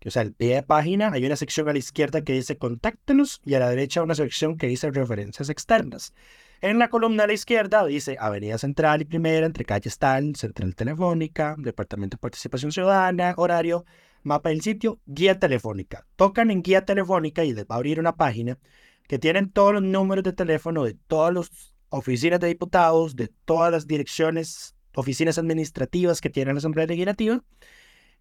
que, 0.00 0.08
o 0.08 0.10
sea, 0.10 0.22
el 0.22 0.34
pie 0.34 0.56
de 0.56 0.64
página, 0.64 1.12
hay 1.12 1.24
una 1.24 1.36
sección 1.36 1.68
a 1.68 1.72
la 1.72 1.78
izquierda 1.78 2.22
que 2.22 2.32
dice 2.32 2.58
contáctenos 2.58 3.40
y 3.44 3.54
a 3.54 3.60
la 3.60 3.70
derecha 3.70 4.02
una 4.02 4.16
sección 4.16 4.56
que 4.56 4.66
dice 4.66 4.90
referencias 4.90 5.50
externas. 5.50 6.12
En 6.60 6.80
la 6.80 6.88
columna 6.88 7.22
a 7.22 7.26
la 7.28 7.34
izquierda 7.34 7.86
dice 7.86 8.16
Avenida 8.18 8.58
Central 8.58 9.00
y 9.00 9.04
Primera, 9.04 9.46
entre 9.46 9.64
calles 9.64 9.96
tal, 9.96 10.34
Central 10.34 10.74
Telefónica, 10.74 11.54
Departamento 11.56 12.16
de 12.16 12.20
Participación 12.20 12.72
Ciudadana, 12.72 13.32
horario, 13.36 13.84
mapa 14.24 14.48
del 14.48 14.60
sitio, 14.60 14.98
guía 15.06 15.38
telefónica. 15.38 16.04
Tocan 16.16 16.50
en 16.50 16.62
guía 16.62 16.84
telefónica 16.84 17.44
y 17.44 17.52
les 17.52 17.64
va 17.64 17.76
a 17.76 17.78
abrir 17.78 18.00
una 18.00 18.16
página 18.16 18.58
que 19.06 19.20
tienen 19.20 19.52
todos 19.52 19.72
los 19.72 19.84
números 19.84 20.24
de 20.24 20.32
teléfono 20.32 20.82
de 20.82 20.94
todos 20.94 21.32
los 21.32 21.74
oficinas 21.90 22.40
de 22.40 22.48
diputados, 22.48 23.14
de 23.14 23.28
todas 23.44 23.70
las 23.70 23.86
direcciones, 23.86 24.74
oficinas 24.96 25.38
administrativas 25.38 26.20
que 26.20 26.28
tiene 26.28 26.52
la 26.52 26.58
Asamblea 26.58 26.86
Legislativa. 26.86 27.40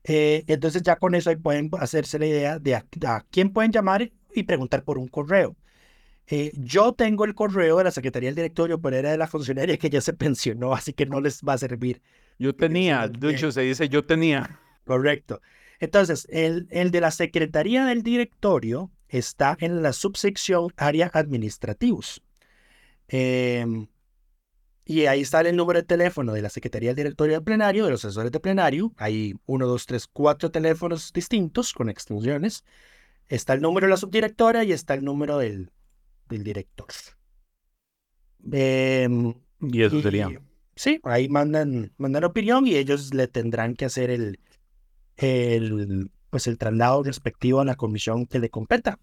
Eh, 0.04 0.44
entonces 0.46 0.84
ya 0.84 0.98
con 0.98 1.16
eso 1.16 1.32
ahí 1.32 1.38
pueden 1.38 1.72
hacerse 1.80 2.20
la 2.20 2.28
idea 2.28 2.60
de 2.60 2.76
a, 2.76 2.86
quién 3.32 3.52
pueden 3.52 3.72
llamar 3.72 4.12
y 4.36 4.44
preguntar 4.44 4.84
por 4.84 5.00
un 5.00 5.08
correo. 5.08 5.58
Eh, 6.30 6.52
yo 6.56 6.94
tengo 6.94 7.24
el 7.24 7.34
correo 7.34 7.78
de 7.78 7.86
la 7.86 7.92
Secretaría 7.92 8.28
del 8.28 8.36
Directorio, 8.36 8.82
pero 8.82 8.98
era 8.98 9.12
de 9.12 9.18
la 9.18 9.28
funcionaria 9.28 9.78
que 9.78 9.90
ya 9.90 10.02
se 10.02 10.14
pensionó, 10.14 10.74
así 10.74 10.92
que 10.92 11.06
no 11.06 11.22
les 11.22 11.42
va 11.42 11.54
a 11.54 11.58
servir. 11.58 12.02
Yo 12.38 12.54
tenía, 12.54 13.08
de 13.08 13.32
hecho 13.32 13.52
se 13.52 13.62
dice 13.62 13.88
yo 13.90 14.06
tenía. 14.06 14.60
Correcto. 14.86 15.42
Entonces, 15.80 16.28
el, 16.30 16.68
el 16.70 16.92
de 16.92 17.02
la 17.02 17.12
Secretaría 17.12 17.86
del 17.86 18.04
Directorio 18.04 18.92
está 19.08 19.56
en 19.60 19.82
la 19.82 19.94
subsección 19.94 20.74
área 20.76 21.10
administrativos. 21.14 22.22
Em, 23.08 23.88
y 24.86 25.06
ahí 25.06 25.22
está 25.22 25.42
el 25.42 25.56
número 25.56 25.80
de 25.80 25.86
teléfono 25.86 26.34
de 26.34 26.42
la 26.42 26.50
Secretaría 26.50 26.90
del 26.90 26.96
Directorio 26.98 27.36
del 27.36 27.44
Plenario, 27.44 27.86
de 27.86 27.92
los 27.92 28.04
asesores 28.04 28.32
de 28.32 28.40
plenario. 28.40 28.94
Hay 28.98 29.36
uno, 29.46 29.68
dos, 29.68 29.86
tres, 29.86 30.08
cuatro 30.08 30.52
teléfonos 30.52 31.14
distintos 31.14 31.74
con 31.74 31.90
extensiones. 31.90 32.64
Está 33.28 33.54
el 33.54 33.62
número 33.62 33.88
de 33.88 33.92
la 33.92 33.98
subdirectora 33.98 34.64
y 34.64 34.72
está 34.72 34.94
el 34.94 35.04
número 35.04 35.38
del, 35.38 35.72
del 36.28 36.44
director. 36.44 36.88
Em, 38.52 39.34
y 39.62 39.82
eso 39.82 40.02
sería. 40.02 40.30
Sí, 40.76 41.00
ahí 41.04 41.28
mandan, 41.28 41.92
mandan 41.98 42.24
opinión 42.24 42.68
y 42.68 42.76
ellos 42.76 43.14
le 43.14 43.28
tendrán 43.28 43.76
que 43.76 43.86
hacer 43.86 44.12
el, 44.12 44.40
el, 45.16 46.12
pues 46.30 46.48
el 46.48 46.58
traslado 46.58 47.04
respectivo 47.04 47.62
a 47.62 47.66
la 47.66 47.76
comisión 47.76 48.28
que 48.28 48.40
le 48.40 48.50
competa. 48.50 49.00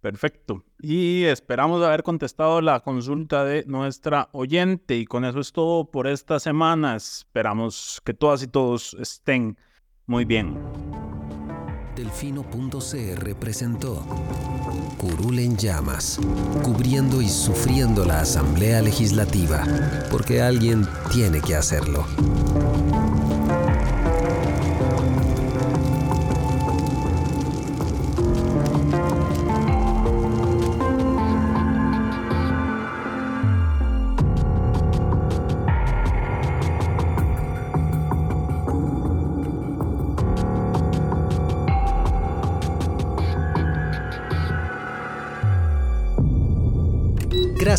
Perfecto. 0.00 0.62
Y 0.80 1.24
esperamos 1.24 1.82
haber 1.82 2.02
contestado 2.02 2.60
la 2.60 2.80
consulta 2.80 3.42
de 3.44 3.64
nuestra 3.66 4.28
oyente. 4.32 4.96
Y 4.96 5.06
con 5.06 5.24
eso 5.24 5.40
es 5.40 5.50
todo 5.50 5.90
por 5.90 6.06
esta 6.06 6.38
semana. 6.38 6.96
Esperamos 6.96 8.02
que 8.04 8.12
todas 8.12 8.42
y 8.42 8.46
todos 8.46 8.94
estén 9.00 9.56
muy 10.06 10.26
bien. 10.26 10.58
Delfino.cr 11.96 13.34
presentó 13.36 14.04
Curul 14.98 15.38
en 15.38 15.56
llamas, 15.56 16.18
cubriendo 16.62 17.22
y 17.22 17.28
sufriendo 17.28 18.04
la 18.04 18.20
Asamblea 18.20 18.82
Legislativa, 18.82 19.64
porque 20.10 20.42
alguien 20.42 20.86
tiene 21.12 21.40
que 21.40 21.54
hacerlo. 21.54 22.04